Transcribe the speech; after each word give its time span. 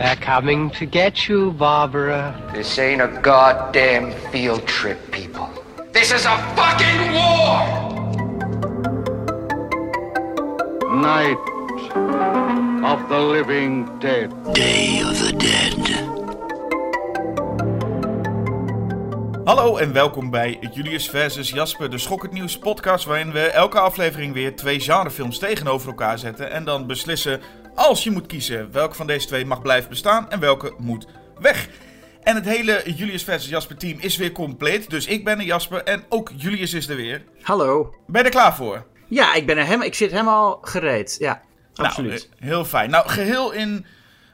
They're 0.00 0.16
coming 0.16 0.70
to 0.78 0.86
get 0.86 1.28
you, 1.28 1.52
Barbara. 1.52 2.34
This 2.54 2.78
ain't 2.78 3.02
a 3.02 3.20
goddamn 3.20 4.12
field 4.30 4.66
trip, 4.66 4.98
people. 5.10 5.50
This 5.92 6.10
is 6.10 6.24
a 6.24 6.38
fucking 6.56 7.12
war! 7.12 7.60
Night 11.02 11.36
of 12.82 13.08
the 13.10 13.18
Living 13.18 13.98
Dead. 13.98 14.30
Day 14.54 15.02
of 15.02 15.18
the 15.18 15.34
Dead. 15.36 15.60
Hallo 19.44 19.76
en 19.76 19.92
welkom 19.92 20.30
bij 20.30 20.58
Julius 20.72 21.08
versus 21.08 21.50
Jasper, 21.50 21.90
de 21.90 21.98
Schokkend 21.98 22.32
Nieuws 22.32 22.58
podcast, 22.58 23.04
waarin 23.04 23.32
we 23.32 23.40
elke 23.40 23.78
aflevering 23.78 24.34
weer 24.34 24.56
twee 24.56 24.80
genrefilms 24.80 25.38
tegenover 25.38 25.88
elkaar 25.88 26.18
zetten 26.18 26.50
en 26.50 26.64
dan 26.64 26.86
beslissen, 26.86 27.40
als 27.74 28.04
je 28.04 28.10
moet 28.10 28.26
kiezen, 28.26 28.72
welke 28.72 28.94
van 28.94 29.06
deze 29.06 29.26
twee 29.26 29.44
mag 29.44 29.62
blijven 29.62 29.90
bestaan 29.90 30.30
en 30.30 30.40
welke 30.40 30.74
moet 30.78 31.06
weg. 31.38 31.68
En 32.22 32.34
het 32.34 32.44
hele 32.44 32.82
Julius 32.94 33.24
versus 33.24 33.50
Jasper 33.50 33.76
team 33.76 33.98
is 33.98 34.16
weer 34.16 34.32
compleet, 34.32 34.90
dus 34.90 35.06
ik 35.06 35.24
ben 35.24 35.38
er 35.38 35.44
Jasper 35.44 35.82
en 35.82 36.04
ook 36.08 36.30
Julius 36.36 36.74
is 36.74 36.88
er 36.88 36.96
weer. 36.96 37.24
Hallo. 37.42 37.94
Ben 38.06 38.20
je 38.20 38.26
er 38.26 38.34
klaar 38.34 38.54
voor? 38.54 38.86
Ja, 39.06 39.34
ik, 39.34 39.46
ben 39.46 39.56
er 39.58 39.64
helemaal, 39.64 39.86
ik 39.86 39.94
zit 39.94 40.10
helemaal 40.10 40.58
gereed. 40.62 41.16
Ja, 41.18 41.42
absoluut. 41.74 42.28
Nou, 42.28 42.40
eh, 42.40 42.48
heel 42.48 42.64
fijn. 42.64 42.90
Nou, 42.90 43.08
geheel 43.08 43.52
in 43.52 43.86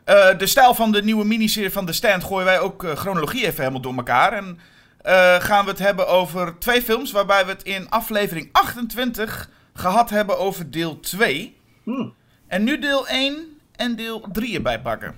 uh, 0.06 0.38
de 0.38 0.46
stijl 0.46 0.74
van 0.74 0.92
de 0.92 1.02
nieuwe 1.02 1.24
miniserie 1.24 1.72
van 1.72 1.86
The 1.86 1.92
Stand 1.92 2.24
gooien 2.24 2.44
wij 2.44 2.60
ook 2.60 2.82
uh, 2.82 2.92
chronologie 2.92 3.46
even 3.46 3.58
helemaal 3.58 3.80
door 3.80 3.96
elkaar. 3.96 4.32
En 4.32 4.58
uh, 5.06 5.34
gaan 5.34 5.64
we 5.64 5.70
het 5.70 5.78
hebben 5.78 6.08
over 6.08 6.58
twee 6.58 6.82
films 6.82 7.12
waarbij 7.12 7.44
we 7.44 7.52
het 7.52 7.62
in 7.62 7.91
aflevering 7.91 8.48
28 8.52 9.50
gehad 9.74 10.10
hebben 10.10 10.38
over 10.38 10.70
deel 10.70 11.00
2. 11.00 11.56
Hmm. 11.82 12.14
En 12.46 12.64
nu 12.64 12.78
deel 12.78 13.09
1 13.09 13.59
en 13.77 13.96
deel 13.96 14.28
3 14.32 14.55
erbij 14.55 14.80
pakken. 14.80 15.14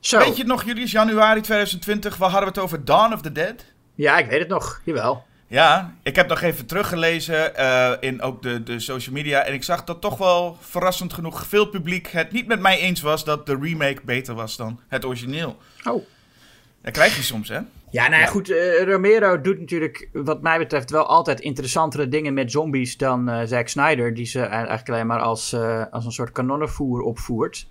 Zo. 0.00 0.18
Weet 0.18 0.32
je 0.32 0.42
het 0.42 0.46
nog, 0.46 0.64
Julius? 0.64 0.90
Januari 0.90 1.40
2020, 1.40 2.16
waar 2.16 2.30
hadden 2.30 2.48
we 2.48 2.54
het 2.54 2.64
over? 2.64 2.84
Dawn 2.84 3.12
of 3.12 3.20
the 3.20 3.32
Dead? 3.32 3.64
Ja, 3.94 4.18
ik 4.18 4.26
weet 4.26 4.38
het 4.38 4.48
nog. 4.48 4.80
Jawel. 4.84 5.24
Ja, 5.48 5.94
ik 6.02 6.16
heb 6.16 6.28
nog 6.28 6.40
even 6.42 6.66
teruggelezen 6.66 7.52
uh, 7.58 7.92
in 8.00 8.22
ook 8.22 8.42
de, 8.42 8.62
de 8.62 8.80
social 8.80 9.14
media. 9.14 9.42
En 9.42 9.54
ik 9.54 9.64
zag 9.64 9.84
dat 9.84 10.00
toch 10.00 10.18
wel 10.18 10.58
verrassend 10.60 11.12
genoeg 11.12 11.46
veel 11.46 11.66
publiek 11.66 12.08
het 12.08 12.32
niet 12.32 12.46
met 12.46 12.60
mij 12.60 12.78
eens 12.78 13.00
was 13.00 13.24
dat 13.24 13.46
de 13.46 13.58
remake 13.60 14.00
beter 14.04 14.34
was 14.34 14.56
dan 14.56 14.80
het 14.88 15.04
origineel. 15.04 15.56
Oh. 15.84 16.06
Dat 16.82 16.92
krijg 16.92 17.16
je 17.16 17.22
soms, 17.22 17.48
hè? 17.48 17.60
Ja, 17.96 18.08
nou 18.08 18.22
ja, 18.22 18.26
goed. 18.26 18.50
Uh, 18.50 18.82
Romero 18.82 19.40
doet 19.40 19.58
natuurlijk, 19.58 20.08
wat 20.12 20.42
mij 20.42 20.58
betreft, 20.58 20.90
wel 20.90 21.06
altijd 21.06 21.40
interessantere 21.40 22.08
dingen 22.08 22.34
met 22.34 22.50
zombies 22.50 22.96
dan 22.96 23.30
uh, 23.30 23.40
Zack 23.44 23.68
Snyder. 23.68 24.14
Die 24.14 24.26
ze 24.26 24.40
eigenlijk 24.40 24.88
alleen 24.88 25.06
maar 25.06 25.20
als, 25.20 25.52
uh, 25.52 25.84
als 25.90 26.04
een 26.04 26.12
soort 26.12 26.32
kanonnenvoer 26.32 27.00
opvoert. 27.00 27.66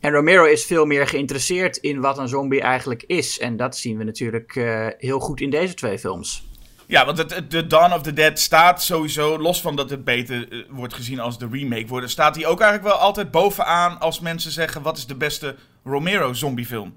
En 0.00 0.12
Romero 0.12 0.44
is 0.44 0.64
veel 0.64 0.84
meer 0.84 1.06
geïnteresseerd 1.06 1.76
in 1.76 2.00
wat 2.00 2.18
een 2.18 2.28
zombie 2.28 2.60
eigenlijk 2.60 3.02
is. 3.06 3.38
En 3.38 3.56
dat 3.56 3.76
zien 3.76 3.98
we 3.98 4.04
natuurlijk 4.04 4.52
heel 4.98 5.18
goed 5.18 5.40
in 5.40 5.50
deze 5.50 5.74
twee 5.74 5.98
films. 5.98 6.48
Ja, 6.86 7.04
want 7.04 7.18
het, 7.18 7.34
het, 7.34 7.50
de 7.50 7.66
Dawn 7.66 7.92
of 7.92 8.02
the 8.02 8.12
Dead 8.12 8.38
staat 8.38 8.82
sowieso, 8.82 9.38
los 9.38 9.60
van 9.60 9.76
dat 9.76 9.90
het 9.90 10.04
beter 10.04 10.64
wordt 10.70 10.94
gezien 10.94 11.20
als 11.20 11.38
de 11.38 11.48
remake 11.50 11.86
wordt, 11.86 12.10
staat 12.10 12.34
hij 12.34 12.46
ook 12.46 12.60
eigenlijk 12.60 12.92
wel 12.92 13.02
altijd 13.02 13.30
bovenaan 13.30 14.00
als 14.00 14.20
mensen 14.20 14.50
zeggen 14.50 14.82
wat 14.82 14.96
is 14.96 15.06
de 15.06 15.16
beste 15.16 15.54
Romero 15.84 16.32
zombiefilm. 16.32 16.94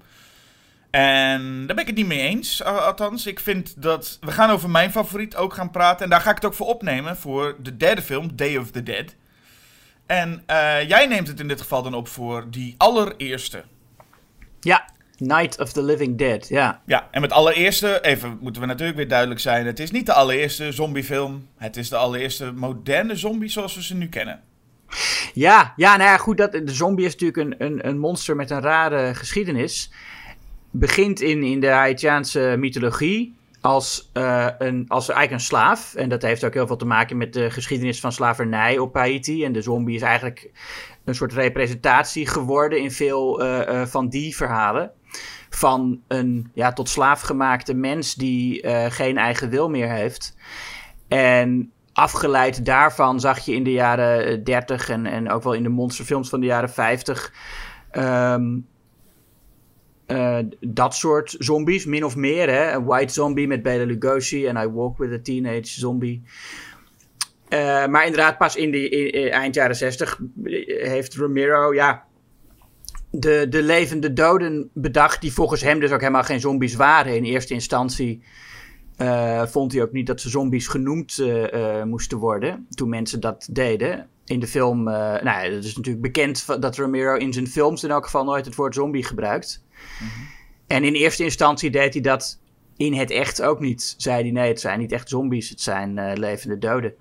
En 0.92 1.66
daar 1.66 1.76
ben 1.76 1.78
ik 1.78 1.86
het 1.86 1.96
niet 1.96 2.06
mee 2.06 2.28
eens, 2.28 2.64
althans. 2.64 3.26
Ik 3.26 3.40
vind 3.40 3.82
dat... 3.82 4.18
We 4.20 4.30
gaan 4.30 4.50
over 4.50 4.70
mijn 4.70 4.90
favoriet 4.90 5.36
ook 5.36 5.54
gaan 5.54 5.70
praten. 5.70 6.04
En 6.04 6.10
daar 6.10 6.20
ga 6.20 6.30
ik 6.30 6.36
het 6.36 6.44
ook 6.44 6.54
voor 6.54 6.66
opnemen, 6.66 7.16
voor 7.16 7.56
de 7.62 7.76
derde 7.76 8.02
film, 8.02 8.36
Day 8.36 8.56
of 8.56 8.70
the 8.70 8.82
Dead. 8.82 9.14
En 10.06 10.42
uh, 10.50 10.88
jij 10.88 11.06
neemt 11.06 11.28
het 11.28 11.40
in 11.40 11.48
dit 11.48 11.60
geval 11.60 11.82
dan 11.82 11.94
op 11.94 12.08
voor 12.08 12.50
die 12.50 12.74
allereerste. 12.78 13.64
Ja, 14.60 14.88
Night 15.16 15.58
of 15.58 15.72
the 15.72 15.82
Living 15.82 16.18
Dead, 16.18 16.48
ja. 16.48 16.82
Ja, 16.86 17.08
en 17.10 17.20
met 17.20 17.32
allereerste, 17.32 18.00
even 18.00 18.38
moeten 18.40 18.60
we 18.62 18.68
natuurlijk 18.68 18.96
weer 18.96 19.08
duidelijk 19.08 19.40
zijn... 19.40 19.66
het 19.66 19.80
is 19.80 19.90
niet 19.90 20.06
de 20.06 20.12
allereerste 20.12 20.72
zombiefilm. 20.72 21.48
Het 21.56 21.76
is 21.76 21.88
de 21.88 21.96
allereerste 21.96 22.52
moderne 22.52 23.16
zombie 23.16 23.48
zoals 23.48 23.74
we 23.74 23.82
ze 23.82 23.94
nu 23.94 24.08
kennen. 24.08 24.40
Ja, 25.34 25.72
ja 25.76 25.96
nou 25.96 26.10
ja, 26.10 26.16
goed, 26.16 26.36
dat, 26.36 26.52
de 26.52 26.62
zombie 26.66 27.06
is 27.06 27.16
natuurlijk 27.16 27.38
een, 27.38 27.66
een, 27.66 27.86
een 27.88 27.98
monster 27.98 28.36
met 28.36 28.50
een 28.50 28.60
rare 28.60 29.14
geschiedenis 29.14 29.90
begint 30.72 31.20
in, 31.20 31.42
in 31.42 31.60
de 31.60 31.68
Haitiaanse 31.68 32.54
mythologie 32.58 33.34
als, 33.60 34.10
uh, 34.14 34.48
een, 34.58 34.84
als 34.88 35.08
eigenlijk 35.08 35.40
een 35.40 35.46
slaaf. 35.46 35.94
En 35.94 36.08
dat 36.08 36.22
heeft 36.22 36.44
ook 36.44 36.54
heel 36.54 36.66
veel 36.66 36.76
te 36.76 36.84
maken 36.84 37.16
met 37.16 37.32
de 37.32 37.50
geschiedenis 37.50 38.00
van 38.00 38.12
slavernij 38.12 38.78
op 38.78 38.94
Haiti. 38.94 39.44
En 39.44 39.52
de 39.52 39.62
zombie 39.62 39.96
is 39.96 40.02
eigenlijk 40.02 40.50
een 41.04 41.14
soort 41.14 41.32
representatie 41.32 42.26
geworden 42.26 42.80
in 42.80 42.90
veel 42.90 43.42
uh, 43.42 43.58
uh, 43.68 43.86
van 43.86 44.08
die 44.08 44.36
verhalen. 44.36 44.90
Van 45.50 46.00
een 46.08 46.50
ja, 46.54 46.72
tot 46.72 46.88
slaaf 46.88 47.20
gemaakte 47.20 47.74
mens 47.74 48.14
die 48.14 48.68
geen 48.90 49.18
eigen 49.18 49.50
wil 49.50 49.68
meer 49.68 49.90
heeft. 49.90 50.36
En 51.08 51.72
afgeleid 51.92 52.64
daarvan 52.64 53.20
zag 53.20 53.38
je 53.38 53.54
in 53.54 53.64
de 53.64 53.72
jaren 53.72 54.44
30 54.44 54.88
en, 54.88 55.06
en 55.06 55.30
ook 55.30 55.42
wel 55.42 55.52
in 55.52 55.62
de 55.62 55.68
monsterfilms 55.68 56.28
van 56.28 56.40
de 56.40 56.46
jaren 56.46 56.70
50. 56.70 57.32
Um, 57.92 58.02
uh, 58.02 58.71
dat 60.60 60.94
soort 60.94 61.34
zombies, 61.38 61.84
min 61.84 62.04
of 62.04 62.16
meer. 62.16 62.48
Hè? 62.48 62.72
Een 62.72 62.84
White 62.84 63.12
Zombie 63.12 63.46
met 63.46 63.62
Bela 63.62 63.84
Lugosi 63.84 64.46
en 64.46 64.56
I 64.56 64.68
Walk 64.68 64.98
with 64.98 65.12
a 65.12 65.22
Teenage 65.22 65.80
Zombie. 65.80 66.22
Uh, 67.48 67.86
maar 67.86 68.04
inderdaad, 68.04 68.38
pas 68.38 68.56
in 68.56 68.70
de 68.70 68.88
in, 68.88 69.10
in, 69.10 69.30
eind 69.30 69.54
jaren 69.54 69.76
60 69.76 70.20
heeft 70.66 71.14
Romero 71.14 71.74
ja, 71.74 72.04
de, 73.10 73.46
de 73.48 73.62
levende 73.62 74.12
doden 74.12 74.70
bedacht, 74.74 75.20
die 75.20 75.32
volgens 75.32 75.62
hem 75.62 75.80
dus 75.80 75.90
ook 75.90 76.00
helemaal 76.00 76.22
geen 76.22 76.40
zombies 76.40 76.74
waren. 76.74 77.16
In 77.16 77.24
eerste 77.24 77.54
instantie 77.54 78.22
vond 79.46 79.72
hij 79.72 79.82
ook 79.82 79.92
niet 79.92 80.06
dat 80.06 80.20
ze 80.20 80.28
zombies 80.28 80.66
genoemd 80.66 81.24
moesten 81.84 82.18
worden, 82.18 82.66
toen 82.70 82.88
mensen 82.88 83.20
dat 83.20 83.48
deden. 83.50 84.08
In 84.24 84.40
de 84.40 84.46
film, 84.46 84.82
nou, 84.82 85.54
het 85.54 85.64
is 85.64 85.76
natuurlijk 85.76 86.04
bekend 86.04 86.62
dat 86.62 86.76
Romero 86.76 87.14
in 87.14 87.32
zijn 87.32 87.48
films 87.48 87.84
in 87.84 87.90
elk 87.90 88.04
geval 88.04 88.24
nooit 88.24 88.44
het 88.44 88.54
woord 88.54 88.74
zombie 88.74 89.04
gebruikt. 89.04 89.64
En 90.66 90.84
in 90.84 90.94
eerste 90.94 91.24
instantie 91.24 91.70
deed 91.70 91.92
hij 91.92 92.02
dat 92.02 92.40
in 92.76 92.94
het 92.94 93.10
echt 93.10 93.42
ook 93.42 93.60
niet. 93.60 93.94
Zei 93.96 94.22
hij 94.22 94.30
nee, 94.30 94.48
het 94.48 94.60
zijn 94.60 94.78
niet 94.78 94.92
echt 94.92 95.08
zombies, 95.08 95.48
het 95.48 95.60
zijn 95.60 95.96
uh, 95.96 96.10
levende 96.14 96.58
doden. 96.58 96.94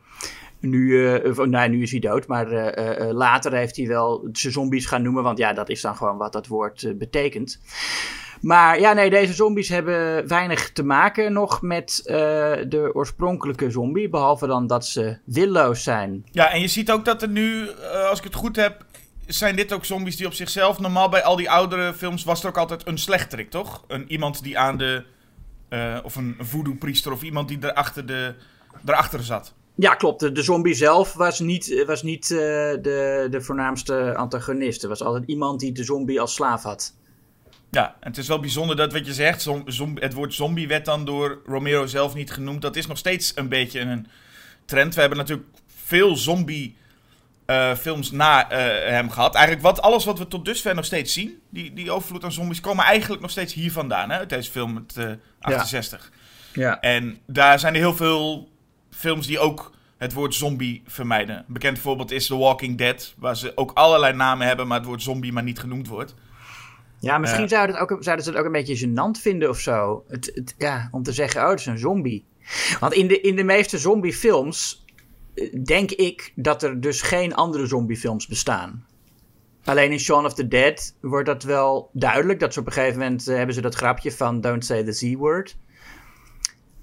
Nu, 0.59 0.89
uh, 0.89 1.37
nee, 1.37 1.69
nu 1.69 1.81
is 1.81 1.91
hij 1.91 1.99
dood, 1.99 2.27
maar 2.27 2.51
uh, 2.51 3.11
later 3.11 3.53
heeft 3.53 3.75
hij 3.75 3.87
wel 3.87 4.29
ze 4.33 4.51
zombies 4.51 4.85
gaan 4.85 5.01
noemen, 5.01 5.23
want 5.23 5.37
ja, 5.37 5.53
dat 5.53 5.69
is 5.69 5.81
dan 5.81 5.95
gewoon 5.95 6.17
wat 6.17 6.33
dat 6.33 6.47
woord 6.47 6.93
betekent. 6.97 7.61
Maar 8.41 8.79
ja, 8.79 8.93
nee, 8.93 9.09
deze 9.09 9.33
zombies 9.33 9.69
hebben 9.69 10.27
weinig 10.27 10.71
te 10.71 10.83
maken 10.83 11.33
nog 11.33 11.61
met 11.61 12.01
de 12.67 12.89
oorspronkelijke 12.93 13.71
zombie. 13.71 14.09
Behalve 14.09 14.47
dan 14.47 14.67
dat 14.67 14.85
ze 14.85 15.17
willoos 15.25 15.83
zijn. 15.83 16.25
Ja, 16.31 16.51
en 16.51 16.61
je 16.61 16.67
ziet 16.67 16.91
ook 16.91 17.05
dat 17.05 17.21
er 17.21 17.29
nu, 17.29 17.69
als 18.09 18.17
ik 18.17 18.23
het 18.23 18.35
goed 18.35 18.55
heb, 18.55 18.85
zijn 19.37 19.55
dit 19.55 19.73
ook 19.73 19.85
zombies 19.85 20.15
die 20.15 20.25
op 20.25 20.33
zichzelf... 20.33 20.79
Normaal 20.79 21.09
bij 21.09 21.23
al 21.23 21.35
die 21.35 21.49
oudere 21.49 21.93
films 21.93 22.23
was 22.23 22.43
er 22.43 22.49
ook 22.49 22.57
altijd 22.57 22.87
een 22.87 22.97
slechterik, 22.97 23.49
toch? 23.49 23.83
Een, 23.87 24.11
iemand 24.11 24.43
die 24.43 24.57
aan 24.57 24.77
de... 24.77 25.03
Uh, 25.69 25.97
of 26.03 26.15
een 26.15 26.35
voodoo-priester 26.39 27.11
of 27.11 27.21
iemand 27.21 27.47
die 27.47 27.57
erachter, 27.61 28.05
de, 28.05 28.35
erachter 28.85 29.23
zat. 29.23 29.53
Ja, 29.75 29.95
klopt. 29.95 30.19
De, 30.19 30.31
de 30.31 30.41
zombie 30.41 30.73
zelf 30.73 31.13
was 31.13 31.39
niet, 31.39 31.83
was 31.85 32.03
niet 32.03 32.29
uh, 32.29 32.37
de, 32.37 33.27
de 33.31 33.41
voornaamste 33.41 34.15
antagonist. 34.15 34.83
Er 34.83 34.89
was 34.89 35.03
altijd 35.03 35.23
iemand 35.25 35.59
die 35.59 35.71
de 35.71 35.83
zombie 35.83 36.21
als 36.21 36.33
slaaf 36.33 36.63
had. 36.63 36.95
Ja, 37.71 37.95
en 37.99 38.07
het 38.09 38.17
is 38.17 38.27
wel 38.27 38.39
bijzonder 38.39 38.75
dat 38.75 38.93
wat 38.93 39.05
je 39.05 39.13
zegt, 39.13 39.41
zom, 39.41 39.63
zom, 39.65 39.97
het 39.97 40.13
woord 40.13 40.33
zombie 40.33 40.67
werd 40.67 40.85
dan 40.85 41.05
door 41.05 41.41
Romero 41.45 41.85
zelf 41.85 42.13
niet 42.13 42.31
genoemd. 42.31 42.61
Dat 42.61 42.75
is 42.75 42.87
nog 42.87 42.97
steeds 42.97 43.31
een 43.35 43.49
beetje 43.49 43.79
een 43.79 44.07
trend. 44.65 44.93
We 44.93 44.99
hebben 44.99 45.17
natuurlijk 45.17 45.47
veel 45.85 46.15
zombie 46.15 46.77
uh, 47.51 47.75
films 47.75 48.11
na 48.11 48.51
uh, 48.51 48.57
hem 48.89 49.09
gehad. 49.09 49.35
Eigenlijk 49.35 49.65
wat, 49.65 49.81
alles 49.81 50.05
wat 50.05 50.19
we 50.19 50.27
tot 50.27 50.45
dusver 50.45 50.75
nog 50.75 50.85
steeds 50.85 51.13
zien, 51.13 51.41
die, 51.49 51.73
die 51.73 51.91
overvloed 51.91 52.23
aan 52.23 52.31
zombies, 52.31 52.59
komen 52.59 52.85
eigenlijk 52.85 53.21
nog 53.21 53.31
steeds 53.31 53.53
hier 53.53 53.71
vandaan, 53.71 54.09
hè, 54.09 54.17
uit 54.17 54.29
deze 54.29 54.51
film 54.51 54.73
met 54.73 54.95
uh, 54.97 55.11
68. 55.39 56.11
Ja. 56.53 56.61
ja. 56.61 56.79
En 56.79 57.17
daar 57.25 57.59
zijn 57.59 57.73
er 57.73 57.79
heel 57.79 57.95
veel 57.95 58.49
films 58.91 59.27
die 59.27 59.39
ook 59.39 59.71
het 59.97 60.13
woord 60.13 60.35
zombie 60.35 60.83
vermijden. 60.85 61.37
Een 61.37 61.43
bekend 61.47 61.79
voorbeeld 61.79 62.11
is 62.11 62.27
The 62.27 62.37
Walking 62.37 62.77
Dead, 62.77 63.13
waar 63.17 63.37
ze 63.37 63.51
ook 63.55 63.71
allerlei 63.73 64.13
namen 64.13 64.47
hebben, 64.47 64.67
maar 64.67 64.77
het 64.77 64.87
woord 64.87 65.01
zombie 65.01 65.33
maar 65.33 65.43
niet 65.43 65.59
genoemd 65.59 65.87
wordt. 65.87 66.15
Ja, 66.99 67.17
misschien 67.17 67.49
zouden, 67.49 67.75
het 67.75 67.91
ook, 67.91 68.03
zouden 68.03 68.25
ze 68.25 68.31
het 68.31 68.39
ook 68.39 68.45
een 68.45 68.51
beetje 68.51 68.87
gênant 68.87 69.21
vinden 69.21 69.49
of 69.49 69.59
zo. 69.59 70.03
Het, 70.07 70.31
het, 70.33 70.55
ja, 70.57 70.87
om 70.91 71.03
te 71.03 71.11
zeggen, 71.11 71.43
oh, 71.43 71.49
het 71.49 71.59
is 71.59 71.65
een 71.65 71.77
zombie. 71.77 72.25
Want 72.79 72.93
in 72.93 73.07
de, 73.07 73.21
in 73.21 73.35
de 73.35 73.43
meeste 73.43 73.77
zombiefilms 73.77 74.80
denk 75.63 75.91
ik 75.91 76.31
dat 76.35 76.63
er 76.63 76.81
dus 76.81 77.01
geen 77.01 77.35
andere 77.35 77.67
zombiefilms 77.67 78.27
bestaan. 78.27 78.85
Alleen 79.63 79.91
in 79.91 79.99
Shaun 79.99 80.25
of 80.25 80.33
the 80.33 80.47
Dead 80.47 80.95
wordt 81.01 81.25
dat 81.25 81.43
wel 81.43 81.89
duidelijk. 81.93 82.39
Dat 82.39 82.53
ze 82.53 82.59
op 82.59 82.65
een 82.65 82.71
gegeven 82.71 82.99
moment 82.99 83.27
uh, 83.27 83.35
hebben 83.35 83.55
ze 83.55 83.61
dat 83.61 83.75
grapje 83.75 84.11
van 84.11 84.41
don't 84.41 84.65
say 84.65 84.83
the 84.83 84.91
Z-word. 84.91 85.57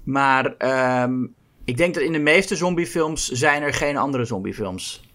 Maar 0.03 0.55
um, 1.03 1.33
ik 1.65 1.77
denk 1.77 1.93
dat 1.93 2.03
in 2.03 2.11
de 2.11 2.19
meeste 2.19 2.55
zombiefilms 2.55 3.27
zijn 3.27 3.61
er 3.61 3.73
geen 3.73 3.97
andere 3.97 4.25
zombiefilms. 4.25 5.07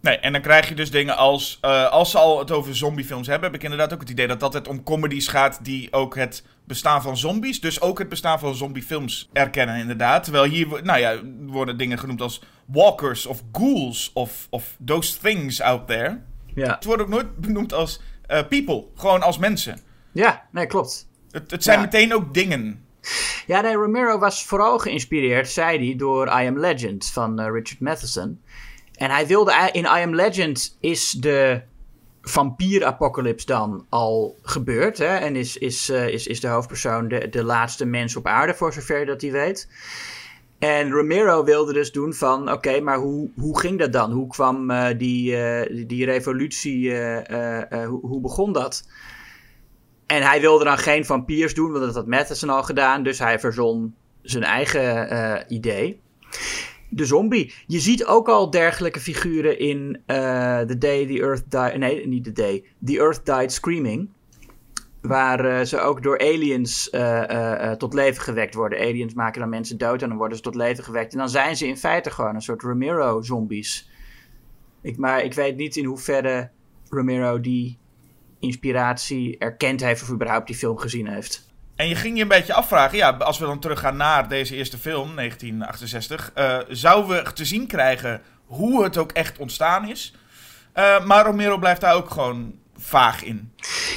Nee, 0.00 0.18
en 0.18 0.32
dan 0.32 0.40
krijg 0.40 0.68
je 0.68 0.74
dus 0.74 0.90
dingen 0.90 1.16
als... 1.16 1.58
eh, 1.60 1.90
als 1.90 2.10
ze 2.10 2.18
al 2.18 2.38
het 2.38 2.50
over 2.50 2.76
zombiefilms 2.76 3.26
hebben... 3.26 3.46
heb 3.50 3.58
ik 3.58 3.64
inderdaad 3.64 3.92
ook 3.92 4.00
het 4.00 4.10
idee 4.10 4.26
dat 4.26 4.40
dat 4.40 4.52
het 4.52 4.68
om 4.68 4.82
comedies 4.82 5.28
gaat... 5.28 5.64
die 5.64 5.92
ook 5.92 6.16
het 6.16 6.44
bestaan 6.64 7.02
van 7.02 7.16
zombies... 7.16 7.60
dus 7.60 7.80
ook 7.80 7.98
het 7.98 8.08
bestaan 8.08 8.38
van 8.38 8.54
zombiefilms 8.54 9.28
erkennen 9.32 9.76
inderdaad. 9.76 10.24
Terwijl 10.24 10.44
hier 10.44 10.66
nou 10.82 10.98
ja, 10.98 11.20
worden 11.46 11.78
dingen 11.78 11.98
genoemd 11.98 12.20
als 12.20 12.42
walkers 12.66 13.26
of 13.26 13.42
ghouls... 13.52 14.10
of, 14.14 14.46
of 14.50 14.76
those 14.84 15.18
things 15.18 15.60
out 15.60 15.86
there. 15.86 16.20
Ja, 16.54 16.74
Het 16.74 16.84
wordt 16.84 17.02
ook 17.02 17.08
nooit 17.08 17.36
benoemd 17.36 17.72
als 17.72 18.00
eh, 18.26 18.46
people. 18.48 18.84
Gewoon 18.94 19.22
als 19.22 19.38
mensen. 19.38 19.78
ja 20.12 20.42
nee, 20.52 20.66
klopt. 20.66 21.08
Het, 21.30 21.50
het 21.50 21.62
zijn 21.62 21.78
Ja. 21.78 21.84
meteen 21.84 22.14
ook 22.14 22.34
dingen. 22.34 22.84
Ja, 23.46 23.60
nee, 23.60 23.74
Romero 23.74 24.18
was 24.18 24.44
vooral 24.44 24.78
geïnspireerd, 24.78 25.48
zei 25.48 25.86
hij, 25.86 25.96
door 25.96 26.26
I 26.26 26.46
Am 26.46 26.58
Legend 26.58 27.06
van 27.06 27.40
eh, 27.40 27.50
Richard 27.52 27.80
Matheson. 27.80 28.40
En 28.94 29.10
hij 29.10 29.26
wilde, 29.26 29.68
in 29.72 29.84
I 29.84 29.86
Am 30.02 30.14
Legend 30.14 30.76
is 30.80 31.10
de 31.10 31.62
vampierapocalypse 32.22 33.46
dan 33.46 33.86
al 33.88 34.36
gebeurd. 34.42 34.98
Hè? 34.98 35.16
En 35.16 35.36
is, 35.36 35.56
is, 35.56 35.88
eh, 35.88 36.08
is, 36.08 36.26
is 36.26 36.40
de 36.40 36.48
hoofdpersoon 36.48 37.08
de, 37.08 37.28
de 37.28 37.44
laatste 37.44 37.84
mens 37.84 38.16
op 38.16 38.26
aarde, 38.26 38.54
voor 38.54 38.72
zover 38.72 39.06
dat 39.06 39.20
hij 39.20 39.30
weet. 39.30 39.68
En 40.64 40.90
Romero 40.90 41.44
wilde 41.44 41.72
dus 41.72 41.92
doen 41.92 42.14
van, 42.14 42.52
oké, 42.52 42.80
maar 42.80 42.98
hoe, 42.98 43.30
hoe 43.36 43.60
ging 43.60 43.78
dat 43.78 43.92
dan? 43.92 44.12
Hoe 44.12 44.26
kwam 44.26 44.70
eh, 44.70 44.98
die, 44.98 45.36
eh, 45.36 45.86
die, 45.86 46.04
revolutie, 46.04 46.92
eh, 46.94 47.86
hoe, 47.86 48.00
hoe 48.00 48.20
begon 48.20 48.52
dat? 48.52 48.88
En 50.06 50.22
hij 50.22 50.40
wilde 50.40 50.64
dan 50.64 50.78
geen 50.78 51.04
vampiers 51.04 51.54
doen, 51.54 51.72
want 51.72 51.84
dat 51.84 51.94
had 51.94 52.06
Matheson 52.06 52.48
al 52.48 52.62
gedaan. 52.62 53.02
Dus 53.02 53.18
hij 53.18 53.38
verzon 53.38 53.94
zijn 54.22 54.42
eigen 54.42 55.44
idee. 55.48 56.00
De 56.88 57.04
zombie. 57.04 57.52
Je 57.66 57.80
ziet 57.80 58.04
ook 58.04 58.28
al 58.28 58.50
dergelijke 58.50 59.00
figuren 59.00 59.58
in 59.58 60.02
The 60.06 60.76
Day 60.78 61.06
the 61.06 61.20
Earth 61.20 61.50
Died... 61.50 61.76
Nee, 61.76 62.06
niet 62.06 62.24
The 62.24 62.32
Day. 62.32 62.64
The 62.84 62.98
Earth 62.98 63.26
Died 63.26 63.52
Screaming. 63.52 64.08
Waar 65.06 65.44
eh, 65.44 65.64
ze 65.64 65.80
ook 65.80 66.02
door 66.02 66.18
aliens 66.18 66.90
eh, 66.90 67.70
eh, 67.70 67.76
tot 67.76 67.94
leven 67.94 68.22
gewekt 68.22 68.54
worden. 68.54 68.78
Aliens 68.78 69.14
maken 69.14 69.40
dan 69.40 69.48
mensen 69.48 69.78
dood 69.78 70.02
en 70.02 70.08
dan 70.08 70.18
worden 70.18 70.36
ze 70.36 70.42
tot 70.42 70.54
leven 70.54 70.84
gewekt. 70.84 71.12
En 71.12 71.18
dan 71.18 71.28
zijn 71.28 71.56
ze 71.56 71.66
in 71.66 71.76
feite 71.76 72.10
gewoon 72.10 72.34
een 72.34 72.42
soort 72.42 72.62
Romero-zombies. 72.62 73.90
Ik, 74.82 74.96
maar 74.96 75.22
ik 75.22 75.34
weet 75.34 75.56
niet 75.56 75.76
in 75.76 75.84
hoeverre 75.84 76.50
Romero 76.88 77.40
die 77.40 77.78
inspiratie 78.40 79.38
erkend 79.38 79.80
heeft 79.80 80.02
of 80.02 80.10
überhaupt 80.10 80.46
die 80.46 80.56
film 80.56 80.78
gezien 80.78 81.08
heeft. 81.08 81.48
En 81.76 81.88
je 81.88 81.94
ging 81.94 82.16
je 82.16 82.22
een 82.22 82.28
beetje 82.28 82.54
afvragen, 82.54 82.98
ja, 82.98 83.10
als 83.10 83.38
we 83.38 83.46
dan 83.46 83.58
teruggaan 83.58 83.96
naar 83.96 84.28
deze 84.28 84.56
eerste 84.56 84.78
film, 84.78 85.14
1968, 85.14 86.32
eh, 86.34 86.58
zouden 86.68 87.24
we 87.24 87.32
te 87.32 87.44
zien 87.44 87.66
krijgen 87.66 88.22
hoe 88.46 88.84
het 88.84 88.96
ook 88.96 89.12
echt 89.12 89.38
ontstaan 89.38 89.88
is. 89.88 90.14
Maar 91.04 91.24
Romero 91.24 91.58
blijft 91.58 91.80
daar 91.80 91.94
ook 91.94 92.10
gewoon 92.10 92.62
vaag 92.76 93.24
in. 93.24 93.52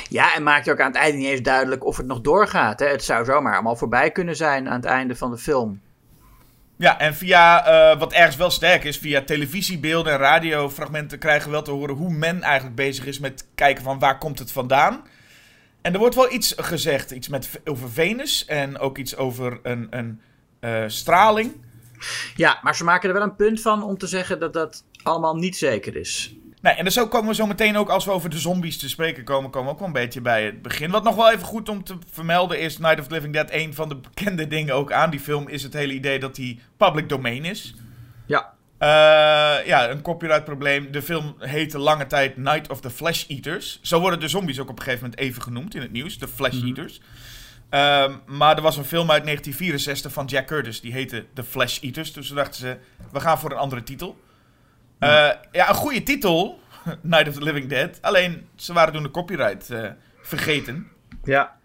Ja, 0.10 0.36
en 0.36 0.44
maakt 0.44 0.70
ook 0.70 0.80
aan 0.80 0.92
het 0.92 0.96
einde 0.96 1.18
niet 1.18 1.28
eens 1.28 1.42
duidelijk 1.42 1.86
of 1.86 1.98
het 1.98 2.06
nog 2.06 2.22
doorgaat. 2.22 2.80
Hè? 2.80 2.88
Het 2.88 3.04
zou 3.04 3.26
zomaar 3.26 3.54
allemaal 3.54 3.76
voorbij 3.76 4.12
kunnen 4.12 4.36
zijn 4.36 4.70
aan 4.70 4.76
het 4.76 4.86
einde 4.86 5.16
van 5.16 5.32
de 5.32 5.38
film. 5.38 5.82
Ja, 6.78 7.00
en 7.00 7.16
via, 7.16 7.66
eh, 7.66 8.00
wat 8.00 8.14
ergens 8.14 8.36
wel 8.36 8.50
sterk 8.50 8.84
is, 8.84 8.98
via 8.98 9.22
televisiebeelden 9.22 10.14
en 10.14 10.20
radiofragmenten 10.20 11.20
krijgen 11.20 11.46
we 11.46 11.52
wel 11.52 11.62
te 11.62 11.72
horen 11.72 11.96
hoe 11.96 12.14
men 12.14 12.42
eigenlijk 12.42 12.76
bezig 12.76 13.06
is 13.06 13.20
met 13.20 13.48
kijken 13.56 13.84
van 13.84 14.00
waar 14.00 14.18
komt 14.18 14.40
het 14.40 14.52
vandaan. 14.52 15.04
En 15.82 15.94
er 15.94 16.00
wordt 16.00 16.16
wel 16.16 16.32
iets 16.32 16.54
gezegd, 16.58 17.12
iets 17.12 17.28
met, 17.28 17.50
over 17.66 17.92
Venus 17.92 18.46
en 18.46 18.80
ook 18.80 18.98
iets 18.98 19.16
over 19.16 19.60
een, 19.64 19.88
een 19.90 20.22
eh, 20.60 20.84
straling. 20.88 21.66
Ja, 22.36 22.60
maar 22.62 22.76
ze 22.76 22.84
maken 22.84 23.10
er 23.10 23.16
wel 23.16 23.24
een 23.24 23.36
punt 23.36 23.62
van 23.62 23.84
om 23.84 23.98
te 23.98 24.08
zeggen 24.08 24.40
dat 24.40 24.54
dat 24.54 24.84
allemaal 25.04 25.36
niet 25.36 25.58
zeker 25.58 25.96
is. 25.96 26.36
Nee, 26.68 26.76
en 26.76 26.84
dus 26.84 26.94
zo 26.94 27.08
komen 27.08 27.30
we 27.30 27.36
zo 27.36 27.46
meteen 27.46 27.78
ook, 27.78 27.90
als 27.90 28.06
we 28.06 28.12
over 28.12 28.30
de 28.30 28.40
zombies 28.40 28.78
te 28.78 28.90
spreken 28.90 29.24
komen, 29.24 29.50
komen 29.50 29.68
we 29.68 29.74
ook 29.74 29.80
wel 29.80 29.88
een 29.88 29.94
beetje 29.94 30.22
bij 30.22 30.46
het 30.46 30.62
begin. 30.62 30.92
Wat 30.92 31.04
nog 31.04 31.16
wel 31.16 31.32
even 31.32 31.46
goed 31.46 31.70
om 31.70 31.84
te 31.84 31.98
vermelden 32.12 32.60
is 32.60 32.78
Night 32.78 33.00
of 33.00 33.08
the 33.08 33.14
Living 33.14 33.34
Dead. 33.34 33.48
Een 33.52 33.74
van 33.74 33.90
de 33.90 33.96
bekende 33.96 34.48
dingen 34.48 34.76
ook 34.76 34.92
aan 34.92 35.10
die 35.10 35.20
film 35.20 35.48
is 35.48 35.64
het 35.64 35.74
hele 35.74 35.94
idee 35.94 36.20
dat 36.20 36.36
die 36.36 36.60
public 36.78 37.10
domain 37.10 37.46
is. 37.46 37.74
Ja. 38.26 38.54
Eh, 38.78 39.68
ja, 39.68 39.90
een 39.90 40.02
copyright 40.02 40.44
probleem. 40.44 40.92
De 40.92 41.02
film 41.02 41.36
heette 41.40 41.78
lange 41.78 42.08
tijd 42.08 42.38
Night 42.38 42.70
of 42.70 42.82
the 42.82 42.90
Flesh 42.90 43.26
Eaters. 43.28 43.80
Zo 43.82 44.00
worden 44.00 44.20
de 44.20 44.28
zombies 44.28 44.60
ook 44.60 44.70
op 44.70 44.78
een 44.78 44.84
gegeven 44.84 45.04
moment 45.04 45.22
even 45.22 45.42
genoemd 45.42 45.76
in 45.76 45.82
het 45.82 45.92
nieuws. 45.92 46.18
De 46.18 46.28
Flesh 46.28 46.64
Eaters. 46.64 47.02
Ehm, 47.70 48.14
maar 48.26 48.56
er 48.56 48.62
was 48.62 48.78
een 48.78 48.86
film 48.86 49.12
uit 49.12 49.24
1964 49.24 50.14
van 50.14 50.26
Jack 50.26 50.48
Curtis. 50.48 50.82
Die 50.82 50.92
heette 50.92 51.26
The 51.34 51.44
Flesh 51.44 51.80
Eaters. 51.80 52.14
Dus 52.14 52.28
toen 52.28 52.36
dachten 52.36 52.60
ze, 52.60 52.78
we 53.12 53.20
gaan 53.20 53.40
voor 53.40 53.52
een 53.52 53.58
andere 53.58 53.84
titel. 53.84 54.18
Ja, 55.00 55.42
ja 55.52 55.70
een 55.70 55.76
goede 55.76 56.04
titel. 56.04 56.60
Night 57.02 57.28
of 57.28 57.34
the 57.34 57.44
Living 57.44 57.70
Dead. 57.70 58.02
Alleen, 58.02 58.48
ze 58.56 58.74
waren 58.74 58.94
toen 58.94 59.04
de 59.04 59.12
copyright 59.12 59.70
eh, 59.70 59.90
vergeten. 60.22 60.88
Ja. 61.24 61.56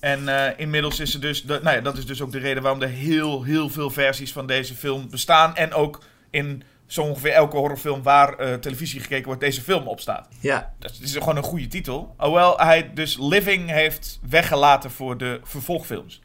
En 0.00 0.28
eh, 0.28 0.58
inmiddels 0.58 1.00
is 1.00 1.14
er 1.14 1.20
dus, 1.20 1.42
de, 1.42 1.60
nou 1.62 1.76
ja, 1.76 1.82
dat 1.82 1.98
is 1.98 2.06
dus 2.06 2.22
ook 2.22 2.32
de 2.32 2.38
reden 2.38 2.62
waarom 2.62 2.82
er 2.82 2.88
heel, 2.88 3.42
heel 3.42 3.68
veel 3.68 3.90
versies 3.90 4.32
van 4.32 4.46
deze 4.46 4.74
film 4.74 5.10
bestaan. 5.10 5.56
En 5.56 5.72
ook 5.72 6.02
in 6.30 6.62
zo 6.88 7.02
ongeveer 7.02 7.32
elke 7.32 7.56
horrorfilm 7.56 8.02
waar 8.02 8.38
eh, 8.38 8.54
televisie 8.54 9.00
gekeken 9.00 9.26
wordt, 9.26 9.40
deze 9.40 9.62
film 9.62 9.86
op 9.86 10.00
staat. 10.00 10.28
Ja. 10.40 10.74
Dat 10.78 10.98
is 11.02 11.12
gewoon 11.12 11.36
een 11.36 11.42
goede 11.42 11.66
titel. 11.66 12.14
Hoewel 12.16 12.58
hij 12.58 12.92
dus 12.94 13.16
Living 13.20 13.70
heeft 13.70 14.20
weggelaten 14.28 14.90
voor 14.90 15.18
de 15.18 15.40
vervolgfilms. 15.42 16.22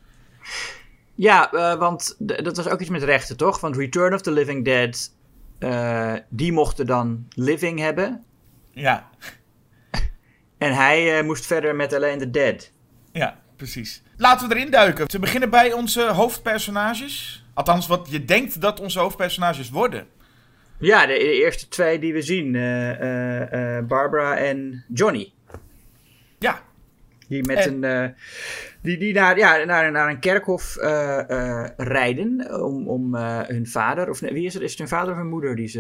Ja, 1.16 1.52
eh, 1.52 1.76
want 1.80 2.16
dat 2.18 2.58
was 2.58 2.68
ook 2.68 2.80
iets 2.80 2.90
met 2.90 3.04
rechten, 3.04 3.38
toch? 3.38 3.60
Want 3.60 3.76
Return 3.76 4.14
of 4.14 4.22
the 4.22 4.32
Living 4.32 4.66
Dead, 4.66 5.13
eh, 5.64 6.14
die 6.30 6.52
mochten 6.52 6.86
dan 6.86 7.28
Living 7.30 7.80
hebben. 7.80 8.24
Ja, 8.72 9.10
En 10.58 10.74
hij 10.76 11.18
eh, 11.18 11.24
moest 11.26 11.46
verder 11.46 11.76
met 11.76 11.94
alleen 11.94 12.20
The 12.20 12.30
Dead. 12.30 12.72
ja, 13.12 13.40
precies. 13.56 14.02
Laten 14.18 14.48
we 14.50 14.56
erin 14.56 14.72
duiken. 14.72 15.08
Te 15.08 15.20
beginnen 15.20 15.50
bij 15.50 15.74
onze 15.74 16.02
hoofdpersonages. 16.02 17.46
Althans, 17.54 17.88
wat 17.88 18.08
je 18.12 18.26
denkt 18.26 18.62
dat 18.62 18.80
onze 18.80 19.00
hoofdpersonages 19.00 19.70
worden. 19.70 20.08
Ja, 20.80 21.06
de, 21.06 21.14
de 21.14 21.34
eerste 21.44 21.68
twee 21.68 22.00
die 22.00 22.14
we 22.14 22.22
zien. 22.22 22.56
eh, 22.56 23.80
Barbara 23.88 24.38
en 24.38 24.86
Johnny. 24.94 25.32
Ja, 26.40 26.62
Die 27.28 27.44
met 27.46 27.58
En- 27.58 27.84
een. 27.84 28.16
Eh, 28.84 28.90
die, 28.90 28.98
die 28.98 29.14
naar, 29.14 29.38
ja, 29.38 29.64
naar, 29.64 29.92
naar 29.92 30.10
een 30.10 30.20
kerkhof 30.20 30.76
eh, 30.78 31.30
eh, 31.30 31.70
rijden. 31.78 32.62
Om, 32.64 32.88
om 32.88 33.16
eh, 33.16 33.40
hun 33.42 33.68
vader. 33.68 34.10
Of 34.10 34.22
nee, 34.22 34.34
wie 34.34 34.46
is 34.46 34.54
het? 34.54 34.64
Is 34.64 34.70
het 34.70 34.80
hun 34.80 34.88
vader 34.88 35.12
of 35.12 35.18
hun 35.18 35.30
moeder 35.30 35.56
die 35.56 35.68
ze. 35.68 35.80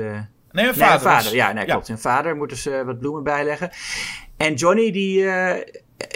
nee, 0.51 0.65
vader. 0.65 0.65
hun 0.65 0.99
vader. 0.99 1.23
was- 1.23 1.31
Ja, 1.31 1.51
nee, 1.51 1.65
klopt. 1.65 1.87
Hun 1.87 1.97
vader 1.99 2.35
moeten 2.35 2.57
ze 2.57 2.81
wat 2.85 2.99
bloemen 2.99 3.23
bijleggen. 3.23 3.69
En 4.37 4.53
Johnny, 4.53 4.91
die 4.91 5.25
eh, 5.29 5.61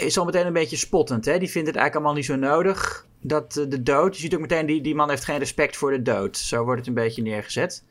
is 0.06 0.18
al 0.18 0.24
meteen 0.24 0.46
een 0.46 0.52
beetje 0.52 0.76
spottend. 0.76 1.24
Hè? 1.24 1.38
Die 1.38 1.50
vindt 1.50 1.66
het 1.68 1.76
eigenlijk 1.76 1.94
allemaal 1.94 2.14
niet 2.14 2.24
zo 2.24 2.36
nodig. 2.36 3.06
Dat 3.20 3.56
eh, 3.56 3.64
de 3.68 3.82
dood. 3.82 4.14
Je 4.14 4.20
ziet 4.20 4.34
ook 4.34 4.40
meteen, 4.40 4.66
die, 4.66 4.80
die 4.80 4.94
man 4.94 5.10
heeft 5.10 5.24
geen 5.24 5.38
respect 5.38 5.76
voor 5.76 5.90
de 5.90 6.02
dood. 6.02 6.36
Zo 6.36 6.64
wordt 6.64 6.78
het 6.78 6.88
een 6.88 6.94
beetje 6.94 7.22
neergezet. 7.22 7.84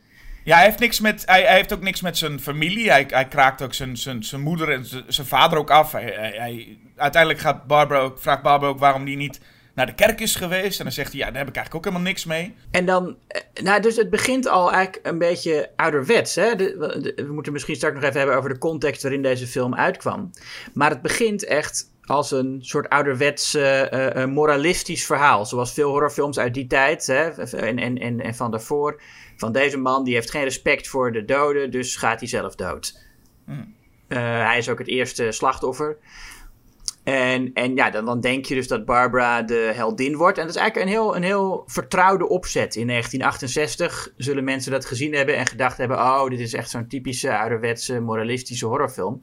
Ja, 0.48 0.56
hij 0.56 0.66
heeft, 0.66 0.80
niks 0.80 1.00
met, 1.00 1.24
hij, 1.26 1.42
hij 1.42 1.56
heeft 1.56 1.74
ook 1.74 1.82
niks 1.82 2.02
met 2.02 2.18
zijn 2.18 2.40
familie. 2.40 2.90
Hij, 2.90 3.06
hij 3.10 3.28
kraakt 3.28 3.62
ook 3.62 3.74
zijn, 3.74 3.98
zijn, 3.98 4.24
zijn 4.24 4.42
moeder 4.42 4.70
en 4.72 4.86
zijn, 4.86 5.04
zijn 5.08 5.28
vader 5.28 5.58
ook 5.58 5.72
af. 5.72 5.92
Hij, 5.92 6.04
hij, 6.38 6.78
uiteindelijk 6.96 7.42
gaat 7.42 7.68
Barbara 7.68 8.12
vraagt 8.16 8.42
Barbara 8.42 8.72
ook 8.72 8.80
waarom 8.80 9.06
hij 9.06 9.16
niet 9.16 9.40
naar 9.76 9.86
de 9.86 9.96
kerk 9.96 10.20
is 10.20 10.36
geweest. 10.36 10.78
En 10.78 10.86
dan 10.86 10.94
zegt 10.94 11.12
hij, 11.12 11.20
ja, 11.20 11.26
daar 11.26 11.38
heb 11.38 11.48
ik 11.48 11.56
eigenlijk 11.56 11.76
ook 11.76 11.94
helemaal 11.94 12.12
niks 12.12 12.26
mee. 12.26 12.56
En 12.72 12.86
dan, 12.86 13.18
eh, 13.28 13.42
nou, 13.64 13.82
dus 13.82 13.96
het 13.96 14.10
begint 14.10 14.48
al 14.48 14.72
eigenlijk 14.72 15.08
een 15.08 15.18
beetje 15.18 15.70
ouderwets. 15.76 16.36
Hè? 16.36 16.56
We 16.56 17.28
moeten 17.30 17.54
misschien 17.54 17.76
straks 17.76 17.96
nog 17.96 18.04
even 18.04 18.18
hebben 18.18 18.38
over 18.38 18.50
de 18.50 18.58
context 18.58 19.02
waarin 19.02 19.22
deze 19.22 19.48
film 19.48 19.76
uitkwam. 19.76 20.32
Maar 20.74 20.90
het 20.90 21.02
begint 21.02 21.46
echt 21.46 21.92
als 22.02 22.32
een 22.32 22.58
soort 22.62 22.90
ouderwets 22.90 23.54
eh, 23.54 24.22
eh, 24.22 24.30
moralistisch 24.30 25.06
verhaal. 25.06 25.46
Zoals 25.46 25.74
veel 25.74 25.90
horrorfilms 25.90 26.40
uit 26.40 26.54
die 26.54 26.68
tijd 26.68 27.08
hè? 27.08 27.30
En, 27.56 27.80
en, 27.80 28.22
en 28.22 28.36
van 28.36 28.52
daarvoor. 28.52 29.02
Van 29.38 29.52
deze 29.52 29.78
man 29.78 30.04
die 30.04 30.14
heeft 30.14 30.32
geen 30.32 30.44
respect 30.44 30.88
voor 30.88 31.12
de 31.12 31.26
doden, 31.26 31.72
dus 31.72 31.96
gaat 31.96 32.20
hij 32.20 32.30
zelf 32.30 32.56
dood. 32.56 33.06
Eh, 34.08 34.18
hij 34.20 34.58
is 34.58 34.70
ook 34.70 34.80
het 34.80 34.88
eerste 34.88 35.32
slachtoffer. 35.32 35.98
En, 37.04 37.54
en 37.54 37.76
ja, 37.76 37.90
dan, 37.90 38.06
dan 38.06 38.20
denk 38.20 38.46
je 38.46 38.56
dus 38.56 38.68
dat 38.68 38.86
Barbara 38.86 39.42
de 39.42 39.72
heldin 39.76 40.16
wordt. 40.16 40.38
En 40.38 40.46
dat 40.46 40.56
is 40.56 40.62
eigenlijk 40.62 40.90
een 40.90 40.98
heel, 40.98 41.16
een 41.16 41.24
heel 41.24 41.64
vertrouwde 41.66 42.30
opzet. 42.30 42.76
In 42.76 42.88
1968 42.88 44.14
zullen 44.18 44.44
mensen 44.44 44.72
dat 44.72 44.86
gezien 44.86 45.14
hebben 45.14 45.38
en 45.38 45.48
gedacht 45.48 45.78
hebben... 45.78 45.98
oh, 45.98 46.30
dit 46.30 46.40
is 46.40 46.54
echt 46.54 46.70
zo'n 46.70 46.88
typische 46.88 47.38
ouderwetse 47.38 48.00
moralistische 48.00 48.66
horrorfilm. 48.66 49.22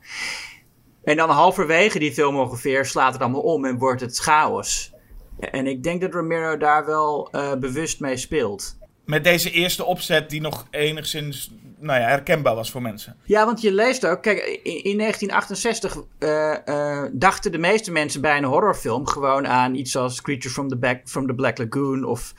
En 1.05 1.17
dan 1.17 1.31
halverwege 1.31 1.99
die 1.99 2.13
film 2.13 2.37
ongeveer 2.37 2.85
slaat 2.85 3.13
het 3.13 3.23
allemaal 3.23 3.41
om 3.41 3.65
en 3.65 3.79
wordt 3.79 4.01
het 4.01 4.19
chaos. 4.19 4.93
En 5.39 5.67
ik 5.67 5.83
denk 5.83 6.01
dat 6.01 6.15
Romero 6.15 6.57
daar 6.57 6.87
wel 6.87 7.29
eh, 7.31 7.55
bewust 7.55 8.01
mee 8.01 8.17
speelt. 8.17 8.77
Met 9.05 9.25
deze 9.25 9.51
eerste 9.51 9.85
opzet 9.85 10.31
die 10.31 10.41
nog 10.41 10.67
enigszins 10.71 11.51
nou 11.79 12.01
ja, 12.01 12.07
herkenbaar 12.07 12.55
was 12.55 12.71
voor 12.71 12.83
mensen. 12.83 13.17
Ja, 13.25 13.45
want 13.45 13.61
je 13.61 13.73
leest 13.73 14.07
ook, 14.07 14.23
kijk, 14.23 14.39
in, 14.63 14.85
in 14.85 14.99
1968 14.99 15.97
eh, 16.19 16.69
eh, 16.69 17.11
dachten 17.13 17.53
de 17.53 17.59
meeste 17.59 17.93
mensen 17.93 18.21
bij 18.21 18.37
een 18.37 18.45
horrorfilm 18.45 19.07
gewoon 19.07 19.47
aan 19.47 19.75
iets 19.75 19.97
als 19.97 20.21
Creature 20.21 20.55
from 20.55 20.69
the, 20.69 21.01
the 21.27 21.35
Black 21.35 21.59
Lagoon 21.59 22.05
of 22.05 22.35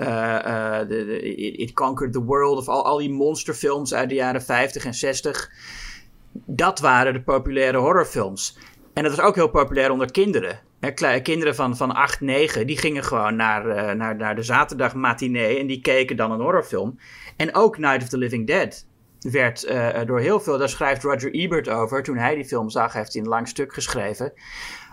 eh, 0.00 0.80
eh, 0.80 1.58
It 1.60 1.72
Conquered 1.72 2.12
the 2.12 2.24
World 2.24 2.58
of 2.58 2.68
al, 2.68 2.84
al 2.84 2.98
die 2.98 3.10
monsterfilms 3.10 3.94
uit 3.94 4.08
de 4.08 4.14
jaren 4.14 4.42
50 4.42 4.84
en 4.84 4.94
60. 4.94 5.50
Dat 6.32 6.78
waren 6.78 7.12
de 7.12 7.22
populaire 7.22 7.78
horrorfilms. 7.78 8.58
En 8.92 9.02
dat 9.02 9.16
was 9.16 9.24
ook 9.24 9.34
heel 9.34 9.48
populair 9.48 9.90
onder 9.90 10.10
kinderen. 10.10 10.58
Kinderen 11.22 11.54
van, 11.54 11.76
van 11.76 11.94
8, 11.94 12.20
9, 12.20 12.66
die 12.66 12.78
gingen 12.78 13.04
gewoon 13.04 13.36
naar, 13.36 13.68
eh, 13.68 13.94
naar, 13.94 14.16
naar 14.16 14.36
de 14.36 14.42
zaterdag 14.42 14.94
matinee 14.94 15.58
en 15.58 15.66
die 15.66 15.80
keken 15.80 16.16
dan 16.16 16.30
een 16.30 16.40
horrorfilm. 16.40 16.98
En 17.36 17.54
ook 17.54 17.78
Night 17.78 18.02
of 18.02 18.08
the 18.08 18.18
Living 18.18 18.46
Dead 18.46 18.86
werd 19.20 19.64
eh, 19.64 20.04
door 20.06 20.20
heel 20.20 20.40
veel, 20.40 20.58
daar 20.58 20.68
schrijft 20.68 21.02
Roger 21.02 21.32
Ebert 21.32 21.68
over, 21.68 22.02
toen 22.02 22.16
hij 22.16 22.34
die 22.34 22.44
film 22.44 22.70
zag, 22.70 22.92
heeft 22.92 23.12
hij 23.12 23.22
een 23.22 23.28
lang 23.28 23.48
stuk 23.48 23.74
geschreven, 23.74 24.32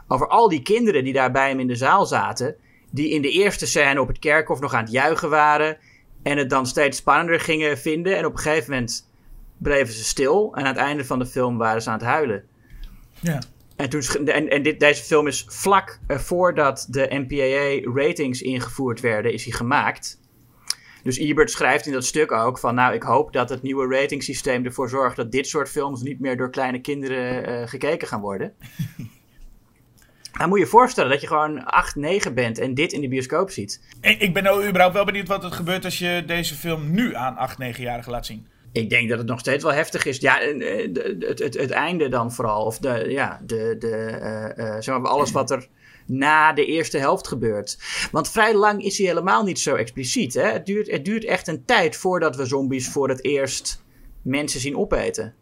over 0.08 0.28
al 0.28 0.50
die 0.50 0.62
kinderen 0.62 1.04
die 1.04 1.14
daar 1.14 1.32
bij 1.32 1.50
hem 1.50 1.60
in 1.60 1.68
de 1.68 1.76
zaal 1.76 2.06
zaten, 2.06 2.56
die 2.92 3.10
in 3.10 3.22
de 3.22 3.32
eerste 3.32 3.68
scène 3.68 4.02
op 4.02 4.08
het 4.08 4.20
kerkhof 4.20 4.60
nog 4.60 4.74
aan 4.74 4.84
het 4.84 4.92
juichen 4.92 5.30
waren 5.30 5.78
en 6.24 6.38
het 6.38 6.50
dan 6.50 6.66
steeds 6.66 6.98
spannender 6.98 7.40
gingen 7.40 7.78
vinden 7.78 8.18
en 8.18 8.26
op 8.26 8.34
een 8.34 8.40
gegeven 8.40 8.72
moment 8.72 9.10
bleven 9.58 9.94
ze 9.94 10.04
stil 10.04 10.52
en 10.56 10.62
aan 10.62 10.68
het 10.68 10.78
einde 10.78 11.06
van 11.06 11.20
de 11.20 11.26
film 11.26 11.58
waren 11.58 11.82
ze 11.82 11.90
aan 11.90 11.98
het 11.98 12.08
huilen. 12.08 12.44
Ja. 13.20 13.40
En, 13.78 13.90
toen, 13.90 14.28
en, 14.28 14.50
en 14.50 14.62
dit, 14.62 14.80
deze 14.80 15.04
film 15.04 15.28
is 15.28 15.46
vlak 15.48 16.00
eh, 16.08 16.18
voordat 16.18 16.88
de 16.90 17.08
MPAA 17.10 17.92
ratings 18.02 18.42
ingevoerd 18.42 19.00
werden, 19.00 19.34
is 19.34 19.44
hij 19.44 19.54
gemaakt. 19.54 20.20
Dus 21.04 21.18
Ebert 21.18 21.52
schrijft 21.52 21.86
in 21.86 21.94
dat 21.94 22.06
stuk 22.06 22.32
ook 22.32 22.60
van, 22.60 22.76
nou, 22.76 22.94
ik 22.94 23.04
hoop 23.04 23.34
dat 23.34 23.50
het 23.50 23.62
nieuwe 23.62 23.96
ratingsysteem 23.96 24.66
ervoor 24.66 24.90
zorgt 24.90 25.16
dat 25.16 25.32
dit 25.32 25.48
soort 25.48 25.70
films 25.70 26.02
niet 26.02 26.20
meer 26.20 26.38
door 26.38 26.50
kleine 26.50 26.82
kinderen 26.82 27.46
eh, 27.46 27.68
gekeken 27.68 28.08
gaan 28.08 28.22
worden. 28.22 28.54
Dan 30.38 30.50
moet 30.50 30.58
je 30.58 30.64
je 30.64 30.70
voorstellen 30.70 31.12
dat 31.12 31.22
je 31.22 31.28
gewoon 31.28 31.64
8, 31.64 31.96
9 31.96 32.34
bent 32.34 32.60
en 32.60 32.74
dit 32.74 32.92
in 32.92 33.02
de 33.02 33.08
bioscoop 33.08 33.50
ziet. 33.50 33.82
Ik, 34.02 34.22
ik 34.22 34.34
ben 34.34 34.44
nou 34.44 34.68
überhaupt 34.68 34.94
wel 34.94 35.06
benieuwd 35.06 35.28
wat 35.28 35.44
er 35.44 35.52
gebeurt 35.52 35.86
als 35.86 36.00
je 36.00 36.24
deze 36.26 36.56
film 36.56 36.92
nu 36.92 37.16
aan 37.16 37.36
8, 37.38 37.58
9-jarigen 37.62 38.12
laat 38.12 38.26
zien. 38.26 38.48
Ik 38.78 38.90
denk 38.90 39.10
dat 39.10 39.18
het 39.18 39.28
nog 39.28 39.40
steeds 39.40 39.64
wel 39.64 39.74
heftig 39.74 40.06
is. 40.06 40.18
Ja, 40.18 40.42
eh, 40.42 40.90
het, 41.20 41.40
het, 41.40 41.58
het 41.58 41.72
einde 41.72 42.10
dan 42.10 42.32
vooral. 42.32 42.66
Of 42.66 42.78
de, 42.78 43.06
ja, 43.08 43.42
de, 43.46 43.76
de, 43.80 43.96
eh, 43.96 44.58
eh, 44.58 44.82
zeg 44.82 45.00
maar 45.00 45.12
alles 45.12 45.32
wat 45.32 45.52
er 45.52 45.68
na 46.06 46.54
de 46.54 46.66
eerste 46.66 46.98
helft 46.98 47.28
gebeurt. 47.28 47.78
Want 48.12 48.30
vrij 48.30 48.56
lang 48.56 48.84
is 48.84 48.98
hij 48.98 49.08
helemaal 49.08 49.44
niet 49.44 49.60
zo 49.60 49.76
expliciet. 49.76 50.34
Hè? 50.34 50.52
Het, 50.52 50.66
duurt, 50.66 50.92
het 50.92 51.06
duurt 51.06 51.26
echt 51.26 51.48
een 51.48 51.66
tijd 51.66 51.96
voordat 51.96 52.36
we 52.36 52.46
zombies 52.46 52.90
voor 52.90 53.10
het 53.10 53.24
eerst 53.24 53.84
mensen 54.22 54.60
zien 54.60 54.78
opeten. 54.78 55.34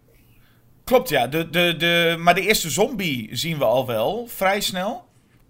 Klopt, 0.83 1.09
ja. 1.09 1.27
De, 1.27 1.49
de, 1.49 1.75
de, 1.77 2.15
maar 2.19 2.35
de 2.35 2.41
eerste 2.41 2.69
zombie 2.69 3.29
zien 3.31 3.57
we 3.57 3.63
al 3.63 3.87
wel, 3.87 4.27
vrij 4.27 4.61
snel. 4.61 5.05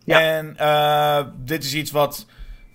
Ja. 0.06 0.22
En 0.22 0.56
dit 1.46 1.64
is 1.64 1.74
iets 1.74 1.92
wat 1.92 2.26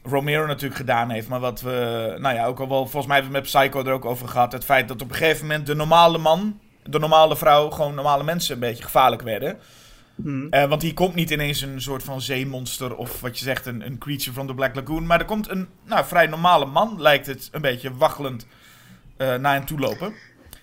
Romero 0.03 0.47
natuurlijk 0.47 0.81
gedaan 0.81 1.11
heeft, 1.11 1.29
maar 1.29 1.41
wat 1.41 1.61
we, 1.61 2.17
nou 2.19 2.35
ja, 2.35 2.47
ook 2.47 2.61
al 2.61 2.69
wel, 2.69 2.83
volgens 2.83 3.07
mij 3.07 3.17
hebben 3.17 3.33
we 3.33 3.39
het 3.39 3.53
met 3.53 3.63
Psycho 3.63 3.85
er 3.85 3.93
ook 3.93 4.05
over 4.05 4.29
gehad. 4.29 4.53
Het 4.53 4.65
feit 4.65 4.89
dat 4.89 5.03
op 5.03 5.11
een 5.11 5.17
gegeven 5.17 5.47
moment 5.47 5.67
de 5.67 5.75
normale 5.75 6.19
man, 6.19 6.61
de 6.83 6.99
normale 6.99 7.37
vrouw, 7.37 7.71
gewoon 7.71 7.95
normale 7.95 8.25
mensen 8.25 8.55
een 8.55 8.61
beetje 8.61 8.85
gevaarlijk 8.85 9.23
werden. 9.23 9.59
Eh, 10.51 10.69
want 10.69 10.83
hier 10.83 10.95
komt 10.95 11.15
niet 11.15 11.31
ineens 11.31 11.61
een 11.61 11.83
soort 11.83 12.03
van 12.03 12.21
zeemonster 12.21 12.97
of 12.97 13.21
wat 13.21 13.39
je 13.39 13.45
zegt, 13.45 13.67
een, 13.67 13.87
een 13.87 13.99
creature 13.99 14.33
from 14.33 14.47
the 14.47 14.55
Black 14.55 14.75
Lagoon. 14.75 15.07
Maar 15.07 15.19
er 15.19 15.25
komt 15.25 15.51
een 15.51 15.69
nou, 15.85 16.05
vrij 16.05 16.27
normale 16.27 16.67
man, 16.67 17.01
lijkt 17.01 17.27
het, 17.27 17.49
een 17.53 17.61
beetje 17.61 17.97
waggelend 17.97 18.47
eh, 19.17 19.35
naar 19.35 19.55
hem 19.55 19.65
toe 19.65 19.79
lopen. 19.79 20.13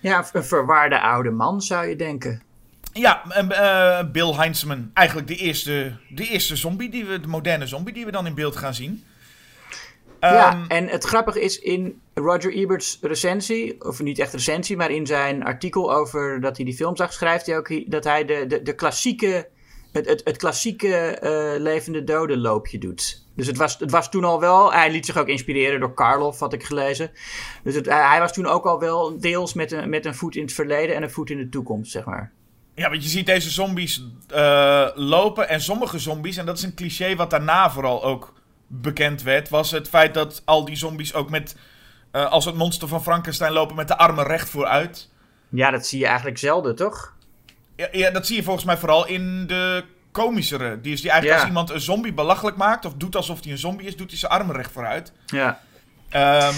Ja, 0.00 0.26
een 0.32 0.44
verwaarde 0.44 1.00
oude 1.00 1.30
man 1.30 1.60
zou 1.60 1.86
je 1.86 1.96
denken. 1.96 2.42
Ja, 2.92 3.22
eh, 3.28 4.10
Bill 4.10 4.34
Heinzman. 4.34 4.90
Eigenlijk 4.94 5.28
de 5.28 5.36
eerste, 5.36 5.96
de 6.08 6.28
eerste 6.28 6.56
zombie, 6.56 6.90
die 6.90 7.04
we, 7.04 7.20
de 7.20 7.28
moderne 7.28 7.66
zombie 7.66 7.94
die 7.94 8.04
we 8.04 8.10
dan 8.10 8.26
in 8.26 8.34
beeld 8.34 8.56
gaan 8.56 8.74
zien. 8.74 9.04
Ja, 10.20 10.52
Ehm, 10.52 10.64
en 10.68 10.88
het 10.88 11.04
grappige 11.04 11.40
is 11.40 11.58
in 11.58 12.00
Roger 12.14 12.52
Ebert's 12.52 12.98
recensie, 13.00 13.84
of 13.84 14.00
niet 14.02 14.18
echt 14.18 14.32
recensie, 14.32 14.76
maar 14.76 14.90
in 14.90 15.06
zijn 15.06 15.44
artikel 15.44 15.94
over 15.94 16.40
dat 16.40 16.56
hij 16.56 16.64
die 16.64 16.74
film 16.74 16.96
zag, 16.96 17.12
schrijft 17.12 17.46
hij 17.46 17.56
ook 17.56 17.90
dat 17.90 18.04
hij 18.04 18.24
de, 18.24 18.46
de, 18.46 18.62
de 18.62 18.74
klassieke, 18.74 19.48
het, 19.92 20.08
het, 20.08 20.20
het 20.24 20.36
klassieke 20.36 20.96
eh, 20.96 21.60
levende 21.60 22.04
doden 22.04 22.38
loopje 22.38 22.78
doet. 22.78 23.26
Dus 23.36 23.46
het 23.46 23.56
was, 23.56 23.78
het 23.78 23.90
was 23.90 24.10
toen 24.10 24.24
al 24.24 24.40
wel, 24.40 24.72
hij 24.72 24.90
liet 24.90 25.06
zich 25.06 25.16
ook 25.16 25.28
inspireren 25.28 25.80
door 25.80 25.94
Karloff, 25.94 26.40
had 26.40 26.52
ik 26.52 26.64
gelezen. 26.64 27.10
Dus 27.62 27.74
het, 27.74 27.86
hij 27.86 28.08
hij 28.08 28.20
was 28.20 28.32
toen 28.32 28.46
ook 28.46 28.64
al 28.64 28.80
wel 28.80 29.20
deels 29.20 29.54
met 29.54 29.72
een, 29.72 29.88
met 29.88 30.06
een 30.06 30.14
voet 30.14 30.36
in 30.36 30.42
het 30.42 30.52
verleden 30.52 30.96
en 30.96 31.02
een 31.02 31.10
voet 31.10 31.30
in 31.30 31.38
de 31.38 31.48
toekomst, 31.48 31.92
zeg 31.92 32.04
maar. 32.04 32.32
Ja, 32.74 32.90
want 32.90 33.02
je 33.02 33.08
ziet 33.08 33.26
deze 33.26 33.50
zombies 33.50 34.02
eh, 34.28 34.88
lopen. 34.94 35.48
En 35.48 35.60
sommige 35.60 35.98
zombies, 35.98 36.36
en 36.36 36.46
dat 36.46 36.56
is 36.56 36.62
een 36.62 36.74
cliché 36.74 37.16
wat 37.16 37.30
daarna 37.30 37.70
vooral 37.70 38.04
ook 38.04 38.32
bekend 38.68 39.22
werd, 39.22 39.48
was 39.48 39.70
het 39.70 39.88
feit 39.88 40.14
dat 40.14 40.42
al 40.44 40.64
die 40.64 40.76
zombies 40.76 41.14
ook 41.14 41.30
met, 41.30 41.56
eh, 42.10 42.30
als 42.30 42.44
het 42.44 42.54
monster 42.54 42.88
van 42.88 43.02
Frankenstein 43.02 43.52
lopen, 43.52 43.76
met 43.76 43.88
de 43.88 43.98
armen 43.98 44.26
recht 44.26 44.48
vooruit. 44.50 45.08
Ja, 45.48 45.70
dat 45.70 45.86
zie 45.86 45.98
je 45.98 46.06
eigenlijk 46.06 46.38
zelden, 46.38 46.76
toch? 46.76 47.14
Ja, 47.76 47.88
ja, 47.92 48.10
dat 48.10 48.26
zie 48.26 48.36
je 48.36 48.42
volgens 48.42 48.64
mij 48.64 48.76
vooral 48.76 49.06
in 49.06 49.46
de 49.46 49.84
komischere. 50.12 50.80
Die 50.80 50.92
is 50.92 51.00
die 51.00 51.10
eigenlijk 51.10 51.40
Ja. 51.40 51.46
als 51.46 51.54
iemand 51.56 51.70
een 51.70 51.84
zombie 51.86 52.12
belachelijk 52.12 52.56
maakt, 52.56 52.84
of 52.84 52.94
doet 52.94 53.16
alsof 53.16 53.42
hij 53.42 53.52
een 53.52 53.58
zombie 53.58 53.86
is, 53.86 53.96
doet 53.96 54.10
hij 54.10 54.18
zijn 54.18 54.32
armen 54.32 54.56
recht 54.56 54.72
vooruit. 54.72 55.12
Ja. 55.26 55.60
Ehm, 56.08 56.54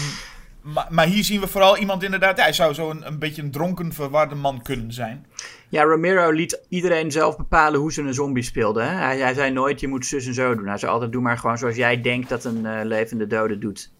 maar, 0.62 0.86
maar 0.88 1.06
hier 1.06 1.24
zien 1.24 1.40
we 1.40 1.46
vooral 1.46 1.76
iemand 1.78 2.02
inderdaad. 2.02 2.36
Ja, 2.36 2.42
hij 2.42 2.52
zou 2.52 2.74
zo 2.74 2.90
een, 2.90 3.06
een 3.06 3.18
beetje 3.18 3.42
een 3.42 3.50
dronken, 3.50 3.92
verwarde 3.92 4.34
man 4.34 4.62
kunnen 4.62 4.92
zijn. 4.92 5.26
Ja, 5.70 5.82
Romero 5.82 6.30
liet 6.30 6.60
iedereen 6.68 7.10
zelf 7.10 7.36
bepalen 7.36 7.80
hoe 7.80 7.92
ze 7.92 8.02
een 8.02 8.14
zombie 8.14 8.42
speelde. 8.42 8.82
Hè? 8.82 8.94
Hij, 8.94 9.18
hij 9.18 9.34
zei 9.34 9.50
nooit, 9.50 9.80
je 9.80 9.88
moet 9.88 10.06
zus 10.06 10.26
en 10.26 10.34
zo 10.34 10.54
doen. 10.54 10.66
Hij 10.66 10.78
zei 10.78 10.92
altijd, 10.92 11.12
doe 11.12 11.22
maar 11.22 11.38
gewoon 11.38 11.58
zoals 11.58 11.76
jij 11.76 12.00
denkt 12.00 12.28
dat 12.28 12.44
een 12.44 12.66
eh, 12.66 12.84
levende 12.84 13.26
dode 13.26 13.58
doet. 13.58 13.90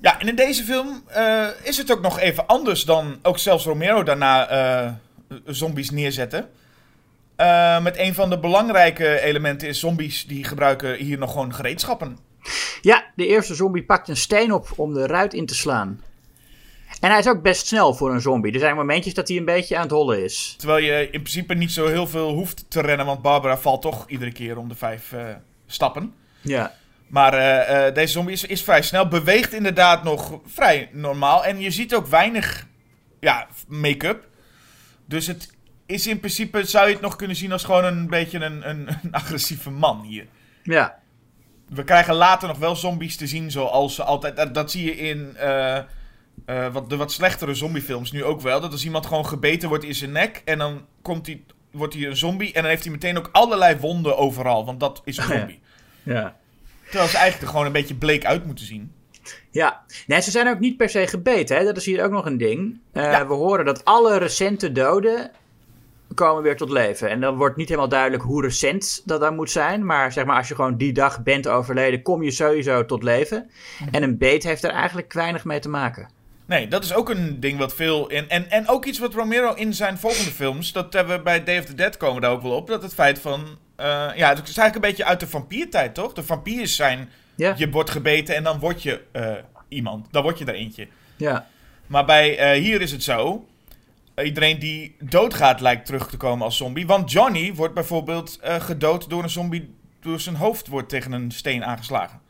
Ja, 0.00 0.20
en 0.20 0.28
in 0.28 0.36
deze 0.36 0.64
film 0.64 1.02
eh, 1.06 1.46
is 1.62 1.76
het 1.76 1.92
ook 1.92 2.00
nog 2.00 2.18
even 2.18 2.46
anders 2.46 2.84
dan 2.84 3.18
ook 3.22 3.38
zelfs 3.38 3.64
Romero 3.64 4.02
daarna 4.02 4.48
eh, 4.48 4.92
zombies 5.44 5.90
neerzetten. 5.90 6.48
Met 7.82 7.98
een 7.98 8.14
van 8.14 8.30
de 8.30 8.38
belangrijke 8.38 9.20
elementen 9.20 9.68
is 9.68 9.80
zombies 9.80 10.26
die 10.26 10.44
gebruiken 10.44 10.94
hier 10.94 11.18
nog 11.18 11.32
gewoon 11.32 11.54
gereedschappen. 11.54 12.18
Ja, 12.80 13.04
de 13.16 13.26
eerste 13.26 13.54
zombie 13.54 13.84
pakt 13.84 14.08
een 14.08 14.16
steen 14.16 14.52
op 14.52 14.68
om 14.76 14.94
de 14.94 15.06
ruit 15.06 15.34
in 15.34 15.46
te 15.46 15.54
slaan. 15.54 16.00
En 17.04 17.10
hij 17.10 17.18
is 17.18 17.28
ook 17.28 17.42
best 17.42 17.66
snel 17.66 17.94
voor 17.94 18.12
een 18.12 18.20
zombie. 18.20 18.52
Er 18.52 18.60
zijn 18.60 18.76
momentjes 18.76 19.14
dat 19.14 19.28
hij 19.28 19.36
een 19.36 19.44
beetje 19.44 19.76
aan 19.76 19.82
het 19.82 19.90
hollen 19.90 20.24
is. 20.24 20.54
Terwijl 20.58 20.84
je 20.84 21.02
in 21.04 21.20
principe 21.22 21.54
niet 21.54 21.72
zo 21.72 21.86
heel 21.86 22.06
veel 22.06 22.32
hoeft 22.32 22.70
te 22.70 22.80
rennen, 22.80 23.06
want 23.06 23.22
Barbara 23.22 23.58
valt 23.58 23.82
toch 23.82 24.08
iedere 24.08 24.32
keer 24.32 24.58
om 24.58 24.68
de 24.68 24.74
vijf 24.74 25.12
eh, 25.12 25.24
stappen. 25.66 26.14
Ja. 26.40 26.74
Maar 27.06 27.34
eh, 27.34 27.86
eh, 27.86 27.94
deze 27.94 28.12
zombie 28.12 28.34
is, 28.34 28.44
is 28.44 28.62
vrij 28.62 28.82
snel. 28.82 29.08
Beweegt 29.08 29.52
inderdaad 29.52 30.04
nog 30.04 30.40
vrij 30.46 30.88
normaal. 30.92 31.44
En 31.44 31.60
je 31.60 31.70
ziet 31.70 31.94
ook 31.94 32.06
weinig 32.06 32.66
ja, 33.20 33.46
make-up. 33.68 34.28
Dus 35.06 35.26
het 35.26 35.50
is 35.86 36.06
in 36.06 36.18
principe, 36.18 36.64
zou 36.64 36.86
je 36.86 36.92
het 36.92 37.02
nog 37.02 37.16
kunnen 37.16 37.36
zien 37.36 37.52
als 37.52 37.64
gewoon 37.64 37.84
een 37.84 38.06
beetje 38.06 38.38
een, 38.38 38.68
een, 38.68 38.88
een 39.02 39.12
agressieve 39.22 39.70
man 39.70 40.02
hier. 40.02 40.26
Ja. 40.62 40.98
We 41.68 41.84
krijgen 41.84 42.14
later 42.14 42.48
nog 42.48 42.58
wel 42.58 42.76
zombies 42.76 43.16
te 43.16 43.26
zien 43.26 43.50
zoals 43.50 43.94
ze 43.94 44.02
altijd... 44.02 44.36
Dat, 44.36 44.54
dat 44.54 44.70
zie 44.70 44.84
je 44.84 44.96
in 44.96 45.36
eh, 46.44 46.72
wat, 46.72 46.90
de 46.90 46.96
wat 46.96 47.12
slechtere 47.12 47.54
zombiefilms 47.54 48.12
nu 48.12 48.24
ook 48.24 48.40
wel. 48.40 48.60
Dat 48.60 48.72
als 48.72 48.84
iemand 48.84 49.06
gewoon 49.06 49.26
gebeten 49.26 49.68
wordt 49.68 49.84
in 49.84 49.94
zijn 49.94 50.12
nek 50.12 50.42
en 50.44 50.58
dan 50.58 50.86
komt 51.02 51.26
hij, 51.26 51.42
wordt 51.70 51.94
hij 51.94 52.06
een 52.06 52.16
zombie... 52.16 52.52
en 52.52 52.60
dan 52.60 52.70
heeft 52.70 52.82
hij 52.82 52.92
meteen 52.92 53.18
ook 53.18 53.28
allerlei 53.32 53.76
wonden 53.78 54.16
overal, 54.18 54.64
want 54.64 54.80
dat 54.80 55.02
is 55.04 55.16
een 55.16 55.24
Oh 55.24 55.30
ja. 55.30 55.36
zombie. 55.38 55.60
Ja. 56.02 56.36
Terwijl 56.84 57.08
ze 57.08 57.16
eigenlijk 57.16 57.42
er 57.46 57.50
gewoon 57.50 57.66
een 57.66 57.72
beetje 57.80 57.94
bleek 57.94 58.24
uit 58.24 58.46
moeten 58.46 58.64
zien. 58.64 58.92
Ja, 59.50 59.82
nee, 60.06 60.20
ze 60.20 60.30
zijn 60.30 60.48
ook 60.48 60.58
niet 60.58 60.76
per 60.76 60.88
se 60.88 61.06
gebeten. 61.06 61.56
Hè? 61.56 61.64
Dat 61.64 61.76
is 61.76 61.84
hier 61.84 62.04
ook 62.04 62.10
nog 62.10 62.26
een 62.26 62.38
ding. 62.38 62.78
Eh, 62.92 63.02
Ja. 63.02 63.26
We 63.26 63.34
horen 63.34 63.64
dat 63.64 63.84
alle 63.84 64.18
recente 64.18 64.72
doden 64.72 65.30
komen 66.14 66.42
weer 66.42 66.56
tot 66.56 66.70
leven. 66.70 67.08
En 67.10 67.20
dan 67.20 67.36
wordt 67.36 67.56
niet 67.56 67.68
helemaal 67.68 67.88
duidelijk 67.88 68.22
hoe 68.22 68.42
recent 68.42 69.02
dat 69.04 69.20
dan 69.20 69.34
moet 69.34 69.50
zijn. 69.50 69.86
Maar 69.86 70.12
zeg 70.12 70.24
maar, 70.24 70.36
als 70.36 70.48
je 70.48 70.54
gewoon 70.54 70.76
die 70.76 70.92
dag 70.92 71.22
bent 71.22 71.48
overleden, 71.48 72.02
kom 72.02 72.22
je 72.22 72.30
sowieso 72.30 72.84
tot 72.84 73.02
leven. 73.02 73.50
En 73.90 74.02
een 74.02 74.18
beet 74.18 74.42
heeft 74.42 74.64
er 74.64 74.70
eigenlijk 74.70 75.12
weinig 75.12 75.44
mee 75.44 75.58
te 75.58 75.68
maken. 75.68 76.08
Nee, 76.46 76.68
dat 76.68 76.84
is 76.84 76.94
ook 76.94 77.10
een 77.10 77.40
ding 77.40 77.58
wat 77.58 77.74
veel. 77.74 78.08
In, 78.10 78.28
en, 78.28 78.50
en 78.50 78.68
ook 78.68 78.84
iets 78.84 78.98
wat 78.98 79.14
Romero 79.14 79.54
in 79.54 79.74
zijn 79.74 79.98
volgende 79.98 80.30
films. 80.30 80.72
Dat 80.72 80.92
hebben 80.92 81.16
we 81.16 81.22
bij 81.22 81.44
Day 81.44 81.58
of 81.58 81.64
the 81.64 81.74
Dead 81.74 81.96
komen 81.96 82.22
daar 82.22 82.30
ook 82.30 82.42
wel 82.42 82.52
op. 82.56 82.66
Dat 82.66 82.82
het 82.82 82.94
feit 82.94 83.18
van. 83.18 83.58
eh, 83.76 83.86
ja, 84.14 84.28
het 84.28 84.48
is 84.48 84.56
eigenlijk 84.56 84.74
een 84.74 84.80
beetje 84.80 85.04
uit 85.04 85.20
de 85.20 85.26
vampiertijd, 85.28 85.94
toch? 85.94 86.12
De 86.12 86.22
vampiers 86.22 86.76
zijn. 86.76 87.10
Je 87.56 87.70
wordt 87.70 87.90
gebeten 87.90 88.34
en 88.34 88.42
dan 88.42 88.58
word 88.58 88.82
je 88.82 89.02
eh, 89.12 89.32
iemand. 89.68 90.06
Dan 90.10 90.22
word 90.22 90.38
je 90.38 90.44
er 90.44 90.54
eentje. 90.54 90.88
ja. 91.16 91.46
Maar 91.86 92.04
bij 92.04 92.38
eh, 92.38 92.60
hier 92.62 92.80
is 92.80 92.92
het 92.92 93.02
zo. 93.02 93.46
Iedereen 94.24 94.58
die 94.58 94.96
doodgaat 95.00 95.60
lijkt 95.60 95.86
terug 95.86 96.10
te 96.10 96.16
komen 96.16 96.44
als 96.44 96.56
zombie. 96.56 96.86
Want 96.86 97.12
Johnny 97.12 97.54
wordt 97.54 97.74
bijvoorbeeld 97.74 98.38
gedood 98.42 99.10
door 99.10 99.22
een 99.22 99.30
zombie. 99.30 99.74
Door 100.00 100.20
zijn 100.20 100.34
hoofd 100.36 100.66
wordt 100.68 100.88
tegen 100.88 101.12
een 101.12 101.30
steen 101.30 101.64
aangeslagen. 101.64 102.20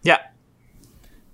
ja. 0.00 0.29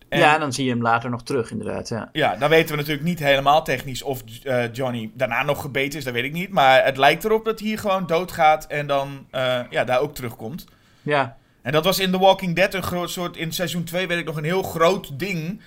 En- 0.08 0.18
Ja, 0.18 0.38
dan 0.38 0.52
zie 0.52 0.64
je 0.64 0.70
hem 0.70 0.82
later 0.82 1.10
nog 1.10 1.22
terug, 1.22 1.50
inderdaad. 1.50 1.88
Ja. 1.88 2.08
Ja, 2.12 2.36
dan 2.36 2.48
weten 2.48 2.70
we 2.70 2.76
natuurlijk 2.76 3.06
niet 3.06 3.18
helemaal 3.18 3.64
technisch 3.64 4.02
of 4.02 4.22
eh, 4.44 4.72
Johnny 4.72 5.10
daarna 5.14 5.42
nog 5.42 5.60
gebeten 5.60 5.98
is, 5.98 6.04
dat 6.04 6.12
weet 6.14 6.24
ik 6.24 6.32
niet. 6.32 6.50
Maar 6.50 6.84
het 6.84 6.96
lijkt 6.96 7.24
erop 7.24 7.44
dat 7.44 7.58
hij 7.58 7.68
hier 7.68 7.78
gewoon 7.78 8.06
doodgaat 8.06 8.66
en 8.66 8.86
dan 8.86 9.26
eh, 9.30 9.60
ja, 9.70 9.84
daar 9.84 10.00
ook 10.00 10.14
terugkomt. 10.14 10.64
ja. 11.02 11.36
En 11.62 11.72
dat 11.72 11.84
was 11.84 11.98
in 11.98 12.10
The 12.10 12.18
Walking 12.18 12.56
Dead 12.56 12.74
een 12.74 12.82
groot 12.82 13.10
soort, 13.10 13.36
in 13.36 13.52
seizoen 13.52 13.84
2 13.84 14.06
weet 14.06 14.18
ik 14.18 14.24
nog 14.24 14.36
een 14.36 14.44
heel 14.44 14.62
groot 14.62 15.18
ding. 15.18 15.60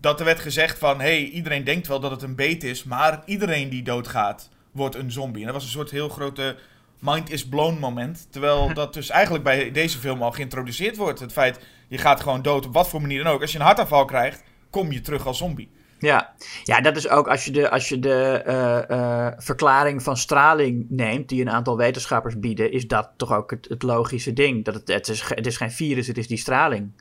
Dat 0.00 0.18
er 0.18 0.24
werd 0.24 0.40
gezegd 0.40 0.78
van, 0.78 1.00
hey, 1.00 1.24
iedereen 1.24 1.64
denkt 1.64 1.86
wel 1.86 2.00
dat 2.00 2.10
het 2.10 2.22
een 2.22 2.34
beet 2.34 2.64
is, 2.64 2.84
maar 2.84 3.22
iedereen 3.24 3.68
die 3.68 3.82
doodgaat 3.82 4.48
wordt 4.72 4.94
een 4.94 5.12
zombie. 5.12 5.40
En 5.40 5.46
dat 5.46 5.54
was 5.54 5.64
een 5.64 5.70
soort 5.70 5.90
heel 5.90 6.08
grote 6.08 6.56
mind 7.00 7.30
is 7.30 7.48
blown 7.48 7.78
moment. 7.78 8.32
Terwijl 8.32 8.70
dat 8.74 8.94
dus 8.94 9.10
eigenlijk 9.10 9.44
bij 9.44 9.70
deze 9.70 9.98
film 9.98 10.22
al 10.22 10.32
geïntroduceerd 10.32 10.96
wordt. 10.96 11.20
Het 11.20 11.32
feit, 11.32 11.60
je 11.88 11.98
gaat 11.98 12.20
gewoon 12.20 12.42
dood 12.42 12.66
op 12.66 12.72
wat 12.72 12.88
voor 12.88 13.00
manier 13.00 13.24
dan 13.24 13.32
ook. 13.32 13.40
Als 13.40 13.52
je 13.52 13.58
een 13.58 13.64
hartaanval 13.64 14.04
krijgt, 14.04 14.42
kom 14.70 14.92
je 14.92 15.00
terug 15.00 15.26
als 15.26 15.38
zombie. 15.38 15.70
Ja. 15.98 16.34
ja, 16.64 16.80
dat 16.80 16.96
is 16.96 17.08
ook 17.08 17.28
als 17.28 17.44
je 17.44 17.50
de, 17.50 17.70
als 17.70 17.88
je 17.88 17.98
de 17.98 18.42
eh, 18.46 18.90
eh, 18.90 19.32
verklaring 19.36 20.02
van 20.02 20.16
straling 20.16 20.86
neemt, 20.88 21.28
die 21.28 21.40
een 21.40 21.50
aantal 21.50 21.76
wetenschappers 21.76 22.38
bieden, 22.38 22.72
is 22.72 22.86
dat 22.86 23.10
toch 23.16 23.32
ook 23.32 23.50
het, 23.50 23.66
het 23.68 23.82
logische 23.82 24.32
ding. 24.32 24.64
Dat 24.64 24.74
het, 24.74 24.88
het, 24.88 25.08
is, 25.08 25.22
het 25.28 25.46
is 25.46 25.56
geen 25.56 25.70
virus, 25.70 26.06
het 26.06 26.18
is 26.18 26.26
die 26.26 26.38
straling. 26.38 26.92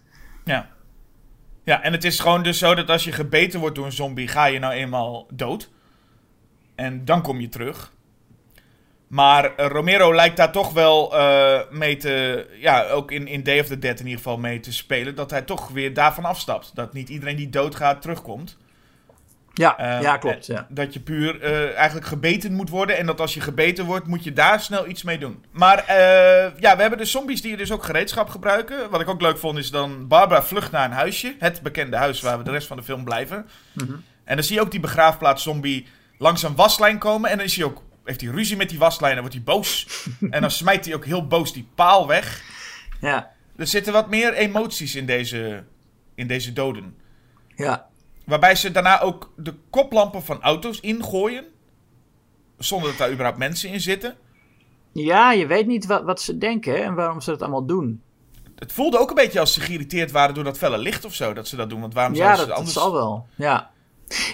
Ja. 0.45 0.69
Ja, 1.63 1.81
en 1.81 1.91
het 1.91 2.03
is 2.03 2.19
gewoon 2.19 2.43
dus 2.43 2.57
zo 2.57 2.75
dat 2.75 2.89
als 2.89 3.03
je 3.03 3.11
gebeten 3.11 3.59
wordt 3.59 3.75
door 3.75 3.85
een 3.85 3.91
zombie, 3.91 4.27
ga 4.27 4.45
je 4.45 4.59
nou 4.59 4.73
eenmaal 4.73 5.27
dood. 5.33 5.69
En 6.75 7.05
dan 7.05 7.21
kom 7.21 7.39
je 7.39 7.49
terug. 7.49 7.93
Maar 9.09 9.55
eh, 9.55 9.67
Romero 9.67 10.15
lijkt 10.15 10.37
daar 10.37 10.51
toch 10.51 10.73
wel 10.73 11.17
eh, 11.17 11.59
mee 11.69 11.97
te. 11.97 12.47
Ja, 12.59 12.89
ook 12.89 13.11
in, 13.11 13.27
in 13.27 13.43
Day 13.43 13.59
of 13.59 13.67
the 13.67 13.79
Dead 13.79 13.99
in 13.99 14.05
ieder 14.05 14.17
geval 14.17 14.37
mee 14.37 14.59
te 14.59 14.73
spelen. 14.73 15.15
Dat 15.15 15.31
hij 15.31 15.41
toch 15.41 15.67
weer 15.67 15.93
daarvan 15.93 16.25
afstapt. 16.25 16.71
Dat 16.73 16.93
niet 16.93 17.09
iedereen 17.09 17.35
die 17.35 17.49
doodgaat 17.49 18.01
terugkomt. 18.01 18.57
Ja, 19.53 19.77
Eh, 19.77 20.01
ja 20.01 20.17
klopt. 20.17 20.45
Ja. 20.45 20.67
Dat 20.69 20.93
je 20.93 20.99
puur 20.99 21.43
eigenlijk 21.75 22.07
gebeten 22.07 22.53
moet 22.53 22.69
worden. 22.69 22.97
En 22.97 23.05
dat 23.05 23.21
als 23.21 23.33
je 23.33 23.41
gebeten 23.41 23.85
wordt, 23.85 24.07
moet 24.07 24.23
je 24.23 24.33
daar 24.33 24.59
snel 24.59 24.87
iets 24.87 25.03
mee 25.03 25.17
doen. 25.17 25.43
Maar 25.51 25.83
ja, 26.59 26.75
we 26.75 26.81
hebben 26.81 26.97
dus 26.97 27.11
zombies 27.11 27.41
die 27.41 27.57
dus 27.57 27.71
ook 27.71 27.83
gereedschap 27.83 28.29
gebruiken. 28.29 28.89
Wat 28.89 29.01
ik 29.01 29.09
ook 29.09 29.21
leuk 29.21 29.37
vond 29.37 29.57
is 29.57 29.71
dan 29.71 30.07
Barbara 30.07 30.43
vlucht 30.43 30.71
naar 30.71 30.85
een 30.85 30.91
huisje. 30.91 31.35
Het 31.39 31.61
bekende 31.61 31.97
huis 31.97 32.21
waar 32.21 32.37
we 32.37 32.43
de 32.43 32.51
rest 32.51 32.67
van 32.67 32.77
de 32.77 32.83
film 32.83 33.03
blijven. 33.03 33.45
Mhm. 33.73 33.93
En 34.23 34.35
dan 34.35 34.43
zie 34.43 34.55
je 34.55 34.61
ook 34.61 34.71
die 34.71 34.79
begraafplaats 34.79 35.43
zombie 35.43 35.87
langs 36.17 36.43
een 36.43 36.55
waslijn 36.55 36.97
komen. 36.97 37.29
En 37.29 37.37
dan 37.37 37.45
is 37.45 37.55
hij 37.55 37.65
ook, 37.65 37.81
heeft 38.09 38.21
hij 38.21 38.31
ruzie 38.31 38.57
met 38.57 38.69
die 38.69 38.79
waslijn 38.79 39.13
en 39.13 39.19
wordt 39.19 39.33
hij 39.35 39.43
boos. 39.43 39.87
en 40.29 40.41
dan 40.41 40.51
smijt 40.51 40.85
hij 40.85 40.95
ook 40.95 41.05
heel 41.05 41.27
boos 41.27 41.53
die 41.53 41.67
paal 41.75 42.07
weg. 42.07 42.41
Ja, 43.01 43.31
Er 43.55 43.67
zitten 43.67 43.93
wat 43.93 44.09
meer 44.09 44.33
emoties 44.33 44.95
in 44.95 45.05
deze, 45.05 45.63
in 46.15 46.27
deze 46.27 46.53
doden. 46.53 46.95
ja. 47.55 47.87
Waarbij 48.25 48.55
ze 48.55 48.71
daarna 48.71 49.01
ook 49.01 49.33
de 49.35 49.53
koplampen 49.69 50.23
van 50.23 50.41
auto's 50.41 50.79
ingooien. 50.79 51.45
Zonder 52.57 52.89
dat 52.89 52.97
daar 52.97 53.09
überhaupt 53.11 53.37
mensen 53.37 53.69
in 53.69 53.81
zitten. 53.81 54.15
ja, 54.91 55.31
je 55.31 55.47
weet 55.47 55.67
niet 55.67 55.85
wat, 55.85 56.03
wat 56.03 56.21
ze 56.21 56.37
denken 56.37 56.73
hè, 56.73 56.79
en 56.79 56.93
waarom 56.93 57.21
ze 57.21 57.29
dat 57.29 57.41
allemaal 57.41 57.65
doen. 57.65 58.01
Het 58.55 58.71
voelde 58.73 58.97
ook 58.99 59.09
een 59.09 59.15
beetje 59.15 59.39
als 59.39 59.53
ze 59.53 59.61
geïrriteerd 59.61 60.11
waren 60.11 60.35
door 60.35 60.43
dat 60.43 60.57
felle 60.57 60.77
licht 60.77 61.05
of 61.05 61.13
zo. 61.13 61.33
Dat 61.33 61.47
ze 61.47 61.55
dat 61.55 61.69
doen. 61.69 61.81
Want 61.81 61.93
waarom 61.93 62.13
Ja, 62.15 62.19
zouden 62.35 62.47
dat, 62.47 62.57
ze 62.67 62.73
dat 62.73 62.83
anders... 62.83 62.93
zal 62.93 62.93
wel. 62.93 63.27
Ja. 63.35 63.71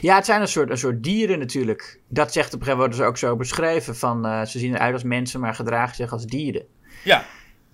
Ja, 0.02 0.16
het 0.16 0.26
zijn 0.26 0.42
een 0.42 0.48
soort, 0.48 0.70
een 0.70 0.78
soort 0.78 1.04
dieren 1.04 1.40
natuurlijk. 1.40 2.00
Dat 2.08 2.34
zegt 2.34 2.54
op 2.54 2.60
een 2.60 2.66
gegeven 2.66 2.78
moment 2.78 2.98
worden 3.00 3.18
ze 3.20 3.26
ook 3.26 3.32
zo 3.32 3.36
beschreven. 3.38 3.96
Van, 3.96 4.26
eh, 4.26 4.46
ze 4.46 4.60
zien 4.60 4.76
eruit 4.76 4.94
als 4.94 5.04
mensen, 5.04 5.40
maar 5.40 5.56
gedragen 5.56 5.96
zich 5.96 6.12
als 6.12 6.26
dieren. 6.26 6.66
Ja, 7.04 7.26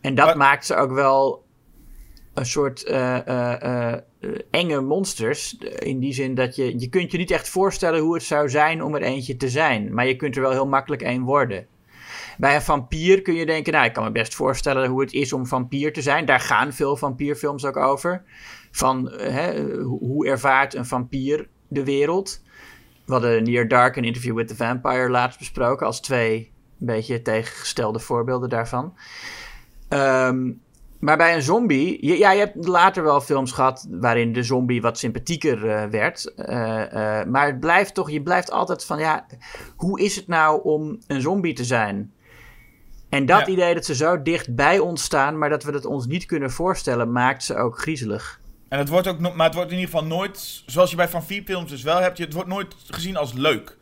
En 0.01 0.15
dat 0.15 0.25
Maar- 0.25 0.37
maakt 0.37 0.65
ze 0.65 0.75
ook 0.75 0.91
wel 0.91 1.45
een 2.33 2.45
soort 2.45 2.83
eh, 2.83 3.91
eh, 3.93 3.99
enge 4.51 4.81
monsters. 4.81 5.57
In 5.57 5.99
die 5.99 6.13
zin 6.13 6.35
dat 6.35 6.55
je, 6.55 6.79
je 6.79 6.89
kunt 6.89 7.11
je 7.11 7.17
niet 7.17 7.31
echt 7.31 7.49
voorstellen 7.49 7.99
hoe 7.99 8.13
het 8.13 8.23
zou 8.23 8.49
zijn 8.49 8.83
om 8.83 8.95
er 8.95 9.01
eentje 9.01 9.37
te 9.37 9.49
zijn. 9.49 9.93
Maar 9.93 10.07
je 10.07 10.15
kunt 10.15 10.35
er 10.35 10.41
wel 10.41 10.51
heel 10.51 10.67
makkelijk 10.67 11.01
één 11.01 11.21
worden. 11.21 11.67
Bij 12.37 12.55
een 12.55 12.61
vampier 12.61 13.21
kun 13.21 13.33
je 13.33 13.45
denken, 13.45 13.73
nou, 13.73 13.85
ik 13.85 13.93
kan 13.93 14.03
me 14.03 14.11
best 14.11 14.35
voorstellen 14.35 14.89
hoe 14.89 15.01
het 15.01 15.13
is 15.13 15.33
om 15.33 15.45
vampier 15.47 15.93
te 15.93 16.01
zijn. 16.01 16.25
Daar 16.25 16.39
gaan 16.39 16.73
veel 16.73 16.97
vampierfilms 16.97 17.65
ook 17.65 17.77
over. 17.77 18.23
Van 18.71 19.11
hè, 19.11 19.63
hoe 19.81 20.27
ervaart 20.27 20.73
een 20.75 20.85
vampier 20.85 21.47
de 21.71 21.83
wereld. 21.83 22.41
We 23.05 23.11
hadden 23.13 23.43
Near 23.43 23.67
Dark 23.67 23.97
en 23.97 24.03
Interview 24.03 24.35
with 24.35 24.47
the 24.47 24.55
Vampire 24.55 25.09
laatst 25.09 25.39
besproken 25.39 25.85
als 25.85 25.99
twee 26.01 26.51
een 26.79 26.85
beetje 26.85 27.21
tegengestelde 27.21 27.99
voorbeelden 27.99 28.49
daarvan. 28.49 28.93
Ehm, 29.87 30.51
maar 30.99 31.17
bij 31.17 31.35
een 31.35 31.41
zombie, 31.41 32.05
je- 32.07 32.17
ja, 32.17 32.31
je 32.31 32.39
hebt 32.39 32.67
later 32.67 33.03
wel 33.03 33.21
films 33.21 33.51
gehad 33.51 33.87
waarin 33.89 34.33
de 34.33 34.43
zombie 34.43 34.81
wat 34.81 34.97
sympathieker 34.97 35.69
eh, 35.69 35.85
werd. 35.89 36.33
Eh, 36.33 37.19
eh, 37.19 37.27
maar 37.27 37.45
het 37.45 37.59
blijft 37.59 37.93
toch, 37.93 38.11
je 38.11 38.21
blijft 38.21 38.51
altijd 38.51 38.85
van, 38.85 38.99
ja, 38.99 39.25
hoe 39.75 39.99
is 40.01 40.15
het 40.15 40.27
nou 40.27 40.63
om 40.63 40.99
een 41.07 41.21
zombie 41.21 41.53
te 41.53 41.63
zijn? 41.63 42.11
En 43.09 43.25
dat 43.25 43.39
Ja. 43.45 43.47
idee 43.53 43.73
dat 43.73 43.85
ze 43.85 43.95
zo 43.95 44.21
dicht 44.21 44.55
bij 44.55 44.79
ons 44.79 45.03
staan, 45.03 45.37
maar 45.37 45.49
dat 45.49 45.63
we 45.63 45.71
het 45.71 45.85
ons 45.85 46.05
niet 46.07 46.25
kunnen 46.25 46.51
voorstellen, 46.51 47.11
maakt 47.11 47.43
ze 47.43 47.55
ook 47.55 47.79
griezelig. 47.79 48.40
En 48.71 48.77
het 48.79 48.89
wordt 48.89 49.07
ook 49.07 49.19
no- 49.19 49.33
maar 49.33 49.45
het 49.45 49.55
wordt 49.55 49.71
in 49.71 49.77
ieder 49.77 49.91
geval 49.93 50.07
nooit, 50.07 50.63
zoals 50.65 50.89
je 50.89 50.95
bij 50.95 51.07
vampierfilms 51.09 51.69
dus 51.69 51.81
wel 51.81 51.97
hebt, 51.97 52.17
je- 52.17 52.23
het 52.23 52.33
wordt 52.33 52.49
nooit 52.49 52.75
gezien 52.87 53.17
als 53.17 53.33
leuk. 53.33 53.77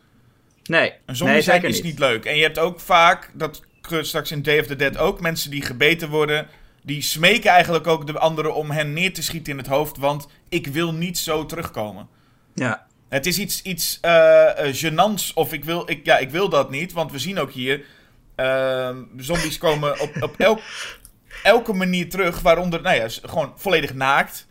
Nee, 0.64 0.94
Een 1.06 1.16
zombie 1.16 1.36
nee, 1.36 1.44
zijn 1.44 1.64
is 1.64 1.82
niet 1.82 2.00
leuk. 2.00 2.26
En 2.26 2.36
je 2.36 2.44
hebt 2.44 2.60
ook 2.60 2.80
vaak, 2.80 3.32
dat 3.34 3.62
straks 4.02 4.32
in 4.32 4.42
Day 4.42 4.60
of 4.60 4.66
the 4.66 4.76
Dead 4.76 4.98
ook, 4.98 5.22
mensen 5.22 5.52
die 5.52 5.62
gebeten 5.62 6.10
worden, 6.10 6.48
die 6.84 7.02
smeken 7.02 7.52
eigenlijk 7.52 7.88
ook 7.88 8.08
de 8.08 8.20
anderen 8.20 8.56
om 8.56 8.72
hen 8.72 8.94
neer 8.94 9.14
te 9.14 9.24
schieten 9.24 9.52
in 9.52 9.58
het 9.58 9.68
hoofd, 9.68 9.98
want 9.98 10.28
ik 10.50 10.68
wil 10.68 10.94
niet 10.94 11.18
zo 11.18 11.46
terugkomen. 11.46 12.08
Ja, 12.56 12.88
Het 13.10 13.26
is 13.26 13.38
iets, 13.40 13.62
iets 13.62 13.98
eh 14.02 14.68
eh, 14.68 14.76
gênants, 14.76 15.34
of 15.34 15.54
ik 15.54 15.66
wil, 15.66 15.90
ik, 15.90 16.06
ja, 16.06 16.18
ik 16.18 16.30
wil 16.30 16.50
dat 16.50 16.70
niet, 16.72 16.92
want 16.92 17.12
we 17.12 17.20
zien 17.20 17.40
ook 17.40 17.52
hier, 17.52 17.86
ehm, 18.36 18.98
zombies 19.18 19.58
komen 19.58 20.00
op, 20.00 20.12
op 20.22 20.36
elk, 20.38 20.60
elke 21.44 21.74
manier 21.74 22.10
terug, 22.10 22.40
waaronder, 22.40 22.82
nou 22.82 22.96
ja, 22.96 23.08
gewoon 23.24 23.54
volledig 23.56 23.94
naakt. 23.94 24.48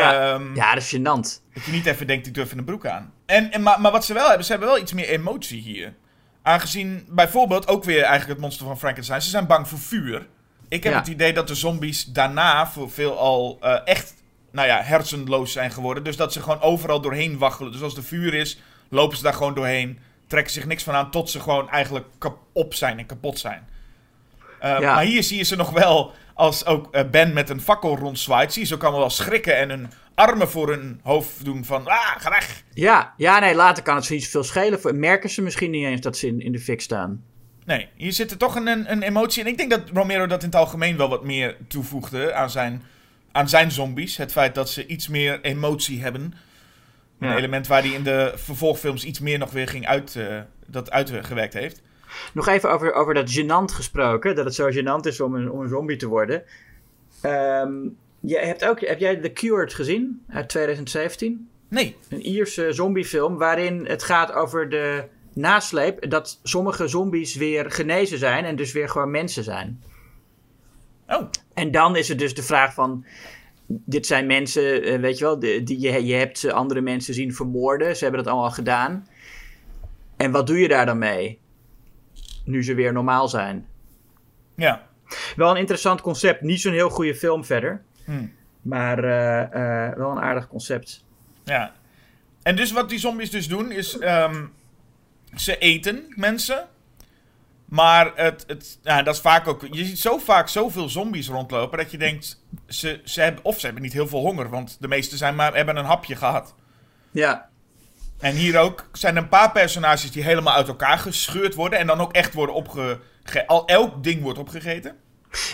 Ja. 0.00 0.32
Ehm, 0.34 0.54
ja 0.54 0.74
dat 0.74 0.82
is 0.82 0.96
gênant. 0.96 1.42
dat 1.54 1.64
je 1.64 1.72
niet 1.72 1.86
even 1.86 2.06
denkt, 2.06 2.26
ik 2.26 2.34
durf 2.34 2.52
in 2.52 2.58
een 2.58 2.64
broek 2.64 2.86
aan. 2.86 3.12
En, 3.26 3.52
en, 3.52 3.62
maar, 3.62 3.80
maar 3.80 3.92
wat 3.92 4.04
ze 4.04 4.14
wel 4.14 4.26
hebben, 4.26 4.44
ze 4.44 4.50
hebben 4.50 4.68
wel 4.70 4.78
iets 4.80 4.92
meer 4.92 5.08
emotie 5.08 5.60
hier. 5.60 5.94
Aangezien 6.42 7.06
bijvoorbeeld 7.08 7.68
ook 7.68 7.84
weer 7.84 8.00
eigenlijk 8.02 8.28
het 8.30 8.38
monster 8.40 8.66
van 8.66 8.78
Frankenstein, 8.78 9.22
ze 9.22 9.30
zijn 9.30 9.46
bang 9.46 9.68
voor 9.68 9.78
vuur. 9.78 10.26
Ik 10.68 10.84
heb 10.84 10.92
Ja. 10.92 10.98
het 10.98 11.08
idee 11.08 11.32
dat 11.32 11.48
de 11.48 11.54
zombies 11.54 12.04
daarna 12.04 12.66
voor 12.66 12.90
veel 12.90 13.18
al 13.18 13.58
eh, 13.60 13.78
echt, 13.84 14.14
nou 14.52 14.66
ja, 14.68 14.80
hersenloos 14.82 15.52
zijn 15.52 15.70
geworden. 15.70 16.04
Dus 16.04 16.16
dat 16.16 16.32
ze 16.32 16.42
gewoon 16.42 16.60
overal 16.60 17.00
doorheen 17.00 17.38
waggelen. 17.38 17.72
Dus 17.72 17.82
als 17.82 17.96
er 17.96 18.04
vuur 18.04 18.34
is, 18.34 18.58
lopen 18.88 19.16
ze 19.16 19.22
daar 19.22 19.34
gewoon 19.34 19.54
doorheen. 19.54 19.98
Trekken 20.26 20.52
zich 20.52 20.66
niks 20.66 20.82
van 20.82 20.94
aan 20.94 21.10
tot 21.10 21.30
ze 21.30 21.40
gewoon 21.40 21.70
eigenlijk 21.70 22.06
kap- 22.18 22.42
op 22.52 22.74
zijn 22.74 22.98
en 22.98 23.06
kapot 23.06 23.38
zijn. 23.38 23.68
Eh, 24.60 24.78
Ja. 24.80 24.94
Maar 24.94 25.04
hier 25.04 25.22
zie 25.22 25.36
je 25.38 25.42
ze 25.44 25.56
nog 25.56 25.70
wel, 25.70 26.12
als 26.34 26.66
ook 26.66 26.94
eh, 26.94 27.10
Ben 27.10 27.32
met 27.32 27.50
een 27.50 27.60
fakkel 27.60 27.96
rondzwaait, 27.96 28.52
zie 28.52 28.62
je 28.62 28.68
ze 28.68 28.74
ook 28.74 28.82
allemaal 28.82 29.00
wel 29.00 29.10
schrikken 29.10 29.56
en 29.56 29.70
hun 29.70 29.90
armen 30.14 30.48
voor 30.48 30.68
hun 30.68 31.00
hoofd 31.02 31.44
doen 31.44 31.64
van, 31.64 31.86
ah, 31.86 32.14
ga 32.18 32.30
weg. 32.30 32.62
Ja, 32.74 33.14
ja, 33.16 33.38
nee, 33.38 33.54
later 33.54 33.82
kan 33.82 33.94
het 33.96 34.04
ze 34.04 34.12
niet 34.12 34.24
zoveel 34.24 34.44
schelen. 34.44 34.98
Merken 34.98 35.30
ze 35.30 35.42
misschien 35.42 35.70
niet 35.70 35.84
eens 35.86 36.00
dat 36.00 36.16
ze 36.16 36.26
in, 36.26 36.40
in 36.40 36.52
de 36.52 36.58
fik 36.58 36.80
staan. 36.80 37.24
Nee, 37.64 37.88
hier 37.94 38.12
zit 38.12 38.30
er 38.30 38.36
toch 38.36 38.54
een, 38.54 38.90
een, 38.92 39.02
emotie 39.02 39.42
in. 39.42 39.48
Ik 39.48 39.56
denk 39.56 39.70
dat 39.70 39.80
Romero 39.92 40.26
dat 40.26 40.40
in 40.40 40.46
het 40.46 40.56
algemeen 40.56 40.96
wel 40.96 41.08
wat 41.08 41.24
meer 41.24 41.56
toevoegde 41.68 42.34
aan 42.34 42.50
zijn, 42.50 42.82
aan 43.32 43.48
zijn 43.48 43.70
zombies. 43.70 44.16
Het 44.16 44.32
feit 44.32 44.54
dat 44.54 44.70
ze 44.70 44.86
iets 44.86 45.08
meer 45.08 45.40
emotie 45.40 46.02
hebben. 46.02 46.34
Een 47.18 47.28
Ja. 47.28 47.36
element 47.36 47.66
waar 47.66 47.82
hij 47.82 47.90
in 47.90 48.02
de 48.02 48.32
vervolgfilms 48.36 49.04
iets 49.04 49.20
meer 49.20 49.38
nog 49.38 49.50
weer 49.50 49.68
ging 49.68 49.86
uit, 49.86 50.16
eh, 50.16 50.40
dat 50.66 50.90
uitgewerkt 50.90 51.54
heeft. 51.54 51.82
Nog 52.34 52.48
even 52.48 52.70
over, 52.70 52.92
over 52.92 53.14
dat 53.14 53.38
gênant 53.38 53.74
gesproken. 53.74 54.34
Dat 54.34 54.44
het 54.44 54.54
zo 54.54 54.70
gênant 54.70 55.06
is 55.06 55.20
om 55.20 55.34
een, 55.34 55.50
om 55.50 55.60
een 55.60 55.68
zombie 55.68 55.96
te 55.96 56.08
worden. 56.08 56.42
Ehm, 57.20 57.72
je 58.20 58.38
hebt 58.38 58.64
ook, 58.64 58.80
heb 58.80 58.98
jij 58.98 59.16
The 59.16 59.32
Cured 59.32 59.74
gezien 59.74 60.22
uit 60.28 60.48
2017? 60.48 61.48
Nee, 61.68 61.96
Een 62.08 62.26
Ierse 62.26 62.72
zombiefilm 62.72 63.38
waarin 63.38 63.86
het 63.86 64.02
gaat 64.02 64.32
over 64.32 64.68
de 64.68 65.04
nasleep 65.32 66.10
dat 66.10 66.40
sommige 66.42 66.88
zombies 66.88 67.34
weer 67.34 67.70
genezen 67.70 68.18
zijn 68.18 68.44
en 68.44 68.56
dus 68.56 68.72
weer 68.72 68.88
gewoon 68.88 69.10
mensen 69.10 69.44
zijn. 69.44 69.82
oh, 71.08 71.22
En 71.54 71.70
dan 71.70 71.96
is 71.96 72.08
het 72.08 72.18
dus 72.18 72.34
de 72.34 72.42
vraag 72.42 72.74
van. 72.74 73.04
Dit 73.66 74.06
zijn 74.06 74.26
mensen, 74.26 74.82
eh, 74.82 75.00
weet 75.00 75.18
je 75.18 75.24
wel, 75.24 75.38
die, 75.38 75.80
je, 75.80 76.06
je 76.06 76.14
hebt 76.14 76.52
andere 76.52 76.80
mensen 76.80 77.14
zien 77.14 77.34
vermoorden. 77.34 77.96
Ze 77.96 78.04
hebben 78.04 78.24
dat 78.24 78.32
allemaal 78.32 78.50
gedaan. 78.50 79.06
En 80.16 80.30
wat 80.30 80.46
doe 80.46 80.58
je 80.58 80.68
daar 80.68 80.86
dan 80.86 80.98
mee? 80.98 81.38
Nu 82.44 82.64
ze 82.64 82.74
weer 82.74 82.92
normaal 82.92 83.28
zijn. 83.28 83.66
ja. 84.54 84.90
Wel 85.36 85.50
een 85.50 85.56
interessant 85.56 86.00
concept. 86.00 86.40
Niet 86.40 86.60
zo'n 86.60 86.72
heel 86.72 86.90
goede 86.90 87.14
film 87.14 87.44
verder. 87.44 87.82
Hm. 88.04 88.26
Maar 88.62 89.04
eh, 89.04 89.86
eh, 89.86 89.96
wel 89.96 90.10
een 90.10 90.20
aardig 90.20 90.48
concept. 90.48 91.04
Ja. 91.44 91.72
En 92.42 92.56
dus 92.56 92.72
wat 92.72 92.88
die 92.88 92.98
zombies 92.98 93.30
dus 93.30 93.48
doen 93.48 93.70
is... 93.70 93.98
ehm, 93.98 94.44
ze 95.34 95.58
eten 95.58 96.12
mensen. 96.16 96.68
Maar 97.64 98.12
het, 98.14 98.44
het, 98.46 98.78
ja, 98.82 99.02
dat 99.02 99.14
is 99.14 99.20
vaak 99.20 99.48
ook. 99.48 99.66
Je 99.70 99.84
ziet 99.84 99.98
zo 99.98 100.18
vaak 100.18 100.48
zoveel 100.48 100.88
zombies 100.88 101.28
rondlopen 101.28 101.78
dat 101.78 101.90
je 101.90 101.98
denkt. 101.98 102.44
Ze, 102.66 103.00
ze 103.04 103.20
hebben, 103.20 103.44
of 103.44 103.58
ze 103.58 103.64
hebben 103.64 103.82
niet 103.82 103.92
heel 103.92 104.08
veel 104.08 104.20
honger, 104.20 104.48
want 104.48 104.76
de 104.80 104.88
meeste 104.88 105.16
zijn 105.16 105.34
maar, 105.34 105.54
hebben 105.54 105.76
een 105.76 105.84
hapje 105.84 106.16
gehad. 106.16 106.54
Ja. 107.10 107.50
En 108.22 108.34
hier 108.34 108.58
ook 108.58 108.88
zijn 108.92 109.16
een 109.16 109.28
paar 109.28 109.52
personages 109.52 110.10
die 110.10 110.22
helemaal 110.22 110.54
uit 110.54 110.68
elkaar 110.68 110.98
gescheurd 110.98 111.54
worden. 111.54 111.78
En 111.78 111.86
dan 111.86 112.00
ook 112.00 112.12
echt 112.12 112.34
worden 112.34 112.54
opgegeten. 112.54 113.46
Al 113.46 113.66
elk 113.66 114.02
ding 114.02 114.22
wordt 114.22 114.38
opgegeten. 114.38 114.96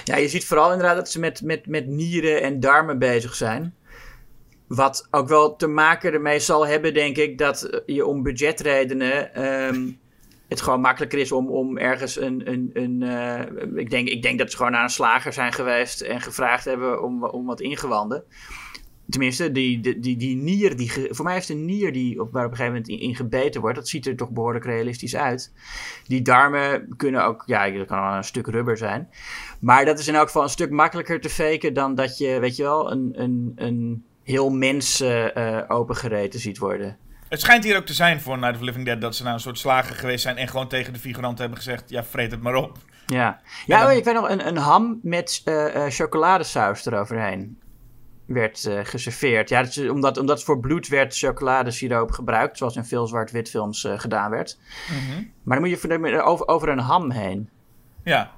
Ja, 0.04 0.16
je 0.16 0.28
ziet 0.28 0.44
vooral 0.44 0.70
inderdaad 0.70 0.96
dat 0.96 1.11
ze 1.11 1.18
met, 1.18 1.42
met, 1.42 1.66
met 1.66 1.87
nieren 1.87 2.42
en 2.42 2.61
darmen 2.61 2.98
bezig 2.98 3.35
zijn. 3.35 3.74
Wat 4.66 5.09
ook 5.11 5.28
wel 5.28 5.57
te 5.57 5.66
maken 5.66 6.12
ermee 6.12 6.40
zal 6.40 6.66
hebben, 6.66 6.94
denk 6.94 7.16
ik, 7.16 7.38
dat 7.38 7.83
je 7.87 8.07
om 8.07 8.22
budgetredenen 8.22 9.35
ehm, 9.35 9.90
het 10.48 10.61
gewoon 10.61 10.81
makkelijker 10.81 11.18
is 11.18 11.33
om, 11.33 11.48
om 11.48 11.78
ergens 11.78 12.20
een. 12.20 12.50
een, 12.52 12.70
een 12.72 13.02
eh, 13.02 13.76
ik, 13.76 13.90
denk, 13.90 14.09
ik 14.09 14.22
denk 14.22 14.38
dat 14.38 14.50
ze 14.50 14.57
gewoon 14.57 14.72
naar 14.72 14.83
een 14.83 14.90
slager 14.90 15.33
zijn 15.33 15.52
geweest 15.52 16.00
en 16.00 16.20
gevraagd 16.20 16.64
hebben 16.64 17.02
om, 17.02 17.24
om 17.24 17.46
wat 17.46 17.61
ingewanden. 17.61 18.24
Tenminste, 19.09 19.53
die, 19.53 19.81
die, 19.81 19.99
die, 20.01 20.16
die 20.16 20.37
nier, 20.37 20.77
die, 20.77 20.88
ge- 20.88 21.09
voor 21.11 21.25
mij 21.25 21.35
het 21.35 21.49
een 21.49 21.64
nier 21.64 21.92
die 21.92 22.21
op, 22.21 22.33
waar 22.33 22.44
op 22.44 22.51
een 22.51 22.57
gegeven 22.57 22.77
moment 22.81 23.01
in, 23.01 23.01
in 23.09 23.14
gebeten 23.16 23.61
wordt. 23.61 23.77
Dat 23.77 23.88
ziet 23.88 24.07
er 24.07 24.16
toch 24.16 24.31
behoorlijk 24.31 24.64
realistisch 24.64 25.16
uit. 25.16 25.53
Die 26.07 26.23
darmen 26.23 26.94
kunnen 26.97 27.25
ook, 27.25 27.42
ja, 27.47 27.71
dat 27.71 27.87
kan 27.87 28.01
wel 28.03 28.12
een 28.16 28.25
stuk 28.25 28.47
rubber 28.47 28.77
zijn. 28.77 29.09
Maar 29.61 29.85
dat 29.85 29.99
is 29.99 30.09
in 30.09 30.14
elk 30.14 30.27
geval 30.27 30.42
een 30.42 30.49
stuk 30.49 30.71
makkelijker 30.71 31.21
te 31.21 31.29
faken 31.29 31.75
dan 31.75 31.94
dat 31.94 32.18
je, 32.18 32.38
weet 32.40 32.57
je 32.57 32.62
wel, 32.62 32.92
een, 32.92 33.11
een, 33.12 33.53
een 33.57 34.05
heel 34.23 34.51
mens 34.51 35.01
eh, 35.01 35.59
opengereten 35.68 36.40
ziet 36.40 36.59
worden. 36.59 36.97
Het 37.29 37.40
schijnt 37.40 37.64
hier 37.64 37.77
ook 37.77 37.87
te 37.87 37.94
zijn 37.94 38.21
voor 38.21 38.37
Night 38.38 38.53
of 38.53 38.59
the 38.59 38.64
Living 38.64 38.85
Dead 38.85 39.01
dat 39.01 39.16
ze 39.16 39.23
naar 39.23 39.35
een 39.35 39.40
soort 39.40 39.59
slager 39.59 39.94
geweest 39.97 40.23
zijn 40.23 40.37
en 40.37 40.49
gewoon 40.49 40.68
tegen 40.68 40.92
de 40.92 40.99
figuranten 40.99 41.38
hebben 41.40 41.57
gezegd: 41.59 41.90
ja, 41.90 42.05
vreet 42.05 42.31
het 42.31 42.42
maar 42.42 42.55
op. 42.55 42.77
Ja, 43.07 43.40
ja 43.66 43.79
dan- 43.81 43.90
oh, 43.90 43.97
ik 43.97 44.05
weet 44.05 44.14
nog, 44.14 44.29
een, 44.31 44.47
een 44.47 44.57
ham 44.57 44.99
met 45.03 45.40
eh, 45.44 45.85
chocoladesaus 45.88 46.87
eroverheen 46.87 47.59
werd 48.28 48.64
eh, 48.64 48.78
geserveerd. 48.82 49.48
Ja, 49.48 49.62
dat 49.62 49.76
is 49.76 49.88
omdat, 49.88 50.18
omdat 50.18 50.42
voor 50.42 50.60
bloed 50.60 50.88
werd 50.88 51.16
chocoladesiroop 51.18 52.10
gebruikt, 52.10 52.58
zoals 52.58 52.76
in 52.76 52.84
veel 52.84 53.06
zwart-wit 53.06 53.50
films 53.50 53.84
eh, 53.84 53.98
gedaan 53.98 54.30
werd. 54.30 54.58
Maar 55.42 55.58
dan 55.60 55.68
moet 55.68 55.80
je 55.80 55.88
voor- 55.88 56.22
over, 56.22 56.48
over 56.48 56.68
een 56.68 56.78
ham 56.78 57.10
heen. 57.10 57.48
Ja. 58.04 58.30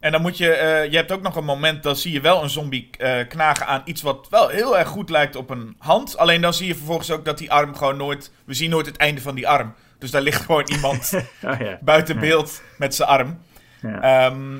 En 0.00 0.12
dan 0.12 0.22
moet 0.22 0.38
je, 0.38 0.52
eh, 0.52 0.90
je 0.90 0.96
hebt 0.96 1.12
ook 1.12 1.22
nog 1.22 1.36
een 1.36 1.44
moment, 1.44 1.82
dan 1.82 1.96
zie 1.96 2.12
je 2.12 2.20
wel 2.20 2.42
een 2.42 2.50
zombie 2.50 2.90
eh, 2.98 3.28
knagen 3.28 3.66
aan 3.66 3.82
iets 3.84 4.02
wat 4.02 4.26
wel 4.30 4.48
heel 4.48 4.78
erg 4.78 4.88
goed 4.88 5.10
lijkt 5.10 5.36
op 5.36 5.50
een 5.50 5.74
hand. 5.78 6.16
Alleen 6.18 6.40
dan 6.40 6.54
zie 6.54 6.66
je 6.66 6.74
vervolgens 6.74 7.10
ook 7.10 7.24
dat 7.24 7.38
die 7.38 7.52
arm 7.52 7.74
gewoon 7.76 7.96
nooit, 7.96 8.32
we 8.44 8.54
zien 8.54 8.70
nooit 8.70 8.86
het 8.86 8.96
einde 8.96 9.20
van 9.20 9.34
die 9.34 9.48
arm. 9.48 9.74
Dus 9.98 10.10
daar 10.10 10.22
ligt 10.22 10.42
gewoon 10.44 10.68
iemand 10.68 11.12
Oh 11.44 11.58
ja. 11.58 11.78
buiten 11.80 12.20
beeld 12.20 12.62
met 12.78 12.94
zijn 12.94 13.08
arm. 13.08 13.38
Ja. 13.82 14.00
Ehm, 14.26 14.56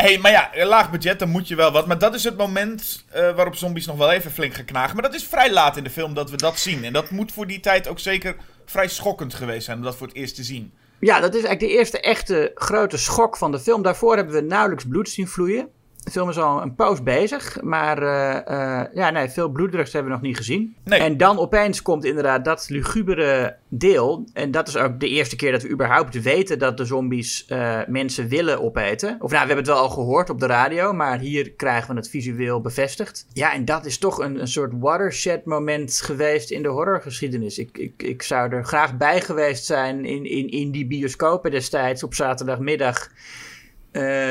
hey, 0.00 0.18
maar 0.18 0.30
ja, 0.30 0.66
laag 0.66 0.90
budget, 0.90 1.18
dan 1.18 1.28
moet 1.28 1.48
je 1.48 1.54
wel 1.54 1.72
wat. 1.72 1.86
Maar 1.86 1.98
dat 1.98 2.14
is 2.14 2.24
het 2.24 2.36
moment 2.36 3.04
eh, 3.10 3.34
waarop 3.34 3.54
zombies 3.54 3.86
nog 3.86 3.96
wel 3.96 4.10
even 4.10 4.30
flink 4.30 4.54
gaan 4.54 4.64
knagen. 4.64 4.94
Maar 4.94 5.04
dat 5.04 5.14
is 5.14 5.26
vrij 5.26 5.52
laat 5.52 5.76
in 5.76 5.84
de 5.84 5.90
film 5.90 6.14
dat 6.14 6.30
we 6.30 6.36
dat 6.36 6.58
zien. 6.58 6.84
En 6.84 6.92
dat 6.92 7.10
moet 7.10 7.32
voor 7.32 7.46
die 7.46 7.60
tijd 7.60 7.88
ook 7.88 7.98
zeker 7.98 8.36
vrij 8.64 8.88
schokkend 8.88 9.34
geweest 9.34 9.64
zijn 9.64 9.76
om 9.76 9.82
dat 9.82 9.96
voor 9.96 10.06
het 10.06 10.16
eerst 10.16 10.34
te 10.34 10.42
zien. 10.42 10.72
Ja, 11.00 11.20
dat 11.20 11.34
is 11.34 11.42
eigenlijk 11.42 11.72
de 11.72 11.78
eerste 11.78 12.00
echte 12.00 12.50
grote 12.54 12.98
schok 12.98 13.36
van 13.36 13.52
de 13.52 13.58
film. 13.58 13.82
Daarvoor 13.82 14.16
hebben 14.16 14.34
we 14.34 14.40
nauwelijks 14.40 14.84
bloed 14.84 15.08
zien 15.08 15.28
vloeien. 15.28 15.68
De 16.10 16.16
film 16.16 16.28
is 16.28 16.38
al 16.38 16.62
een 16.62 16.74
poos 16.74 17.02
bezig, 17.02 17.62
maar 17.62 18.02
eh, 18.02 18.80
eh, 18.80 18.86
ja, 18.94 19.10
nee, 19.10 19.28
veel 19.28 19.48
bloeddrugs 19.48 19.92
hebben 19.92 20.10
we 20.10 20.18
nog 20.18 20.26
niet 20.26 20.36
gezien. 20.36 20.76
Nee. 20.84 21.00
En 21.00 21.16
dan 21.16 21.38
opeens 21.38 21.82
komt 21.82 22.04
inderdaad 22.04 22.44
dat 22.44 22.68
lugubere 22.68 23.56
deel. 23.68 24.24
En 24.32 24.50
dat 24.50 24.68
is 24.68 24.76
ook 24.76 25.00
de 25.00 25.08
eerste 25.08 25.36
keer 25.36 25.52
dat 25.52 25.62
we 25.62 25.68
überhaupt 25.68 26.22
weten 26.22 26.58
dat 26.58 26.76
de 26.76 26.84
zombies 26.84 27.46
eh, 27.46 27.78
mensen 27.86 28.28
willen 28.28 28.62
opeten. 28.62 29.08
Of 29.08 29.18
nou, 29.18 29.28
we 29.30 29.36
hebben 29.36 29.56
het 29.56 29.66
wel 29.66 29.76
al 29.76 29.88
gehoord 29.88 30.30
op 30.30 30.40
de 30.40 30.46
radio, 30.46 30.92
maar 30.92 31.18
hier 31.18 31.52
krijgen 31.52 31.90
we 31.90 31.96
het 31.96 32.10
visueel 32.10 32.60
bevestigd. 32.60 33.26
Ja, 33.32 33.52
en 33.52 33.64
dat 33.64 33.86
is 33.86 33.98
toch 33.98 34.18
een, 34.18 34.40
een 34.40 34.48
soort 34.48 34.72
watershed 34.78 35.44
moment 35.44 36.00
geweest 36.00 36.50
in 36.50 36.62
de 36.62 36.68
horrorgeschiedenis. 36.68 37.58
Ik, 37.58 37.78
ik, 37.78 38.02
ik 38.02 38.22
zou 38.22 38.52
er 38.52 38.64
graag 38.64 38.96
bij 38.96 39.20
geweest 39.20 39.64
zijn 39.64 40.04
in, 40.04 40.24
in, 40.24 40.50
in 40.50 40.70
die 40.70 40.86
bioscopen 40.86 41.50
destijds 41.50 42.02
op 42.02 42.14
zaterdagmiddag 42.14 43.10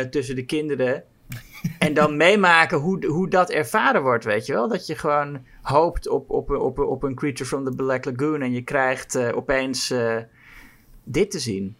tussen 0.09 0.35
de 0.35 0.45
kinderen. 0.45 1.03
En 1.79 1.93
dan 1.93 2.17
meemaken 2.17 2.77
hoe, 2.77 3.05
hoe 3.05 3.29
dat 3.29 3.49
ervaren 3.49 4.01
wordt, 4.01 4.23
weet 4.23 4.45
je 4.45 4.53
wel? 4.53 4.67
Dat 4.67 4.87
je 4.87 4.95
gewoon 4.95 5.45
hoopt 5.61 6.07
op, 6.07 6.29
op, 6.29 6.49
op, 6.49 6.79
op 6.79 7.03
een 7.03 7.15
Creature 7.15 7.49
from 7.49 7.65
the 7.65 7.75
Black 7.75 8.05
Lagoon 8.05 8.41
en 8.41 8.51
je 8.51 8.61
krijgt 8.61 9.15
eh, 9.15 9.35
opeens 9.35 9.91
eh, 9.91 10.17
dit 11.03 11.31
te 11.31 11.39
zien. 11.39 11.75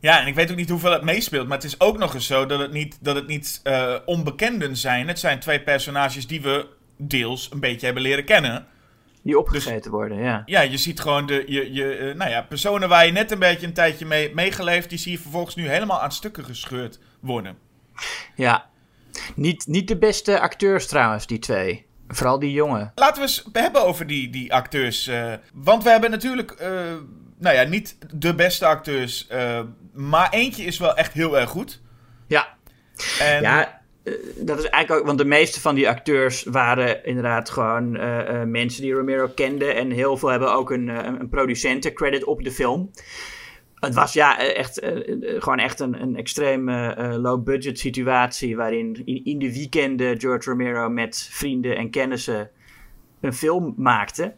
Ja, 0.00 0.20
en 0.20 0.26
ik 0.26 0.34
weet 0.34 0.50
ook 0.50 0.56
niet 0.56 0.70
hoeveel 0.70 0.92
het 0.92 1.02
meespeelt. 1.02 1.48
Maar 1.48 1.56
het 1.56 1.66
is 1.66 1.80
ook 1.80 1.98
nog 1.98 2.14
eens 2.14 2.26
zo 2.26 2.46
dat 2.46 2.60
het 2.60 2.72
niet, 2.72 2.98
dat 3.00 3.14
het 3.14 3.26
niet 3.26 3.60
eh, 3.62 3.94
onbekenden 4.04 4.76
zijn. 4.76 5.08
Het 5.08 5.18
zijn 5.18 5.40
twee 5.40 5.62
personages 5.62 6.26
die 6.26 6.42
we 6.42 6.66
deels 6.96 7.50
een 7.52 7.60
beetje 7.60 7.84
hebben 7.84 8.02
leren 8.02 8.24
kennen. 8.24 8.66
Die 9.22 9.38
opgegeten 9.38 9.90
worden, 9.90 10.18
ja. 10.18 10.42
Ja, 10.46 10.60
je 10.60 10.76
ziet 10.76 11.00
gewoon 11.00 11.26
de 11.26 11.44
je, 11.46 11.72
je, 11.72 12.14
nou 12.16 12.30
ja, 12.30 12.42
personen 12.42 12.88
waar 12.88 13.06
je 13.06 13.12
net 13.12 13.30
een 13.30 13.38
beetje 13.38 13.66
een 13.66 13.72
tijdje 13.72 14.06
mee 14.06 14.34
meegeleefd. 14.34 14.88
Die 14.88 14.98
zie 14.98 15.12
je 15.12 15.18
vervolgens 15.18 15.54
nu 15.54 15.68
helemaal 15.68 16.00
aan 16.00 16.12
stukken 16.12 16.44
gescheurd 16.44 16.98
worden. 17.20 17.56
Ja. 18.36 18.70
Niet, 19.34 19.66
niet 19.66 19.88
de 19.88 19.98
beste 19.98 20.40
acteurs 20.40 20.86
trouwens, 20.86 21.26
die 21.26 21.38
twee. 21.38 21.86
Vooral 22.08 22.38
die 22.38 22.52
jongen. 22.52 22.92
Laten 22.94 23.14
we 23.22 23.28
eens 23.28 23.44
hebben 23.52 23.82
over 23.82 24.06
die, 24.06 24.30
die 24.30 24.54
acteurs. 24.54 25.06
eh, 25.06 25.32
want 25.52 25.82
we 25.82 25.90
hebben 25.90 26.10
natuurlijk, 26.10 26.50
eh, 26.50 26.70
nou 27.38 27.56
ja, 27.56 27.62
niet 27.62 27.96
de 28.14 28.34
beste 28.34 28.66
acteurs. 28.66 29.26
eh, 29.26 29.60
maar 29.92 30.30
eentje 30.30 30.64
is 30.64 30.78
wel 30.78 30.96
echt 30.96 31.12
heel 31.12 31.38
erg 31.38 31.50
goed. 31.50 31.80
Ja. 32.26 32.48
En, 33.20 33.42
Ja, 33.42 33.80
dat 34.36 34.58
is 34.58 34.64
eigenlijk 34.64 34.90
ook, 35.00 35.06
want 35.06 35.18
de 35.18 35.24
meeste 35.24 35.60
van 35.60 35.74
die 35.74 35.88
acteurs 35.88 36.42
waren 36.42 37.04
inderdaad 37.04 37.50
gewoon 37.50 37.90
mensen 38.50 38.82
die 38.82 38.92
Romero 38.92 39.28
kende. 39.28 39.72
En 39.72 39.90
heel 39.90 40.16
veel 40.16 40.28
hebben 40.28 40.54
ook 40.54 40.70
een, 40.70 40.88
een 40.88 41.28
producentencredit 41.28 42.24
op 42.24 42.44
de 42.44 42.52
film. 42.52 42.90
Het 43.86 43.94
was 43.94 44.12
ja 44.12 44.38
eh, 44.38 44.58
echt, 44.58 44.78
eh, 44.78 44.90
eh, 44.90 45.42
gewoon 45.42 45.58
echt 45.58 45.80
een, 45.80 46.02
een 46.02 46.16
extreem 46.16 46.70
low-budget 47.20 47.78
situatie. 47.78 48.56
Waarin 48.56 49.02
in, 49.04 49.38
de 49.38 49.52
weekenden 49.52 50.20
George 50.20 50.50
Romero 50.50 50.88
met 50.88 51.28
vrienden 51.30 51.76
en 51.76 51.90
kennissen 51.90 52.50
een 53.20 53.32
film 53.32 53.74
maakte. 53.76 54.34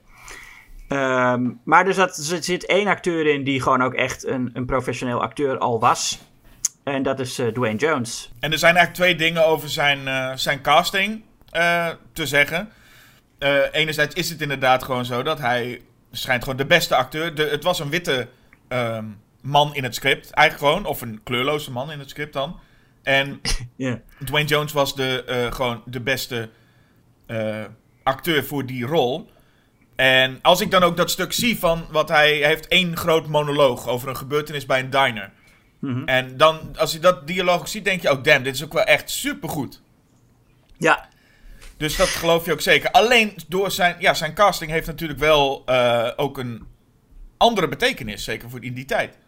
Ehm, 0.88 1.50
maar 1.64 1.87
er, 1.87 1.94
zat, 1.94 2.16
er 2.16 2.42
zit 2.42 2.66
één 2.66 2.87
acteur 2.87 3.26
in 3.26 3.44
die 3.44 3.62
gewoon 3.62 3.83
ook 3.83 3.94
echt 3.94 4.26
een, 4.26 4.50
een 4.52 4.66
professioneel 4.66 5.22
acteur 5.22 5.59
al 5.59 5.80
was. 5.80 6.22
En 6.85 7.02
dat 7.02 7.20
is 7.20 7.35
Dwayne 7.35 7.78
Jones. 7.78 8.33
En 8.40 8.52
er 8.52 8.59
zijn 8.59 8.76
eigenlijk 8.76 9.04
twee 9.04 9.28
dingen 9.28 9.46
over 9.46 9.68
zijn, 9.68 10.38
zijn 10.38 10.61
casting 10.61 11.22
te 12.12 12.26
zeggen. 12.26 12.68
Enerzijds 13.72 14.14
is 14.14 14.30
het 14.30 14.40
inderdaad 14.40 14.83
gewoon 14.83 15.04
zo 15.04 15.22
dat 15.22 15.38
hij 15.38 15.80
schijnt 16.11 16.42
gewoon 16.42 16.59
de 16.59 16.66
beste 16.66 16.94
acteur. 16.96 17.35
De, 17.35 17.42
het 17.42 17.62
was 17.62 17.78
een 17.78 17.90
witte 17.90 18.28
ehm, 18.68 19.04
man 19.44 19.74
in 19.74 19.83
het 19.85 19.94
script, 19.94 20.30
eigenlijk 20.30 20.72
gewoon. 20.72 20.90
Of 20.90 21.00
een 21.00 21.20
kleurloze 21.22 21.70
man 21.70 21.92
in 21.92 21.98
het 21.98 22.11
script 22.11 22.33
dan. 22.33 22.61
En. 23.02 23.40
Dwayne 24.24 24.48
Jones 24.48 24.72
was 24.72 24.94
de, 24.94 25.24
eh, 25.24 25.52
gewoon 25.52 25.83
de 25.87 26.00
beste 26.00 26.50
eh, 27.26 27.64
acteur 28.02 28.44
voor 28.44 28.66
die 28.66 28.87
rol. 28.87 29.30
En 29.96 30.38
als 30.42 30.61
ik 30.61 30.70
dan 30.70 30.83
ook 30.83 30.96
dat 30.96 31.11
stuk 31.11 31.33
zie 31.33 31.59
van 31.59 31.87
wat 31.90 32.09
hij, 32.09 32.38
hij 32.38 32.48
heeft 32.48 32.68
één 32.68 32.96
groot 32.96 33.26
monoloog 33.26 33.88
over 33.88 34.09
een 34.09 34.16
gebeurtenis 34.16 34.66
bij 34.66 34.80
een 34.80 34.90
diner. 34.90 35.30
En 36.07 36.37
dan, 36.37 36.76
als 36.76 36.92
je 36.92 36.98
dat 36.98 37.26
dialoog 37.26 37.68
ziet, 37.68 37.85
denk 37.85 38.02
je 38.02 38.09
ook, 38.09 38.24
damn, 38.24 38.44
dit 38.44 38.54
is 38.54 38.64
ook 38.64 38.72
wel 38.72 38.83
echt 38.83 39.11
supergoed. 39.11 39.83
Ja, 40.78 41.09
Dus 41.76 41.96
dat 41.96 42.09
geloof 42.09 42.44
je 42.44 42.52
ook 42.52 42.61
zeker. 42.61 42.90
Alleen 42.90 43.35
door 43.48 43.70
zijn, 43.70 43.96
ja, 43.98 44.14
zijn 44.14 44.35
casting 44.35 44.70
heeft 44.70 44.87
natuurlijk 44.87 45.20
wel 45.20 45.62
eh, 45.66 46.11
ook 46.16 46.38
een 46.38 46.66
andere 47.37 47.68
betekenis, 47.68 48.24
zeker 48.24 48.50
voor 48.50 48.64
in 48.64 48.74
die 48.74 48.85
tijd. 48.85 49.18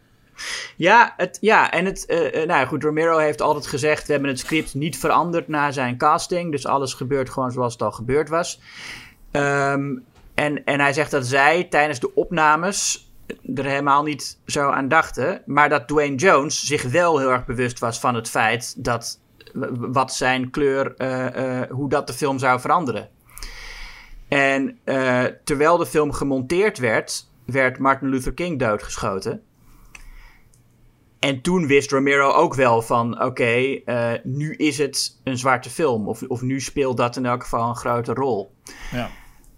Ja, 0.76 1.14
het, 1.16 1.38
ja 1.40 1.70
en 1.70 1.84
het, 1.84 2.06
eh, 2.06 2.26
eh, 2.26 2.32
nou 2.32 2.60
ja, 2.60 2.66
goed, 2.66 2.82
Romero 2.82 3.18
heeft 3.18 3.40
altijd 3.40 3.66
gezegd, 3.66 4.06
we 4.06 4.12
hebben 4.12 4.30
het 4.30 4.38
script 4.38 4.74
niet 4.74 4.98
veranderd 4.98 5.48
na 5.48 5.70
zijn 5.70 5.98
casting, 5.98 6.50
dus 6.50 6.66
alles 6.66 6.94
gebeurt 6.94 7.30
gewoon 7.30 7.52
zoals 7.52 7.72
het 7.72 7.82
al 7.82 7.92
gebeurd 7.92 8.28
was. 8.28 8.60
Ehm, 9.30 9.96
en, 10.34 10.64
en 10.64 10.80
hij 10.80 10.92
zegt 10.92 11.10
dat 11.10 11.26
zij 11.26 11.64
tijdens 11.64 12.00
de 12.00 12.14
opnames 12.14 13.10
er 13.54 13.64
helemaal 13.64 14.02
niet 14.02 14.38
zo 14.46 14.70
aan 14.70 14.88
dachten, 14.88 15.42
maar 15.46 15.68
dat 15.68 15.88
Dwayne 15.88 16.16
Jones 16.16 16.66
zich 16.66 16.82
wel 16.82 17.18
heel 17.18 17.30
erg 17.30 17.46
bewust 17.46 17.78
was 17.78 18.00
van 18.00 18.14
het 18.14 18.30
feit 18.30 18.84
dat 18.84 19.20
wat 19.72 20.14
zijn 20.14 20.50
kleur, 20.50 20.94
eh, 20.96 21.70
hoe 21.70 21.88
dat 21.88 22.06
de 22.06 22.12
film 22.12 22.38
zou 22.38 22.60
veranderen. 22.60 23.08
En 24.28 24.78
terwijl 25.44 25.76
de 25.76 25.86
film 25.86 26.12
gemonteerd 26.12 26.78
werd, 26.78 27.28
werd 27.44 27.78
Martin 27.78 28.08
Luther 28.08 28.34
King 28.34 28.58
doodgeschoten. 28.58 29.42
En 31.18 31.40
toen 31.40 31.66
wist 31.66 31.90
Romero 31.90 32.32
ook 32.32 32.54
wel 32.54 32.82
van, 32.82 33.22
oké, 33.22 33.80
eh, 33.84 34.12
nu 34.22 34.54
is 34.54 34.78
het 34.78 35.20
een 35.24 35.38
zwarte 35.38 35.70
film. 35.70 36.08
Of, 36.08 36.22
of 36.22 36.42
nu 36.42 36.60
speelt 36.60 36.96
dat 36.96 37.16
in 37.16 37.26
elk 37.26 37.42
geval 37.42 37.68
een 37.68 37.76
grote 37.76 38.14
rol. 38.14 38.54
Ja. 38.92 39.10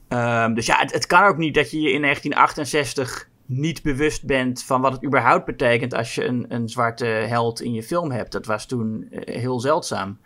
Ehm, 0.09 0.55
dus 0.55 0.67
ja, 0.67 0.79
het, 0.79 0.93
het 0.93 1.07
kan 1.07 1.25
ook 1.25 1.37
niet 1.37 1.55
dat 1.55 1.71
je 1.71 1.81
je 1.81 1.93
in 1.93 2.03
1968 2.03 3.29
niet 3.47 3.83
bewust 3.83 4.27
bent 4.27 4.63
van 4.63 4.81
wat 4.81 4.93
het 4.93 5.05
überhaupt 5.05 5.45
betekent 5.45 5.95
als 5.95 6.15
je 6.15 6.25
een, 6.25 6.45
een 6.49 6.69
zwarte 6.69 7.05
held 7.05 7.61
in 7.61 7.73
je 7.73 7.83
film 7.83 8.11
hebt. 8.11 8.33
Dat 8.33 8.47
was 8.47 8.67
toen 8.67 9.09
eh, 9.11 9.41
heel 9.41 9.61
zeldzaam. 9.61 10.19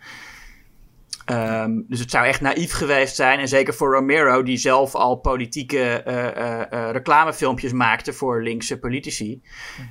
Ehm, 1.25 1.81
dus 1.87 1.99
het 1.99 2.11
zou 2.11 2.25
echt 2.25 2.41
naïef 2.41 2.71
geweest 2.71 3.15
zijn. 3.15 3.39
En 3.39 3.47
zeker 3.47 3.73
voor 3.73 3.93
Romero, 3.93 4.43
die 4.43 4.57
zelf 4.57 4.95
al 4.95 5.15
politieke 5.15 5.79
eh, 5.79 6.27
eh, 6.27 6.61
eh, 6.71 6.91
reclamefilmpjes 6.91 7.71
maakte 7.71 8.13
voor 8.13 8.43
linkse 8.43 8.79
politici. 8.79 9.41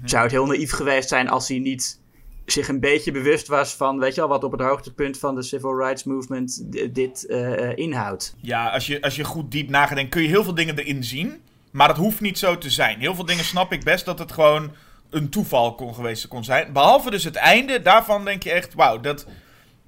Zou 0.04 0.22
het 0.22 0.32
heel 0.32 0.46
naïef 0.46 0.72
geweest 0.72 1.08
zijn 1.08 1.28
als 1.28 1.48
hij 1.48 1.58
niet 1.58 2.00
zich 2.44 2.68
een 2.68 2.80
beetje 2.80 3.12
bewust 3.12 3.48
was 3.48 3.74
van, 3.74 3.98
weet 3.98 4.14
je 4.14 4.20
wel, 4.20 4.28
wat 4.28 4.44
op 4.44 4.52
het 4.52 4.60
hoogtepunt 4.60 5.18
van 5.18 5.34
de 5.34 5.42
civil 5.42 5.76
rights 5.76 6.04
movement 6.04 6.72
dit 6.94 7.26
eh, 7.26 7.76
inhoudt. 7.76 8.34
Ja, 8.40 8.68
als 8.68 8.86
je, 8.86 9.02
als 9.02 9.16
je 9.16 9.24
goed 9.24 9.50
diep 9.50 9.68
nagedenkt, 9.68 10.10
kun 10.10 10.22
je 10.22 10.28
heel 10.28 10.44
veel 10.44 10.54
dingen 10.54 10.78
erin 10.78 11.04
zien. 11.04 11.40
Maar 11.70 11.88
dat 11.88 11.96
hoeft 11.96 12.20
niet 12.20 12.38
zo 12.38 12.58
te 12.58 12.70
zijn. 12.70 12.98
Heel 12.98 13.14
veel 13.14 13.24
dingen 13.24 13.44
snap 13.44 13.72
ik 13.72 13.84
best 13.84 14.04
dat 14.04 14.18
het 14.18 14.32
gewoon 14.32 14.72
een 15.10 15.28
toeval 15.28 15.74
kon 15.74 15.94
geweest 15.94 16.28
kon 16.28 16.44
zijn. 16.44 16.72
Behalve 16.72 17.10
dus 17.10 17.24
het 17.24 17.36
einde. 17.36 17.82
Daarvan 17.82 18.24
denk 18.24 18.42
je 18.42 18.50
echt, 18.50 18.74
wauw, 18.74 19.00
dat... 19.00 19.26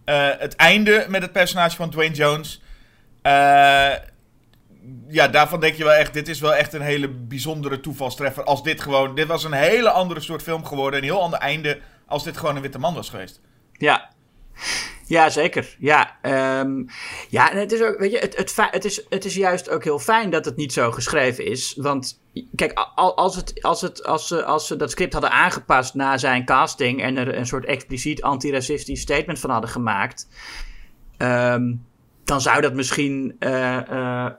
eh, 0.04 0.28
het 0.38 0.56
einde 0.56 1.06
met 1.08 1.22
het 1.22 1.32
personage 1.32 1.76
van 1.76 1.90
Dwayne 1.90 2.14
Jones. 2.14 2.62
eh, 3.22 3.92
ja, 5.08 5.28
daarvan 5.28 5.60
denk 5.60 5.74
je 5.74 5.84
wel 5.84 5.92
echt, 5.92 6.12
dit 6.12 6.28
is 6.28 6.40
wel 6.40 6.54
echt 6.54 6.72
een 6.72 6.80
hele 6.82 7.08
bijzondere 7.08 7.80
toevalstreffer. 7.80 8.44
Als 8.44 8.62
dit 8.62 8.80
gewoon, 8.80 9.14
dit 9.14 9.26
was 9.26 9.44
een 9.44 9.52
hele 9.52 9.90
andere 9.90 10.20
soort 10.20 10.42
film 10.42 10.64
geworden. 10.64 10.98
Een 10.98 11.04
heel 11.04 11.22
ander 11.22 11.38
einde 11.38 11.80
als 12.06 12.24
dit 12.24 12.36
gewoon 12.36 12.56
een 12.56 12.62
witte 12.62 12.78
man 12.78 12.94
was 12.94 13.10
geweest. 13.10 13.40
Ja. 13.72 14.10
Ja, 15.06 15.30
zeker. 15.30 15.76
Ja, 15.78 16.16
ehm, 16.22 16.84
ja 17.28 17.50
en 17.50 17.58
het 17.58 17.72
is 17.72 17.82
ook, 17.82 17.98
weet 17.98 18.10
je, 18.10 18.18
het, 18.18 18.36
het, 18.36 18.54
het, 18.70 18.84
is, 18.84 19.04
het 19.08 19.24
is 19.24 19.34
juist 19.34 19.70
ook 19.70 19.84
heel 19.84 19.98
fijn 19.98 20.30
dat 20.30 20.44
het 20.44 20.56
niet 20.56 20.72
zo 20.72 20.90
geschreven 20.90 21.46
is. 21.46 21.74
Want 21.76 22.20
kijk, 22.54 22.72
al- 22.94 23.16
als, 23.16 23.36
het, 23.36 23.62
als, 23.62 23.80
het, 23.80 24.04
als, 24.04 24.26
ze, 24.28 24.44
als 24.44 24.66
ze 24.66 24.76
dat 24.76 24.90
script 24.90 25.12
hadden 25.12 25.30
aangepast 25.30 25.94
na 25.94 26.18
zijn 26.18 26.44
casting 26.44 27.02
en 27.02 27.16
er 27.16 27.36
een 27.36 27.46
soort 27.46 27.64
expliciet 27.64 28.22
antiracistisch 28.22 29.00
statement 29.00 29.38
van 29.38 29.50
hadden 29.50 29.70
gemaakt, 29.70 30.28
ehm, 31.16 31.74
dan 32.24 32.40
zou 32.40 32.60
dat 32.60 32.74
misschien 32.74 33.36
eh, 33.38 33.76
eh, 33.90 34.32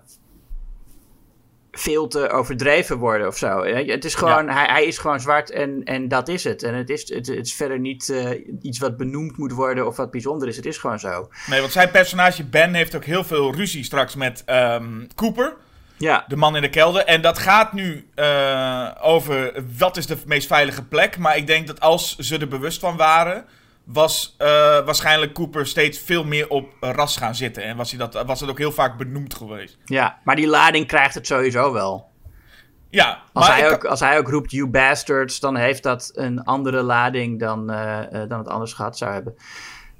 veel 1.77 2.07
te 2.07 2.29
overdreven 2.29 2.97
worden 2.97 3.27
of 3.27 3.37
zo. 3.37 3.63
Het 3.63 4.05
is 4.05 4.15
gewoon, 4.15 4.49
hij, 4.49 4.65
hij 4.65 4.85
is 4.85 4.97
gewoon 4.97 5.19
zwart 5.19 5.51
en, 5.51 5.83
en 5.83 6.07
dat 6.07 6.27
is 6.27 6.43
het. 6.43 6.63
En 6.63 6.73
het 6.73 6.89
is, 6.89 7.09
het, 7.09 7.27
het 7.27 7.45
is 7.45 7.53
verder 7.53 7.79
niet 7.79 8.09
eh, 8.09 8.29
iets 8.61 8.79
wat 8.79 8.97
benoemd 8.97 9.37
moet 9.37 9.51
worden 9.51 9.87
of 9.87 9.95
wat 9.95 10.11
bijzonder 10.11 10.47
is. 10.47 10.55
Het 10.55 10.65
is 10.65 10.77
gewoon 10.77 10.99
zo. 10.99 11.29
Nee, 11.45 11.59
want 11.59 11.71
zijn 11.71 11.91
personage 11.91 12.43
Ben 12.43 12.73
heeft 12.73 12.95
ook 12.95 13.05
heel 13.05 13.23
veel 13.23 13.53
ruzie 13.53 13.83
straks 13.83 14.15
met 14.15 14.43
ehm, 14.45 15.05
Cooper. 15.15 15.55
Ja, 15.97 16.25
De 16.27 16.35
man 16.35 16.55
in 16.55 16.61
de 16.61 16.69
kelder. 16.69 17.03
En 17.05 17.21
dat 17.21 17.37
gaat 17.37 17.73
nu 17.73 18.07
eh, 18.15 18.91
over 19.01 19.63
wat 19.77 19.97
is 19.97 20.05
de 20.05 20.17
meest 20.25 20.47
veilige 20.47 20.83
plek. 20.83 21.17
Maar 21.17 21.37
ik 21.37 21.47
denk 21.47 21.67
dat 21.67 21.79
als 21.79 22.15
ze 22.17 22.37
er 22.37 22.47
bewust 22.47 22.79
van 22.79 22.97
waren, 22.97 23.45
was 23.85 24.35
eh, 24.37 24.47
waarschijnlijk 24.85 25.33
Cooper 25.33 25.67
steeds 25.67 25.99
veel 25.99 26.23
meer 26.23 26.47
op 26.49 26.73
ras 26.79 27.17
gaan 27.17 27.35
zitten. 27.35 27.63
En 27.63 27.77
was, 27.77 27.89
hij 27.91 27.99
dat, 27.99 28.25
was 28.25 28.39
het 28.39 28.49
ook 28.49 28.57
heel 28.57 28.71
vaak 28.71 28.97
benoemd 28.97 29.33
geweest. 29.33 29.77
ja, 29.85 30.19
maar 30.23 30.35
die 30.35 30.47
lading 30.47 30.87
krijgt 30.87 31.13
het 31.15 31.27
sowieso 31.27 31.73
wel. 31.73 32.13
Ja, 32.89 33.21
Als, 33.33 33.47
maar 33.47 33.57
hij 33.57 33.71
ook, 33.71 33.85
als 33.85 33.99
hij 33.99 34.17
ook 34.17 34.27
roept, 34.29 34.51
you 34.51 34.67
bastards, 34.67 35.39
dan 35.39 35.55
heeft 35.55 35.83
dat 35.83 36.11
een 36.13 36.43
andere 36.43 36.81
lading 36.81 37.39
dan, 37.39 37.69
eh, 37.71 38.21
eh, 38.21 38.29
dan 38.29 38.39
het 38.39 38.47
anders 38.47 38.73
gehad 38.73 38.97
zou 38.97 39.11
hebben. 39.13 39.35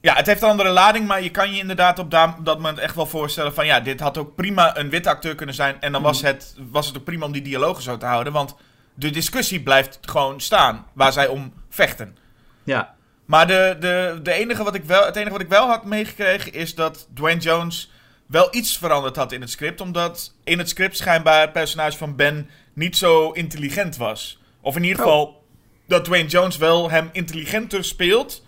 ja, 0.01 0.13
het 0.15 0.25
heeft 0.25 0.41
een 0.41 0.49
andere 0.49 0.69
lading. 0.69 1.07
Maar 1.07 1.21
je 1.21 1.31
kan 1.31 1.51
je 1.51 1.59
inderdaad 1.59 1.99
op 1.99 2.11
da- 2.11 2.37
dat 2.43 2.55
moment 2.55 2.77
echt 2.77 2.95
wel 2.95 3.05
voorstellen 3.05 3.53
van... 3.53 3.65
Ja, 3.65 3.79
dit 3.79 3.99
had 3.99 4.17
ook 4.17 4.35
prima 4.35 4.77
een 4.77 4.89
witte 4.89 5.09
acteur 5.09 5.35
kunnen 5.35 5.55
zijn. 5.55 5.81
En 5.81 5.91
dan 5.91 6.01
was, 6.01 6.21
het, 6.21 6.55
was 6.71 6.87
het 6.87 6.97
ook 6.97 7.03
prima 7.03 7.25
om 7.25 7.31
die 7.31 7.41
dialogen 7.41 7.83
zo 7.83 7.97
te 7.97 8.05
houden. 8.05 8.33
Want 8.33 8.55
de 8.93 9.09
discussie 9.09 9.61
blijft 9.63 9.99
gewoon 10.01 10.41
staan 10.41 10.85
waar 10.93 11.11
zij 11.13 11.27
om 11.27 11.53
vechten. 11.69 12.17
Ja, 12.63 12.94
Maar 13.25 13.47
de, 13.47 13.77
de, 13.79 14.19
de 14.23 14.31
enige 14.31 14.63
wat 14.63 14.75
ik 14.75 14.83
wel, 14.83 15.05
het 15.05 15.15
enige 15.15 15.31
wat 15.31 15.41
ik 15.41 15.47
wel 15.47 15.67
had 15.67 15.85
meegekregen 15.85 16.53
is 16.53 16.75
dat 16.75 17.07
Dwayne 17.13 17.41
Jones 17.41 17.91
wel 18.25 18.47
iets 18.51 18.77
veranderd 18.77 19.15
had 19.15 19.31
in 19.31 19.41
het 19.41 19.49
script. 19.49 19.81
Omdat 19.81 20.33
in 20.43 20.57
het 20.57 20.69
script 20.69 20.97
schijnbaar 20.97 21.41
het 21.41 21.53
personage 21.53 21.97
van 21.97 22.15
Ben 22.15 22.49
niet 22.73 22.97
zo 22.97 23.31
intelligent 23.31 23.97
was. 23.97 24.41
Of 24.61 24.75
in 24.75 24.83
ieder 24.83 24.97
geval 24.97 25.43
dat 25.87 26.05
Dwayne 26.05 26.29
Jones 26.29 26.57
wel 26.57 26.89
hem 26.89 27.09
intelligenter 27.11 27.83
speelt 27.83 28.45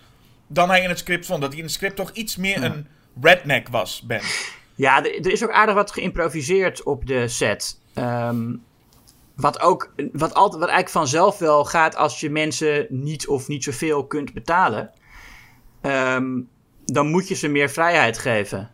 dan 0.47 0.69
hij 0.69 0.81
in 0.81 0.89
het 0.89 0.99
script 0.99 1.25
vond. 1.25 1.41
Dat 1.41 1.49
hij 1.49 1.59
in 1.59 1.65
het 1.65 1.73
script 1.73 1.95
toch 1.95 2.11
iets 2.11 2.35
meer 2.35 2.63
een 2.63 2.87
redneck 3.21 3.67
was, 3.67 4.01
Ben. 4.01 4.21
Ja, 4.75 5.05
er, 5.05 5.15
er 5.15 5.31
is 5.31 5.43
ook 5.43 5.51
aardig 5.51 5.75
wat 5.75 5.91
geïmproviseerd 5.91 6.83
op 6.83 7.05
de 7.07 7.27
set. 7.27 7.79
Ehm, 7.93 8.53
wat 9.37 9.59
ook, 9.59 9.93
wat, 10.11 10.33
altijd, 10.33 10.61
wat 10.61 10.69
eigenlijk 10.69 10.89
vanzelf 10.89 11.37
wel 11.37 11.65
gaat 11.65 11.95
als 11.95 12.19
je 12.19 12.29
mensen 12.29 12.85
niet 12.89 13.27
of 13.27 13.47
niet 13.47 13.63
zoveel 13.63 14.05
kunt 14.07 14.33
betalen. 14.33 14.91
Ehm, 15.81 16.39
dan 16.85 17.07
moet 17.07 17.27
je 17.27 17.35
ze 17.35 17.47
meer 17.47 17.69
vrijheid 17.69 18.17
geven. 18.17 18.71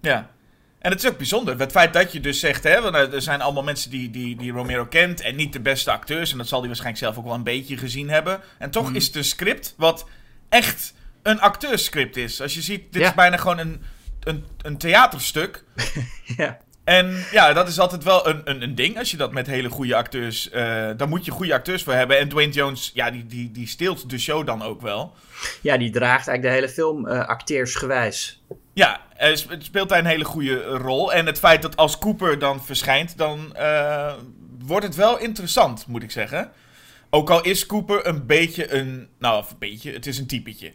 Ja. 0.00 0.30
En 0.78 0.90
het 0.92 1.02
is 1.02 1.10
ook 1.10 1.16
bijzonder. 1.16 1.58
Het 1.58 1.70
feit 1.70 1.92
dat 1.92 2.12
je 2.12 2.20
dus 2.20 2.40
zegt, 2.40 2.64
hè, 2.64 2.80
want 2.80 2.94
er 2.94 3.22
zijn 3.22 3.40
allemaal 3.40 3.62
mensen 3.62 3.90
die, 3.90 4.10
die, 4.10 4.36
die 4.36 4.52
Romero 4.52 4.86
kent 4.86 5.20
en 5.20 5.36
niet 5.36 5.52
de 5.52 5.60
beste 5.60 5.90
acteurs. 5.90 6.32
En 6.32 6.38
dat 6.38 6.48
zal 6.48 6.58
hij 6.58 6.66
waarschijnlijk 6.66 7.04
zelf 7.04 7.18
ook 7.18 7.24
wel 7.24 7.34
een 7.34 7.42
beetje 7.42 7.76
gezien 7.76 8.08
hebben. 8.10 8.40
En 8.58 8.70
toch 8.70 8.92
is 8.92 9.06
het 9.06 9.16
een 9.16 9.24
script 9.24 9.74
wat 9.76 10.06
echt 10.48 10.94
een 11.22 11.40
acteurscript 11.40 12.16
is. 12.16 12.40
Als 12.40 12.54
je 12.54 12.62
ziet, 12.62 12.92
dit 12.92 13.02
Ja. 13.02 13.08
is 13.08 13.14
bijna 13.14 13.36
gewoon 13.36 13.58
een, 13.58 13.82
een, 14.20 14.44
een 14.62 14.78
theaterstuk. 14.78 15.64
ja. 16.36 16.58
En 16.86 17.24
ja, 17.30 17.52
dat 17.52 17.68
is 17.68 17.78
altijd 17.78 18.04
wel 18.04 18.28
een, 18.28 18.40
een, 18.44 18.62
een 18.62 18.74
ding. 18.74 18.98
Als 18.98 19.10
je 19.10 19.16
dat 19.16 19.32
met 19.32 19.46
hele 19.46 19.68
goede 19.68 19.94
acteurs. 19.94 20.50
eh 20.50 20.90
dan 20.96 21.08
moet 21.08 21.24
je 21.24 21.30
goede 21.30 21.54
acteurs 21.54 21.82
voor 21.82 21.92
hebben. 21.92 22.18
En 22.18 22.28
Dwayne 22.28 22.52
Jones, 22.52 22.90
ja, 22.94 23.10
die, 23.10 23.26
die, 23.26 23.50
die 23.50 23.66
steelt 23.66 24.10
de 24.10 24.18
show 24.18 24.46
dan 24.46 24.62
ook 24.62 24.80
wel. 24.80 25.14
ja, 25.62 25.76
die 25.76 25.90
draagt 25.90 26.28
eigenlijk 26.28 26.42
de 26.42 26.48
hele 26.48 26.68
film 26.68 27.06
eh 27.06 27.28
acteersgewijs. 27.28 28.42
Ja, 28.72 29.00
het 29.14 29.46
speelt 29.58 29.88
daar 29.88 29.98
een 29.98 30.06
hele 30.06 30.24
goede 30.24 30.64
rol. 30.64 31.12
En 31.12 31.26
het 31.26 31.38
feit 31.38 31.62
dat 31.62 31.76
als 31.76 31.98
Cooper 31.98 32.38
dan 32.38 32.64
verschijnt, 32.64 33.18
dan 33.18 33.54
eh, 33.56 34.12
wordt 34.58 34.86
het 34.86 34.94
wel 34.94 35.18
interessant, 35.18 35.86
moet 35.86 36.02
ik 36.02 36.10
zeggen. 36.10 36.50
Ook 37.10 37.30
al 37.30 37.42
is 37.42 37.66
Cooper 37.66 38.06
een 38.06 38.26
beetje 38.26 38.72
een. 38.74 39.08
Nou, 39.18 39.44
een 39.50 39.56
beetje, 39.58 39.92
het 39.92 40.06
is 40.06 40.18
een 40.18 40.26
typetje. 40.26 40.72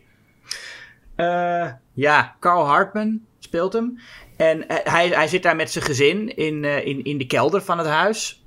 Eh, 1.15 1.71
ja, 1.93 2.35
Carl 2.39 2.65
Hartman 2.65 3.19
speelt 3.39 3.73
hem. 3.73 3.99
En 4.41 4.67
eh, 4.67 4.93
hij, 4.93 5.07
hij 5.07 5.27
zit 5.27 5.43
daar 5.43 5.55
met 5.55 5.71
zijn 5.71 5.83
gezin 5.85 6.35
in, 6.35 6.63
eh, 6.63 6.85
in, 6.85 7.03
in 7.03 7.17
de 7.17 7.25
kelder 7.27 7.61
van 7.61 7.77
het 7.77 7.87
huis. 7.87 8.43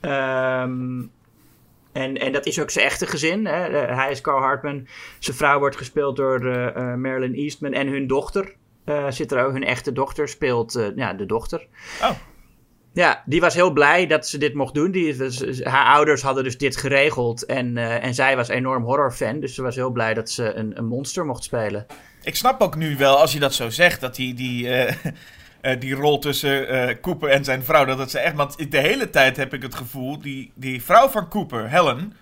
Ehm, 0.00 1.02
en, 1.92 2.16
en 2.16 2.32
dat 2.32 2.46
is 2.46 2.60
ook 2.60 2.70
zijn 2.70 2.86
echte 2.86 3.06
gezin. 3.06 3.46
Hè. 3.46 3.54
Hij 3.94 4.10
is 4.10 4.20
Carl 4.20 4.40
Hartman. 4.40 4.86
Zijn 5.18 5.36
vrouw 5.36 5.58
wordt 5.58 5.76
gespeeld 5.76 6.16
door 6.16 6.46
eh, 6.46 6.94
Marilyn 6.94 7.34
Eastman. 7.34 7.72
En 7.72 7.88
hun 7.88 8.06
dochter 8.06 8.54
zit 9.08 9.32
er 9.32 9.44
ook. 9.44 9.52
Hun 9.52 9.64
echte 9.64 9.92
dochter 9.92 10.28
speelt 10.28 10.92
ja, 10.96 11.14
de 11.14 11.26
dochter. 11.26 11.66
Oh, 12.02 12.10
Ja, 12.92 13.22
die 13.26 13.40
was 13.40 13.54
heel 13.54 13.72
blij 13.72 14.06
dat 14.06 14.26
ze 14.28 14.38
dit 14.38 14.54
mocht 14.54 14.74
doen. 14.74 14.90
Die, 14.90 15.16
was- 15.16 15.62
haar 15.62 15.94
ouders 15.94 16.22
hadden 16.22 16.44
dus 16.44 16.58
dit 16.58 16.76
geregeld. 16.76 17.44
En, 17.46 17.76
en 17.76 18.14
zij 18.14 18.36
was 18.36 18.48
enorm 18.48 18.84
horrorfan. 18.84 19.40
Dus 19.40 19.54
ze 19.54 19.62
was 19.62 19.74
heel 19.74 19.90
blij 19.90 20.14
dat 20.14 20.30
ze 20.30 20.52
een, 20.54 20.78
een 20.78 20.86
monster 20.86 21.26
mocht 21.26 21.44
spelen. 21.44 21.86
Ik 22.24 22.36
snap 22.36 22.60
ook 22.60 22.76
nu 22.76 22.96
wel, 22.96 23.18
als 23.18 23.32
je 23.32 23.38
dat 23.38 23.54
zo 23.54 23.70
zegt, 23.70 24.00
dat 24.00 24.14
die, 24.14 24.34
die, 24.34 24.68
eh, 24.68 24.94
eh, 25.60 25.80
die 25.80 25.94
rol 25.94 26.18
tussen 26.18 26.68
eh, 26.68 26.96
Cooper 27.00 27.28
en 27.28 27.44
zijn 27.44 27.64
vrouw, 27.64 27.84
dat 27.84 27.98
het 27.98 28.10
ze 28.10 28.18
echt. 28.18 28.34
Want 28.34 28.70
de 28.70 28.78
hele 28.78 29.10
tijd 29.10 29.36
heb 29.36 29.54
ik 29.54 29.62
het 29.62 29.74
gevoel, 29.74 30.18
die, 30.18 30.52
die 30.54 30.82
vrouw 30.82 31.08
van 31.08 31.28
Cooper, 31.28 31.70
Helen, 31.70 32.16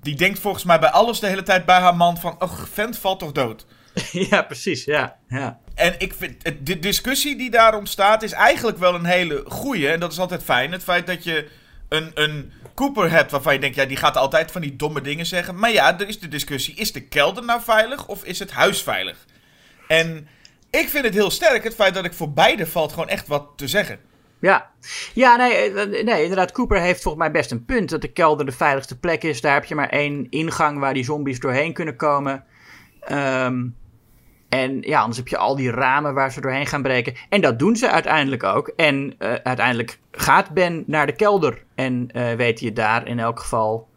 die 0.00 0.16
denkt 0.16 0.38
volgens 0.38 0.64
mij 0.64 0.78
bij 0.78 0.90
alles 0.90 1.20
de 1.20 1.26
hele 1.26 1.42
tijd 1.42 1.64
bij 1.64 1.78
haar 1.78 1.96
man 1.96 2.18
van, 2.18 2.36
oh, 2.38 2.52
vent 2.72 2.98
valt 2.98 3.18
toch 3.18 3.32
dood. 3.32 3.66
ja, 4.30 4.42
precies. 4.42 4.84
Ja, 4.84 5.16
ja. 5.28 5.58
En 5.74 5.94
ik 5.98 6.14
vind, 6.14 6.66
de 6.66 6.78
discussie 6.78 7.36
die 7.36 7.50
daar 7.50 7.76
ontstaat 7.76 8.22
is 8.22 8.32
eigenlijk 8.32 8.78
wel 8.78 8.94
een 8.94 9.04
hele 9.04 9.44
goeie. 9.46 9.88
En 9.88 10.00
dat 10.00 10.12
is 10.12 10.18
altijd 10.18 10.42
fijn. 10.42 10.72
Het 10.72 10.82
feit 10.82 11.06
dat 11.06 11.24
je 11.24 11.48
een, 11.88 12.10
een 12.14 12.52
Cooper 12.74 13.10
hebt 13.10 13.30
waarvan 13.30 13.52
je 13.52 13.60
denkt, 13.60 13.76
ja, 13.76 13.84
die 13.84 13.96
gaat 13.96 14.16
altijd 14.16 14.50
van 14.50 14.60
die 14.60 14.76
domme 14.76 15.00
dingen 15.00 15.26
zeggen. 15.26 15.58
Maar 15.58 15.72
ja, 15.72 15.98
er 15.98 16.08
is 16.08 16.20
de 16.20 16.28
discussie, 16.28 16.74
is 16.74 16.92
de 16.92 17.00
kelder 17.00 17.44
nou 17.44 17.60
veilig 17.62 18.06
of 18.06 18.24
is 18.24 18.38
het 18.38 18.50
huis 18.50 18.82
veilig? 18.82 19.16
En 19.88 20.28
ik 20.70 20.88
vind 20.88 21.04
het 21.04 21.14
heel 21.14 21.30
sterk, 21.30 21.64
het 21.64 21.74
feit 21.74 21.94
dat 21.94 22.04
ik 22.04 22.12
voor 22.12 22.32
beide 22.32 22.66
valt 22.66 22.92
gewoon 22.92 23.08
echt 23.08 23.26
wat 23.26 23.48
te 23.56 23.68
zeggen. 23.68 23.98
Ja, 24.42 24.70
ja 25.14 25.36
nee, 25.36 25.72
eh, 25.72 26.04
nee, 26.04 26.22
inderdaad. 26.22 26.52
Cooper 26.52 26.80
heeft 26.80 27.02
volgens 27.02 27.24
mij 27.24 27.32
best 27.32 27.50
een 27.50 27.64
punt. 27.64 27.90
Dat 27.90 28.00
de 28.00 28.12
kelder 28.12 28.46
de 28.46 28.52
veiligste 28.52 28.98
plek 28.98 29.22
is. 29.22 29.40
Daar 29.40 29.54
heb 29.54 29.64
je 29.64 29.74
maar 29.74 29.88
één 29.88 30.26
ingang 30.30 30.78
waar 30.78 30.94
die 30.94 31.04
zombies 31.04 31.40
doorheen 31.40 31.72
kunnen 31.72 31.96
komen. 31.96 32.44
Ehm, 33.00 33.66
en 34.48 34.80
ja, 34.80 35.00
anders 35.00 35.16
heb 35.18 35.28
je 35.28 35.36
al 35.36 35.56
die 35.56 35.70
ramen 35.70 36.14
waar 36.14 36.32
ze 36.32 36.40
doorheen 36.40 36.66
gaan 36.66 36.82
breken. 36.82 37.14
En 37.28 37.40
dat 37.40 37.58
doen 37.58 37.76
ze 37.76 37.90
uiteindelijk 37.90 38.42
ook. 38.42 38.68
En 38.68 39.14
eh, 39.18 39.32
uiteindelijk 39.42 39.98
gaat 40.10 40.50
Ben 40.50 40.84
naar 40.86 41.06
de 41.06 41.14
kelder. 41.14 41.64
En 41.74 42.10
eh, 42.12 42.32
weet 42.32 42.60
hij 42.60 42.72
daar 42.72 43.06
in 43.06 43.18
elk 43.18 43.40
geval 43.40 43.90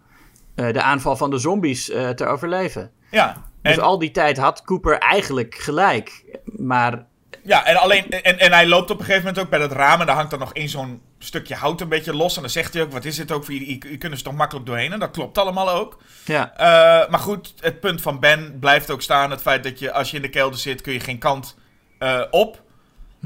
de 0.56 0.82
aanval 0.82 1.15
van 1.15 1.30
de 1.30 1.38
zombies 1.38 1.86
te 2.15 2.26
overleven. 2.26 2.91
Ja, 3.12 3.43
Dus 3.73 3.80
al 3.80 3.99
die 3.99 4.12
tijd 4.12 4.38
had 4.38 4.62
Cooper 4.63 4.97
eigenlijk 4.97 5.56
gelijk. 5.56 6.23
Maar 6.45 7.06
Ja, 7.43 7.65
en, 7.65 7.75
alleen, 7.75 8.10
en, 8.10 8.39
en 8.39 8.51
hij 8.51 8.67
loopt 8.67 8.89
op 8.91 8.99
een 8.99 9.06
gegeven 9.06 9.25
moment 9.25 9.43
ook 9.43 9.49
bij 9.49 9.60
dat 9.60 9.71
raam 9.71 9.99
en 9.99 10.06
daar 10.06 10.15
hangt 10.15 10.32
dan 10.32 10.39
nog 10.39 10.54
één 10.54 10.69
zo'n 10.69 11.01
stukje 11.19 11.56
hout 11.56 11.82
een 11.82 11.89
beetje 11.89 12.15
los. 12.15 12.36
En 12.36 12.41
dan 12.41 12.51
zegt 12.51 12.73
hij 12.73 12.84
ook, 12.84 12.91
wat 12.91 13.06
is 13.06 13.15
dit 13.15 13.32
ook 13.32 13.45
voor 13.45 13.54
je, 13.54 13.67
je, 13.67 13.97
kunnen 13.97 14.17
ze 14.17 14.23
toch 14.23 14.34
makkelijk 14.34 14.65
doorheen. 14.65 14.93
En 14.93 14.99
dat 14.99 15.12
klopt 15.12 15.38
allemaal 15.38 15.69
ook. 15.69 15.97
Ja, 16.25 16.54
Eh, 16.58 17.10
maar 17.10 17.19
goed, 17.19 17.54
het 17.60 17.80
punt 17.80 18.01
van 18.01 18.19
Ben 18.19 18.58
blijft 18.60 18.91
ook 18.91 19.01
staan. 19.01 19.32
Het 19.32 19.41
feit 19.41 19.63
dat 19.63 19.80
je, 19.80 19.91
als 19.91 20.10
je 20.10 20.15
in 20.15 20.21
de 20.21 20.30
kelder 20.30 20.60
zit, 20.60 20.82
kun 20.82 20.93
je 20.93 20.99
geen 20.99 21.17
kant 21.19 21.58
eh, 21.99 22.21
op. 22.32 22.63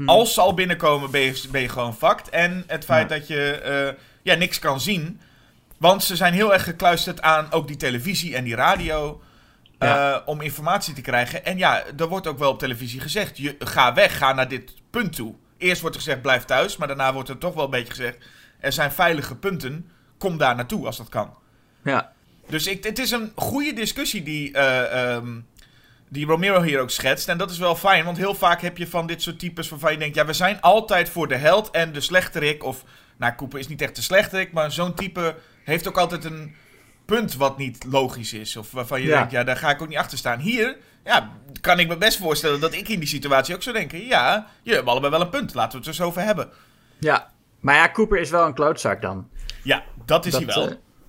Als 0.06 0.34
ze 0.34 0.40
al 0.40 0.54
binnenkomen, 0.54 1.10
ben 1.10 1.20
je, 1.20 1.42
ben 1.50 1.60
je 1.60 1.68
gewoon 1.68 1.94
fucked. 1.96 2.28
En 2.28 2.64
het 2.66 2.84
feit 2.84 3.10
Ja. 3.10 3.16
dat 3.16 3.26
je 3.26 3.50
eh, 3.50 4.02
ja, 4.22 4.34
niks 4.34 4.58
kan 4.58 4.80
zien. 4.80 5.20
Want 5.78 6.02
ze 6.04 6.16
zijn 6.16 6.32
heel 6.32 6.52
erg 6.52 6.64
gekluisterd 6.64 7.22
aan 7.22 7.46
ook 7.52 7.66
die 7.66 7.76
televisie 7.76 8.36
en 8.36 8.44
die 8.44 8.54
radio. 8.54 9.20
Eh, 9.88 10.16
om 10.24 10.40
informatie 10.40 10.94
te 10.94 11.00
krijgen. 11.00 11.44
En 11.44 11.58
ja, 11.58 11.84
er 11.96 12.08
wordt 12.08 12.26
ook 12.26 12.38
wel 12.38 12.50
op 12.50 12.58
televisie 12.58 13.00
gezegd: 13.00 13.38
je, 13.38 13.56
ga 13.58 13.94
weg, 13.94 14.18
ga 14.18 14.32
naar 14.32 14.48
dit 14.48 14.74
punt 14.90 15.16
toe. 15.16 15.34
Eerst 15.58 15.80
wordt 15.80 15.96
er 15.96 16.02
gezegd: 16.02 16.22
blijf 16.22 16.44
thuis. 16.44 16.76
Maar 16.76 16.88
daarna 16.88 17.12
wordt 17.12 17.28
er 17.28 17.38
toch 17.38 17.54
wel 17.54 17.64
een 17.64 17.70
beetje 17.70 17.90
gezegd: 17.90 18.18
er 18.60 18.72
zijn 18.72 18.92
veilige 18.92 19.36
punten. 19.36 19.90
Kom 20.18 20.38
daar 20.38 20.56
naartoe 20.56 20.86
als 20.86 20.96
dat 20.96 21.08
kan. 21.08 21.34
ja. 21.82 22.12
Dus 22.46 22.66
ik, 22.66 22.84
het 22.84 22.98
is 22.98 23.10
een 23.10 23.32
goede 23.34 23.72
discussie 23.72 24.22
die, 24.22 24.52
eh, 24.52 25.14
ehm, 25.14 25.40
die 26.08 26.26
Romero 26.26 26.62
hier 26.62 26.80
ook 26.80 26.90
schetst. 26.90 27.28
En 27.28 27.38
dat 27.38 27.50
is 27.50 27.58
wel 27.58 27.76
fijn, 27.76 28.04
want 28.04 28.16
heel 28.16 28.34
vaak 28.34 28.60
heb 28.60 28.76
je 28.76 28.86
van 28.86 29.06
dit 29.06 29.22
soort 29.22 29.38
types 29.38 29.68
waarvan 29.68 29.92
je 29.92 29.98
denkt... 29.98 30.14
ja, 30.14 30.26
we 30.26 30.32
zijn 30.32 30.60
altijd 30.60 31.08
voor 31.08 31.28
de 31.28 31.36
held 31.36 31.70
en 31.70 31.92
de 31.92 32.00
slechterik. 32.00 32.64
Of, 32.64 32.84
nou, 33.16 33.34
Cooper 33.34 33.58
is 33.58 33.68
niet 33.68 33.82
echt 33.82 33.96
de 33.96 34.02
slechterik, 34.02 34.52
maar 34.52 34.72
zo'n 34.72 34.94
type 34.94 35.36
heeft 35.64 35.88
ook 35.88 35.98
altijd 35.98 36.24
een 36.24 36.54
punt 37.16 37.34
wat 37.36 37.58
niet 37.58 37.84
logisch 37.88 38.32
is. 38.32 38.56
Of 38.56 38.70
waarvan 38.70 39.00
je 39.00 39.06
Ja. 39.08 39.16
denkt, 39.16 39.30
ja, 39.32 39.44
daar 39.44 39.56
ga 39.56 39.70
ik 39.70 39.82
ook 39.82 39.88
niet 39.88 39.96
achter 39.98 40.18
staan. 40.18 40.38
Hier, 40.38 40.76
ja, 41.04 41.30
kan 41.60 41.78
ik 41.78 41.88
me 41.88 41.96
best 41.96 42.18
voorstellen 42.18 42.60
dat 42.60 42.72
ik 42.74 42.88
in 42.88 42.98
die 42.98 43.08
situatie 43.08 43.54
ook 43.54 43.62
zou 43.62 43.76
denken... 43.76 44.06
ja, 44.06 44.46
je 44.62 44.74
hebt 44.74 44.86
allebei 44.88 45.12
wel 45.12 45.20
een 45.20 45.28
punt, 45.30 45.54
laten 45.54 45.72
we 45.72 45.78
het 45.78 45.86
er 45.86 45.94
zo 45.94 46.04
over 46.04 46.22
hebben. 46.22 46.48
ja. 46.98 47.30
Maar 47.60 47.74
ja, 47.74 47.90
Cooper 47.90 48.18
is 48.20 48.30
wel 48.30 48.46
een 48.46 48.54
klootzak 48.54 49.02
dan. 49.02 49.28
Ja, 49.62 49.84
dat 50.04 50.26
is 50.26 50.32
Dat, 50.32 50.42
hij 50.44 50.54
wel. 50.54 50.68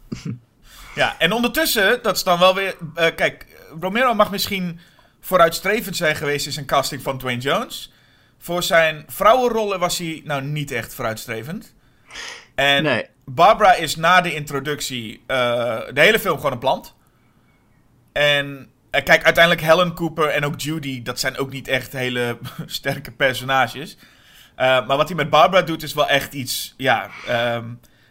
eh, 0.09 0.31
Ja, 0.95 1.15
en 1.19 1.31
ondertussen, 1.31 1.99
dat 2.01 2.15
is 2.15 2.23
dan 2.23 2.39
wel 2.39 2.55
weer. 2.55 2.75
eh, 2.95 3.15
kijk, 3.15 3.45
Romero 3.79 4.13
mag 4.13 4.31
misschien 4.31 4.79
vooruitstrevend 5.19 5.95
zijn 5.95 6.15
geweest 6.15 6.45
in 6.45 6.51
zijn 6.51 6.65
casting 6.65 7.01
van 7.01 7.17
Dwayne 7.17 7.41
Jones. 7.41 7.93
Voor 8.37 8.63
zijn 8.63 9.03
vrouwenrollen 9.07 9.79
was 9.79 9.97
hij 9.97 10.21
nou 10.25 10.41
niet 10.41 10.71
echt 10.71 10.93
vooruitstrevend. 10.93 11.73
En 12.55 12.83
Nee. 12.83 13.05
Barbara 13.33 13.73
is 13.73 13.95
na 13.95 14.21
de 14.21 14.33
introductie 14.33 15.23
eh, 15.27 15.35
de 15.93 16.01
hele 16.01 16.19
film 16.19 16.35
gewoon 16.35 16.51
een 16.51 16.57
plant. 16.59 16.95
En 18.11 18.69
eh, 18.89 19.03
kijk, 19.03 19.23
uiteindelijk 19.23 19.65
Helen 19.65 19.93
Cooper 19.93 20.27
en 20.27 20.45
ook 20.45 20.59
Judy, 20.59 21.01
dat 21.01 21.19
zijn 21.19 21.37
ook 21.37 21.51
niet 21.51 21.67
echt 21.67 21.93
hele 21.93 22.37
sterke 22.65 23.11
personages. 23.11 23.97
Eh, 24.55 24.87
maar 24.87 24.97
wat 24.97 25.07
hij 25.07 25.17
met 25.17 25.29
Barbara 25.29 25.61
doet 25.61 25.83
is 25.83 25.93
wel 25.93 26.07
echt 26.07 26.33
iets, 26.33 26.73
ja, 26.77 27.09
ehm, 27.27 27.65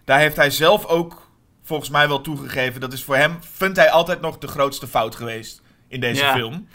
daar 0.04 0.18
heeft 0.18 0.36
hij 0.36 0.50
zelf 0.50 0.86
ook 0.86 1.30
volgens 1.62 1.90
mij 1.90 2.08
wel 2.08 2.20
toegegeven. 2.20 2.80
Dat 2.80 2.92
is 2.92 3.04
voor 3.04 3.16
hem, 3.16 3.38
vindt 3.52 3.76
hij 3.76 3.90
altijd 3.90 4.20
nog 4.20 4.38
de 4.38 4.46
grootste 4.48 4.86
fout 4.86 5.14
geweest 5.14 5.62
in 5.88 6.00
deze 6.00 6.22
Ja. 6.24 6.32
film. 6.34 6.68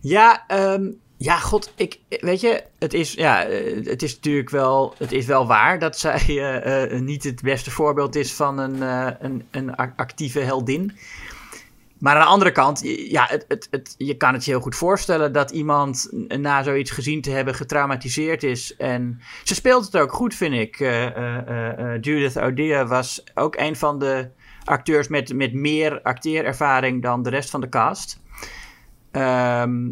Ja, 0.00 0.44
ehm, 0.46 0.90
ja, 1.18 1.38
god, 1.38 1.72
ik, 1.76 1.98
weet 2.08 2.40
je, 2.40 2.64
het 2.78 2.94
is, 2.94 3.12
ja, 3.12 3.44
eh, 3.44 3.84
het 3.84 4.02
is 4.02 4.14
natuurlijk 4.14 4.50
wel, 4.50 4.94
het 4.98 5.12
is 5.12 5.26
wel 5.26 5.46
waar 5.46 5.78
dat 5.78 5.98
zij 5.98 6.20
eh, 6.28 6.82
eh, 6.82 7.00
niet 7.00 7.24
het 7.24 7.42
beste 7.42 7.70
voorbeeld 7.70 8.16
is 8.16 8.32
van 8.32 8.58
een, 8.58 8.80
een, 9.24 9.46
een 9.50 9.76
actieve 9.76 10.40
heldin. 10.40 10.96
Maar 11.98 12.14
aan 12.14 12.20
de 12.20 12.26
andere 12.26 12.52
kant, 12.52 12.80
ja, 13.08 13.26
het, 13.28 13.44
het, 13.48 13.68
het, 13.70 13.94
je 13.98 14.16
kan 14.16 14.32
het 14.32 14.44
je 14.44 14.50
heel 14.50 14.60
goed 14.60 14.74
voorstellen 14.74 15.32
dat 15.32 15.50
iemand 15.50 16.08
na 16.28 16.62
zoiets 16.62 16.90
gezien 16.90 17.20
te 17.20 17.30
hebben 17.30 17.54
getraumatiseerd 17.54 18.42
is. 18.42 18.76
En 18.76 19.20
ze 19.44 19.54
speelt 19.54 19.84
het 19.84 19.96
ook 19.96 20.12
goed, 20.12 20.34
vind 20.34 20.54
ik. 20.54 20.78
Judith 22.00 22.36
O'Dea 22.36 22.86
was 22.86 23.24
ook 23.34 23.56
een 23.56 23.76
van 23.76 23.98
de 23.98 24.28
acteurs 24.64 25.08
met, 25.08 25.34
met 25.34 25.52
meer 25.52 26.02
acteerervaring 26.02 27.02
dan 27.02 27.22
de 27.22 27.30
rest 27.30 27.50
van 27.50 27.60
de 27.60 27.68
cast. 27.68 28.20
Ehm, 29.10 29.88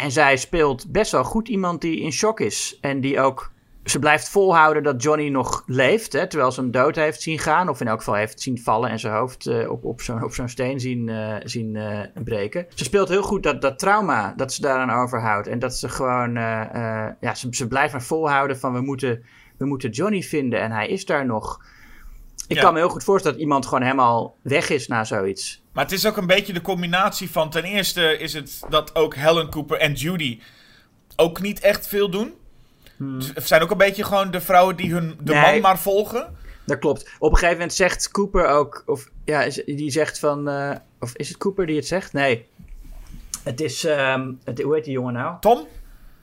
en 0.00 0.10
zij 0.10 0.36
speelt 0.36 0.92
best 0.92 1.12
wel 1.12 1.24
goed 1.24 1.48
iemand 1.48 1.80
die 1.80 2.00
in 2.00 2.12
shock 2.12 2.40
is. 2.40 2.78
En 2.80 3.00
die 3.00 3.20
ook. 3.20 3.52
Ze 3.84 3.98
blijft 3.98 4.28
volhouden 4.28 4.82
dat 4.82 5.02
Johnny 5.02 5.28
nog 5.28 5.62
leeft. 5.66 6.12
Hè, 6.12 6.26
terwijl 6.28 6.52
ze 6.52 6.60
hem 6.60 6.70
dood 6.70 6.96
heeft 6.96 7.22
zien 7.22 7.38
gaan. 7.38 7.68
Of 7.68 7.80
in 7.80 7.88
elk 7.88 7.98
geval 7.98 8.14
heeft 8.14 8.40
zien 8.40 8.58
vallen. 8.58 8.90
En 8.90 8.98
zijn 8.98 9.14
hoofd 9.14 9.46
eh, 9.46 9.70
op, 9.70 9.84
op 9.84 10.00
zo'n 10.32 10.48
steen 10.48 10.80
zien, 10.80 11.08
eh, 11.08 11.36
zien 11.44 11.76
eh, 11.76 12.00
breken. 12.24 12.66
Ze 12.74 12.84
speelt 12.84 13.08
heel 13.08 13.22
goed 13.22 13.42
dat, 13.42 13.62
dat 13.62 13.78
trauma. 13.78 14.32
Dat 14.36 14.52
ze 14.52 14.60
daaraan 14.60 15.02
overhoudt. 15.02 15.46
En 15.48 15.58
dat 15.58 15.76
ze 15.76 15.88
gewoon. 15.88 16.34
ja, 17.20 17.34
ze, 17.34 17.46
ze 17.50 17.68
blijft 17.68 17.92
maar 17.92 18.02
volhouden 18.02 18.58
van 18.58 18.72
we 18.72 18.80
moeten, 18.80 19.22
we 19.58 19.66
moeten 19.66 19.90
Johnny 19.90 20.22
vinden. 20.22 20.60
En 20.60 20.70
hij 20.70 20.88
is 20.88 21.04
daar 21.04 21.26
nog. 21.26 21.64
Ik 22.48 22.56
Ja. 22.56 22.62
kan 22.62 22.72
me 22.72 22.78
heel 22.78 22.88
goed 22.88 23.04
voorstellen 23.04 23.36
dat 23.36 23.46
iemand 23.46 23.66
gewoon 23.66 23.82
helemaal 23.82 24.36
weg 24.42 24.70
is 24.70 24.86
na 24.88 25.04
zoiets. 25.04 25.59
Maar 25.72 25.84
het 25.84 25.92
is 25.92 26.06
ook 26.06 26.16
een 26.16 26.26
beetje 26.26 26.52
de 26.52 26.60
combinatie 26.60 27.30
van... 27.30 27.50
Ten 27.50 27.64
eerste 27.64 28.18
is 28.18 28.32
het 28.32 28.60
dat 28.68 28.94
ook 28.94 29.14
Helen 29.14 29.50
Cooper 29.50 29.78
en 29.78 29.92
Judy 29.92 30.40
ook 31.16 31.40
niet 31.40 31.60
echt 31.60 31.86
veel 31.86 32.10
doen. 32.10 32.34
Het 33.34 33.46
zijn 33.46 33.62
ook 33.62 33.70
een 33.70 33.76
beetje 33.76 34.04
gewoon 34.04 34.30
de 34.30 34.40
vrouwen 34.40 34.76
die 34.76 34.92
hun, 34.92 35.18
de 35.20 35.32
Hmm. 35.32 35.42
Nee. 35.42 35.52
man 35.52 35.60
maar 35.60 35.78
volgen. 35.78 36.36
Dat 36.64 36.78
klopt. 36.78 37.08
Op 37.18 37.30
een 37.30 37.36
gegeven 37.36 37.58
moment 37.58 37.74
zegt 37.74 38.10
Cooper 38.10 38.46
ook, 38.46 38.82
of 38.86 39.10
ja, 39.24 39.48
die 39.66 39.90
zegt 39.90 40.18
van, 40.18 40.48
eh, 40.48 40.76
of 41.00 41.16
is 41.16 41.28
het 41.28 41.36
Cooper 41.36 41.66
die 41.66 41.76
het 41.76 41.86
zegt? 41.86 42.12
Nee. 42.12 42.46
Het 43.42 43.60
is, 43.60 43.84
ehm, 43.84 44.32
het, 44.44 44.62
hoe 44.62 44.74
heet 44.74 44.84
die 44.84 44.92
jongen 44.92 45.12
nou? 45.12 45.36
Tom? 45.40 45.66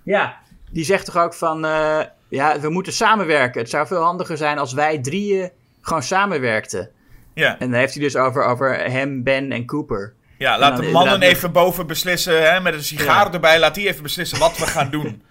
Ja. 0.03 0.37
Die 0.71 0.85
zegt 0.85 1.05
toch 1.05 1.17
ook 1.17 1.33
van, 1.33 1.65
eh, 1.65 1.99
ja, 2.27 2.59
we 2.59 2.69
moeten 2.69 2.93
samenwerken. 2.93 3.61
Het 3.61 3.69
zou 3.69 3.87
veel 3.87 4.01
handiger 4.01 4.37
zijn 4.37 4.57
als 4.57 4.73
wij 4.73 4.99
drieën 4.99 5.51
gewoon 5.81 6.03
samenwerkten. 6.03 6.89
Ja. 7.37 7.59
En 7.59 7.71
dan 7.71 7.79
heeft 7.79 7.93
hij 7.93 8.03
dus 8.03 8.15
over, 8.15 8.43
over 8.43 8.75
hem, 8.91 9.23
Ben 9.23 9.51
en 9.51 9.65
Cooper. 9.65 10.13
Ja, 10.37 10.59
laat 10.59 10.77
de 10.77 10.83
mannen 10.91 11.21
even 11.21 11.51
boven 11.51 11.87
beslissen, 11.87 12.51
hè, 12.53 12.59
met 12.59 12.73
een 12.73 12.83
sigaar 12.83 13.25
Ja. 13.25 13.33
erbij. 13.33 13.59
Laat 13.59 13.75
die 13.75 13.87
even 13.87 14.03
beslissen 14.03 14.39
wat 14.39 14.57
we 14.57 14.67
gaan 14.67 14.89
doen. 14.89 15.05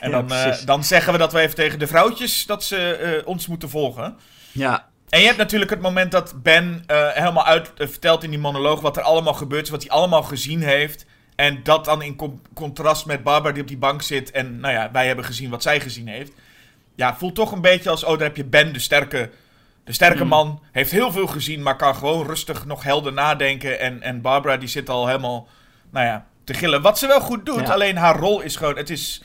En 0.00 0.10
Ja, 0.10 0.22
dan, 0.22 0.32
eh, 0.32 0.56
dan 0.64 0.84
zeggen 0.84 1.12
we 1.12 1.18
dat 1.18 1.32
we 1.32 1.40
even 1.40 1.54
tegen 1.54 1.78
de 1.78 1.86
vrouwtjes 1.86 2.46
dat 2.46 2.64
ze 2.64 2.92
eh, 2.92 3.26
ons 3.26 3.46
moeten 3.46 3.68
volgen. 3.70 4.16
Ja. 4.52 4.88
En 5.08 5.20
je 5.20 5.26
hebt 5.26 5.38
natuurlijk 5.38 5.70
het 5.70 5.80
moment 5.80 6.12
dat 6.12 6.42
Ben 6.42 6.82
eh, 6.86 7.08
helemaal 7.12 7.44
uit 7.44 7.70
vertelt 7.76 8.22
in 8.24 8.30
die 8.30 8.38
monoloog 8.38 8.80
wat 8.80 8.96
er 8.96 9.02
allemaal 9.02 9.34
gebeurd 9.34 9.62
is, 9.64 9.70
wat 9.70 9.82
hij 9.82 9.90
allemaal 9.90 10.22
gezien 10.22 10.62
heeft. 10.62 11.06
En 11.36 11.60
dat 11.62 11.84
dan 11.84 12.02
in 12.02 12.16
com- 12.16 12.42
contrast 12.54 13.06
met 13.06 13.22
Barbara 13.22 13.52
die 13.52 13.62
op 13.62 13.68
die 13.68 13.76
bank 13.78 14.02
zit 14.02 14.30
en 14.30 14.60
nou 14.60 14.74
ja, 14.74 14.90
wij 14.92 15.06
hebben 15.06 15.24
gezien 15.24 15.50
wat 15.50 15.62
zij 15.62 15.80
gezien 15.80 16.08
heeft. 16.08 16.32
Ja, 16.94 17.16
voelt 17.16 17.34
toch 17.34 17.52
een 17.52 17.60
beetje 17.60 17.90
als, 17.90 18.04
oh 18.04 18.10
daar 18.18 18.26
heb 18.26 18.36
je 18.36 18.44
Ben, 18.44 18.72
de 18.72 18.78
sterke, 18.80 19.30
de 19.88 19.94
sterke 19.94 20.24
man, 20.24 20.62
heeft 20.72 20.90
heel 20.90 21.12
veel 21.12 21.26
gezien, 21.26 21.62
maar 21.62 21.76
kan 21.76 21.94
gewoon 21.94 22.26
rustig 22.26 22.64
nog 22.64 22.82
helder 22.82 23.12
nadenken. 23.12 23.80
En, 23.80 24.02
en 24.02 24.20
Barbara 24.20 24.56
die 24.56 24.68
zit 24.68 24.88
al 24.88 25.06
helemaal, 25.06 25.48
nou 25.90 26.06
ja, 26.06 26.26
te 26.44 26.54
gillen. 26.54 26.82
Wat 26.82 26.98
ze 26.98 27.06
wel 27.06 27.20
goed 27.20 27.46
doet, 27.46 27.66
Ja. 27.66 27.72
alleen 27.72 27.96
haar 27.96 28.16
rol 28.18 28.40
is 28.40 28.56
gewoon, 28.56 28.76
het 28.76 28.90
is 28.90 29.22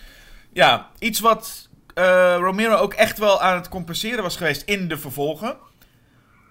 ja, 0.53 0.89
iets 0.99 1.19
wat 1.19 1.69
eh, 1.93 2.35
Romero 2.39 2.75
ook 2.75 2.93
echt 2.93 3.17
wel 3.17 3.41
aan 3.41 3.55
het 3.55 3.69
compenseren 3.69 4.23
was 4.23 4.37
geweest 4.37 4.61
in 4.61 4.87
de 4.87 4.97
vervolgen. 4.97 5.57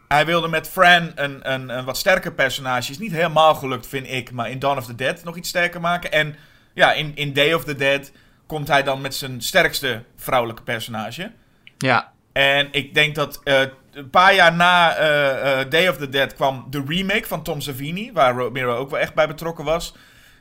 Hij 0.09 0.27
wilde 0.27 0.48
met 0.48 0.68
Fran 0.68 1.12
een, 1.14 1.53
een, 1.53 1.68
een 1.68 1.85
wat 1.85 1.96
sterker 1.96 2.33
personage. 2.33 2.90
Is 2.90 2.98
niet 2.98 3.12
helemaal 3.12 3.55
gelukt, 3.55 3.87
vind 3.87 4.09
ik. 4.11 4.31
Maar 4.33 4.51
in 4.51 4.59
Dawn 4.59 4.79
of 4.79 4.87
the 4.87 4.94
Dead 4.94 5.25
nog 5.25 5.37
iets 5.37 5.48
sterker 5.48 5.81
maken. 5.81 6.12
En 6.12 6.37
ja, 6.75 6.92
in, 6.92 7.12
in 7.14 7.33
Day 7.33 7.53
of 7.53 7.64
the 7.64 7.75
Dead 7.75 8.12
komt 8.46 8.68
hij 8.68 8.83
dan 8.83 9.01
met 9.01 9.14
zijn 9.14 9.42
sterkste 9.42 10.03
vrouwelijke 10.16 10.62
personage. 10.62 11.33
Ja. 11.79 12.12
En 12.33 12.68
ik 12.70 12.94
denk 12.94 13.14
dat 13.14 13.40
eh, 13.44 13.61
een 13.92 14.11
paar 14.11 14.35
jaar 14.35 14.52
na 14.52 14.96
eh, 14.96 15.61
eh, 15.61 15.70
Day 15.70 15.88
of 15.88 15.96
the 15.96 16.09
Dead 16.09 16.35
kwam 16.35 16.66
de 16.70 16.83
remake 16.87 17.26
van 17.26 17.42
Tom 17.42 17.61
Savini. 17.61 18.12
Waar 18.12 18.35
Romero 18.35 18.76
ook 18.76 18.90
wel 18.90 18.98
echt 18.98 19.14
bij 19.14 19.26
betrokken 19.26 19.64
was. 19.64 19.94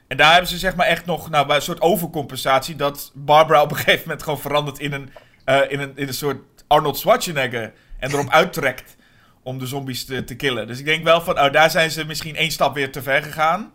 En 0.08 0.18
daar 0.18 0.32
hebben 0.32 0.50
ze 0.50 0.58
zeg 0.58 0.76
maar 0.76 0.86
echt 0.86 1.06
nog 1.06 1.30
nou, 1.30 1.48
bij 1.48 1.56
een 1.56 1.62
soort 1.62 1.82
overcompensatie. 1.82 2.76
Dat 2.76 3.12
Barbara 3.14 3.62
op 3.62 3.72
een 3.72 3.78
gegeven 3.84 4.02
moment 4.02 4.24
gewoon 4.24 4.40
verandert 4.40 4.80
in 4.80 4.94
een, 4.94 5.10
eh, 5.46 5.60
in 5.68 5.80
een, 5.80 5.92
in 5.96 6.08
een 6.08 6.14
soort 6.14 6.38
Arnold 6.68 6.98
Schwarzenegger. 6.98 7.74
En 8.00 8.12
erop 8.12 8.30
uittrekt 8.42 8.96
om 9.44 9.60
de 9.60 9.68
zombies 9.68 10.06
te, 10.06 10.24
te 10.24 10.36
killen. 10.36 10.68
Dus 10.68 10.80
ik 10.80 10.86
denk 10.86 11.04
wel 11.04 11.22
van, 11.22 11.40
oh, 11.40 11.52
daar 11.52 11.70
zijn 11.70 11.92
ze 11.92 12.06
misschien 12.06 12.36
één 12.36 12.52
stap 12.52 12.74
weer 12.74 12.92
te 12.92 13.02
ver 13.02 13.24
gegaan. 13.24 13.72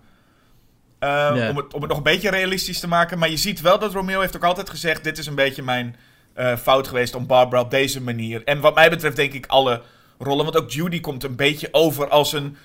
Om, 1.01 1.57
het, 1.57 1.75
om 1.75 1.81
het 1.81 1.89
nog 1.89 1.97
een 1.97 2.03
beetje 2.03 2.31
realistisch 2.31 2.81
te 2.81 2.89
maken. 2.89 3.19
Maar 3.19 3.31
je 3.31 3.37
ziet 3.37 3.61
wel 3.61 3.79
dat 3.79 3.93
Romeo 3.93 4.21
heeft 4.21 4.37
ook 4.37 4.45
altijd 4.45 4.71
gezegd... 4.71 5.05
dit 5.05 5.19
is 5.19 5.27
een 5.27 5.35
beetje 5.35 5.63
mijn 5.63 5.97
eh, 6.37 6.57
fout 6.57 6.89
geweest 6.89 7.15
om 7.15 7.27
Barbara 7.27 7.63
op 7.63 7.71
deze 7.71 8.03
manier. 8.03 8.45
En 8.45 8.61
wat 8.61 8.75
mij 8.75 8.91
betreft 8.91 9.17
denk 9.17 9.33
ik 9.33 9.47
alle 9.47 9.83
rollen. 10.19 10.45
Want 10.45 10.57
ook 10.57 10.71
Judy 10.71 11.01
komt 11.01 11.25
een 11.25 11.37
beetje 11.37 11.69
over 11.71 12.09
als 12.09 12.33
een... 12.33 12.57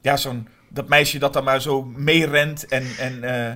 Ja, 0.00 0.16
zo'n... 0.16 0.48
Dat 0.68 0.88
meisje 0.88 1.18
dat 1.18 1.32
dan 1.32 1.44
maar 1.44 1.62
zo 1.62 1.82
meerent 1.82 2.66
en... 2.66 2.86
en 2.98 3.22
eh, 3.22 3.54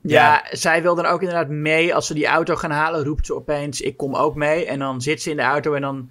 Ja, 0.00 0.44
zij 0.50 0.82
wil 0.82 0.94
dan 0.94 1.06
ook 1.06 1.20
inderdaad 1.20 1.48
mee. 1.48 1.94
Als 1.94 2.06
ze 2.06 2.14
die 2.14 2.26
auto 2.26 2.56
gaan 2.56 2.70
halen, 2.70 3.04
roept 3.04 3.26
ze 3.26 3.34
opeens: 3.34 3.80
Ik 3.80 3.96
kom 3.96 4.14
ook 4.14 4.34
mee. 4.34 4.66
En 4.66 4.78
dan 4.78 5.00
zit 5.00 5.22
ze 5.22 5.30
in 5.30 5.36
de 5.36 5.42
auto 5.42 5.74
en 5.74 5.82
dan 5.82 6.10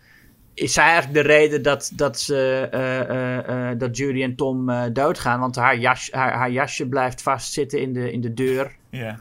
is 0.53 0.73
zij 0.73 0.83
eigenlijk 0.83 1.13
de 1.13 1.33
reden 1.33 1.61
dat, 1.61 1.91
dat, 1.95 2.19
ze, 2.19 2.67
eh, 2.71 3.69
dat 3.77 3.97
Judy 3.97 4.23
en 4.23 4.35
Tom 4.35 4.71
doodgaan. 4.93 5.39
Want 5.39 5.55
haar, 5.55 5.77
jas, 5.77 6.11
haar, 6.11 6.33
haar 6.33 6.51
jasje 6.51 6.87
blijft 6.87 7.21
vastzitten 7.21 7.81
in 7.81 7.93
de, 7.93 8.11
in 8.11 8.21
de 8.21 8.33
deur. 8.33 8.75
Ja. 8.89 9.19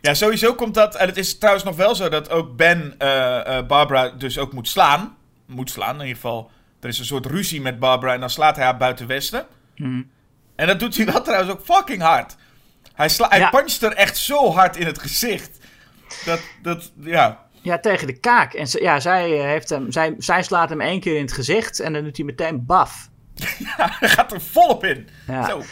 Ja, 0.00 0.14
sowieso 0.14 0.54
komt 0.54 0.74
dat. 0.74 0.94
En 0.94 1.06
het 1.06 1.16
is 1.16 1.38
trouwens 1.38 1.64
nog 1.64 1.76
wel 1.76 1.94
zo 1.94 2.08
dat 2.08 2.30
ook 2.30 2.56
Ben 2.56 2.94
eh, 2.98 3.58
eh, 3.58 3.66
Barbara 3.66 4.08
dus 4.08 4.38
ook 4.38 4.52
moet 4.52 4.68
slaan. 4.68 5.16
Moet 5.46 5.70
slaan, 5.70 5.94
in 5.94 6.00
ieder 6.00 6.14
geval. 6.14 6.50
Er 6.80 6.88
is 6.88 6.98
een 6.98 7.04
soort 7.04 7.26
ruzie 7.26 7.60
met 7.60 7.78
Barbara 7.78 8.14
en 8.14 8.20
dan 8.20 8.30
slaat 8.30 8.56
hij 8.56 8.64
haar 8.64 8.76
buiten 8.76 9.06
Westen. 9.06 9.46
Mhm. 9.76 10.02
En 10.56 10.66
dat 10.66 10.78
doet 10.78 10.96
hij 10.96 11.06
wel 11.06 11.22
trouwens 11.22 11.52
ook 11.52 11.64
fucking 11.64 12.02
hard. 12.02 12.36
Hij, 12.94 13.08
sla 13.08 13.28
hij 13.28 13.38
Ja. 13.38 13.50
puncht 13.50 13.82
er 13.82 13.92
echt 13.92 14.16
zo 14.16 14.52
hard 14.52 14.76
in 14.76 14.86
het 14.86 14.98
gezicht. 14.98 15.58
Dat, 16.24 16.40
dat, 16.62 16.92
ja. 17.00 17.44
Ja, 17.62 17.78
tegen 17.78 18.06
de 18.06 18.18
kaak. 18.18 18.52
En 18.52 18.66
ja, 18.70 19.00
zij, 19.00 19.38
eh, 19.38 19.44
heeft 19.44 19.68
hem, 19.68 19.92
zij, 19.92 20.14
zij 20.18 20.42
slaat 20.42 20.68
hem 20.68 20.80
één 20.80 21.00
keer 21.00 21.16
in 21.16 21.22
het 21.22 21.32
gezicht 21.32 21.80
en 21.80 21.92
dan 21.92 22.04
doet 22.04 22.16
hij 22.16 22.26
meteen 22.26 22.66
baf. 22.66 23.08
hij 24.00 24.08
gaat 24.08 24.32
er 24.32 24.40
volop 24.40 24.84
in. 24.84 25.08
Ja. 25.26 25.46
Zo. 25.48 25.62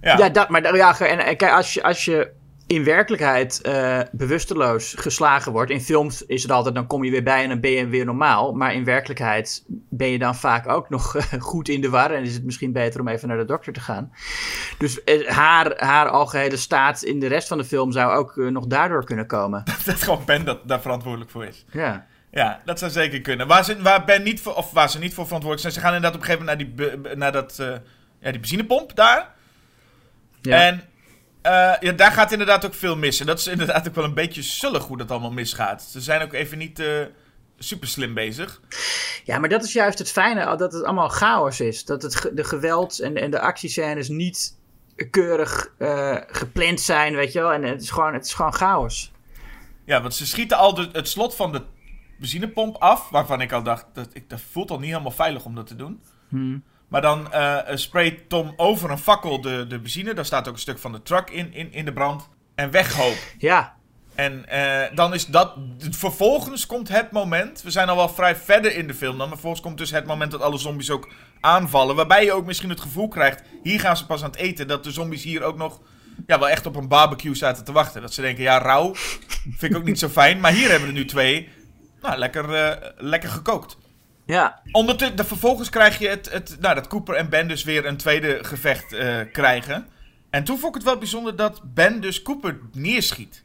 Ja. 0.00 0.16
Ja, 0.16 0.28
dat, 0.28 0.48
maar 0.48 0.76
ja, 0.76 0.98
en, 0.98 1.18
en 1.18 1.36
kijk, 1.36 1.52
als 1.52 1.74
je, 1.74 1.82
als 1.82 2.04
je 2.04 2.30
in 2.72 2.84
werkelijkheid 2.84 3.60
eh, 3.60 4.00
bewusteloos 4.12 4.94
geslagen 4.98 5.52
wordt. 5.52 5.70
In 5.70 5.80
films 5.80 6.26
is 6.26 6.42
het 6.42 6.50
altijd, 6.50 6.74
dan 6.74 6.86
kom 6.86 7.04
je 7.04 7.10
weer 7.10 7.22
bij 7.22 7.42
en 7.42 7.48
dan 7.48 7.60
ben 7.60 7.70
je 7.70 7.86
weer 7.86 8.04
normaal. 8.04 8.52
Maar 8.52 8.74
in 8.74 8.84
werkelijkheid 8.84 9.64
ben 9.68 10.08
je 10.08 10.18
dan 10.18 10.34
vaak 10.34 10.68
ook 10.68 10.88
nog 10.88 11.16
eh, 11.16 11.24
goed 11.40 11.68
in 11.68 11.80
de 11.80 11.90
war. 11.90 12.10
En 12.10 12.22
is 12.22 12.34
het 12.34 12.44
misschien 12.44 12.72
beter 12.72 13.00
om 13.00 13.08
even 13.08 13.28
naar 13.28 13.36
de 13.36 13.44
dokter 13.44 13.72
te 13.72 13.80
gaan. 13.80 14.12
Dus 14.78 15.04
eh, 15.04 15.28
haar, 15.28 15.72
haar 15.76 16.08
algehele 16.08 16.56
staat 16.56 17.02
in 17.02 17.20
de 17.20 17.26
rest 17.26 17.48
van 17.48 17.58
de 17.58 17.64
film 17.64 17.92
zou 17.92 18.12
ook 18.12 18.36
nog 18.36 18.66
daardoor 18.66 19.04
kunnen 19.04 19.26
komen. 19.26 19.64
dat 19.84 20.02
gewoon 20.02 20.22
Ben 20.24 20.44
dat 20.44 20.68
daar 20.68 20.80
verantwoordelijk 20.80 21.30
voor 21.30 21.44
is. 21.44 21.64
Ja. 21.72 22.06
Ja, 22.30 22.60
dat 22.64 22.78
zou 22.78 22.90
zeker 22.90 23.20
kunnen. 23.20 23.46
Waar 23.46 23.64
ze, 23.64 23.82
waar 23.82 24.04
ben 24.04 24.22
niet 24.22 24.40
voor, 24.40 24.54
of 24.54 24.72
waar 24.72 24.90
ze 24.90 24.98
niet 24.98 25.14
voor 25.14 25.24
verantwoordelijk 25.24 25.60
zijn, 25.60 25.72
ze 25.72 25.80
gaan 25.80 25.94
inderdaad 25.94 26.20
op 26.20 26.28
een 26.28 26.34
gegeven 26.34 26.66
moment 26.76 26.88
naar 26.88 27.08
die, 27.08 27.16
naar 27.16 27.32
dat, 27.32 27.56
ja, 28.20 28.30
die 28.30 28.40
benzinepomp 28.40 28.96
daar. 28.96 29.34
ja. 30.40 30.66
En 30.66 30.82
eh, 31.42 31.72
ja, 31.80 31.92
daar 31.92 32.12
gaat 32.12 32.32
inderdaad 32.32 32.66
ook 32.66 32.74
veel 32.74 32.96
mis. 32.96 33.20
En 33.20 33.26
dat 33.26 33.38
is 33.38 33.46
inderdaad 33.46 33.88
ook 33.88 33.94
wel 33.94 34.04
een 34.04 34.14
beetje 34.14 34.42
zullig 34.42 34.84
hoe 34.84 34.96
dat 34.96 35.10
allemaal 35.10 35.32
misgaat. 35.32 35.82
Ze 35.82 36.00
zijn 36.00 36.22
ook 36.22 36.32
even 36.32 36.58
niet 36.58 36.78
eh, 36.78 37.00
super 37.58 37.88
slim 37.88 38.14
bezig. 38.14 38.60
Ja, 39.24 39.38
maar 39.38 39.48
dat 39.48 39.64
is 39.64 39.72
juist 39.72 39.98
het 39.98 40.10
fijne, 40.10 40.56
dat 40.56 40.72
het 40.72 40.84
allemaal 40.84 41.08
chaos 41.08 41.60
is. 41.60 41.84
Dat 41.84 42.02
het 42.02 42.30
de 42.32 42.44
geweld 42.44 42.98
en, 42.98 43.16
en 43.16 43.30
de 43.30 43.40
actiescènes 43.40 44.08
niet 44.08 44.60
keurig 45.10 45.72
eh, 45.78 46.16
gepland 46.26 46.80
zijn, 46.80 47.14
weet 47.14 47.32
je 47.32 47.40
wel. 47.40 47.52
En 47.52 47.62
het 47.62 47.82
is 47.82 47.90
gewoon, 47.90 48.12
het 48.12 48.24
is 48.24 48.34
gewoon 48.34 48.54
chaos. 48.54 49.12
Ja, 49.84 50.00
want 50.00 50.14
ze 50.14 50.26
schieten 50.26 50.56
al 50.56 50.74
de, 50.74 50.88
het 50.92 51.08
slot 51.08 51.34
van 51.34 51.52
de 51.52 51.62
benzinepomp 52.18 52.76
af. 52.76 53.10
Waarvan 53.10 53.40
ik 53.40 53.52
al 53.52 53.62
dacht, 53.62 53.86
dat, 53.92 54.08
ik, 54.12 54.30
dat 54.30 54.40
voelt 54.50 54.70
al 54.70 54.78
niet 54.78 54.90
helemaal 54.90 55.10
veilig 55.10 55.44
om 55.44 55.54
dat 55.54 55.66
te 55.66 55.76
doen. 55.76 56.02
Maar 56.92 57.00
dan 57.02 57.32
eh 57.32 57.58
sprayt 57.74 58.28
Tom 58.28 58.52
over 58.56 58.90
een 58.90 58.98
fakkel 58.98 59.40
de, 59.40 59.66
de 59.68 59.78
benzine. 59.78 60.14
Daar 60.14 60.24
staat 60.24 60.48
ook 60.48 60.54
een 60.54 60.60
stuk 60.60 60.78
van 60.78 60.92
de 60.92 61.02
truck 61.02 61.30
in, 61.30 61.54
in, 61.54 61.72
in 61.72 61.84
de 61.84 61.92
brand. 61.92 62.28
En 62.54 62.70
weghoop. 62.70 63.16
Ja, 63.38 63.74
En 64.14 64.48
eh, 64.48 64.96
dan 64.96 65.14
is 65.14 65.26
dat. 65.26 65.54
Vervolgens 65.90 66.66
komt 66.66 66.88
het 66.88 67.10
moment. 67.10 67.62
We 67.62 67.70
zijn 67.70 67.88
al 67.88 67.96
wel 67.96 68.08
vrij 68.08 68.36
verder 68.36 68.76
in 68.76 68.86
de 68.86 68.94
film 68.94 69.10
dan. 69.10 69.18
Maar 69.18 69.28
vervolgens 69.28 69.62
komt 69.62 69.78
dus 69.78 69.90
het 69.90 70.06
moment 70.06 70.30
dat 70.30 70.40
alle 70.40 70.58
zombies 70.58 70.90
ook 70.90 71.12
aanvallen. 71.40 71.96
Waarbij 71.96 72.24
je 72.24 72.32
ook 72.32 72.46
misschien 72.46 72.70
het 72.70 72.80
gevoel 72.80 73.08
krijgt. 73.08 73.42
Hier 73.62 73.80
gaan 73.80 73.96
ze 73.96 74.06
pas 74.06 74.22
aan 74.22 74.30
het 74.30 74.38
eten. 74.38 74.68
Dat 74.68 74.84
de 74.84 74.90
zombies 74.92 75.22
hier 75.22 75.42
ook 75.42 75.56
nog. 75.56 75.80
Ja, 76.26 76.38
wel 76.38 76.48
echt 76.48 76.66
op 76.66 76.76
een 76.76 76.88
barbecue 76.88 77.34
zaten 77.34 77.64
te 77.64 77.72
wachten. 77.72 78.02
Dat 78.02 78.14
ze 78.14 78.20
denken, 78.20 78.42
ja, 78.42 78.58
rauw. 78.58 78.94
Vind 79.58 79.62
ik 79.72 79.76
ook 79.76 79.84
niet 79.84 79.98
zo 79.98 80.08
fijn. 80.08 80.40
Maar 80.40 80.52
hier 80.52 80.68
hebben 80.70 80.88
we 80.88 80.94
er 80.94 81.00
nu 81.00 81.04
twee. 81.04 81.48
Nou, 82.02 82.18
lekker, 82.18 82.54
eh, 82.54 82.90
lekker 82.96 83.28
gekookt. 83.28 83.76
Ja. 84.32 84.60
Ondertussen, 84.72 85.16
de, 85.16 85.24
vervolgens 85.24 85.68
krijg 85.68 85.98
je 85.98 86.08
het, 86.08 86.32
het. 86.32 86.56
Nou, 86.60 86.74
dat 86.74 86.86
Cooper 86.86 87.14
en 87.14 87.28
Ben 87.28 87.48
dus 87.48 87.64
weer 87.64 87.86
een 87.86 87.96
tweede 87.96 88.38
gevecht 88.44 88.92
eh, 88.92 89.20
krijgen. 89.32 89.86
En 90.30 90.44
toen 90.44 90.58
vond 90.58 90.68
ik 90.68 90.74
het 90.74 90.90
wel 90.90 90.98
bijzonder 90.98 91.36
dat 91.36 91.60
Ben 91.64 92.00
dus 92.00 92.22
Cooper 92.22 92.58
neerschiet. 92.72 93.42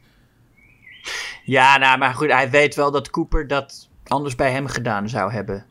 Ja, 1.44 1.76
nou, 1.76 1.98
maar 1.98 2.14
goed, 2.14 2.32
hij 2.32 2.50
weet 2.50 2.74
wel 2.74 2.90
dat 2.90 3.10
Cooper 3.10 3.46
dat 3.46 3.88
anders 4.06 4.34
bij 4.34 4.50
hem 4.50 4.66
gedaan 4.66 5.08
zou 5.08 5.32
hebben. 5.32 5.66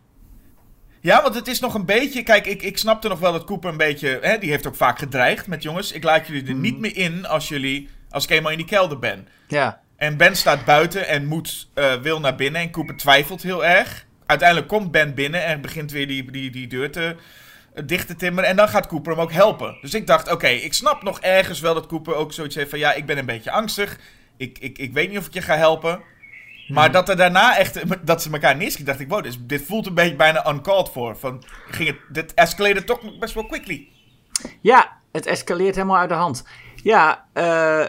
Ja, 1.02 1.22
want 1.22 1.36
het 1.36 1.48
is 1.48 1.60
nog 1.60 1.74
een 1.74 1.86
beetje. 1.86 2.24
Kijk, 2.24 2.46
ik, 2.46 2.62
ik 2.62 2.78
snapte 2.78 3.08
nog 3.08 3.20
wel 3.20 3.32
dat 3.32 3.44
Cooper 3.44 3.70
een 3.70 3.78
beetje. 3.78 4.20
Hè, 4.22 4.38
die 4.38 4.50
heeft 4.50 4.68
ook 4.68 4.76
vaak 4.76 5.00
gedreigd 5.00 5.48
met 5.48 5.64
jongens. 5.64 5.92
Ik 5.92 6.04
laat 6.04 6.28
jullie 6.28 6.48
er 6.48 6.54
niet 6.54 6.80
meer 6.80 6.98
in 6.98 7.26
als 7.26 7.48
jullie. 7.48 7.90
Als 8.10 8.24
ik 8.24 8.30
eenmaal 8.30 8.52
in 8.52 8.58
die 8.58 8.66
kelder 8.66 9.00
ben. 9.00 9.28
Ja, 9.48 9.82
En 9.96 10.18
Ben 10.18 10.36
staat 10.36 10.66
buiten 10.66 11.08
en 11.08 11.26
moet, 11.26 11.70
eh, 11.74 11.94
wil 11.94 12.20
naar 12.20 12.36
binnen. 12.36 12.62
En 12.62 12.72
Cooper 12.72 12.98
twijfelt 12.98 13.42
heel 13.42 13.66
erg. 13.66 14.07
Uiteindelijk 14.28 14.68
komt 14.68 14.92
Ben 14.92 15.14
binnen 15.14 15.44
en 15.44 15.62
begint 15.62 15.92
weer 15.92 16.08
die, 16.08 16.32
die, 16.32 16.52
die 16.52 16.68
deur 16.68 16.92
te, 16.92 17.16
dicht 17.86 18.08
te 18.08 18.16
timmeren. 18.16 18.50
En 18.50 18.56
dan 18.56 18.70
gaat 18.70 18.88
Cooper 18.88 19.12
hem 19.12 19.22
ook 19.22 19.32
helpen. 19.32 19.78
Dus 19.82 19.94
ik 19.94 20.08
dacht, 20.08 20.32
oké, 20.32 20.48
ik 20.48 20.74
snap 20.74 21.04
nog 21.04 21.20
ergens 21.20 21.60
wel 21.60 21.74
dat 21.74 21.88
Cooper 21.88 22.16
ook 22.16 22.34
zoiets 22.34 22.56
heeft 22.56 22.70
van... 22.70 22.80
Ja, 22.80 22.94
ik 22.94 23.06
ben 23.06 23.18
een 23.18 23.26
beetje 23.26 23.52
angstig. 23.52 24.00
Ik, 24.38 24.58
ik, 24.60 24.78
ik 24.78 24.94
weet 24.94 25.10
niet 25.10 25.18
of 25.18 25.26
ik 25.26 25.34
je 25.34 25.42
ga 25.42 25.58
helpen. 25.58 26.02
Maar 26.68 26.92
dat 26.92 27.10
er 27.10 27.18
daarna 27.18 27.58
echt, 27.58 28.06
dat 28.06 28.22
ze 28.22 28.32
elkaar 28.32 28.56
neerschieten, 28.56 28.86
dacht 28.86 29.00
ik, 29.00 29.10
wow, 29.10 29.24
dit, 29.24 29.38
dit 29.42 29.66
voelt 29.66 29.86
een 29.86 29.94
beetje 29.94 30.16
bijna 30.16 30.50
uncalled 30.50 30.90
for. 30.90 31.18
Van, 31.18 31.44
ging 31.70 31.88
het, 31.88 31.98
dit 32.10 32.34
escalated 32.34 32.86
toch 32.86 33.18
best 33.20 33.34
wel 33.34 33.46
quickly. 33.46 33.88
ja 34.62 34.98
het 35.12 35.26
escaleert 35.26 35.76
helemaal 35.76 35.98
uit 35.98 36.10
de 36.10 36.16
hand. 36.16 36.44
Ja, 36.76 37.26
eh, 37.34 37.86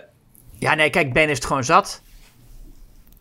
ja, 0.59 0.75
nee, 0.75 0.91
kijk, 0.91 1.13
Ben 1.13 1.29
is 1.29 1.37
het 1.37 1.47
gewoon 1.47 1.65
zat. 1.65 2.03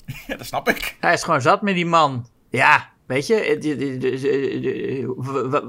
Ja, 0.28 0.36
dat 0.36 0.45
snap 0.45 0.70
ik. 0.70 0.95
Hij 0.99 1.13
is 1.13 1.24
gewoon 1.24 1.41
zat 1.41 1.61
met 1.61 1.76
die 1.76 1.86
man. 1.86 2.28
Ja, 2.49 2.89
weet 3.08 3.28
je, 3.28 5.03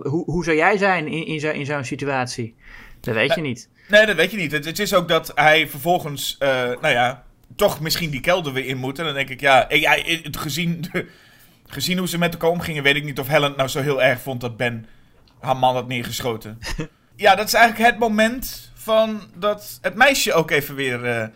hoe, 0.03 0.25
hoe 0.25 0.45
zou 0.45 0.57
jij 0.57 0.79
zijn 0.79 1.07
in, 1.07 1.27
in 1.27 1.41
zo- 1.41 1.51
in 1.51 1.67
zo'n 1.67 1.85
situatie? 1.85 2.55
Dat 3.01 3.15
weet 3.15 3.35
je 3.35 3.41
niet. 3.41 3.69
Nee, 3.89 4.07
dat 4.07 4.17
weet 4.17 4.31
je 4.31 4.37
niet. 4.37 4.53
Het, 4.53 4.65
het 4.65 4.79
is 4.79 4.95
ook 4.95 5.09
dat 5.09 5.33
hij 5.35 5.69
vervolgens, 5.69 6.37
eh, 6.39 6.49
nou 6.65 6.89
ja, 6.89 7.25
toch 7.57 7.81
misschien 7.81 8.11
die 8.11 8.21
kelder 8.21 8.53
weer 8.53 8.65
in 8.67 8.77
moet. 8.77 8.99
En 8.99 9.05
dan 9.05 9.15
denk 9.15 9.29
ik, 9.29 9.41
ja, 9.41 9.67
het- 9.69 10.37
gezien, 10.37 10.85
gezien 11.67 11.99
hoe 11.99 12.09
ze 12.09 12.19
met 12.19 12.33
elkaar 12.33 12.51
omgingen, 12.51 12.83
weet 12.83 12.97
ik 12.97 13.05
niet 13.05 13.19
of 13.19 13.29
Helen 13.29 13.55
nou 13.57 13.69
zo 13.69 13.81
heel 13.81 14.03
erg 14.03 14.21
vond 14.21 14.41
dat 14.41 14.57
Ben 14.57 14.87
haar 15.41 15.57
man 15.57 15.75
had 15.75 15.89
neergeschoten. 15.89 16.59
ja, 17.17 17.35
dat 17.35 17.47
is 17.47 17.55
eigenlijk 17.55 17.91
het 17.91 17.99
moment 17.99 18.73
van 18.75 19.21
dat 19.35 19.79
het 19.83 19.95
meisje 19.95 20.33
ook 20.33 20.51
even 20.51 20.75
weer 20.75 21.05
eh, 21.05 21.27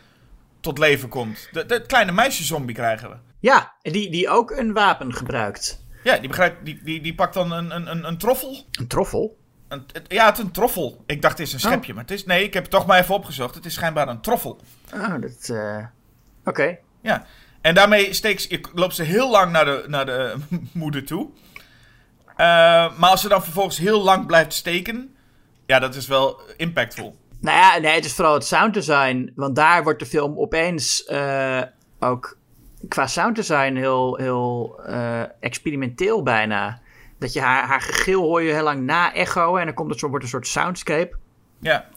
tot 0.60 0.78
leven 0.78 1.08
komt. 1.08 1.48
De, 1.52 1.66
de 1.66 1.86
kleine 1.86 2.12
meisje-zombie 2.12 2.74
krijgen 2.74 3.08
we. 3.10 3.16
Ja, 3.40 3.72
die, 3.82 4.10
die 4.10 4.28
ook 4.28 4.50
een 4.50 4.72
wapen 4.72 5.14
gebruikt. 5.14 5.81
Ja, 6.02 6.16
die, 6.18 6.28
begrijpt, 6.28 6.64
die, 6.64 6.80
die, 6.84 7.00
die 7.00 7.14
pakt 7.14 7.34
dan 7.34 7.52
een, 7.52 7.74
een, 7.74 7.90
een, 7.90 8.04
een 8.06 8.18
troffel. 8.18 8.64
Een 8.70 8.86
troffel? 8.86 9.36
Een, 9.68 9.86
ja, 10.08 10.26
het 10.26 10.38
is 10.38 10.44
een 10.44 10.50
troffel. 10.50 11.02
Ik 11.06 11.22
dacht 11.22 11.38
het 11.38 11.46
is 11.46 11.52
een 11.52 11.60
schepje, 11.60 11.92
maar 11.94 12.02
het 12.02 12.10
is... 12.12 12.24
Nee, 12.24 12.44
ik 12.44 12.54
heb 12.54 12.62
het 12.62 12.72
toch 12.72 12.86
maar 12.86 12.98
even 12.98 13.14
opgezocht. 13.14 13.54
Het 13.54 13.64
is 13.64 13.74
schijnbaar 13.74 14.08
een 14.08 14.20
troffel. 14.20 14.60
Oh, 14.94 15.20
dat... 15.20 15.48
eh, 15.48 15.84
Oké. 16.44 16.76
Ja. 17.02 17.26
En 17.60 17.74
daarmee 17.74 18.12
steekt 18.12 18.42
ze, 18.42 18.48
ik- 18.48 18.70
loopt 18.74 18.94
ze 18.94 19.02
heel 19.02 19.30
lang 19.30 19.52
naar 19.52 19.64
de, 19.64 19.84
naar 19.88 20.06
de 20.06 20.34
moeder 20.72 21.04
toe. 21.04 21.28
Eh, 22.26 22.36
maar 22.98 23.10
als 23.10 23.20
ze 23.20 23.28
dan 23.28 23.42
vervolgens 23.42 23.78
heel 23.78 24.02
lang 24.02 24.26
blijft 24.26 24.52
steken... 24.52 25.14
Ja, 25.66 25.78
dat 25.78 25.94
is 25.94 26.06
wel 26.06 26.40
impactful. 26.56 27.16
Nou 27.40 27.56
ja, 27.56 27.78
nee, 27.78 27.94
het 27.94 28.04
is 28.04 28.12
vooral 28.14 28.34
het 28.34 28.44
sounddesign. 28.46 29.32
Want 29.34 29.56
daar 29.56 29.82
wordt 29.82 29.98
de 29.98 30.06
film 30.06 30.38
opeens 30.38 31.04
eh, 31.04 31.62
ook 31.98 32.38
qua 32.88 33.06
sounddesign 33.06 33.74
heel, 33.74 34.16
heel 34.16 34.80
eh, 34.86 35.22
experimenteel 35.40 36.22
bijna. 36.22 36.80
Dat 37.18 37.32
je 37.32 37.40
haar, 37.40 37.66
haar 37.66 37.80
gegil 37.80 38.22
hoor 38.22 38.42
je 38.42 38.52
heel 38.52 38.62
lang 38.62 38.82
na 38.82 39.14
echo 39.14 39.56
en 39.56 39.64
dan 39.64 39.74
komt 39.74 39.90
het 39.90 39.98
zo, 39.98 40.08
wordt 40.08 40.24
een 40.24 40.30
soort 40.30 40.46
soundscape. 40.46 41.16
Ja. 41.60 41.88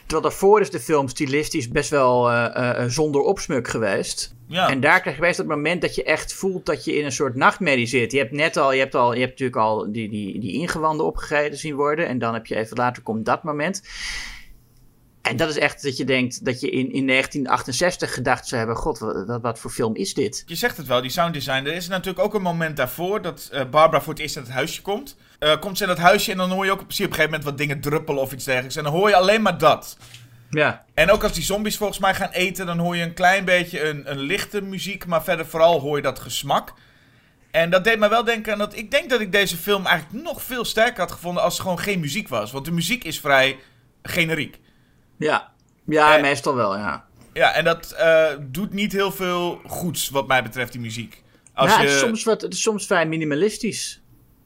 Terwijl 0.00 0.22
daarvoor 0.22 0.60
is 0.60 0.70
de 0.70 0.80
film 0.80 1.08
stilistisch 1.08 1.68
best 1.68 1.90
wel 1.90 2.30
eh, 2.30 2.82
eh, 2.82 2.88
zonder 2.88 3.20
opsmuk 3.20 3.68
geweest. 3.68 4.34
Ja. 4.46 4.68
En 4.68 4.80
daar 4.80 5.00
krijg 5.00 5.16
je 5.16 5.22
best 5.22 5.38
het 5.38 5.46
moment 5.46 5.80
dat 5.80 5.94
je 5.94 6.04
echt 6.04 6.34
voelt 6.34 6.66
dat 6.66 6.84
je 6.84 6.96
in 6.96 7.04
een 7.04 7.12
soort 7.12 7.34
nachtmerrie 7.34 7.86
zit. 7.86 8.12
Je 8.12 8.18
hebt 8.18 8.32
net 8.32 8.56
al, 8.56 8.72
je 8.72 8.78
hebt, 8.78 8.94
al, 8.94 9.12
je 9.12 9.18
hebt 9.18 9.30
natuurlijk 9.30 9.58
al 9.58 9.92
die, 9.92 10.08
die, 10.08 10.40
die 10.40 10.52
ingewanden 10.52 11.06
opgegeten 11.06 11.58
zien 11.58 11.74
worden. 11.74 12.06
En 12.06 12.18
dan 12.18 12.34
heb 12.34 12.46
je 12.46 12.56
even 12.56 12.76
later 12.76 13.02
komt 13.02 13.24
dat 13.24 13.42
moment. 13.42 13.82
En 15.22 15.36
dat 15.36 15.48
is 15.48 15.58
echt 15.58 15.82
dat 15.82 15.96
je 15.96 16.04
denkt 16.04 16.44
dat 16.44 16.60
je 16.60 16.70
in, 16.70 16.92
in 16.92 17.06
1968 17.06 18.14
gedacht 18.14 18.48
zou 18.48 18.58
hebben: 18.58 18.76
God, 18.76 18.98
wat, 18.98 19.40
wat, 19.40 19.58
voor 19.58 19.70
film 19.70 19.94
is 19.94 20.14
dit? 20.14 20.42
Je 20.46 20.54
zegt 20.54 20.76
het 20.76 20.86
wel, 20.86 21.02
die 21.02 21.10
sounddesign. 21.10 21.66
Er 21.66 21.74
is 21.74 21.88
natuurlijk 21.88 22.24
ook 22.24 22.34
een 22.34 22.42
moment 22.42 22.76
daarvoor 22.76 23.22
dat 23.22 23.48
eh, 23.52 23.60
Barbara 23.70 24.02
voor 24.02 24.12
het 24.12 24.22
eerst 24.22 24.36
in 24.36 24.42
het 24.42 24.50
huisje 24.50 24.82
komt. 24.82 25.16
Eh, 25.38 25.58
komt 25.58 25.76
ze 25.76 25.82
in 25.82 25.88
dat 25.88 25.98
huisje 25.98 26.30
en 26.30 26.36
dan 26.36 26.50
hoor 26.50 26.64
je 26.64 26.70
ook 26.70 26.78
je 26.78 26.84
op 26.84 26.90
een 26.90 26.96
gegeven 26.96 27.24
moment 27.24 27.44
wat 27.44 27.58
dingen 27.58 27.80
druppelen 27.80 28.22
of 28.22 28.32
iets 28.32 28.44
dergelijks. 28.44 28.76
En 28.76 28.84
dan 28.84 28.92
hoor 28.92 29.08
je 29.08 29.16
alleen 29.16 29.42
maar 29.42 29.58
dat. 29.58 29.96
Ja. 30.50 30.84
En 30.94 31.10
ook 31.10 31.22
als 31.22 31.32
die 31.32 31.42
zombies 31.42 31.76
volgens 31.76 31.98
mij 31.98 32.14
gaan 32.14 32.30
eten, 32.30 32.66
dan 32.66 32.78
hoor 32.78 32.96
je 32.96 33.02
een 33.02 33.14
klein 33.14 33.44
beetje 33.44 33.88
een, 33.88 34.10
een 34.10 34.18
lichte 34.18 34.62
muziek, 34.62 35.06
maar 35.06 35.24
verder 35.24 35.46
vooral 35.46 35.80
hoor 35.80 35.96
je 35.96 36.02
dat 36.02 36.18
gesmak. 36.18 36.72
En 37.50 37.70
dat 37.70 37.84
deed 37.84 37.98
me 37.98 38.08
wel 38.08 38.24
denken 38.24 38.52
aan 38.52 38.58
dat 38.58 38.76
ik 38.76 38.90
denk 38.90 39.10
dat 39.10 39.20
ik 39.20 39.32
deze 39.32 39.56
film 39.56 39.86
eigenlijk 39.86 40.24
nog 40.24 40.42
veel 40.42 40.64
sterker 40.64 41.00
had 41.00 41.12
gevonden 41.12 41.42
als 41.42 41.56
er 41.56 41.62
gewoon 41.62 41.78
geen 41.78 42.00
muziek 42.00 42.28
was. 42.28 42.52
Want 42.52 42.64
de 42.64 42.72
muziek 42.72 43.04
is 43.04 43.20
vrij 43.20 43.58
generiek. 44.02 44.58
Ja, 45.16 45.52
ja 45.84 46.16
Eh, 46.16 46.22
meestal 46.22 46.54
wel, 46.54 46.76
ja. 46.76 47.04
Ja, 47.32 47.52
en 47.52 47.64
dat 47.64 47.90
eh, 47.90 48.26
doet 48.40 48.72
niet 48.72 48.92
heel 48.92 49.12
veel 49.12 49.60
goeds 49.66 50.08
wat 50.08 50.26
mij 50.26 50.42
betreft, 50.42 50.72
die 50.72 50.80
muziek. 50.80 51.22
Als 51.54 51.70
ja 51.70 51.80
je... 51.80 51.86
het, 51.86 51.94
is 51.94 52.00
soms 52.00 52.24
wat, 52.24 52.40
het 52.40 52.52
is 52.52 52.62
soms 52.62 52.86
vrij 52.86 53.06
minimalistisch. 53.06 54.00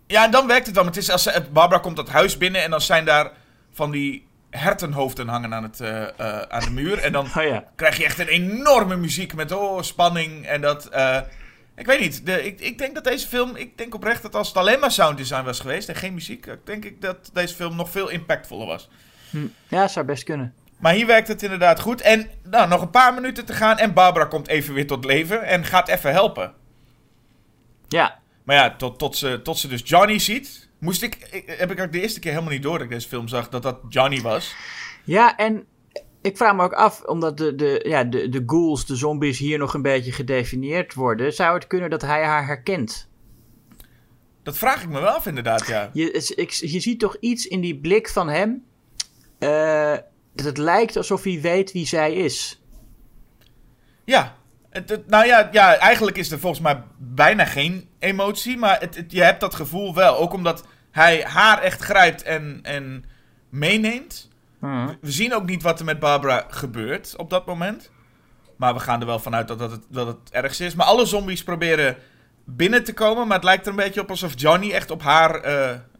Ja, 0.06 0.24
en 0.24 0.30
dan 0.30 0.46
werkt 0.46 0.66
het 0.66 0.74
wel. 0.74 0.84
Maar 0.84 0.92
het 0.92 1.02
is 1.02 1.10
als 1.10 1.28
Barbara 1.52 1.80
komt 1.80 1.96
dat 1.96 2.08
huis 2.08 2.38
binnen 2.38 2.62
en 2.62 2.70
dan 2.70 2.80
zijn 2.80 3.04
daar 3.04 3.32
van 3.72 3.90
die 3.90 4.26
hertenhoofden 4.50 5.28
hangen 5.28 5.54
aan, 5.54 5.62
het, 5.62 5.80
eh, 5.80 6.40
aan 6.40 6.64
de 6.64 6.70
muur. 6.70 6.98
En 6.98 7.12
dan 7.12 7.24
Oh 7.36 7.42
ja. 7.42 7.64
krijg 7.76 7.96
je 7.96 8.04
echt 8.04 8.18
een 8.18 8.28
enorme 8.28 8.96
muziek 8.96 9.34
met 9.34 9.52
oh, 9.52 9.82
spanning. 9.82 10.46
En 10.46 10.60
dat. 10.60 10.88
ik 11.76 11.86
weet 11.86 12.00
niet. 12.00 12.26
De, 12.26 12.44
ik, 12.44 12.60
ik 12.60 12.78
denk 12.78 12.94
dat 12.94 13.04
deze 13.04 13.26
film. 13.26 13.56
Ik 13.56 13.78
denk 13.78 13.94
oprecht 13.94 14.22
dat 14.22 14.34
als 14.34 14.48
het 14.48 14.56
alleen 14.56 14.80
maar 14.80 14.90
sound 14.92 15.18
design 15.18 15.44
was 15.44 15.60
geweest 15.60 15.88
en 15.88 15.94
geen 15.94 16.14
muziek. 16.14 16.48
denk 16.64 16.84
ik 16.84 17.00
dat 17.00 17.30
deze 17.32 17.54
film 17.54 17.76
nog 17.76 17.90
veel 17.90 18.08
impactvoller 18.08 18.66
was. 18.66 18.88
Ja, 19.68 19.88
zou 19.88 20.06
best 20.06 20.24
kunnen. 20.24 20.54
Maar 20.78 20.92
hier 20.94 21.06
werkt 21.06 21.28
het 21.28 21.42
inderdaad 21.42 21.80
goed. 21.80 22.00
En 22.00 22.30
nou, 22.50 22.68
nog 22.68 22.82
een 22.82 22.90
paar 22.90 23.14
minuten 23.14 23.44
te 23.44 23.52
gaan. 23.52 23.78
En 23.78 23.92
Barbara 23.92 24.24
komt 24.24 24.48
even 24.48 24.74
weer 24.74 24.86
tot 24.86 25.04
leven. 25.04 25.42
En 25.42 25.64
gaat 25.64 25.88
even 25.88 26.12
helpen. 26.12 26.54
Ja, 27.88 28.18
Maar 28.44 28.56
ja, 28.56 28.76
tot, 28.76 28.98
tot, 28.98 29.16
ze, 29.16 29.40
tot 29.42 29.58
ze 29.58 29.68
dus 29.68 29.82
Johnny 29.84 30.18
ziet. 30.18 30.68
Moest 30.78 31.02
ik, 31.02 31.28
ik- 31.30 31.54
heb 31.58 31.70
ik 31.70 31.80
ook 31.80 31.92
de 31.92 32.00
eerste 32.00 32.20
keer 32.20 32.30
helemaal 32.30 32.52
niet 32.52 32.62
door 32.62 32.72
dat 32.72 32.82
ik 32.82 32.92
deze 32.92 33.08
film 33.08 33.28
zag. 33.28 33.48
Dat 33.48 33.62
dat 33.62 33.78
Johnny 33.88 34.20
was. 34.20 34.54
Ja, 35.04 35.36
en 35.36 35.64
ik 36.22 36.36
vraag 36.36 36.54
me 36.56 36.62
ook 36.62 36.72
af, 36.72 37.02
omdat 37.02 37.36
de, 37.36 37.54
de, 37.54 37.84
ja, 37.88 38.04
de, 38.04 38.28
de 38.28 38.42
ghouls, 38.46 38.86
de 38.86 38.96
zombies 38.96 39.38
hier 39.38 39.58
nog 39.58 39.74
een 39.74 39.82
beetje 39.82 40.12
gedefinieerd 40.12 40.94
worden, 40.94 41.32
zou 41.32 41.54
het 41.54 41.66
kunnen 41.66 41.90
dat 41.90 42.02
hij 42.02 42.24
haar 42.24 42.46
herkent? 42.46 43.08
Dat 44.42 44.58
vraag 44.58 44.82
ik 44.82 44.88
me 44.88 45.00
wel 45.00 45.08
af, 45.10 45.26
inderdaad, 45.26 45.66
ja. 45.66 45.90
Je, 45.92 46.10
ik, 46.36 46.50
je 46.50 46.80
ziet 46.80 47.00
toch 47.00 47.16
iets 47.20 47.46
in 47.46 47.60
die 47.60 47.76
blik 47.80 48.08
van 48.08 48.28
hem, 48.28 48.64
eh, 49.38 49.92
dat 50.34 50.46
het 50.46 50.58
lijkt 50.58 50.96
alsof 50.96 51.22
hij 51.22 51.38
weet 51.40 51.72
wie 51.72 51.86
zij 51.86 52.14
is. 52.14 52.60
Ja. 54.04 54.34
Het, 54.70 54.88
het- 54.88 55.08
nou 55.08 55.26
ja, 55.26 55.48
ja, 55.52 55.76
eigenlijk 55.76 56.16
is 56.16 56.30
er 56.30 56.38
volgens 56.38 56.62
mij 56.62 56.82
bijna 56.98 57.44
geen 57.44 57.88
emotie. 57.98 58.56
Maar 58.56 58.80
het, 58.80 59.04
je 59.08 59.22
hebt 59.22 59.40
dat 59.40 59.54
gevoel 59.54 59.94
wel. 59.94 60.16
Ook 60.18 60.32
omdat 60.32 60.64
hij 60.90 61.22
haar 61.22 61.62
echt 61.62 61.80
grijpt 61.82 62.22
en, 62.22 62.58
en 62.62 63.04
meeneemt. 63.48 64.28
We 65.00 65.10
zien 65.12 65.34
ook 65.34 65.46
niet 65.46 65.62
wat 65.62 65.78
er 65.78 65.84
met 65.84 65.98
Barbara 65.98 66.44
gebeurt 66.48 67.16
op 67.16 67.30
dat 67.30 67.46
moment. 67.46 67.90
Maar 68.56 68.74
we 68.74 68.80
gaan 68.80 69.00
er 69.00 69.06
wel 69.06 69.18
vanuit 69.18 69.48
dat, 69.48 69.58
dat, 69.58 69.70
het, 69.70 69.82
dat 69.88 70.06
het 70.06 70.30
ergste 70.30 70.64
is. 70.64 70.74
Maar 70.74 70.86
alle 70.86 71.06
zombies 71.06 71.42
proberen 71.44 71.96
binnen 72.44 72.84
te 72.84 72.92
komen. 72.94 73.26
Maar 73.26 73.36
het 73.36 73.44
lijkt 73.44 73.64
er 73.64 73.70
een 73.70 73.76
beetje 73.76 74.00
op 74.00 74.10
alsof 74.10 74.32
Johnny 74.36 74.72
echt 74.72 74.90
op 74.90 75.02
haar, 75.02 75.42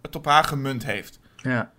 het 0.03 0.16
op 0.16 0.24
haar 0.24 0.45
gemunt 0.45 0.84
heeft. 0.84 1.18
Ja. 1.37 1.72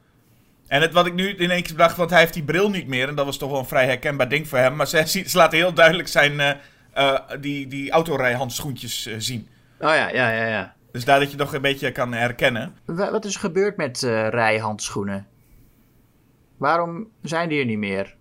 En 0.67 0.81
het, 0.81 0.93
wat 0.93 1.05
ik 1.05 1.13
nu 1.13 1.29
in 1.29 1.51
één 1.51 1.63
keer 1.63 1.71
bedacht, 1.75 1.97
want 1.97 2.09
hij 2.09 2.19
heeft 2.19 2.33
die 2.33 2.43
bril 2.43 2.69
niet 2.69 2.87
meer. 2.87 3.07
En 3.07 3.15
dat 3.15 3.25
was 3.25 3.37
toch 3.37 3.49
wel 3.51 3.59
een 3.59 3.65
vrij 3.65 3.85
herkenbaar 3.85 4.29
ding 4.29 4.47
voor 4.47 4.57
hem. 4.57 4.75
Maar 4.75 4.87
ze, 4.87 5.23
laten 5.33 5.57
heel 5.57 5.73
duidelijk 5.73 6.07
zijn 6.07 6.39
eh, 6.39 6.49
eh, 6.93 7.19
die, 7.39 7.67
die 7.67 7.91
autorijhandschoentjes 7.91 9.05
eh, 9.05 9.15
zien. 9.17 9.47
Oh 9.79 9.89
ja, 9.89 10.09
ja, 10.09 10.29
ja, 10.31 10.45
ja. 10.45 10.75
Dus 10.91 11.05
daar 11.05 11.19
dat 11.19 11.31
je 11.31 11.37
nog 11.37 11.53
een 11.53 11.61
beetje 11.61 11.91
kan 11.91 12.13
herkennen. 12.13 12.75
Wa- 12.85 13.11
Wat 13.11 13.25
is 13.25 13.33
er 13.33 13.39
gebeurd 13.39 13.77
met 13.77 14.01
rijhandschoenen? 14.29 15.27
Waarom 16.57 17.07
zijn 17.21 17.49
die 17.49 17.59
er 17.59 17.65
niet 17.65 17.77
meer? 17.77 18.15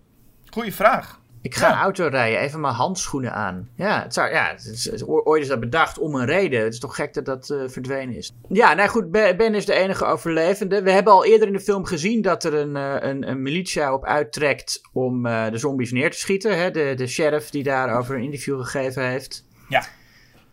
Goeie 0.51 0.75
vraag. 0.75 1.21
Ik 1.47 1.55
ga 1.55 1.69
Ja. 1.69 1.73
een 1.73 1.79
auto 1.81 2.07
rijden, 2.07 2.41
even 2.41 2.61
mijn 2.61 2.75
handschoenen 2.75 3.33
aan. 3.33 3.69
Ja, 3.75 4.03
het 4.03 4.15
zou, 4.15 4.31
ja 4.31 4.49
het 4.51 4.65
is, 4.65 5.05
ooit 5.05 5.43
is 5.43 5.49
dat 5.49 5.61
bedacht 5.61 5.99
om 5.99 6.15
een 6.15 6.27
reden. 6.27 6.63
Het 6.65 6.73
is 6.73 6.81
toch 6.81 6.95
gek 6.95 7.15
dat 7.15 7.25
dat 7.25 7.51
eh, 7.51 7.59
verdwenen 7.67 8.15
is. 8.17 8.35
Ja, 8.49 8.75
nou 8.75 8.89
goed, 8.89 9.11
Ben 9.11 9.55
is 9.55 9.67
de 9.67 9.75
enige 9.75 10.05
overlevende. 10.05 10.83
We 10.83 10.91
hebben 10.91 11.13
al 11.13 11.25
eerder 11.25 11.47
in 11.47 11.53
de 11.53 11.61
film 11.61 11.85
gezien 11.85 12.23
dat 12.23 12.45
er 12.45 12.55
een, 12.55 12.77
eh, 12.77 12.95
een, 12.99 13.29
een 13.29 13.43
militia 13.43 13.93
op 13.93 14.05
uittrekt 14.05 14.81
om 14.93 15.27
eh, 15.27 15.51
de 15.51 15.59
zombies 15.59 15.93
neer 15.93 16.11
te 16.11 16.19
schieten. 16.19 16.59
Hè? 16.59 16.71
De, 16.71 16.93
de 16.97 17.07
sheriff 17.07 17.51
die 17.51 17.63
daarover 17.63 18.17
een 18.17 18.23
interview 18.23 18.61
gegeven 18.61 19.09
heeft. 19.09 19.45
Ja. 19.69 19.85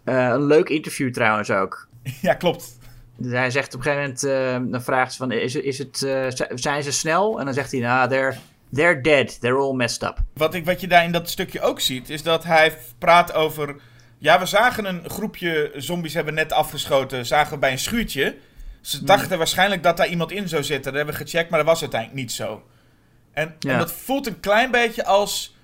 Een 0.03 0.43
leuk 0.45 0.69
interview 0.69 1.13
trouwens 1.13 1.51
ook. 1.51 1.87
Ja, 2.21 2.33
klopt. 2.33 2.77
Dus 3.17 3.31
hij 3.31 3.49
zegt 3.51 3.73
op 3.73 3.85
een 3.85 3.91
gegeven 3.91 4.03
moment, 4.53 4.71
dan 4.71 4.83
vraagt 4.83 5.11
ze 5.11 5.17
van, 5.17 5.31
is, 5.31 5.55
is 5.55 5.77
het, 5.77 5.97
zijn 6.55 6.83
ze 6.83 6.91
snel? 6.91 7.39
En 7.39 7.45
dan 7.45 7.53
zegt 7.53 7.71
hij, 7.71 7.79
nou, 7.81 8.09
they're, 8.09 8.35
they're 8.74 9.01
dead, 9.01 9.41
they're 9.41 9.57
all 9.57 9.74
messed 9.74 10.03
up. 10.03 10.17
Wat, 10.34 10.53
ik, 10.53 10.65
wat 10.65 10.82
je 10.82 10.88
daar 10.88 11.03
in 11.03 11.11
dat 11.11 11.30
stukje 11.30 11.61
ook 11.61 11.80
ziet, 11.80 12.09
is 12.09 12.24
dat 12.24 12.43
hij 12.43 12.78
praat 12.97 13.34
over... 13.34 13.76
Ja, 14.17 14.39
we 14.39 14.45
zagen 14.45 14.86
een 14.86 15.09
groepje 15.09 15.71
zombies 15.76 16.13
hebben 16.13 16.34
net 16.34 16.51
afgeschoten, 16.51 17.26
zagen 17.26 17.53
we 17.53 17.59
bij 17.59 17.71
een 17.71 17.80
schuurtje. 17.80 18.38
Ze 18.82 19.03
dachten 19.03 19.38
waarschijnlijk 19.38 19.84
dat 19.84 19.97
daar 19.97 20.07
iemand 20.07 20.32
in 20.32 20.47
zou 20.47 20.63
zitten. 20.63 20.84
Dat 20.84 20.93
hebben 20.93 21.19
we 21.19 21.26
gecheckt, 21.26 21.49
maar 21.49 21.59
dat 21.59 21.67
was 21.67 21.82
uiteindelijk 21.82 22.21
niet 22.21 22.32
zo. 22.32 22.63
En, 23.32 23.55
Ja. 23.59 23.71
en 23.71 23.78
dat 23.78 23.91
voelt 23.91 24.28
een 24.28 24.39
klein 24.39 24.71
beetje 24.71 25.05
als 25.05 25.55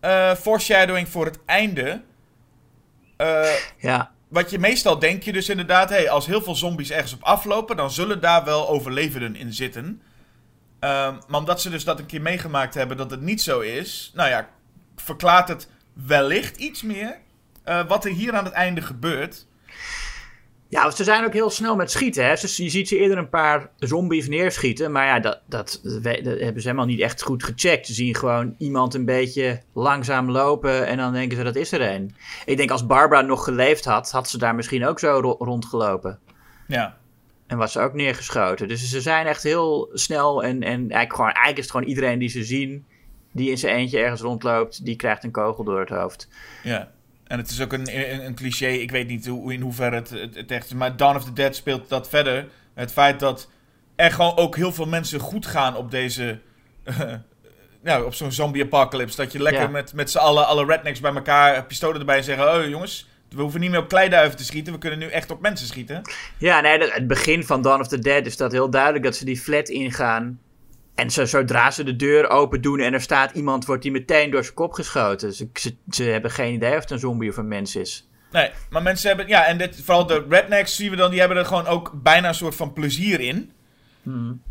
eh, 0.00 0.34
foreshadowing 0.34 1.08
voor 1.08 1.24
het 1.24 1.38
einde. 1.44 2.02
Eh, 3.16 3.50
Ja, 3.78 4.10
wat 4.28 4.50
je 4.50 4.58
meestal 4.58 4.98
denk 4.98 5.22
je 5.22 5.32
dus 5.32 5.48
inderdaad, 5.48 5.88
hey, 5.88 6.10
als 6.10 6.26
heel 6.26 6.42
veel 6.42 6.54
zombies 6.54 6.90
ergens 6.90 7.12
op 7.12 7.22
aflopen, 7.22 7.76
dan 7.76 7.90
zullen 7.90 8.20
daar 8.20 8.44
wel 8.44 8.68
overlevenden 8.68 9.36
in 9.36 9.52
zitten. 9.52 10.02
Ehm, 10.82 11.14
maar 11.28 11.40
omdat 11.40 11.60
ze 11.60 11.70
dus 11.70 11.84
dat 11.84 11.98
een 11.98 12.06
keer 12.06 12.22
meegemaakt 12.22 12.74
hebben 12.74 12.96
dat 12.96 13.10
het 13.10 13.20
niet 13.20 13.42
zo 13.42 13.60
is, 13.60 14.12
nou 14.14 14.28
ja, 14.28 14.48
verklaart 14.96 15.48
het 15.48 15.68
wellicht 16.06 16.56
iets 16.56 16.82
meer 16.82 17.16
eh, 17.64 17.86
wat 17.88 18.04
er 18.04 18.10
hier 18.10 18.32
aan 18.32 18.44
het 18.44 18.52
einde 18.52 18.80
gebeurt. 18.80 19.46
Ja, 20.68 20.82
want 20.82 20.94
ze 20.94 21.04
zijn 21.04 21.24
ook 21.24 21.32
heel 21.32 21.50
snel 21.50 21.76
met 21.76 21.90
schieten. 21.90 22.24
Hè? 22.24 22.30
Je 22.30 22.68
ziet 22.68 22.88
ze 22.88 22.98
eerder 22.98 23.18
een 23.18 23.28
paar 23.28 23.70
zombies 23.78 24.28
neerschieten. 24.28 24.92
Maar 24.92 25.06
ja, 25.06 25.20
dat, 25.20 25.40
dat, 25.46 25.80
hebben 25.82 26.62
ze 26.62 26.68
helemaal 26.68 26.86
niet 26.86 27.00
echt 27.00 27.22
goed 27.22 27.44
gecheckt. 27.44 27.86
Ze 27.86 27.92
zien 27.92 28.14
gewoon 28.14 28.54
iemand 28.58 28.94
een 28.94 29.04
beetje 29.04 29.60
langzaam 29.72 30.30
lopen. 30.30 30.86
En 30.86 30.96
dan 30.96 31.12
denken 31.12 31.36
ze 31.36 31.42
dat 31.44 31.56
is 31.56 31.72
er 31.72 31.80
een. 31.94 32.14
Ik 32.44 32.56
denk 32.56 32.70
als 32.70 32.86
Barbara 32.86 33.20
nog 33.20 33.44
geleefd 33.44 33.84
had, 33.84 34.10
had 34.10 34.28
ze 34.28 34.38
daar 34.38 34.54
misschien 34.54 34.86
ook 34.86 34.98
zo 34.98 35.18
ro- 35.20 35.44
rondgelopen. 35.44 36.18
Ja, 36.66 36.96
En 37.52 37.58
was 37.58 37.72
ze 37.72 37.80
ook 37.80 37.94
neergeschoten. 37.94 38.68
Dus 38.68 38.88
ze 38.88 39.00
zijn 39.00 39.26
echt 39.26 39.42
heel 39.42 39.90
snel. 39.92 40.42
En, 40.42 40.62
en 40.62 40.80
eigenlijk, 40.80 41.12
gewoon, 41.12 41.30
eigenlijk 41.30 41.58
is 41.58 41.64
het 41.64 41.72
gewoon 41.72 41.88
iedereen 41.88 42.18
die 42.18 42.28
ze 42.28 42.44
zien. 42.44 42.84
Die 43.32 43.50
in 43.50 43.58
zijn 43.58 43.76
eentje 43.76 43.98
ergens 43.98 44.20
rondloopt. 44.20 44.84
Die 44.84 44.96
krijgt 44.96 45.24
een 45.24 45.30
kogel 45.30 45.64
door 45.64 45.80
het 45.80 45.88
hoofd. 45.88 46.28
ja. 46.62 46.90
En 47.26 47.38
het 47.38 47.50
is 47.50 47.60
ook 47.60 47.72
een, 47.72 48.12
een, 48.12 48.26
een 48.26 48.34
cliché, 48.34 48.66
ik 48.66 48.90
weet 48.90 49.08
niet 49.08 49.26
hoe, 49.26 49.52
in 49.52 49.60
hoeverre 49.60 49.94
het, 49.94 50.10
het, 50.10 50.34
het 50.34 50.50
echt 50.50 50.64
is, 50.66 50.72
maar 50.72 50.96
Dawn 50.96 51.16
of 51.16 51.24
the 51.24 51.32
Dead 51.32 51.56
speelt 51.56 51.88
dat 51.88 52.08
verder. 52.08 52.48
Het 52.74 52.92
feit 52.92 53.20
dat 53.20 53.50
er 53.96 54.10
gewoon 54.10 54.36
ook 54.36 54.56
heel 54.56 54.72
veel 54.72 54.86
mensen 54.86 55.20
goed 55.20 55.46
gaan 55.46 55.76
op 55.76 55.90
deze... 55.90 56.40
nou, 57.82 58.04
op 58.06 58.14
zo'n 58.14 58.32
zombie-apocalypse. 58.32 59.16
Dat 59.16 59.32
je 59.32 59.42
lekker 59.42 59.62
Ja. 59.62 59.68
met, 59.68 59.92
met 59.94 60.10
z'n 60.10 60.18
allen, 60.18 60.46
alle 60.46 60.64
rednecks 60.64 61.00
bij 61.00 61.14
elkaar, 61.14 61.64
pistolen 61.64 62.00
erbij 62.00 62.16
en 62.16 62.24
zeggen... 62.24 62.54
Oh 62.54 62.68
jongens, 62.68 63.08
we 63.34 63.40
hoeven 63.40 63.60
niet 63.60 63.70
meer 63.70 63.78
op 63.78 63.88
kleiduiven 63.88 64.36
te 64.36 64.44
schieten, 64.44 64.72
we 64.72 64.78
kunnen 64.78 64.98
nu 64.98 65.06
echt 65.06 65.30
op 65.30 65.40
mensen 65.40 65.66
schieten. 65.66 66.02
Ja, 66.38 66.60
nee, 66.60 66.78
het 66.78 67.06
begin 67.06 67.44
van 67.44 67.62
Dawn 67.62 67.80
of 67.80 67.88
the 67.88 67.98
Dead 67.98 68.26
is 68.26 68.36
dat 68.36 68.52
heel 68.52 68.70
duidelijk 68.70 69.04
dat 69.04 69.16
ze 69.16 69.24
die 69.24 69.40
flat 69.40 69.68
ingaan. 69.68 70.40
En 70.94 71.10
zo, 71.10 71.24
zodra 71.24 71.70
ze 71.70 71.84
de 71.84 71.96
deur 71.96 72.28
open 72.28 72.60
doen 72.60 72.80
en 72.80 72.92
er 72.92 73.00
staat 73.00 73.34
iemand, 73.34 73.66
wordt 73.66 73.82
die 73.82 73.90
meteen 73.90 74.30
door 74.30 74.42
zijn 74.42 74.54
kop 74.54 74.72
geschoten. 74.72 75.32
Ze, 75.32 75.48
ze, 75.54 75.76
ze 75.88 76.02
hebben 76.02 76.30
geen 76.30 76.54
idee 76.54 76.74
of 76.74 76.80
het 76.80 76.90
een 76.90 76.98
zombie 76.98 77.30
of 77.30 77.36
een 77.36 77.48
mens 77.48 77.76
is. 77.76 78.08
Nee, 78.32 78.50
maar 78.70 78.82
mensen 78.82 79.08
hebben... 79.08 79.28
Ja, 79.28 79.46
en 79.46 79.58
dit, 79.58 79.80
vooral 79.84 80.06
de 80.06 80.24
rednecks 80.28 80.76
zien 80.76 80.90
we 80.90 80.96
dan, 80.96 81.10
die 81.10 81.20
hebben 81.20 81.38
er 81.38 81.46
gewoon 81.46 81.66
ook 81.66 81.90
bijna 82.02 82.28
een 82.28 82.34
soort 82.34 82.54
van 82.54 82.72
plezier 82.72 83.20
in. 83.20 83.52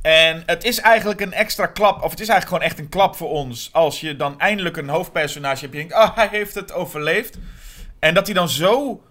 En 0.01 0.43
het 0.45 0.63
is 0.63 0.79
eigenlijk 0.79 1.21
een 1.21 1.33
extra 1.33 1.65
klap, 1.65 2.03
of 2.03 2.11
het 2.11 2.19
is 2.19 2.27
eigenlijk 2.27 2.47
gewoon 2.47 2.63
echt 2.63 2.79
een 2.79 2.89
klap 2.89 3.15
voor 3.15 3.29
ons. 3.29 3.69
Als 3.71 4.01
je 4.01 4.15
dan 4.15 4.39
eindelijk 4.39 4.77
een 4.77 4.89
hoofdpersonage 4.89 5.61
hebt, 5.61 5.73
je 5.73 5.79
denkt, 5.79 5.93
oh, 5.93 6.15
hij 6.15 6.27
heeft 6.31 6.55
het 6.55 6.73
overleefd. 6.73 7.37
En 8.01 8.13
dat 8.13 8.25
hij 8.25 8.35
dan 8.35 8.49
zo, 8.49 9.01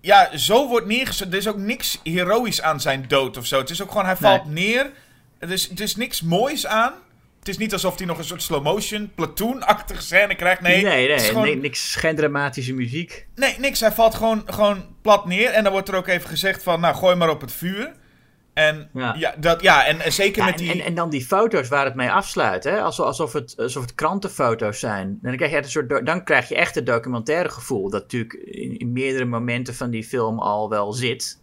ja, 0.00 0.36
zo 0.36 0.68
wordt 0.68 0.86
neergezet. 0.86 1.32
Er 1.32 1.38
is 1.38 1.48
ook 1.48 1.56
niks 1.56 2.00
heroïs 2.02 2.62
aan 2.62 2.80
zijn 2.80 3.04
dood 3.08 3.36
of 3.36 3.46
zo. 3.46 3.58
Het 3.58 3.70
is 3.70 3.82
ook 3.82 3.90
gewoon, 3.90 4.04
hij 4.06 4.16
valt 4.16 4.44
neer. 4.46 4.90
Het 5.38 5.50
is, 5.50 5.68
het 5.68 5.80
is 5.80 5.96
niks 5.96 6.22
moois 6.22 6.66
aan. 6.66 6.92
Het 7.38 7.48
is 7.48 7.58
niet 7.58 7.72
alsof 7.72 7.96
hij 7.98 8.06
nog 8.06 8.18
een 8.18 8.24
soort 8.24 8.42
slow 8.42 8.62
motion, 8.62 9.12
platoon-achtige 9.14 10.02
scène 10.02 10.34
krijgt. 10.34 10.60
Nee, 10.60 10.82
nee, 10.84 11.08
nee, 11.08 11.18
gewoon- 11.18 11.44
ni- 11.44 11.54
niks, 11.54 11.94
geen 11.94 12.16
dramatische 12.16 12.72
muziek. 12.74 13.26
Nee, 13.34 13.54
niks. 13.58 13.80
Hij 13.80 13.92
valt 13.92 14.14
gewoon, 14.14 14.42
gewoon 14.46 14.84
plat 15.02 15.26
neer. 15.26 15.50
En 15.50 15.62
dan 15.62 15.72
wordt 15.72 15.88
er 15.88 15.94
ook 15.94 16.06
even 16.06 16.28
gezegd 16.28 16.62
van, 16.62 16.80
nou, 16.80 16.94
gooi 16.96 17.16
maar 17.16 17.30
op 17.30 17.40
het 17.40 17.52
vuur. 17.52 17.92
En 18.58 18.88
ja, 18.94 19.14
Ja. 19.18 19.34
dat, 19.38 19.62
ja 19.62 19.86
en, 19.86 20.00
en 20.00 20.12
zeker 20.12 20.42
Ja, 20.42 20.48
met 20.48 20.58
die... 20.58 20.72
en, 20.72 20.80
en 20.80 20.94
dan 20.94 21.10
die 21.10 21.26
foto's 21.26 21.68
waar 21.68 21.84
het 21.84 21.94
mee 21.94 22.10
afsluit, 22.10 22.64
hè? 22.64 22.80
Alsof, 22.80 23.06
alsof, 23.06 23.32
het, 23.32 23.54
alsof 23.58 23.82
het 23.82 23.94
krantenfoto's 23.94 24.78
zijn. 24.78 25.06
En 25.06 25.18
dan 25.22 25.36
krijg 25.36 25.50
je, 25.50 25.56
echt 25.56 25.64
een 25.64 25.70
soort 25.70 26.06
dan 26.06 26.24
krijg 26.24 26.48
je 26.48 26.54
echt 26.54 26.74
het 26.74 26.86
documentaire 26.86 27.48
gevoel. 27.48 27.90
Dat 27.90 28.02
natuurlijk 28.02 28.32
in, 28.32 28.78
in 28.78 28.92
meerdere 28.92 29.24
momenten 29.24 29.74
van 29.74 29.90
die 29.90 30.04
film 30.04 30.38
al 30.38 30.68
wel 30.68 30.92
zit. 30.92 31.40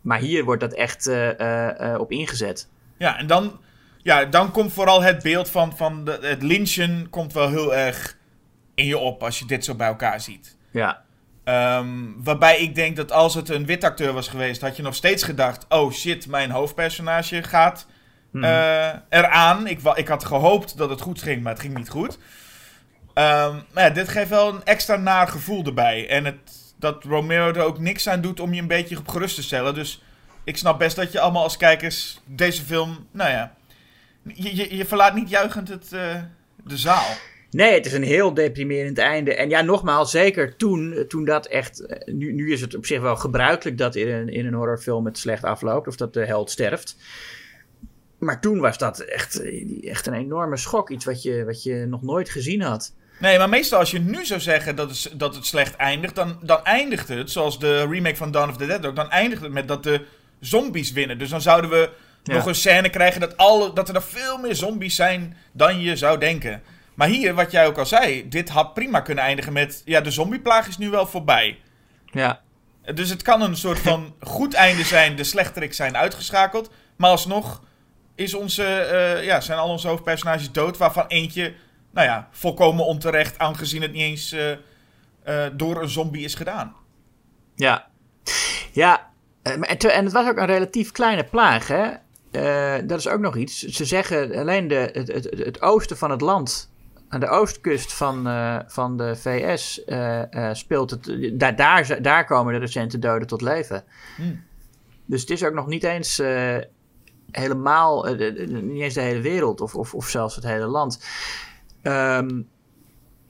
Maar 0.00 0.18
hier 0.18 0.44
wordt 0.44 0.60
dat 0.60 0.72
echt 0.72 1.06
eh, 1.06 1.40
eh, 1.40 1.92
eh, 1.92 2.00
op 2.00 2.10
ingezet. 2.10 2.68
Ja, 2.98 3.18
en 3.18 3.26
dan, 3.26 3.60
ja, 4.02 4.24
dan 4.24 4.50
komt 4.50 4.72
vooral 4.72 5.02
het 5.02 5.22
beeld 5.22 5.50
van, 5.50 5.76
van 5.76 6.04
de, 6.04 6.18
het 6.20 6.42
lynchen 6.42 7.10
komt 7.10 7.32
wel 7.32 7.48
heel 7.48 7.74
erg 7.74 8.16
in 8.74 8.86
je 8.86 8.98
op 8.98 9.22
als 9.22 9.38
je 9.38 9.46
dit 9.46 9.64
zo 9.64 9.74
bij 9.74 9.86
elkaar 9.86 10.20
ziet. 10.20 10.56
Ja. 10.70 11.04
Ehm, 11.46 11.88
waarbij 12.16 12.58
ik 12.58 12.74
denk 12.74 12.96
dat 12.96 13.12
als 13.12 13.34
het 13.34 13.48
een 13.48 13.66
wit 13.66 13.84
acteur 13.84 14.12
was 14.12 14.28
geweest, 14.28 14.60
had 14.60 14.76
je 14.76 14.82
nog 14.82 14.94
steeds 14.94 15.22
gedacht: 15.22 15.66
oh 15.68 15.92
shit, 15.92 16.26
mijn 16.26 16.50
hoofdpersonage 16.50 17.42
gaat 17.42 17.86
eh, 18.32 18.88
eraan. 19.08 19.66
Ik, 19.66 19.80
ik 19.94 20.08
had 20.08 20.24
gehoopt 20.24 20.76
dat 20.76 20.90
het 20.90 21.00
goed 21.00 21.22
ging, 21.22 21.42
maar 21.42 21.52
het 21.52 21.60
ging 21.60 21.76
niet 21.76 21.88
goed. 21.88 22.18
Maar 23.14 23.64
ja, 23.74 23.90
dit 23.90 24.08
geeft 24.08 24.28
wel 24.28 24.48
een 24.48 24.64
extra 24.64 24.96
naar 24.96 25.28
gevoel 25.28 25.64
erbij. 25.64 26.08
En 26.08 26.24
het, 26.24 26.74
dat 26.78 27.04
Romero 27.04 27.52
er 27.52 27.62
ook 27.62 27.78
niks 27.78 28.08
aan 28.08 28.20
doet 28.20 28.40
om 28.40 28.54
je 28.54 28.60
een 28.60 28.66
beetje 28.66 28.98
op 28.98 29.08
gerust 29.08 29.34
te 29.34 29.42
stellen. 29.42 29.74
Dus 29.74 30.02
ik 30.44 30.56
snap 30.56 30.78
best 30.78 30.96
dat 30.96 31.12
je 31.12 31.20
allemaal 31.20 31.42
als 31.42 31.56
kijkers 31.56 32.20
deze 32.24 32.62
film, 32.62 33.08
nou 33.10 33.30
ja, 33.30 33.54
Je, 34.22 34.56
je, 34.56 34.76
je 34.76 34.84
verlaat 34.84 35.14
niet 35.14 35.28
juichend 35.28 35.68
het, 35.68 35.92
eh, 35.92 36.14
de 36.64 36.76
zaal. 36.76 37.06
Nee, 37.50 37.72
het 37.74 37.86
is 37.86 37.92
een 37.92 38.02
heel 38.02 38.34
deprimerend 38.34 38.98
einde. 38.98 39.34
En 39.34 39.48
ja, 39.48 39.60
nogmaals, 39.62 40.10
zeker 40.10 40.56
toen, 40.56 41.04
toen 41.08 41.24
dat 41.24 41.46
echt... 41.46 41.80
eh, 41.86 42.14
Nu, 42.14 42.32
nu 42.32 42.52
is 42.52 42.60
het 42.60 42.74
op 42.76 42.86
zich 42.86 43.00
wel 43.00 43.16
gebruikelijk 43.16 43.78
dat 43.78 43.94
in 43.94 44.08
een, 44.08 44.28
in 44.28 44.46
een 44.46 44.54
horrorfilm 44.54 45.04
het 45.04 45.18
slecht 45.18 45.44
afloopt. 45.44 45.86
Of 45.88 45.96
dat 45.96 46.12
de 46.14 46.24
held 46.24 46.50
sterft. 46.50 46.96
Maar 48.18 48.40
toen 48.40 48.58
was 48.60 48.78
dat 48.78 48.98
echt, 49.00 49.42
echt 49.84 50.06
een 50.06 50.14
enorme 50.14 50.56
schok. 50.56 50.90
Iets 50.90 51.04
wat 51.04 51.22
je, 51.22 51.44
wat 51.44 51.62
je 51.62 51.86
nog 51.88 52.02
nooit 52.02 52.28
gezien 52.30 52.60
had. 52.62 52.94
Nee, 53.20 53.38
maar 53.38 53.48
meestal 53.48 53.78
als 53.78 53.90
je 53.90 53.98
nu 53.98 54.24
zou 54.24 54.40
zeggen 54.40 54.76
dat 54.76 54.90
het, 54.90 55.12
dat 55.20 55.34
het 55.34 55.46
slecht 55.46 55.76
eindigt, 55.76 56.14
dan, 56.14 56.38
dan 56.42 56.64
eindigt 56.64 57.08
het, 57.08 57.30
zoals 57.30 57.58
de 57.58 57.86
remake 57.86 58.16
van 58.16 58.30
Dawn 58.30 58.48
of 58.50 58.56
the 58.56 58.66
Dead 58.66 58.86
ook, 58.86 58.96
dan 58.96 59.10
eindigt 59.10 59.42
het 59.42 59.52
met 59.52 59.68
dat 59.68 59.82
de 59.82 60.00
zombies 60.40 60.92
winnen. 60.92 61.18
Dus 61.18 61.30
dan 61.30 61.40
zouden 61.40 61.70
we 61.70 61.90
Ja. 62.22 62.34
nog 62.34 62.46
een 62.46 62.54
scène 62.54 62.90
krijgen 62.90 63.20
dat, 63.20 63.36
alle, 63.36 63.72
dat 63.72 63.88
er 63.88 63.94
nog 63.94 64.04
veel 64.04 64.38
meer 64.38 64.54
zombies 64.54 64.96
zijn 64.96 65.36
dan 65.52 65.80
je 65.80 65.96
zou 65.96 66.18
denken. 66.18 66.62
Maar 66.96 67.08
hier, 67.08 67.34
wat 67.34 67.50
jij 67.50 67.66
ook 67.66 67.78
al 67.78 67.86
zei, 67.86 68.28
dit 68.28 68.48
had 68.48 68.74
prima 68.74 69.00
kunnen 69.00 69.24
eindigen 69.24 69.52
met, 69.52 69.82
ja, 69.84 70.00
de 70.00 70.10
zombieplaag 70.10 70.68
is 70.68 70.78
nu 70.78 70.90
wel 70.90 71.06
voorbij. 71.06 71.58
Ja. 72.04 72.40
Dus 72.94 73.10
het 73.10 73.22
kan 73.22 73.42
een 73.42 73.56
soort 73.56 73.78
van 73.78 74.14
goed 74.20 74.54
einde 74.54 74.84
zijn, 74.84 75.16
de 75.16 75.24
slechterik 75.24 75.74
zijn 75.74 75.96
uitgeschakeld. 75.96 76.70
Maar 76.96 77.10
alsnog 77.10 77.62
is 78.14 78.34
onze, 78.34 78.64
eh, 78.64 79.24
ja, 79.24 79.40
zijn 79.40 79.58
al 79.58 79.68
onze 79.68 79.88
hoofdpersonages 79.88 80.52
dood, 80.52 80.76
waarvan 80.76 81.06
eentje, 81.06 81.54
nou 81.90 82.06
ja, 82.06 82.28
volkomen 82.30 82.84
onterecht, 82.84 83.38
aangezien 83.38 83.82
het 83.82 83.92
niet 83.92 84.02
eens 84.02 84.32
eh, 84.32 84.52
eh, 84.52 85.52
door 85.52 85.82
een 85.82 85.88
zombie 85.88 86.24
is 86.24 86.34
gedaan. 86.34 86.76
Ja. 87.54 87.86
Ja, 88.72 89.10
en 89.42 89.68
het 89.68 90.12
was 90.12 90.28
ook 90.28 90.36
een 90.36 90.46
relatief 90.46 90.92
kleine 90.92 91.24
plaag, 91.24 91.68
hè? 91.68 91.90
Dat 92.86 92.98
is 92.98 93.08
ook 93.08 93.20
nog 93.20 93.36
iets. 93.36 93.58
Ze 93.58 93.84
zeggen 93.84 94.34
alleen 94.34 94.68
de, 94.68 94.90
het, 94.92 95.08
het, 95.08 95.24
het 95.44 95.62
oosten 95.62 95.96
van 95.96 96.10
het 96.10 96.20
land, 96.20 96.70
aan 97.08 97.20
de 97.20 97.28
oostkust 97.28 97.92
van, 97.92 98.26
eh, 98.26 98.58
van 98.66 98.96
de 98.96 99.16
VS, 99.16 99.84
eh, 99.84 100.48
eh, 100.48 100.54
speelt 100.54 100.90
het. 100.90 101.30
Daar, 101.38 101.56
daar, 101.56 102.02
daar 102.02 102.24
komen 102.24 102.52
de 102.52 102.58
recente 102.58 102.98
doden 102.98 103.26
tot 103.26 103.40
leven. 103.40 103.84
Hmm. 104.16 104.44
Dus 105.04 105.20
het 105.20 105.30
is 105.30 105.44
ook 105.44 105.54
nog 105.54 105.66
niet 105.66 105.84
eens 105.84 106.22
helemaal, 107.30 108.04
niet 108.48 108.82
eens 108.82 108.94
de 108.94 109.00
hele 109.00 109.20
wereld 109.20 109.60
of, 109.60 109.74
of, 109.74 109.94
of 109.94 110.08
zelfs 110.08 110.34
het 110.34 110.44
hele 110.44 110.66
land. 110.66 111.04
Ehm, 111.82 112.42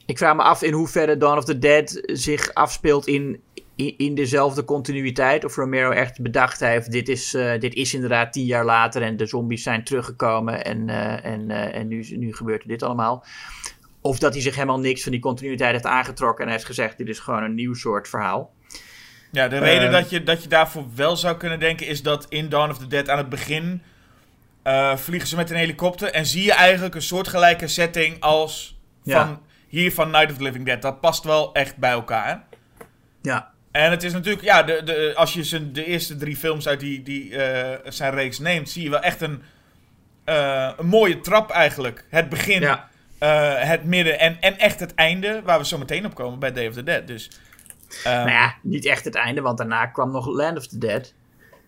ik 0.07 0.19
vraag 0.19 0.37
me 0.37 0.43
af 0.43 0.63
in 0.63 0.73
hoeverre 0.73 1.17
Dawn 1.17 1.39
of 1.39 1.45
the 1.45 1.59
Dead 1.59 2.03
zich 2.07 2.55
afspeelt 2.55 3.07
in, 3.07 3.43
in, 3.77 3.95
in 3.97 4.15
dezelfde 4.15 4.65
continuïteit. 4.65 5.45
Of 5.45 5.57
Romero 5.57 5.91
echt 5.91 6.23
bedacht 6.23 6.61
heeft, 6.61 6.91
dit 6.91 7.09
is, 7.09 7.35
eh, 7.35 7.61
dit 7.61 7.75
is 7.75 7.95
inderdaad 7.95 8.33
tien 8.33 8.45
jaar 8.45 8.65
later 8.65 9.03
en 9.03 9.17
de 9.17 9.27
zombies 9.27 9.63
zijn 9.63 9.85
teruggekomen 9.85 10.65
en, 10.65 10.89
eh, 10.89 11.25
en, 11.33 11.51
eh, 11.51 11.75
en 11.81 11.89
nu, 11.89 12.07
nu 12.17 12.35
gebeurt 12.35 12.63
er 12.63 12.69
dit 12.69 12.83
allemaal. 12.83 13.25
Of 14.01 14.19
dat 14.19 14.33
hij 14.33 14.43
zich 14.43 14.55
helemaal 14.55 14.81
niks 14.81 15.03
van 15.03 15.13
die 15.13 15.21
continuïteit 15.21 15.73
heeft 15.73 15.87
aangetrokken 15.87 16.45
en 16.45 16.51
heeft 16.51 16.65
gezegd, 16.65 16.99
dit 16.99 17.09
is 17.09 17.19
gewoon 17.19 17.43
een 17.43 17.55
nieuw 17.55 17.75
soort 17.75 18.09
verhaal. 18.09 18.55
Ja, 19.33 19.49
de 19.49 19.59
reden 19.59 19.93
dat, 19.93 20.11
je, 20.11 20.23
dat 20.23 20.43
je 20.43 20.49
daarvoor 20.49 20.85
wel 20.95 21.17
zou 21.17 21.37
kunnen 21.37 21.61
denken 21.61 21.87
is 21.87 22.03
dat 22.03 22.27
in 22.29 22.49
Dawn 22.49 22.71
of 22.71 22.79
the 22.79 22.87
Dead 22.87 23.09
aan 23.09 23.19
het 23.19 23.29
begin 23.29 23.83
eh, 24.63 24.97
vliegen 24.97 25.29
ze 25.29 25.37
met 25.37 25.51
een 25.51 25.57
helikopter 25.57 26.11
en 26.11 26.27
zie 26.27 26.45
je 26.45 26.53
eigenlijk 26.53 26.95
een 26.95 27.03
soortgelijke 27.03 27.69
setting 27.69 28.21
als 28.21 28.79
Ja. 29.03 29.27
van 29.27 29.43
hier 29.69 29.93
van 29.93 30.11
Night 30.11 30.31
of 30.31 30.37
the 30.37 30.43
Living 30.43 30.67
Dead. 30.67 30.83
Dat 30.83 31.01
past 31.01 31.25
wel 31.25 31.55
echt 31.55 31.77
bij 31.77 31.91
elkaar. 31.91 32.45
Ja, 33.23 33.53
En 33.77 33.91
het 33.91 34.03
is 34.03 34.13
natuurlijk, 34.13 34.45
ja, 34.45 34.63
de, 34.63 34.83
de, 34.85 35.13
als 35.17 35.33
je 35.33 35.45
zijn, 35.45 35.73
de 35.73 35.85
eerste 35.85 36.17
drie 36.17 36.37
films 36.37 36.69
uit 36.69 36.81
die, 36.81 37.03
die, 37.03 37.37
eh, 37.43 37.79
zijn 37.93 38.15
reeks 38.15 38.39
neemt, 38.39 38.69
zie 38.71 38.83
je 38.83 38.91
wel 38.91 39.01
echt 39.01 39.21
een, 39.21 39.43
eh, 40.25 40.71
een 40.77 40.87
mooie 40.87 41.21
trap 41.21 41.51
eigenlijk. 41.51 42.05
Het 42.09 42.29
begin, 42.29 42.61
ja. 42.61 42.89
eh, 43.19 43.55
het 43.69 43.85
midden 43.85 44.19
en, 44.19 44.37
en 44.41 44.59
echt 44.59 44.81
het 44.81 44.95
einde, 44.95 45.43
waar 45.45 45.59
we 45.59 45.65
zo 45.67 45.79
meteen 45.79 46.07
op 46.07 46.15
komen 46.15 46.39
bij 46.39 46.53
Day 46.53 46.67
of 46.69 46.75
the 46.75 46.83
Dead. 46.83 47.07
Dus, 47.07 47.31
ehm, 48.05 48.15
Nou 48.17 48.31
ja, 48.31 48.55
niet 48.63 48.87
echt 48.87 49.05
het 49.05 49.15
einde, 49.15 49.41
want 49.41 49.59
daarna 49.59 49.87
kwam 49.87 50.11
nog 50.11 50.27
Land 50.27 50.59
of 50.59 50.67
the 50.67 50.79
Dead. 50.79 51.15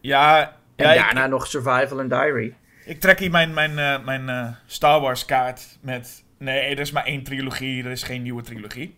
ja, 0.00 0.56
En 0.76 0.86
ja, 0.86 0.92
ik- 0.92 0.98
daarna 0.98 1.26
nog 1.26 1.46
Survival 1.46 1.98
and 2.00 2.10
Diary. 2.10 2.54
Ik 2.84 3.00
trek 3.00 3.18
hier 3.18 3.30
mijn, 3.30 3.54
mijn, 3.54 3.74
mijn 4.04 4.56
Star 4.66 5.00
Wars 5.00 5.24
kaart 5.24 5.78
met... 5.80 6.24
Nee, 6.38 6.60
er 6.60 6.78
is 6.78 6.90
maar 6.92 7.04
één 7.04 7.22
trilogie, 7.22 7.84
er 7.84 7.90
is 7.90 8.02
geen 8.02 8.22
nieuwe 8.22 8.42
trilogie. 8.42 8.96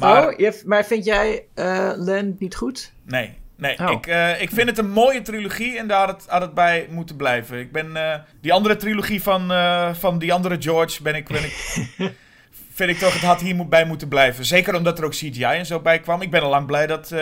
Maar 0.00 0.28
oh, 0.28 0.38
je, 0.38 0.62
maar 0.64 0.84
vind 0.84 1.04
jij 1.04 1.44
eh 1.54 1.92
Land 1.96 2.40
niet 2.40 2.54
goed? 2.56 2.92
nee, 3.04 3.34
nee. 3.56 3.78
Oh. 3.78 3.90
Ik, 3.90 4.06
eh, 4.06 4.40
ik 4.40 4.50
vind 4.50 4.68
het 4.68 4.78
een 4.78 4.90
mooie 4.90 5.22
trilogie 5.22 5.78
en 5.78 5.86
daar 5.86 6.06
had 6.06 6.20
het, 6.20 6.30
had 6.30 6.40
het 6.40 6.54
bij 6.54 6.86
moeten 6.90 7.16
blijven. 7.16 7.58
Ik 7.58 7.72
ben... 7.72 7.96
eh, 7.96 8.18
die 8.40 8.52
andere 8.52 8.76
trilogie 8.76 9.22
van, 9.22 9.52
van 9.96 10.18
die 10.18 10.32
andere 10.32 10.56
George 10.60 11.02
ben 11.02 11.14
ik... 11.14 11.28
Ben 11.28 11.44
ik 11.44 11.52
vind 12.74 12.90
ik 12.90 12.98
toch, 12.98 13.12
het 13.12 13.22
had 13.22 13.40
hier 13.40 13.54
moet, 13.54 13.68
bij 13.68 13.84
moeten 13.84 14.08
blijven. 14.08 14.44
Zeker 14.44 14.74
omdat 14.76 14.98
er 14.98 15.04
ook 15.04 15.10
CGI 15.10 15.42
en 15.44 15.66
zo 15.66 15.80
bij 15.80 16.00
kwam. 16.00 16.22
Ik 16.22 16.30
ben 16.30 16.42
al 16.42 16.50
lang 16.50 16.66
blij 16.66 16.86
dat... 16.86 17.14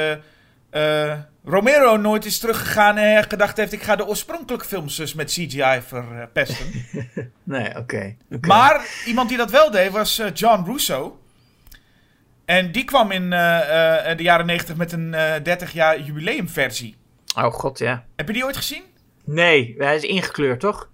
Romero 1.45 1.97
nooit 1.97 2.25
is 2.25 2.39
teruggegaan 2.39 2.97
en 2.97 3.25
gedacht 3.25 3.57
heeft... 3.57 3.73
ik 3.73 3.83
ga 3.83 3.97
de 3.97 4.07
oorspronkelijke 4.07 4.67
films 4.67 4.97
dus 4.97 5.15
met 5.15 5.31
CGI 5.31 5.81
verpesten. 5.87 6.67
Nee, 7.43 7.77
oké. 7.77 8.17
Maar 8.41 8.87
iemand 9.07 9.29
die 9.29 9.39
dat 9.39 9.51
wel 9.51 9.71
deed 9.71 9.91
was 9.91 10.23
John 10.35 10.71
Russo. 10.71 11.20
En 12.51 12.72
die 12.72 12.84
kwam 12.84 13.11
in 13.11 13.32
eh, 13.32 14.11
eh, 14.11 14.16
de 14.16 14.22
jaren 14.22 14.46
90 14.46 14.76
met 14.76 14.92
een 14.92 15.14
eh 15.14 15.42
30 15.42 15.72
jaar 15.72 16.01
jubileumversie. 16.01 16.96
Oh 17.36 17.53
god, 17.53 17.78
ja. 17.78 18.05
Heb 18.16 18.26
je 18.26 18.32
die 18.32 18.44
ooit 18.44 18.57
gezien? 18.57 18.82
Nee, 19.24 19.74
hij 19.78 19.96
is 19.96 20.03
ingekleurd, 20.03 20.61
toch? 20.61 20.88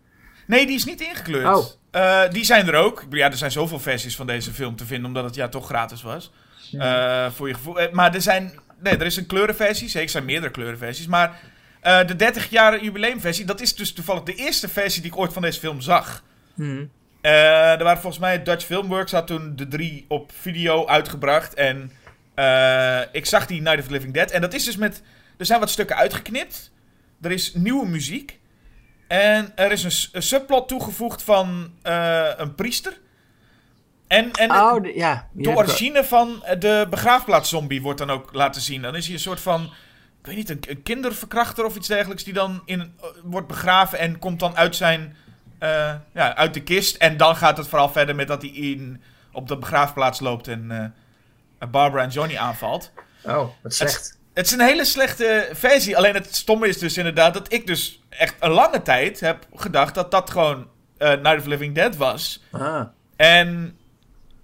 Nee, 0.46 0.66
die 0.66 0.76
is 0.76 0.84
niet 0.84 1.00
ingekleurd. 1.00 1.56
Oh. 1.56 1.66
Eh, 1.90 2.30
die 2.30 2.44
zijn 2.44 2.66
er 2.68 2.74
ook. 2.74 3.04
Ja, 3.10 3.26
er 3.26 3.36
zijn 3.36 3.50
zoveel 3.50 3.78
versies 3.78 4.16
van 4.16 4.26
deze 4.26 4.52
film 4.52 4.76
te 4.76 4.86
vinden, 4.86 5.06
omdat 5.06 5.24
het 5.24 5.34
ja 5.34 5.48
toch 5.48 5.66
gratis 5.66 6.02
was. 6.02 6.32
Eh, 6.72 7.30
voor 7.30 7.48
je 7.48 7.54
gevoel. 7.54 7.80
Eh, 7.80 7.92
maar 7.92 8.14
er 8.14 8.22
zijn. 8.22 8.52
Nee, 8.82 8.96
er 8.96 9.06
is 9.06 9.16
een 9.16 9.26
kleurenversie. 9.26 9.88
Zeker, 9.88 10.04
er 10.04 10.10
zijn 10.10 10.24
meerdere 10.24 10.52
kleurenversies. 10.52 11.06
Maar 11.06 11.40
eh, 11.80 12.06
de 12.06 12.16
30 12.16 12.50
jaar 12.50 12.82
jubileumversie, 12.82 13.44
dat 13.44 13.60
is 13.60 13.74
dus 13.74 13.92
toevallig 13.92 14.22
de 14.22 14.34
eerste 14.34 14.68
versie 14.68 15.02
die 15.02 15.10
ik 15.10 15.18
ooit 15.18 15.32
van 15.32 15.42
deze 15.42 15.60
film 15.60 15.80
zag. 15.80 16.22
Hm. 16.54 16.84
Eh, 17.26 17.72
er 17.72 17.82
waren 17.84 18.00
volgens 18.00 18.22
mij 18.22 18.42
Dutch 18.42 18.64
Filmworks 18.64 19.12
had 19.12 19.26
toen 19.26 19.56
de 19.56 19.68
drie 19.68 20.04
op 20.08 20.32
video 20.40 20.86
uitgebracht. 20.86 21.54
En 21.54 21.92
eh, 22.34 23.00
ik 23.12 23.26
zag 23.26 23.46
die 23.46 23.60
Night 23.60 23.78
of 23.78 23.86
the 23.86 23.92
Living 23.92 24.14
Dead. 24.14 24.30
En 24.30 24.40
dat 24.40 24.54
is 24.54 24.64
dus 24.64 24.76
met. 24.76 25.02
Er 25.36 25.46
zijn 25.46 25.60
wat 25.60 25.70
stukken 25.70 25.96
uitgeknipt. 25.96 26.70
Er 27.20 27.30
is 27.30 27.54
nieuwe 27.54 27.86
muziek. 27.86 28.38
En 29.08 29.52
er 29.54 29.72
is 29.72 30.10
een, 30.12 30.22
subplot 30.22 30.68
toegevoegd 30.68 31.22
van 31.22 31.70
eh, 31.82 32.28
een 32.36 32.54
priester. 32.54 33.00
En, 34.06 34.30
en 34.32 34.50
Oh, 34.50 34.82
de- 34.82 34.92
ja. 34.94 35.28
de 35.32 35.50
origine 35.50 36.04
van 36.04 36.44
de 36.58 36.86
begraafplaatszombie 36.90 37.82
wordt 37.82 37.98
dan 37.98 38.10
ook 38.10 38.28
laten 38.32 38.60
zien. 38.60 38.82
Dan 38.82 38.96
is 38.96 39.04
hij 39.04 39.14
een 39.14 39.20
soort 39.20 39.40
van, 39.40 39.62
ik 40.20 40.26
weet 40.26 40.36
niet, 40.36 40.50
een, 40.50 40.60
een 40.68 40.82
kinderverkrachter 40.82 41.64
of 41.64 41.76
iets 41.76 41.88
dergelijks... 41.88 42.24
die 42.24 42.34
dan 42.34 42.62
in, 42.64 42.94
wordt 43.22 43.46
begraven 43.46 43.98
en 43.98 44.18
komt 44.18 44.40
dan 44.40 44.56
uit 44.56 44.76
zijn, 44.76 45.16
eh, 45.58 45.94
ja, 46.14 46.36
uit 46.36 46.54
de 46.54 46.62
kist. 46.62 46.96
En 46.96 47.16
dan 47.16 47.36
gaat 47.36 47.56
het 47.56 47.68
vooral 47.68 47.88
verder 47.88 48.14
met 48.14 48.28
dat 48.28 48.42
hij 48.42 48.50
in, 48.50 49.02
op 49.32 49.48
de 49.48 49.56
begraafplaats 49.56 50.20
loopt 50.20 50.48
en 50.48 50.70
eh, 51.58 51.68
Barbara 51.70 52.02
en 52.02 52.08
Johnny 52.08 52.36
aanvalt. 52.36 52.92
Oh, 53.24 53.48
wat 53.62 53.74
slecht. 53.74 54.18
Het 54.36 54.46
is 54.46 54.52
een 54.52 54.60
hele 54.60 54.84
slechte 54.84 55.48
versie. 55.52 55.96
Alleen 55.96 56.14
het 56.14 56.34
stomme 56.34 56.68
is 56.68 56.78
dus 56.78 56.96
inderdaad 56.96 57.34
dat 57.34 57.52
ik 57.52 57.66
dus 57.66 58.02
echt 58.08 58.34
een 58.40 58.50
lange 58.50 58.82
tijd 58.82 59.20
heb 59.20 59.46
gedacht... 59.54 59.94
dat 59.94 60.10
dat 60.10 60.30
gewoon 60.30 60.68
eh, 60.98 61.08
Night 61.08 61.36
of 61.36 61.42
the 61.42 61.48
Living 61.48 61.74
Dead 61.74 61.96
was... 61.96 62.42
Ah. 62.50 62.82
En 63.16 63.78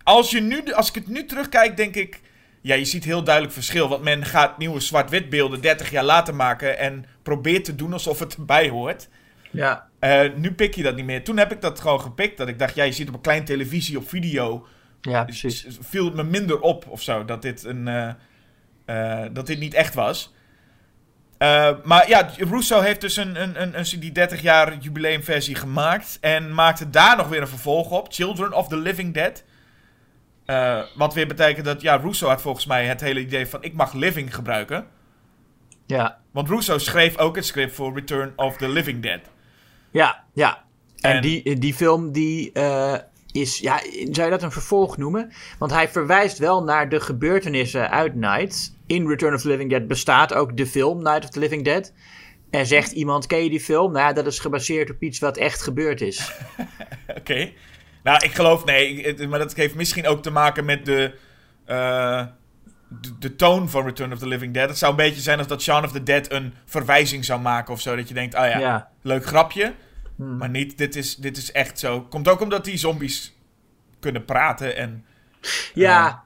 als, 0.02 0.30
je 0.30 0.40
nu, 0.40 0.72
als 0.72 0.88
ik 0.88 0.94
het 0.94 1.08
nu 1.08 1.26
terugkijk, 1.26 1.76
denk 1.76 1.94
ik... 1.94 2.20
Ja, 2.60 2.74
je 2.74 2.84
ziet 2.84 3.04
heel 3.04 3.24
duidelijk 3.24 3.54
verschil. 3.54 3.88
Want 3.88 4.02
men 4.02 4.24
gaat 4.24 4.58
nieuwe 4.58 4.80
zwart-wit 4.80 5.28
beelden 5.30 5.60
30 5.60 5.90
jaar 5.90 6.04
later 6.04 6.34
maken... 6.34 6.78
en 6.78 7.04
probeert 7.22 7.64
te 7.64 7.74
doen 7.74 7.92
alsof 7.92 8.18
het 8.18 8.34
erbij 8.34 8.68
hoort. 8.68 9.08
Ja. 9.52 9.88
Eh, 9.98 10.34
nu 10.36 10.52
pik 10.52 10.74
je 10.74 10.82
dat 10.82 10.96
niet 10.96 11.04
meer. 11.04 11.24
Toen 11.24 11.36
heb 11.36 11.52
ik 11.52 11.60
dat 11.60 11.80
gewoon 11.80 12.00
gepikt. 12.00 12.36
Dat 12.36 12.48
ik 12.48 12.58
dacht, 12.58 12.74
ja, 12.74 12.84
je 12.84 12.92
ziet 12.92 13.08
op 13.08 13.14
een 13.14 13.20
klein 13.20 13.44
televisie 13.44 13.98
op 13.98 14.08
video... 14.08 14.66
Ja, 15.00 15.24
precies. 15.24 15.66
viel 15.80 16.04
het 16.04 16.14
me 16.14 16.22
minder 16.22 16.60
op 16.60 16.86
of 16.88 17.02
zo. 17.02 17.24
Dat 17.24 17.42
dit, 17.42 17.64
een, 17.64 17.88
eh, 17.88 19.22
eh, 19.24 19.28
dat 19.32 19.46
dit 19.46 19.58
niet 19.58 19.74
echt 19.74 19.94
was. 19.94 20.34
Maar 21.84 22.08
ja, 22.08 22.30
Russo 22.36 22.80
heeft 22.80 23.00
dus 23.00 23.16
een, 23.16 23.42
een, 23.42 23.62
een, 23.62 23.78
een, 23.78 24.00
die 24.00 24.12
30 24.12 24.42
jaar 24.42 24.76
jubileumversie 24.76 25.54
gemaakt. 25.54 26.18
En 26.20 26.54
maakte 26.54 26.90
daar 26.90 27.16
nog 27.16 27.28
weer 27.28 27.40
een 27.40 27.48
vervolg 27.48 27.90
op. 27.90 28.12
Children 28.12 28.52
of 28.52 28.68
the 28.68 28.76
Living 28.76 29.14
Dead. 29.14 29.44
Wat 30.94 31.14
weer 31.14 31.26
betekent 31.26 31.64
dat, 31.64 31.80
ja, 31.80 31.96
Russo 31.96 32.28
had 32.28 32.42
volgens 32.42 32.66
mij 32.66 32.86
het 32.86 33.00
hele 33.00 33.20
idee 33.20 33.46
van 33.46 33.62
ik 33.62 33.72
mag 33.72 33.92
living 33.92 34.34
gebruiken. 34.34 34.86
Ja. 35.86 36.18
Want 36.30 36.48
Russo 36.48 36.78
schreef 36.78 37.16
ook 37.16 37.36
het 37.36 37.46
script 37.46 37.74
voor 37.74 37.94
Return 37.94 38.32
of 38.36 38.56
the 38.56 38.68
Living 38.68 39.02
Dead. 39.02 39.20
Ja, 39.92 40.24
ja. 40.34 40.64
En, 41.00 41.12
En- 41.16 41.22
die, 41.22 41.58
die 41.58 41.74
film 41.74 42.12
die 42.12 42.52
eh, 42.52 42.94
is, 43.32 43.58
ja, 43.58 43.80
zou 44.10 44.24
je 44.24 44.30
dat 44.30 44.42
een 44.42 44.52
vervolg 44.52 44.96
noemen? 44.96 45.32
Want 45.58 45.70
hij 45.72 45.88
verwijst 45.88 46.38
wel 46.38 46.62
naar 46.62 46.88
de 46.88 47.00
gebeurtenissen 47.00 47.90
uit 47.90 48.14
Night. 48.14 48.76
In 48.86 49.08
Return 49.08 49.34
of 49.34 49.40
the 49.40 49.48
Living 49.48 49.70
Dead 49.70 49.86
bestaat 49.86 50.34
ook 50.34 50.56
de 50.56 50.66
film 50.66 51.02
Night 51.02 51.24
of 51.24 51.30
the 51.30 51.38
Living 51.38 51.64
Dead. 51.64 51.92
En 52.50 52.66
zegt 52.66 52.92
iemand, 52.92 53.26
ken 53.26 53.42
je 53.44 53.50
die 53.50 53.60
film? 53.60 53.92
Nou, 53.92 54.14
dat 54.14 54.26
is 54.26 54.38
gebaseerd 54.38 54.90
op 54.90 55.02
iets 55.02 55.18
wat 55.18 55.36
echt 55.36 55.62
gebeurd 55.62 56.00
is. 56.00 56.32
Oké. 57.18 57.50
Nou, 58.02 58.24
ik 58.24 58.34
geloof, 58.34 58.64
nee, 58.64 59.14
maar 59.28 59.38
dat 59.38 59.54
heeft 59.54 59.74
misschien 59.74 60.06
ook 60.06 60.22
te 60.22 60.30
maken 60.30 60.64
met 60.64 60.84
de, 60.84 61.14
eh, 61.64 62.26
de, 63.00 63.18
de 63.18 63.36
toon 63.36 63.68
van 63.68 63.84
Return 63.84 64.12
of 64.12 64.18
the 64.18 64.28
Living 64.28 64.54
Dead. 64.54 64.68
Het 64.68 64.78
zou 64.78 64.90
een 64.90 64.96
beetje 64.96 65.20
zijn 65.20 65.38
als 65.38 65.46
dat 65.46 65.62
Shaun 65.62 65.84
of 65.84 65.92
the 65.92 66.02
Dead 66.02 66.30
een 66.32 66.54
verwijzing 66.64 67.24
zou 67.24 67.40
maken 67.40 67.74
of 67.74 67.80
zo. 67.80 67.96
Dat 67.96 68.08
je 68.08 68.14
denkt, 68.14 68.34
ah 68.34 68.48
ja, 68.48 68.58
Ja. 68.58 68.88
leuk 69.02 69.26
grapje. 69.26 69.74
Maar 70.16 70.50
niet, 70.50 70.78
dit 70.78 70.96
is, 70.96 71.16
dit 71.16 71.36
is 71.36 71.52
echt 71.52 71.78
zo. 71.78 72.00
Komt 72.00 72.28
ook 72.28 72.40
omdat 72.40 72.64
die 72.64 72.76
zombies 72.76 73.36
kunnen 74.00 74.24
praten 74.24 74.76
en... 74.76 75.04
Ja. 75.74 76.22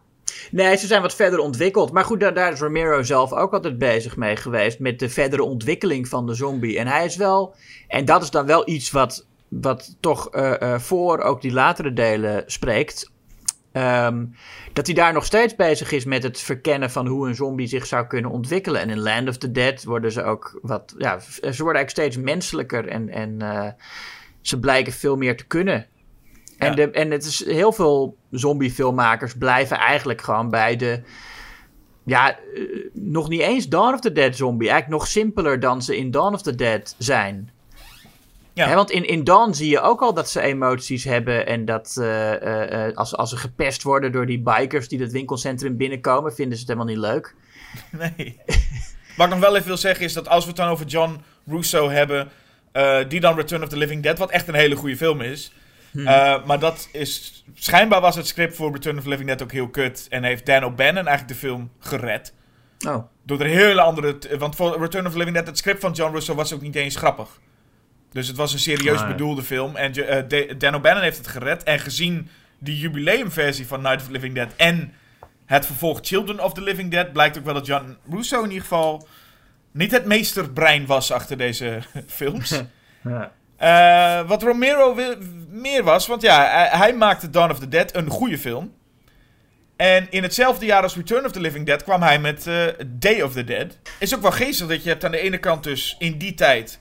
Nee, 0.50 0.76
ze 0.76 0.86
zijn 0.86 1.02
wat 1.02 1.14
verder 1.14 1.38
ontwikkeld. 1.38 1.92
Maar 1.92 2.04
goed, 2.04 2.20
daar, 2.20 2.34
daar 2.34 2.52
is 2.52 2.60
Romero 2.60 3.02
zelf 3.02 3.32
ook 3.32 3.52
altijd 3.52 3.78
bezig 3.78 4.16
mee 4.16 4.36
geweest. 4.36 4.78
Met 4.78 4.98
de 4.98 5.08
verdere 5.08 5.42
ontwikkeling 5.42 6.08
van 6.08 6.26
de 6.26 6.34
zombie. 6.34 6.78
En 6.78 6.86
hij 6.86 7.04
is 7.04 7.16
wel. 7.16 7.54
En 7.88 8.04
dat 8.04 8.22
is 8.22 8.30
dan 8.30 8.46
wel 8.46 8.68
iets 8.68 8.90
wat, 8.90 9.26
wat 9.48 9.96
toch 10.00 10.30
eh, 10.30 10.60
eh, 10.60 10.80
voor 10.80 11.20
ook 11.20 11.40
die 11.42 11.52
latere 11.52 11.92
delen 11.92 12.42
spreekt. 12.46 13.10
Ehm, 13.76 14.24
dat 14.72 14.86
hij 14.86 14.94
daar 14.94 15.12
nog 15.12 15.24
steeds 15.24 15.56
bezig 15.56 15.92
is 15.92 16.04
met 16.04 16.22
het 16.22 16.40
verkennen 16.40 16.90
van 16.90 17.06
hoe 17.06 17.28
een 17.28 17.34
zombie 17.34 17.66
zich 17.66 17.86
zou 17.86 18.06
kunnen 18.06 18.30
ontwikkelen. 18.30 18.80
En 18.80 18.90
in 18.90 19.00
Land 19.00 19.28
of 19.28 19.36
the 19.36 19.52
Dead 19.52 19.84
worden 19.84 20.12
ze 20.12 20.22
ook 20.22 20.58
wat. 20.62 20.94
Ja, 20.98 21.18
ze 21.20 21.40
worden 21.40 21.52
eigenlijk 21.52 21.90
steeds 21.90 22.16
menselijker. 22.16 22.88
En, 22.88 23.08
en 23.08 23.42
eh, 23.42 23.68
ze 24.40 24.58
blijken 24.58 24.92
veel 24.92 25.16
meer 25.16 25.36
te 25.36 25.46
kunnen. 25.46 25.86
En, 26.58 26.76
de, 26.76 26.90
en 26.90 27.10
het 27.10 27.24
is 27.24 27.44
heel 27.44 27.72
veel 27.72 28.16
zombiefilmmakers 28.30 29.34
blijven 29.34 29.76
eigenlijk 29.76 30.20
gewoon 30.20 30.50
bij 30.50 30.76
de. 30.76 31.02
Ja, 32.04 32.30
eh, 32.30 32.38
nog 32.92 33.28
niet 33.28 33.40
eens 33.40 33.68
Dawn 33.68 33.94
of 33.94 34.00
the 34.00 34.12
Dead 34.12 34.36
zombie. 34.36 34.68
Eigenlijk 34.68 35.00
nog 35.00 35.10
simpeler 35.10 35.60
dan 35.60 35.82
ze 35.82 35.96
in 35.96 36.10
Dawn 36.10 36.34
of 36.34 36.42
the 36.42 36.54
Dead 36.54 36.94
zijn. 36.98 37.50
Ja. 38.64 38.74
Want 38.74 38.90
in, 38.90 39.04
in 39.08 39.24
Dawn 39.24 39.52
zie 39.52 39.70
je 39.70 39.80
ook 39.80 40.00
al 40.00 40.14
dat 40.14 40.30
ze 40.30 40.40
emoties 40.40 41.04
hebben. 41.04 41.46
En 41.46 41.64
dat 41.64 41.96
eh, 41.98 42.32
eh, 42.34 42.86
eh, 42.88 42.96
als, 42.96 43.16
als 43.16 43.30
ze 43.30 43.36
gepest 43.36 43.82
worden 43.82 44.12
door 44.12 44.26
die 44.26 44.40
bikers 44.40 44.88
die 44.88 45.00
het 45.00 45.12
winkelcentrum 45.12 45.76
binnenkomen, 45.76 46.34
vinden 46.34 46.58
ze 46.58 46.64
het 46.64 46.72
helemaal 46.72 46.94
niet 46.94 47.04
leuk. 47.12 47.34
Nee. 48.16 48.40
Wat 49.16 49.26
ik 49.26 49.32
nog 49.32 49.40
wel 49.40 49.54
even 49.54 49.66
wil 49.66 49.76
zeggen 49.76 50.04
is 50.04 50.12
dat 50.12 50.28
als 50.28 50.42
we 50.42 50.48
het 50.48 50.58
dan 50.58 50.68
over 50.68 50.86
John 50.86 51.20
Russo 51.46 51.90
hebben, 51.90 52.28
die 53.08 53.20
dan 53.20 53.36
Return 53.36 53.62
of 53.62 53.68
the 53.68 53.76
Living 53.76 54.02
Dead, 54.02 54.18
wat 54.18 54.30
echt 54.30 54.48
een 54.48 54.54
hele 54.54 54.76
goede 54.76 54.96
film 54.96 55.20
is. 55.20 55.52
eh, 55.92 56.44
maar 56.44 56.58
dat 56.58 56.88
is, 56.92 57.44
schijnbaar 57.54 58.00
was 58.00 58.16
het 58.16 58.26
script 58.26 58.56
voor 58.56 58.72
Return 58.72 58.96
of 58.96 59.02
the 59.02 59.08
Living 59.08 59.28
Dead 59.28 59.42
ook 59.42 59.52
heel 59.52 59.68
kut. 59.68 60.06
En 60.08 60.24
heeft 60.24 60.46
Dan 60.46 60.64
O'Bannon 60.64 61.06
eigenlijk 61.06 61.28
de 61.28 61.34
film 61.34 61.70
gered. 61.78 62.34
Oh. 62.86 63.04
Door 63.24 63.40
er 63.40 63.46
hele 63.46 63.80
andere, 63.80 64.18
want 64.38 64.56
voor 64.56 64.80
Return 64.80 65.06
of 65.06 65.12
the 65.12 65.18
Living 65.18 65.36
Dead, 65.36 65.46
het 65.46 65.58
script 65.58 65.80
van 65.80 65.92
John 65.92 66.12
Russo 66.12 66.34
was 66.34 66.54
ook 66.54 66.60
niet 66.60 66.74
eens 66.74 66.96
grappig. 66.96 67.28
Dus 68.12 68.26
het 68.28 68.36
was 68.36 68.52
een 68.52 68.58
serieus 68.58 68.96
Ah, 69.00 69.06
ja. 69.06 69.12
bedoelde 69.12 69.42
film. 69.42 69.76
En 69.76 69.92
De- 69.92 70.54
Dan 70.58 70.74
O'Bannon 70.74 71.02
heeft 71.02 71.16
het 71.18 71.26
gered. 71.26 71.62
En 71.62 71.78
gezien 71.80 72.28
die 72.58 72.78
jubileumversie 72.78 73.66
van 73.66 73.80
Night 73.82 73.96
of 74.00 74.06
the 74.06 74.12
Living 74.12 74.34
Dead 74.34 74.48
en 74.56 74.92
het 75.46 75.66
vervolg 75.66 75.98
Children 76.02 76.44
of 76.44 76.52
the 76.52 76.62
Living 76.62 76.90
Dead, 76.90 77.12
blijkt 77.12 77.38
ook 77.38 77.44
wel 77.44 77.54
dat 77.54 77.66
John 77.66 77.96
Russo 78.10 78.38
in 78.42 78.48
ieder 78.48 78.62
geval 78.62 79.06
niet 79.72 79.90
het 79.90 80.04
meesterbrein 80.04 80.86
was 80.86 81.12
achter 81.12 81.36
deze 81.36 81.78
films. 82.06 82.52
Ja. 83.02 83.32
Eh, 83.56 84.28
wat 84.28 84.42
Romero 84.42 84.94
wil- 84.94 85.14
meer 85.50 85.82
was, 85.82 86.06
want 86.06 86.22
ja, 86.22 86.50
hij, 86.50 86.68
hij 86.78 86.94
maakte 86.94 87.30
Dawn 87.30 87.50
of 87.50 87.58
the 87.58 87.68
Dead 87.68 87.94
een 87.96 88.10
goede 88.10 88.38
film. 88.38 88.74
En 89.76 90.06
in 90.10 90.22
hetzelfde 90.22 90.66
jaar 90.66 90.82
als 90.82 90.94
Return 90.96 91.24
of 91.24 91.32
the 91.32 91.40
Living 91.40 91.66
Dead 91.66 91.82
kwam 91.82 92.02
hij 92.02 92.18
met 92.18 92.46
eh, 92.46 92.64
Day 92.86 93.20
of 93.20 93.32
the 93.32 93.44
Dead. 93.44 93.78
Is 93.98 94.14
ook 94.14 94.22
wel 94.22 94.30
geestig 94.32 94.66
dat 94.66 94.82
je 94.82 94.88
hebt 94.88 95.04
aan 95.04 95.10
de 95.10 95.18
ene 95.20 95.38
kant 95.38 95.62
dus 95.62 95.96
in 95.98 96.18
die 96.18 96.34
tijd 96.34 96.78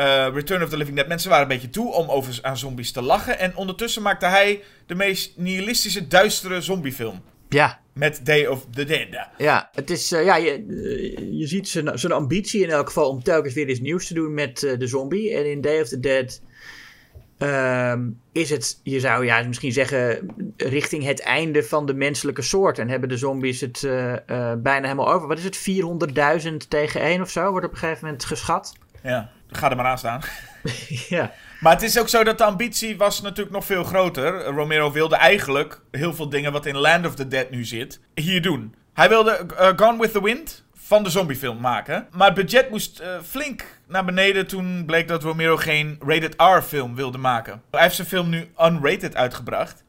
eh, 0.00 0.34
Return 0.34 0.62
of 0.62 0.68
the 0.68 0.76
Living 0.76 0.96
Dead. 0.96 1.08
Mensen 1.08 1.30
waren 1.30 1.42
een 1.42 1.52
beetje 1.52 1.70
toe 1.70 1.92
om 1.92 2.08
over 2.08 2.38
aan 2.42 2.56
zombies 2.56 2.92
te 2.92 3.02
lachen. 3.02 3.38
En 3.38 3.56
ondertussen 3.56 4.02
maakte 4.02 4.26
hij 4.26 4.62
de 4.86 4.94
meest 4.94 5.32
nihilistische, 5.36 6.06
duistere 6.06 6.60
zombiefilm. 6.60 7.22
Ja, 7.48 7.80
Met 7.92 8.20
Day 8.26 8.46
of 8.46 8.66
the 8.70 8.84
Dead. 8.84 9.28
Ja, 9.38 9.70
het 9.72 9.90
is, 9.90 10.12
eh, 10.12 10.24
ja 10.24 10.36
je, 10.36 10.50
eh, 10.50 11.38
je 11.38 11.46
ziet 11.46 11.68
zijn, 11.68 11.98
zijn 11.98 12.12
ambitie 12.12 12.62
in 12.62 12.70
elk 12.70 12.86
geval 12.86 13.08
om 13.08 13.22
telkens 13.22 13.54
weer 13.54 13.68
iets 13.68 13.80
nieuws 13.80 14.06
te 14.06 14.14
doen 14.14 14.34
met 14.34 14.60
de 14.78 14.86
zombie. 14.86 15.34
En 15.34 15.50
in 15.50 15.60
Day 15.60 15.80
of 15.80 15.88
the 15.88 16.00
Dead 16.00 16.40
ehm, 17.38 18.08
is 18.32 18.50
het, 18.50 18.80
je 18.82 19.00
zou 19.00 19.24
ja, 19.24 19.42
misschien 19.42 19.72
zeggen, 19.72 20.30
richting 20.56 21.04
het 21.04 21.20
einde 21.20 21.62
van 21.62 21.86
de 21.86 21.94
menselijke 21.94 22.42
soort. 22.42 22.78
En 22.78 22.88
hebben 22.88 23.08
de 23.08 23.16
zombies 23.16 23.60
het 23.60 23.80
bijna 24.62 24.82
helemaal 24.82 25.12
over. 25.12 25.28
Wat 25.28 25.38
is 25.38 25.44
het, 25.44 25.56
400.000 25.56 26.68
tegen 26.68 27.00
1 27.00 27.20
of 27.20 27.30
zo, 27.30 27.50
wordt 27.50 27.66
op 27.66 27.72
een 27.72 27.78
gegeven 27.78 28.04
moment 28.04 28.24
geschat. 28.24 28.72
Ja, 29.02 29.30
ga 29.52 29.70
er 29.70 29.76
maar 29.76 29.86
aan 29.86 29.98
staan. 29.98 30.20
ja. 31.08 31.32
Maar 31.60 31.72
het 31.72 31.82
is 31.82 31.98
ook 31.98 32.08
zo 32.08 32.24
dat 32.24 32.38
de 32.38 32.44
ambitie 32.44 32.96
was 32.96 33.20
natuurlijk 33.20 33.54
nog 33.54 33.64
veel 33.64 33.84
groter. 33.84 34.44
Romero 34.44 34.92
wilde 34.92 35.16
eigenlijk 35.16 35.80
heel 35.90 36.14
veel 36.14 36.28
dingen 36.28 36.52
wat 36.52 36.66
in 36.66 36.76
Land 36.76 37.06
of 37.06 37.14
the 37.14 37.28
Dead 37.28 37.50
nu 37.50 37.64
zit, 37.64 38.00
hier 38.14 38.42
doen. 38.42 38.74
Hij 38.92 39.08
wilde 39.08 39.46
eh, 39.56 39.68
Gone 39.76 40.00
with 40.00 40.12
the 40.12 40.22
Wind 40.22 40.64
van 40.74 41.02
de 41.02 41.10
zombiefilm 41.10 41.60
maken. 41.60 42.06
Maar 42.10 42.26
het 42.26 42.36
budget 42.36 42.70
moest 42.70 42.98
eh, 42.98 43.08
flink 43.28 43.64
naar 43.86 44.04
beneden 44.04 44.46
toen 44.46 44.84
bleek 44.86 45.08
dat 45.08 45.22
Romero 45.22 45.56
geen 45.56 45.98
rated 46.06 46.34
R 46.36 46.60
film 46.62 46.94
wilde 46.94 47.18
maken. 47.18 47.62
Hij 47.70 47.82
heeft 47.82 47.94
zijn 47.94 48.08
film 48.08 48.28
nu 48.28 48.50
unrated 48.58 49.16
uitgebracht. 49.16 49.84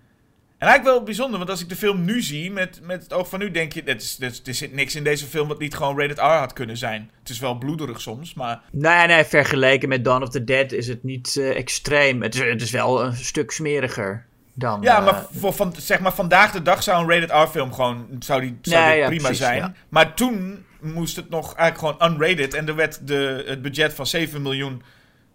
En 0.61 0.67
eigenlijk 0.67 0.97
wel 0.97 1.05
bijzonder, 1.05 1.37
want 1.37 1.49
als 1.49 1.61
ik 1.61 1.69
de 1.69 1.75
film 1.75 2.05
nu 2.05 2.21
zie, 2.21 2.51
met, 2.51 2.79
met 2.83 3.03
het 3.03 3.13
oog 3.13 3.29
van 3.29 3.39
nu, 3.39 3.51
denk 3.51 3.73
je, 3.73 3.83
dit 3.83 4.01
is, 4.01 4.15
dit, 4.15 4.47
er 4.47 4.53
zit 4.53 4.73
niks 4.73 4.95
in 4.95 5.03
deze 5.03 5.25
film 5.25 5.47
wat 5.47 5.59
niet 5.59 5.75
gewoon 5.75 5.99
rated 5.99 6.17
R 6.17 6.21
had 6.21 6.53
kunnen 6.53 6.77
zijn. 6.77 7.11
Het 7.19 7.29
is 7.29 7.39
wel 7.39 7.57
bloederig 7.57 8.01
soms, 8.01 8.33
maar 8.33 8.61
Nou 8.71 8.95
ja, 8.95 9.05
nee, 9.05 9.23
vergeleken 9.23 9.89
met 9.89 10.03
Dawn 10.03 10.21
of 10.21 10.29
the 10.29 10.43
Dead 10.43 10.71
is 10.71 10.87
het 10.87 11.03
niet 11.03 11.37
eh, 11.37 11.57
extreem. 11.57 12.21
Het 12.21 12.35
is, 12.35 12.41
het 12.41 12.61
is 12.61 12.71
wel 12.71 13.03
een 13.03 13.15
stuk 13.15 13.51
smeriger 13.51 14.25
dan... 14.53 14.81
Ja, 14.81 14.97
eh, 14.97 15.05
maar 15.05 15.25
voor 15.31 15.53
van, 15.53 15.73
zeg 15.77 15.99
maar 15.99 16.13
vandaag 16.13 16.51
de 16.51 16.61
dag 16.61 16.83
zou 16.83 17.03
een 17.03 17.09
rated 17.09 17.49
R-film 17.49 17.73
gewoon 17.73 18.07
zou 18.19 18.41
die, 18.41 18.57
zou 18.61 18.85
Nee, 18.85 18.97
ja, 18.97 19.07
prima 19.07 19.21
precies, 19.21 19.45
zijn. 19.45 19.57
ja. 19.57 19.73
Maar 19.89 20.13
toen 20.13 20.65
moest 20.81 21.15
het 21.15 21.29
nog 21.29 21.55
eigenlijk 21.55 21.97
gewoon 21.99 22.13
unrated. 22.13 22.53
En 22.53 22.67
er 22.67 22.75
werd 22.75 23.07
de, 23.07 23.43
het 23.47 23.61
budget 23.61 23.93
van 23.93 24.07
7 24.07 24.41
miljoen 24.41 24.81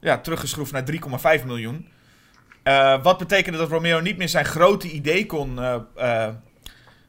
ja, 0.01 0.19
teruggeschroefd 0.19 0.73
naar 0.73 0.85
3,5 1.41 1.47
miljoen. 1.47 1.89
Eh, 2.67 3.03
wat 3.03 3.19
betekende 3.19 3.59
dat 3.59 3.71
Romero 3.71 4.01
niet 4.01 4.17
meer 4.17 4.29
zijn 4.29 4.45
grote 4.45 4.91
idee 4.91 5.27
kon, 5.27 5.59
eh, 5.59 5.75
eh, 5.97 6.35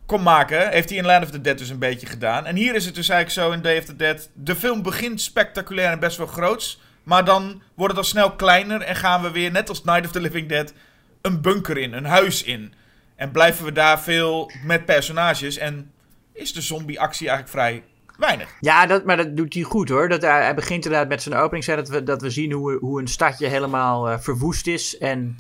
kon 0.05 0.23
maken. 0.23 0.69
Heeft 0.69 0.89
hij 0.89 0.97
in 0.97 1.05
Land 1.05 1.23
of 1.23 1.31
the 1.31 1.41
Dead 1.41 1.57
dus 1.57 1.69
een 1.69 1.79
beetje 1.79 2.07
gedaan. 2.07 2.45
En 2.45 2.55
hier 2.55 2.75
is 2.75 2.85
het 2.85 2.95
dus 2.95 3.09
eigenlijk 3.09 3.47
zo 3.47 3.55
in 3.55 3.61
Day 3.61 3.77
of 3.77 3.85
the 3.85 3.95
Dead. 3.95 4.29
De 4.33 4.55
film 4.55 4.81
begint 4.81 5.21
spectaculair 5.21 5.91
en 5.91 5.99
best 5.99 6.17
wel 6.17 6.27
groots. 6.27 6.81
Maar 7.03 7.25
dan 7.25 7.61
wordt 7.73 7.95
het 7.95 8.03
al 8.03 8.09
snel 8.09 8.31
kleiner. 8.31 8.81
En 8.81 8.95
gaan 8.95 9.21
we 9.21 9.31
weer, 9.31 9.51
net 9.51 9.69
als 9.69 9.83
Night 9.83 10.05
of 10.05 10.11
the 10.11 10.19
Living 10.19 10.49
Dead, 10.49 10.73
een 11.21 11.41
bunker 11.41 11.77
in, 11.77 11.93
een 11.93 12.05
huis 12.05 12.43
in. 12.43 12.73
En 13.15 13.31
blijven 13.31 13.65
we 13.65 13.71
daar 13.71 13.99
veel 13.99 14.51
met 14.63 14.85
personages. 14.85 15.57
En 15.57 15.91
is 16.33 16.53
de 16.53 16.61
zombie-actie 16.61 17.29
eigenlijk 17.29 17.57
vrij 17.57 17.83
weinig. 18.17 18.55
Ja, 18.59 18.85
dat, 18.85 19.05
maar 19.05 19.17
dat 19.17 19.37
doet 19.37 19.53
hij 19.53 19.63
goed 19.63 19.89
hoor. 19.89 20.09
Dat, 20.09 20.21
hij, 20.21 20.55
begint 20.55 20.85
inderdaad 20.85 21.09
met 21.09 21.21
zijn 21.21 21.35
opening. 21.35 21.65
Dat, 21.65 21.89
we, 21.89 22.03
dat 22.03 22.21
we 22.21 22.29
zien 22.29 22.51
hoe, 22.51 22.77
hoe 22.79 23.01
een 23.01 23.07
stadje 23.07 23.47
helemaal 23.47 24.19
verwoest 24.19 24.67
is. 24.67 24.97
En 24.97 25.37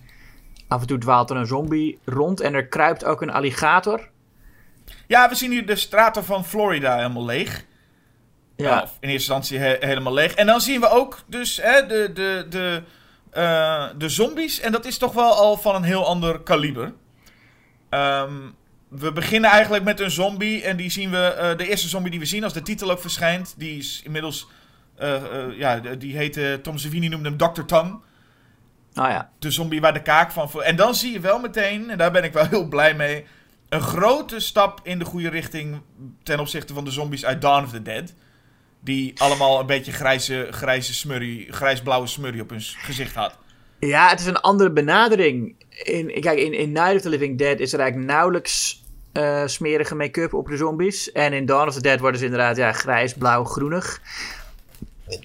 af 0.67 0.81
en 0.81 0.87
toe 0.87 0.97
dwaalt 0.97 1.29
er 1.29 1.35
een 1.37 1.45
zombie 1.47 1.99
rond. 2.05 2.39
En 2.41 2.53
er 2.53 2.67
kruipt 2.67 3.05
ook 3.05 3.21
een 3.21 3.31
alligator. 3.31 4.09
Ja, 5.07 5.29
we 5.29 5.35
zien 5.35 5.51
hier 5.51 5.65
de 5.65 5.75
straten 5.75 6.25
van 6.25 6.45
Florida 6.45 6.95
helemaal 6.95 7.25
leeg. 7.25 7.65
Ja, 8.55 8.81
in 8.81 8.87
eerste 9.09 9.13
instantie 9.13 9.57
he- 9.59 9.77
helemaal 9.87 10.13
leeg. 10.13 10.33
En 10.33 10.45
dan 10.45 10.61
zien 10.61 10.79
we 10.79 10.89
ook 10.89 11.19
dus 11.27 11.57
hè, 11.61 11.85
de, 11.85 12.11
de, 12.13 12.45
de, 12.49 12.83
eh, 13.31 13.85
de 13.97 14.09
zombies. 14.09 14.59
En 14.59 14.71
dat 14.71 14.85
is 14.85 14.97
toch 14.97 15.13
wel 15.13 15.33
al 15.33 15.57
van 15.57 15.75
een 15.75 15.83
heel 15.83 16.05
ander 16.05 16.39
kaliber. 16.39 16.93
Ehm, 17.89 18.33
we 18.89 19.11
beginnen 19.11 19.49
eigenlijk 19.49 19.83
met 19.83 19.99
een 19.99 20.11
zombie. 20.11 20.63
En 20.63 20.77
die 20.77 20.89
zien 20.91 21.11
we. 21.11 21.17
eh, 21.17 21.57
de 21.57 21.67
eerste 21.69 21.87
zombie 21.87 22.11
die 22.11 22.19
we 22.19 22.25
zien, 22.25 22.43
als 22.43 22.53
de 22.53 22.61
titel 22.61 22.91
ook 22.91 22.99
verschijnt. 23.01 23.53
Die 23.57 23.77
is 23.77 24.01
inmiddels. 24.03 24.47
eh, 24.97 25.21
ja, 25.57 25.79
die 25.79 26.17
heette. 26.17 26.59
Tom 26.63 26.77
Savini 26.77 27.07
noemde 27.07 27.29
hem 27.29 27.37
Dr. 27.37 27.61
Tong. 27.65 28.01
Oh 28.99 29.09
ja. 29.09 29.29
de 29.39 29.51
zombie 29.51 29.81
waar 29.81 29.93
de 29.93 30.01
kaak 30.01 30.31
van... 30.31 30.63
En 30.63 30.75
dan 30.75 30.95
zie 30.95 31.11
je 31.11 31.19
wel 31.19 31.39
meteen, 31.39 31.89
en 31.89 31.97
daar 31.97 32.11
ben 32.11 32.23
ik 32.23 32.33
wel 32.33 32.47
heel 32.47 32.67
blij 32.67 32.95
mee... 32.95 33.25
een 33.69 33.81
grote 33.81 34.39
stap 34.39 34.79
in 34.83 34.99
de 34.99 35.05
goede 35.05 35.29
richting... 35.29 35.81
ten 36.23 36.39
opzichte 36.39 36.73
van 36.73 36.83
de 36.83 36.91
zombies 36.91 37.25
uit 37.25 37.41
Dawn 37.41 37.63
of 37.63 37.71
the 37.71 37.81
Dead. 37.81 38.13
Die 38.79 39.21
allemaal 39.21 39.59
een 39.59 39.65
beetje 39.65 39.91
grijze, 39.91 40.47
grijze 40.51 40.93
smurrie, 40.93 41.53
grijs-blauwe 41.53 42.07
smurrie 42.07 42.41
op 42.41 42.49
hun 42.49 42.61
gezicht 42.61 43.15
had. 43.15 43.37
Ja, 43.79 44.09
het 44.09 44.19
is 44.19 44.25
een 44.25 44.41
andere 44.41 44.71
benadering. 44.71 45.55
In, 45.69 46.21
kijk, 46.21 46.39
in, 46.39 46.53
in 46.53 46.71
Night 46.71 46.95
of 46.95 47.01
the 47.01 47.09
Living 47.09 47.37
Dead 47.37 47.59
is 47.59 47.73
er 47.73 47.79
eigenlijk 47.79 48.11
nauwelijks 48.11 48.83
eh, 49.11 49.43
smerige 49.45 49.95
make-up 49.95 50.33
op 50.33 50.47
de 50.47 50.57
zombies. 50.57 51.11
En 51.11 51.33
in 51.33 51.45
Dawn 51.45 51.67
of 51.67 51.73
the 51.73 51.81
Dead 51.81 51.99
worden 51.99 52.19
ze 52.19 52.25
inderdaad 52.25 52.57
ja, 52.57 52.71
grijs, 52.71 53.13
blauw, 53.13 53.43
groenig. 53.43 54.01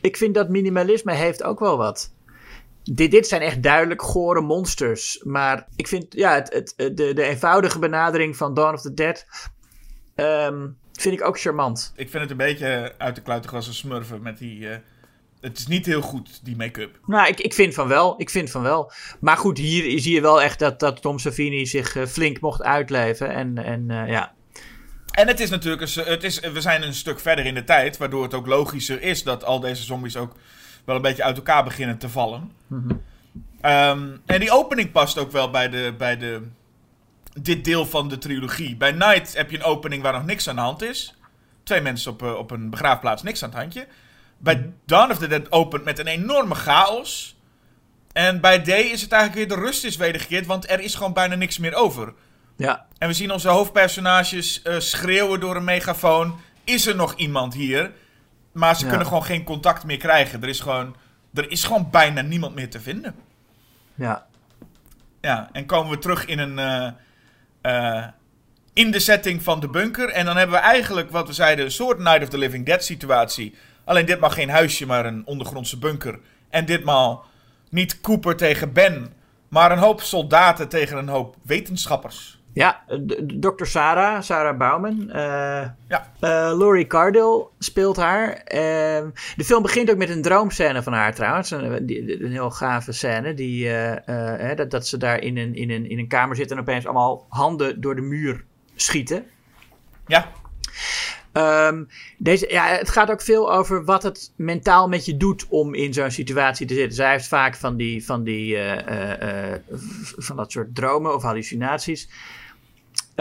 Ik 0.00 0.16
vind 0.16 0.34
dat 0.34 0.48
minimalisme 0.48 1.12
heeft 1.12 1.42
ook 1.42 1.60
wel 1.60 1.76
wat. 1.76 2.10
Dit, 2.84 3.10
dit 3.10 3.26
zijn 3.26 3.42
echt 3.42 3.62
duidelijk 3.62 4.02
gore 4.02 4.40
monsters. 4.40 5.20
Maar 5.24 5.66
ik 5.76 5.88
vind 5.88 6.06
ja, 6.08 6.34
het, 6.34 6.52
het, 6.52 6.96
de, 6.96 7.12
de 7.14 7.22
eenvoudige 7.22 7.78
benadering 7.78 8.36
van 8.36 8.54
Dawn 8.54 8.74
of 8.74 8.80
the 8.80 8.94
Dead... 8.94 9.26
ehm, 10.14 10.68
vind 10.92 11.14
ik 11.20 11.26
ook 11.26 11.40
charmant. 11.40 11.92
Ik 11.96 12.10
vind 12.10 12.22
het 12.22 12.30
een 12.30 12.36
beetje 12.36 12.94
uit 12.98 13.14
de 13.14 13.22
een 13.50 13.62
smurfen 13.62 14.22
met 14.22 14.38
die... 14.38 14.68
eh, 14.68 14.76
het 15.40 15.58
is 15.58 15.66
niet 15.66 15.86
heel 15.86 16.00
goed, 16.00 16.40
die 16.44 16.56
make-up. 16.56 16.98
Nou, 17.06 17.28
ik, 17.28 17.40
ik 17.40 17.54
vind 17.54 17.74
van 17.74 17.88
wel. 17.88 18.14
Ik 18.20 18.30
vind 18.30 18.50
van 18.50 18.62
wel. 18.62 18.92
Maar 19.20 19.36
goed, 19.36 19.58
hier 19.58 20.00
zie 20.00 20.14
je 20.14 20.20
wel 20.20 20.42
echt 20.42 20.58
dat, 20.58 20.80
dat 20.80 21.02
Tom 21.02 21.18
Savini 21.18 21.66
zich 21.66 21.96
eh, 21.96 22.06
flink 22.06 22.40
mocht 22.40 22.62
uitleven. 22.62 23.34
En, 23.34 23.58
en 23.58 23.90
eh, 23.90 24.08
ja. 24.08 24.32
En 25.10 25.28
het 25.28 25.40
is 25.40 25.50
natuurlijk, 25.50 25.82
een, 25.82 26.04
het 26.04 26.24
is, 26.24 26.40
we 26.40 26.60
zijn 26.60 26.82
een 26.82 26.94
stuk 26.94 27.20
verder 27.20 27.46
in 27.46 27.54
de 27.54 27.64
tijd, 27.64 27.96
waardoor 27.96 28.22
het 28.22 28.34
ook 28.34 28.46
logischer 28.46 29.02
is 29.02 29.22
dat 29.22 29.44
al 29.44 29.60
deze 29.60 29.82
zombies 29.82 30.16
ook 30.16 30.36
wel 30.84 30.96
een 30.96 31.02
beetje 31.02 31.22
uit 31.22 31.36
elkaar 31.36 31.64
beginnen 31.64 31.98
te 31.98 32.08
vallen. 32.08 32.52
Ehm, 33.60 34.08
en 34.26 34.40
die 34.40 34.50
opening 34.50 34.92
past 34.92 35.18
ook 35.18 35.32
wel 35.32 35.50
bij, 35.50 35.68
de, 35.68 35.94
bij 35.98 36.16
de, 36.16 36.42
dit 37.40 37.64
deel 37.64 37.86
van 37.86 38.08
de 38.08 38.18
trilogie. 38.18 38.76
Bij 38.76 38.92
Night 38.92 39.36
heb 39.36 39.50
je 39.50 39.56
een 39.56 39.64
opening 39.64 40.02
waar 40.02 40.12
nog 40.12 40.24
niks 40.24 40.48
aan 40.48 40.56
de 40.56 40.60
hand 40.60 40.82
is. 40.82 41.14
Twee 41.62 41.80
mensen 41.80 42.12
op, 42.12 42.22
eh, 42.22 42.34
op 42.34 42.50
een 42.50 42.70
begraafplaats, 42.70 43.22
niks 43.22 43.42
aan 43.42 43.50
het 43.50 43.58
handje. 43.58 43.86
Bij 44.38 44.72
Dawn 44.86 45.10
of 45.10 45.18
the 45.18 45.26
Dead 45.26 45.52
opent 45.52 45.84
met 45.84 45.98
een 45.98 46.06
enorme 46.06 46.54
chaos. 46.54 47.36
En 48.12 48.40
bij 48.40 48.62
Day 48.62 48.80
is 48.80 49.02
het 49.02 49.12
eigenlijk 49.12 49.48
weer 49.48 49.58
de 49.58 49.64
rust 49.64 49.84
is 49.84 49.96
wedergekeerd, 49.96 50.46
want 50.46 50.70
er 50.70 50.80
is 50.80 50.94
gewoon 50.94 51.12
bijna 51.12 51.34
niks 51.34 51.58
meer 51.58 51.74
over. 51.74 52.14
Ja. 52.56 52.86
En 52.98 53.08
we 53.08 53.14
zien 53.14 53.30
onze 53.30 53.48
hoofdpersonages 53.48 54.62
eh, 54.62 54.78
schreeuwen 54.78 55.40
door 55.40 55.56
een 55.56 55.64
megafoon. 55.64 56.40
Is 56.64 56.86
er 56.86 56.96
nog 56.96 57.14
iemand 57.14 57.54
hier? 57.54 57.92
Maar 58.52 58.76
ze 58.76 58.82
Ja. 58.82 58.88
kunnen 58.88 59.06
gewoon 59.06 59.24
geen 59.24 59.44
contact 59.44 59.84
meer 59.84 59.96
krijgen. 59.96 60.42
Er 60.42 60.48
is 60.48 60.60
gewoon, 60.60 60.96
er 61.34 61.50
is 61.50 61.64
gewoon 61.64 61.88
bijna 61.90 62.20
niemand 62.20 62.54
meer 62.54 62.70
te 62.70 62.80
vinden. 62.80 63.14
Ja. 63.94 64.26
Ja, 65.20 65.48
en 65.52 65.66
komen 65.66 65.90
we 65.90 65.98
terug 65.98 66.26
in 66.26 66.38
een. 66.38 66.58
eh, 66.58 66.90
eh, 67.60 68.06
in 68.74 68.90
de 68.90 68.98
setting 69.00 69.42
van 69.42 69.60
de 69.60 69.68
bunker. 69.68 70.08
En 70.08 70.24
dan 70.24 70.36
hebben 70.36 70.56
we 70.56 70.62
eigenlijk, 70.62 71.10
wat 71.10 71.26
we 71.26 71.32
zeiden, 71.32 71.64
een 71.64 71.70
soort 71.70 71.98
Night 71.98 72.22
of 72.22 72.28
the 72.28 72.38
Living 72.38 72.66
Dead 72.66 72.84
situatie. 72.84 73.54
Alleen 73.84 74.06
ditmaal 74.06 74.30
geen 74.30 74.50
huisje, 74.50 74.86
maar 74.86 75.06
een 75.06 75.26
ondergrondse 75.26 75.78
bunker. 75.78 76.18
En 76.50 76.64
ditmaal 76.64 77.24
niet 77.70 78.00
Cooper 78.00 78.36
tegen 78.36 78.72
Ben, 78.72 79.12
maar 79.48 79.72
een 79.72 79.78
hoop 79.78 80.00
soldaten 80.00 80.68
tegen 80.68 80.98
een 80.98 81.08
hoop 81.08 81.36
wetenschappers. 81.42 82.38
Ja, 82.54 82.82
Dr. 83.40 83.64
Sarah, 83.64 84.22
Sarah 84.22 84.58
Bauman. 84.58 85.10
eh 85.10 85.68
Ja. 85.88 86.12
eh, 86.20 86.30
Laurie 86.58 86.86
Cardell 86.86 87.46
speelt 87.58 87.96
haar. 87.96 88.32
Ehm, 88.32 89.08
de 89.36 89.44
film 89.44 89.62
begint 89.62 89.90
ook 89.90 89.96
met 89.96 90.10
een 90.10 90.22
droomscène 90.22 90.82
van 90.82 90.92
haar 90.92 91.14
trouwens. 91.14 91.50
Een, 91.50 92.30
heel 92.30 92.50
gave 92.50 92.92
scène. 92.92 93.34
Die, 93.34 93.68
eh, 93.70 94.38
hè, 94.46 94.54
dat, 94.54 94.70
dat 94.70 94.86
ze 94.86 94.96
daar 94.96 95.20
in 95.20 95.36
een, 95.36 95.54
in, 95.54 95.70
een, 95.70 95.90
in 95.90 95.98
een 95.98 96.08
kamer 96.08 96.36
zitten 96.36 96.56
en 96.56 96.62
opeens 96.62 96.84
allemaal 96.84 97.26
handen 97.28 97.80
door 97.80 97.94
de 97.94 98.00
muur 98.02 98.44
schieten. 98.74 99.24
Ja, 100.06 100.28
Ehm, 101.32 101.84
deze, 102.18 102.46
ja, 102.50 102.66
het 102.66 102.90
gaat 102.90 103.10
ook 103.10 103.20
veel 103.22 103.52
over 103.52 103.84
wat 103.84 104.02
het 104.02 104.32
mentaal 104.36 104.88
met 104.88 105.04
je 105.04 105.16
doet 105.16 105.46
om 105.48 105.74
in 105.74 105.92
zo'n 105.92 106.10
situatie 106.10 106.66
te 106.66 106.74
zitten. 106.74 106.94
Zij 106.94 107.10
heeft 107.10 107.28
vaak 107.28 107.54
van, 107.56 107.76
die, 107.76 108.04
van, 108.04 108.22
die, 108.22 108.58
van 110.16 110.36
dat 110.36 110.52
soort 110.52 110.74
dromen 110.74 111.14
of 111.14 111.22
hallucinaties. 111.22 112.08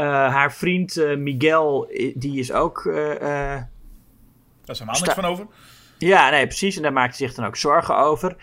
Eh, 0.02 0.08
haar 0.08 0.54
vriend 0.54 0.98
eh, 0.98 1.18
Miguel, 1.18 1.92
die 2.16 2.40
is 2.40 2.52
ook. 2.52 2.86
eh, 2.86 3.20
daar 3.20 3.70
is 4.66 4.80
helemaal 4.80 5.02
niks 5.02 5.14
van 5.14 5.26
over. 5.26 5.48
ja, 5.98 6.30
nee, 6.30 6.48
precies. 6.48 6.76
En 6.76 6.82
daar 6.82 6.94
maakt 6.94 7.18
hij 7.18 7.28
zich 7.28 7.36
dan 7.36 7.46
ook 7.46 7.56
zorgen 7.56 7.98
over. 7.98 8.36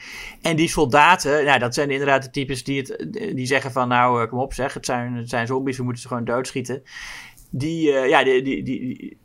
En 0.42 0.56
die 0.56 0.68
soldaten, 0.68 1.44
nou, 1.44 1.58
dat 1.58 1.74
zijn 1.74 1.90
inderdaad 1.90 2.22
de 2.22 2.30
types 2.30 2.64
die, 2.64 2.78
het, 2.80 3.08
die 3.34 3.46
zeggen 3.46 3.72
van... 3.72 3.88
nou, 3.88 4.26
kom 4.26 4.38
op 4.38 4.54
zeg, 4.54 4.74
het 4.74 4.86
zijn, 4.86 5.14
het 5.14 5.28
zijn 5.28 5.46
zombies, 5.46 5.76
we 5.76 5.82
moeten 5.82 6.02
ze 6.02 6.08
gewoon 6.08 6.24
doodschieten. 6.24 6.82
Die, 7.50 7.90
ja, 7.90 8.24
die, 8.24 8.42
die, 8.42 8.62
die, 8.62 9.18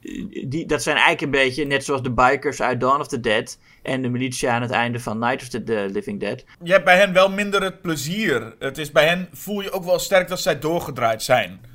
die, 0.48 0.66
dat 0.66 0.84
zijn 0.84 0.96
eigenlijk 0.96 1.26
een 1.26 1.44
beetje 1.44 1.66
net 1.66 1.86
zoals 1.86 2.02
de 2.02 2.12
bikers 2.12 2.62
uit 2.62 2.80
Dawn 2.80 3.00
of 3.00 3.08
the 3.08 3.20
Dead... 3.20 3.60
en 3.82 4.02
de 4.02 4.10
militia 4.10 4.56
aan 4.56 4.62
het 4.62 4.72
einde 4.72 5.00
van 5.00 5.20
Night 5.20 5.42
of 5.42 5.48
the, 5.48 5.64
the 5.64 5.88
Living 5.92 6.20
Dead. 6.20 6.46
Je 6.64 6.72
hebt 6.72 6.86
bij 6.86 6.98
hen 6.98 7.14
wel 7.14 7.30
minder 7.30 7.64
het 7.64 7.82
plezier. 7.82 8.56
Het 8.60 8.78
is 8.78 8.92
bij 8.92 9.08
hen 9.08 9.28
voel 9.32 9.62
je 9.62 9.72
ook 9.72 9.84
wel 9.84 10.00
sterk 10.00 10.28
dat 10.28 10.40
zij 10.40 10.60
doorgedraaid 10.60 11.24
zijn. 11.24 11.72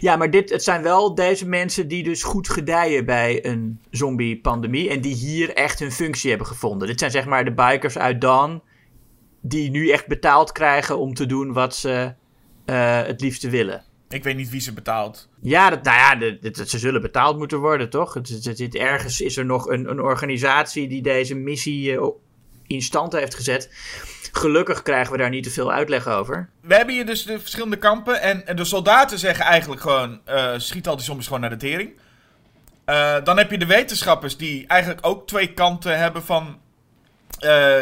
Ja, 0.00 0.16
maar 0.16 0.30
dit, 0.30 0.50
het 0.50 0.62
zijn 0.62 0.82
wel 0.82 1.14
deze 1.14 1.48
mensen 1.48 1.88
die 1.88 2.02
dus 2.02 2.22
goed 2.22 2.48
gedijen 2.48 3.04
bij 3.04 3.44
een 3.46 3.80
zombie-pandemie... 3.90 4.90
en 4.90 5.00
die 5.00 5.14
hier 5.14 5.54
echt 5.54 5.78
hun 5.78 5.92
functie 5.92 6.28
hebben 6.28 6.46
gevonden. 6.46 6.88
Dit 6.88 6.98
zijn 6.98 7.10
zeg 7.10 7.26
maar 7.26 7.44
de 7.44 7.52
bikers 7.54 7.98
uit 7.98 8.20
Dawn... 8.20 8.62
die 9.40 9.70
nu 9.70 9.90
echt 9.90 10.06
betaald 10.06 10.52
krijgen 10.52 10.98
om 10.98 11.14
te 11.14 11.26
doen 11.26 11.52
wat 11.52 11.76
ze 11.76 12.14
eh, 12.64 13.02
het 13.02 13.20
liefste 13.20 13.50
willen. 13.50 13.84
Ik 14.08 14.24
weet 14.24 14.36
niet 14.36 14.50
wie 14.50 14.60
ze 14.60 14.72
betaalt. 14.72 15.28
Ja, 15.40 15.70
dat, 15.70 15.82
nou 15.82 16.20
ja, 16.20 16.38
ze 16.64 16.78
zullen 16.78 17.00
betaald 17.00 17.38
moeten 17.38 17.58
worden, 17.58 17.90
toch? 17.90 18.14
Het, 18.14 18.28
het, 18.28 18.58
het- 18.58 18.74
ergens 18.74 19.20
is 19.20 19.36
er 19.36 19.44
nog 19.44 19.68
een, 19.68 19.90
een 19.90 20.00
organisatie 20.00 20.88
die 20.88 21.02
deze 21.02 21.34
missie 21.34 21.96
eh, 21.96 22.06
in 22.66 22.82
stand 22.82 23.12
heeft 23.12 23.34
gezet. 23.34 23.70
Gelukkig 24.36 24.82
krijgen 24.82 25.12
we 25.12 25.18
daar 25.18 25.30
niet 25.30 25.42
te 25.42 25.50
veel 25.50 25.72
uitleg 25.72 26.06
over. 26.06 26.48
We 26.60 26.74
hebben 26.74 26.94
hier 26.94 27.06
dus 27.06 27.24
de 27.24 27.40
verschillende 27.40 27.76
kampen. 27.76 28.20
En 28.20 28.56
de 28.56 28.64
soldaten 28.64 29.18
zeggen 29.18 29.44
eigenlijk 29.44 29.80
gewoon: 29.80 30.20
eh, 30.24 30.52
schiet 30.56 30.88
al 30.88 30.96
die 30.96 31.04
zombies 31.04 31.26
gewoon 31.26 31.40
naar 31.40 31.50
de 31.50 31.56
tering. 31.56 31.90
Eh, 32.84 33.16
dan 33.24 33.38
heb 33.38 33.50
je 33.50 33.58
de 33.58 33.66
wetenschappers 33.66 34.36
die 34.36 34.66
eigenlijk 34.66 35.06
ook 35.06 35.26
twee 35.26 35.52
kanten 35.52 35.98
hebben 35.98 36.22
van. 36.22 36.60
eh, 37.38 37.80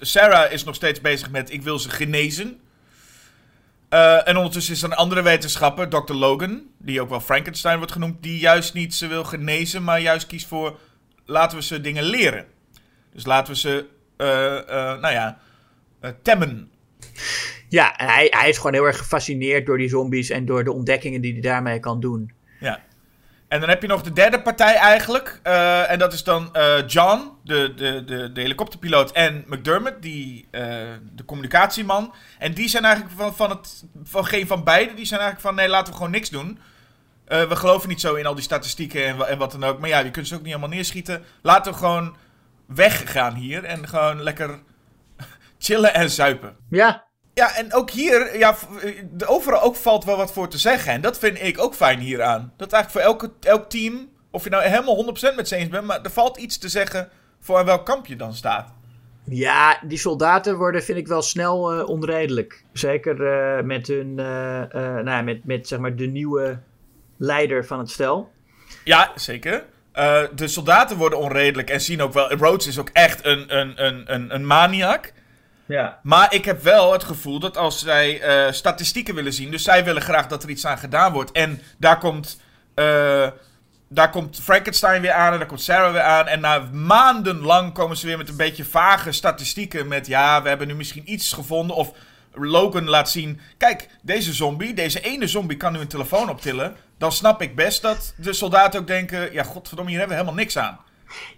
Sarah 0.00 0.52
is 0.52 0.64
nog 0.64 0.74
steeds 0.74 1.00
bezig 1.00 1.30
met: 1.30 1.52
ik 1.52 1.62
wil 1.62 1.78
ze 1.78 1.90
genezen. 1.90 2.60
En 4.24 4.36
ondertussen 4.36 4.74
is 4.74 4.82
er 4.82 4.90
een 4.90 4.96
andere 4.96 5.22
wetenschapper, 5.22 5.88
Dr. 5.88 6.12
Logan, 6.12 6.62
die 6.78 7.00
ook 7.00 7.08
wel 7.08 7.20
Frankenstein 7.20 7.76
wordt 7.76 7.92
genoemd, 7.92 8.22
die 8.22 8.38
juist 8.38 8.74
niet 8.74 8.94
ze 8.94 9.06
wil 9.06 9.24
genezen, 9.24 9.84
maar 9.84 10.00
juist 10.00 10.26
kiest 10.26 10.46
voor: 10.46 10.78
laten 11.24 11.58
we 11.58 11.64
ze 11.64 11.80
dingen 11.80 12.04
leren. 12.04 12.46
Dus 13.12 13.24
laten 13.24 13.52
we 13.52 13.58
ze, 13.58 13.86
nou 15.00 15.12
ja, 15.12 15.38
temmen. 16.22 16.70
Ja, 17.68 17.96
en 17.96 18.06
hij, 18.06 18.26
hij 18.30 18.48
is 18.48 18.56
gewoon 18.56 18.72
heel 18.72 18.84
erg 18.84 18.98
gefascineerd 18.98 19.66
door 19.66 19.78
die 19.78 19.88
zombies 19.88 20.30
en 20.30 20.44
door 20.46 20.64
de 20.64 20.72
ontdekkingen 20.72 21.20
die 21.20 21.32
hij 21.32 21.40
daarmee 21.40 21.80
kan 21.80 22.00
doen. 22.00 22.32
Ja. 22.60 22.80
En 23.48 23.60
dan 23.60 23.68
heb 23.68 23.82
je 23.82 23.88
nog 23.88 24.02
de 24.02 24.12
derde 24.12 24.42
partij 24.42 24.74
eigenlijk. 24.74 25.40
eh, 25.42 25.90
en 25.90 25.98
dat 25.98 26.12
is 26.12 26.24
dan 26.24 26.54
eh, 26.54 26.86
John, 26.86 27.30
de, 27.44 27.72
de, 27.76 28.04
de, 28.04 28.32
de 28.32 28.40
helikopterpiloot, 28.40 29.12
en 29.12 29.44
McDermott, 29.46 30.02
die, 30.02 30.48
eh, 30.50 30.62
de 31.12 31.24
communicatieman. 31.24 32.14
En 32.38 32.54
die 32.54 32.68
zijn 32.68 32.84
eigenlijk 32.84 33.14
van, 33.16 33.34
van, 33.34 33.50
het, 33.50 33.84
van 34.02 34.26
geen 34.26 34.46
van 34.46 34.64
beide. 34.64 34.94
Die 34.94 35.04
zijn 35.04 35.20
eigenlijk 35.20 35.48
van, 35.48 35.54
nee, 35.54 35.68
laten 35.68 35.92
we 35.92 35.96
gewoon 35.96 36.12
niks 36.12 36.30
doen. 36.30 36.58
Eh, 37.24 37.48
we 37.48 37.56
geloven 37.56 37.88
niet 37.88 38.00
zo 38.00 38.14
in 38.14 38.26
al 38.26 38.34
die 38.34 38.44
statistieken 38.44 39.06
en, 39.06 39.28
en 39.28 39.38
wat 39.38 39.52
dan 39.52 39.64
ook. 39.64 39.78
Maar 39.78 39.88
ja, 39.88 39.98
je 39.98 40.10
kunt 40.10 40.28
ze 40.28 40.34
ook 40.34 40.42
niet 40.42 40.52
allemaal 40.52 40.68
neerschieten. 40.68 41.24
Laten 41.42 41.72
we 41.72 41.78
gewoon 41.78 42.16
weggaan 42.66 43.34
hier 43.34 43.64
en 43.64 43.88
gewoon 43.88 44.22
lekker 44.22 44.58
chillen 45.64 45.94
en 45.94 46.10
zuipen. 46.10 46.56
Ja, 46.70 47.04
Ja, 47.34 47.56
en 47.56 47.74
ook 47.74 47.90
hier, 47.90 48.38
ja, 48.38 48.56
overal 49.26 49.62
ook 49.62 49.76
valt 49.76 50.04
wel 50.04 50.16
wat 50.16 50.32
voor 50.32 50.48
te 50.48 50.58
zeggen. 50.58 50.92
En 50.92 51.00
dat 51.00 51.18
vind 51.18 51.42
ik 51.42 51.58
ook 51.58 51.74
fijn 51.74 51.98
hieraan. 51.98 52.52
Dat 52.56 52.72
eigenlijk 52.72 53.04
voor 53.04 53.12
elke, 53.12 53.48
elk 53.48 53.70
team, 53.70 54.08
of 54.30 54.44
je 54.44 54.50
nou 54.50 54.62
helemaal 54.62 55.14
100% 55.32 55.34
met 55.36 55.48
ze 55.48 55.56
eens 55.56 55.68
bent, 55.68 55.86
maar 55.86 56.02
er 56.02 56.10
valt 56.10 56.36
iets 56.36 56.58
te 56.58 56.68
zeggen 56.68 57.08
voor 57.40 57.58
aan 57.58 57.64
welk 57.64 57.86
kamp 57.86 58.06
je 58.06 58.16
dan 58.16 58.34
staat. 58.34 58.72
ja, 59.24 59.78
die 59.86 59.98
soldaten 59.98 60.56
worden, 60.56 60.82
vind 60.82 60.98
ik 60.98 61.06
wel 61.06 61.22
snel 61.22 61.72
eh, 61.72 61.88
onredelijk. 61.88 62.64
Zeker 62.72 63.26
eh, 63.26 63.64
met 63.64 63.86
hun, 63.86 64.18
eh, 64.18 64.24
nou, 64.80 65.10
ja, 65.10 65.22
met, 65.22 65.44
met 65.44 65.68
zeg 65.68 65.78
maar 65.78 65.96
de 65.96 66.06
nieuwe 66.06 66.58
leider 67.16 67.66
van 67.66 67.78
het 67.78 67.90
stel. 67.90 68.30
Ja, 68.84 69.12
zeker. 69.14 69.64
De 70.34 70.48
soldaten 70.48 70.96
worden 70.96 71.18
onredelijk 71.18 71.70
en 71.70 71.80
zien 71.80 72.02
ook 72.02 72.12
wel. 72.12 72.32
Rhodes 72.32 72.66
is 72.66 72.78
ook 72.78 72.90
echt 72.92 73.24
een, 73.24 73.58
een, 73.58 73.84
een, 73.84 74.14
een, 74.14 74.34
een 74.34 74.46
maniak. 74.46 75.12
Ja. 75.66 75.98
Maar 76.02 76.34
ik 76.34 76.44
heb 76.44 76.62
wel 76.62 76.92
het 76.92 77.04
gevoel 77.04 77.38
dat 77.38 77.56
als 77.56 77.78
zij 77.78 78.20
eh, 78.20 78.52
statistieken 78.52 79.14
willen 79.14 79.32
zien, 79.32 79.50
dus 79.50 79.62
zij 79.62 79.84
willen 79.84 80.02
graag 80.02 80.26
dat 80.26 80.42
er 80.42 80.48
iets 80.48 80.66
aan 80.66 80.78
gedaan 80.78 81.12
wordt. 81.12 81.32
En 81.32 81.62
daar 81.78 81.98
komt, 81.98 82.40
eh, 82.74 83.28
daar 83.88 84.10
komt 84.10 84.40
Frankenstein 84.42 85.02
weer 85.02 85.12
aan 85.12 85.32
en 85.32 85.38
daar 85.38 85.48
komt 85.48 85.62
Sarah 85.62 85.92
weer 85.92 86.02
aan. 86.02 86.26
En 86.26 86.40
na 86.40 86.58
maandenlang 86.72 87.72
komen 87.72 87.96
ze 87.96 88.06
weer 88.06 88.18
met 88.18 88.28
een 88.28 88.36
beetje 88.36 88.64
vage 88.64 89.12
statistieken. 89.12 89.88
Met 89.88 90.06
ja, 90.06 90.42
we 90.42 90.48
hebben 90.48 90.66
nu 90.66 90.74
misschien 90.74 91.12
iets 91.12 91.32
gevonden. 91.32 91.76
Of 91.76 91.92
Logan 92.34 92.88
laat 92.88 93.10
zien, 93.10 93.40
kijk, 93.58 93.88
deze 94.02 94.32
zombie, 94.32 94.74
deze 94.74 95.00
ene 95.00 95.26
zombie 95.26 95.56
kan 95.56 95.72
nu 95.72 95.78
een 95.78 95.88
telefoon 95.88 96.30
optillen. 96.30 96.76
Dan 96.98 97.12
snap 97.12 97.42
ik 97.42 97.54
best 97.56 97.82
dat 97.82 98.14
de 98.16 98.32
soldaten 98.32 98.80
ook 98.80 98.86
denken, 98.86 99.32
ja 99.32 99.42
godverdomme, 99.42 99.90
hier 99.90 100.00
hebben 100.00 100.16
we 100.16 100.22
helemaal 100.22 100.44
niks 100.44 100.58
aan. 100.58 100.78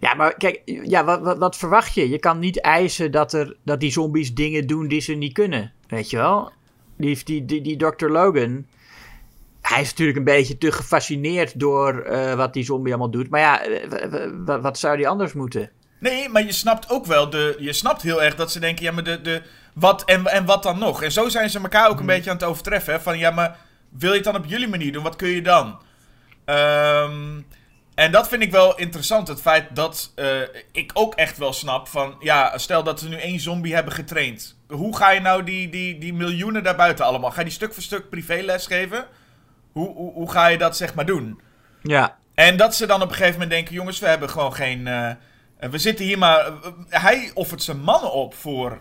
Ja, 0.00 0.14
maar 0.14 0.34
kijk, 0.34 0.62
ja, 0.64 1.04
wat, 1.04 1.20
wat, 1.20 1.38
wat 1.38 1.56
verwacht 1.56 1.94
je? 1.94 2.08
Je 2.08 2.18
kan 2.18 2.38
niet 2.38 2.60
eisen 2.60 3.10
dat, 3.10 3.32
er, 3.32 3.56
dat 3.64 3.80
die 3.80 3.90
zombies 3.90 4.34
dingen 4.34 4.66
doen 4.66 4.88
die 4.88 5.00
ze 5.00 5.12
niet 5.12 5.32
kunnen. 5.32 5.72
Weet 5.88 6.10
je 6.10 6.16
wel? 6.16 6.52
Die, 6.96 7.24
die, 7.24 7.44
die, 7.44 7.60
die 7.62 7.76
Dr. 7.76 8.06
Logan. 8.06 8.66
Hij 9.60 9.80
is 9.80 9.90
natuurlijk 9.90 10.18
een 10.18 10.24
beetje 10.24 10.58
te 10.58 10.72
gefascineerd 10.72 11.60
door 11.60 12.00
eh, 12.00 12.34
wat 12.34 12.52
die 12.52 12.64
zombie 12.64 12.92
allemaal 12.92 13.10
doet. 13.10 13.30
Maar 13.30 13.40
ja, 13.40 13.62
eh, 13.62 14.62
wat 14.62 14.78
zou 14.78 14.96
die 14.96 15.08
anders 15.08 15.32
moeten? 15.32 15.70
Nee, 15.98 16.28
maar 16.28 16.44
je 16.44 16.52
snapt 16.52 16.90
ook 16.90 17.06
wel, 17.06 17.30
de, 17.30 17.56
je 17.58 17.72
snapt 17.72 18.02
heel 18.02 18.22
erg 18.22 18.34
dat 18.34 18.52
ze 18.52 18.60
denken, 18.60 18.84
ja, 18.84 18.92
maar 18.92 19.04
de, 19.04 19.20
de, 19.20 19.42
wat 19.74 20.04
en, 20.04 20.26
en 20.26 20.44
wat 20.44 20.62
dan 20.62 20.78
nog? 20.78 21.02
En 21.02 21.12
zo 21.12 21.28
zijn 21.28 21.50
ze 21.50 21.60
elkaar 21.60 21.88
ook 21.88 22.00
een 22.00 22.06
beetje 22.06 22.30
aan 22.30 22.36
het 22.36 22.44
overtreffen. 22.44 22.92
Hè? 22.92 23.00
Van 23.00 23.18
ja, 23.18 23.30
maar 23.30 23.58
wil 23.88 24.10
je 24.10 24.16
het 24.16 24.24
dan 24.24 24.36
op 24.36 24.44
jullie 24.46 24.68
manier 24.68 24.92
doen? 24.92 25.02
Wat 25.02 25.16
kun 25.16 25.28
je 25.28 25.42
dan? 25.42 25.78
Ehm, 26.44 27.40
En 27.96 28.12
dat 28.12 28.28
vind 28.28 28.42
ik 28.42 28.50
wel 28.50 28.78
interessant. 28.78 29.28
Het 29.28 29.40
feit 29.40 29.76
dat 29.76 30.12
eh, 30.14 30.40
ik 30.72 30.90
ook 30.94 31.14
echt 31.14 31.38
wel 31.38 31.52
snap 31.52 31.88
van... 31.88 32.16
Ja, 32.20 32.58
stel 32.58 32.82
dat 32.82 33.00
ze 33.00 33.08
nu 33.08 33.16
één 33.16 33.40
zombie 33.40 33.74
hebben 33.74 33.92
getraind. 33.92 34.56
Hoe 34.68 34.96
ga 34.96 35.10
je 35.10 35.20
nou 35.20 35.42
die, 35.42 35.68
die, 35.68 35.98
die 35.98 36.14
miljoenen 36.14 36.62
daarbuiten 36.62 37.04
allemaal... 37.04 37.30
Ga 37.30 37.38
je 37.38 37.44
die 37.44 37.52
stuk 37.54 37.74
voor 37.74 37.82
stuk 37.82 38.08
privéles 38.10 38.66
geven? 38.66 39.06
Hoe, 39.72 39.94
hoe, 39.94 40.12
hoe 40.12 40.30
ga 40.30 40.46
je 40.46 40.58
dat 40.58 40.76
zeg 40.76 40.94
maar 40.94 41.06
doen? 41.06 41.40
Ja. 41.82 42.16
En 42.34 42.56
dat 42.56 42.74
ze 42.74 42.86
dan 42.86 43.02
op 43.02 43.08
een 43.08 43.14
gegeven 43.14 43.32
moment 43.32 43.50
denken... 43.50 43.74
Jongens, 43.74 43.98
we 43.98 44.06
hebben 44.06 44.30
gewoon 44.30 44.54
geen... 44.54 44.86
eh, 44.86 45.10
we 45.70 45.78
zitten 45.78 46.04
hier 46.04 46.18
maar... 46.18 46.46
eh, 46.46 46.52
hij 47.02 47.30
offert 47.34 47.62
zijn 47.62 47.80
mannen 47.80 48.12
op 48.12 48.34
voor... 48.34 48.80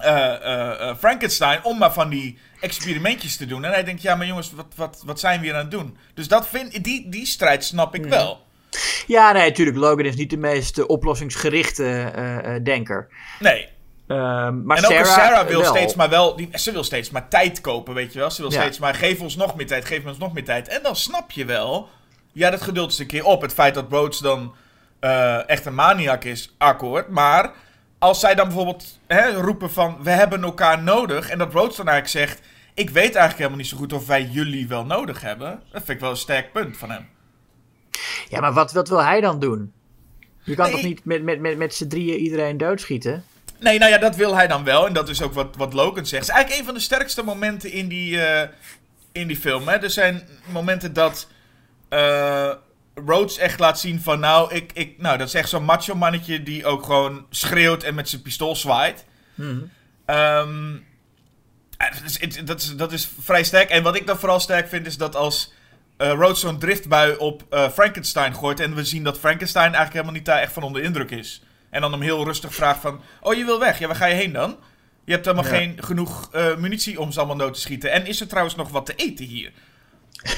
eh, 0.00 0.34
eh, 0.34 0.88
eh, 0.88 0.96
Frankenstein 0.96 1.64
om 1.64 1.78
maar 1.78 1.92
van 1.92 2.08
die 2.08 2.38
experimentjes 2.60 3.36
te 3.36 3.46
doen. 3.46 3.64
En 3.64 3.70
hij 3.70 3.84
denkt, 3.84 4.02
ja, 4.02 4.14
maar 4.14 4.26
jongens, 4.26 4.52
wat, 4.52 4.66
wat, 4.76 5.02
wat 5.04 5.20
zijn 5.20 5.40
we 5.40 5.46
hier 5.46 5.54
aan 5.54 5.60
het 5.60 5.70
doen? 5.70 5.96
Dus 6.14 6.28
dat 6.28 6.48
vind, 6.48 6.84
die, 6.84 7.08
die 7.08 7.26
strijd 7.26 7.64
snap 7.64 7.94
ik 7.94 8.04
wel. 8.04 8.42
Ja, 9.06 9.32
nee, 9.32 9.48
natuurlijk. 9.48 9.76
Logan 9.76 10.04
is 10.04 10.16
niet 10.16 10.30
de 10.30 10.36
meest 10.36 10.86
oplossingsgerichte 10.86 12.12
denker. 12.62 13.08
Nee. 13.38 13.68
Ehm, 14.06 14.64
maar 14.64 14.76
en 14.76 14.84
ook 14.84 14.90
Sarah, 14.90 15.06
Sarah, 15.06 15.28
Sarah 15.28 15.46
wil 15.46 15.60
wel. 15.60 15.74
steeds 15.74 15.94
maar 15.94 16.08
wel, 16.08 16.36
die, 16.36 16.48
ze 16.52 16.72
wil 16.72 16.84
steeds 16.84 17.10
maar 17.10 17.28
tijd 17.28 17.60
kopen, 17.60 17.94
weet 17.94 18.12
je 18.12 18.18
wel. 18.18 18.30
Ze 18.30 18.42
wil 18.42 18.52
Ja. 18.52 18.60
steeds 18.60 18.78
maar, 18.78 18.94
geef 18.94 19.20
ons 19.20 19.36
nog 19.36 19.56
meer 19.56 19.66
tijd, 19.66 19.84
geef 19.84 20.04
ons 20.04 20.18
nog 20.18 20.32
meer 20.32 20.44
tijd. 20.44 20.68
En 20.68 20.82
dan 20.82 20.96
snap 20.96 21.30
je 21.30 21.44
wel, 21.44 21.88
ja, 22.32 22.50
dat 22.50 22.62
geduld 22.62 22.92
is 22.92 22.98
een 22.98 23.06
keer 23.06 23.24
op. 23.24 23.42
Het 23.42 23.52
feit 23.52 23.74
dat 23.74 23.86
Rhodes 23.90 24.18
dan 24.18 24.54
echt 25.46 25.66
een 25.66 25.74
maniak 25.74 26.24
is, 26.24 26.54
akkoord. 26.58 27.08
Maar 27.08 27.52
als 28.04 28.20
zij 28.20 28.34
dan 28.34 28.46
bijvoorbeeld 28.46 28.98
hè, 29.06 29.30
roepen 29.30 29.70
van, 29.70 29.98
we 30.02 30.10
hebben 30.10 30.42
elkaar 30.42 30.82
nodig. 30.82 31.28
En 31.28 31.38
dat 31.38 31.52
Rhodes 31.52 31.76
dan 31.76 31.88
eigenlijk 31.88 32.26
zegt, 32.28 32.40
ik 32.74 32.90
weet 32.90 33.04
eigenlijk 33.04 33.36
helemaal 33.36 33.58
niet 33.58 33.66
zo 33.66 33.76
goed 33.76 33.92
of 33.92 34.06
wij 34.06 34.22
jullie 34.22 34.68
wel 34.68 34.84
nodig 34.84 35.20
hebben. 35.20 35.62
Dat 35.72 35.82
vind 35.84 35.88
ik 35.88 36.00
wel 36.00 36.10
een 36.10 36.16
sterk 36.16 36.52
punt 36.52 36.76
van 36.76 36.90
hem. 36.90 37.08
Ja, 38.28 38.40
maar 38.40 38.52
wat, 38.52 38.72
wat 38.72 38.88
wil 38.88 39.02
hij 39.04 39.20
dan 39.20 39.38
doen? 39.38 39.72
Je 40.42 40.54
kan 40.54 40.64
Nee. 40.64 40.74
toch 40.74 40.84
niet 40.84 41.04
met, 41.04 41.22
met, 41.22 41.40
met, 41.40 41.56
met 41.56 41.74
z'n 41.74 41.88
drieën 41.88 42.18
iedereen 42.18 42.56
doodschieten? 42.56 43.24
Nee, 43.58 43.78
nou 43.78 43.90
ja, 43.90 43.98
dat 43.98 44.16
wil 44.16 44.34
hij 44.34 44.46
dan 44.46 44.64
wel. 44.64 44.86
En 44.86 44.92
dat 44.92 45.08
is 45.08 45.22
ook 45.22 45.32
wat, 45.34 45.56
wat 45.56 45.72
Logan 45.72 46.06
zegt. 46.06 46.10
Het 46.10 46.22
is 46.22 46.28
eigenlijk 46.28 46.58
een 46.58 46.64
van 46.66 46.74
de 46.74 46.80
sterkste 46.80 47.22
momenten 47.22 47.72
in 47.72 47.88
die, 47.88 48.20
eh, 48.20 48.48
in 49.12 49.26
die 49.26 49.36
film. 49.36 49.68
Hè. 49.68 49.76
Er 49.76 49.90
zijn 49.90 50.28
momenten 50.46 50.92
dat 50.92 51.28
eh 51.88 52.50
Rhodes 52.94 53.38
echt 53.38 53.58
laat 53.58 53.80
zien 53.80 54.00
van... 54.00 54.20
Nou, 54.20 54.54
ik, 54.54 54.70
ik, 54.74 54.98
nou 54.98 55.18
dat 55.18 55.26
is 55.28 55.34
echt 55.34 55.48
zo'n 55.48 55.64
macho 55.64 55.94
mannetje 55.94 56.42
die 56.42 56.66
ook 56.66 56.84
gewoon 56.84 57.26
schreeuwt 57.30 57.82
en 57.82 57.94
met 57.94 58.08
zijn 58.08 58.22
pistool 58.22 58.56
zwaait. 58.56 59.04
Ehm, 60.06 60.74
eh, 61.76 61.90
dat, 61.92 62.02
is, 62.20 62.44
dat, 62.44 62.60
is, 62.60 62.76
dat 62.76 62.92
is 62.92 63.08
vrij 63.20 63.44
sterk. 63.44 63.70
En 63.70 63.82
wat 63.82 63.96
ik 63.96 64.06
dan 64.06 64.18
vooral 64.18 64.40
sterk 64.40 64.68
vind 64.68 64.86
is 64.86 64.96
dat 64.96 65.16
als... 65.16 65.52
eh 65.96 66.08
Rhodes 66.08 66.40
zo'n 66.40 66.58
driftbui 66.58 67.16
op 67.16 67.42
eh, 67.50 67.68
Frankenstein 67.70 68.34
gooit... 68.34 68.60
en 68.60 68.74
we 68.74 68.84
zien 68.84 69.04
dat 69.04 69.18
Frankenstein 69.18 69.64
eigenlijk 69.64 69.92
helemaal 69.92 70.14
niet 70.14 70.24
daar 70.24 70.40
echt 70.40 70.52
van 70.52 70.62
onder 70.62 70.82
indruk 70.82 71.10
is... 71.10 71.42
En 71.70 71.80
dan 71.80 71.92
hem 71.92 72.00
heel 72.00 72.24
rustig 72.24 72.54
vraagt 72.54 72.80
van... 72.80 73.00
Oh, 73.20 73.34
je 73.34 73.44
wil 73.44 73.58
weg? 73.58 73.78
Ja, 73.78 73.86
waar 73.86 73.96
ga 73.96 74.06
je 74.06 74.14
heen 74.14 74.32
dan? 74.32 74.56
Je 75.04 75.12
hebt 75.12 75.24
helemaal 75.24 75.50
Ja. 75.52 75.56
geen 75.58 75.82
genoeg 75.82 76.30
munitie 76.58 77.00
om 77.00 77.12
ze 77.12 77.18
allemaal 77.18 77.36
dood 77.36 77.54
te 77.54 77.60
schieten. 77.60 77.90
En 77.92 78.06
is 78.06 78.20
er 78.20 78.26
trouwens 78.28 78.54
nog 78.54 78.68
wat 78.68 78.86
te 78.86 78.94
eten 78.94 79.24
hier? 79.24 79.52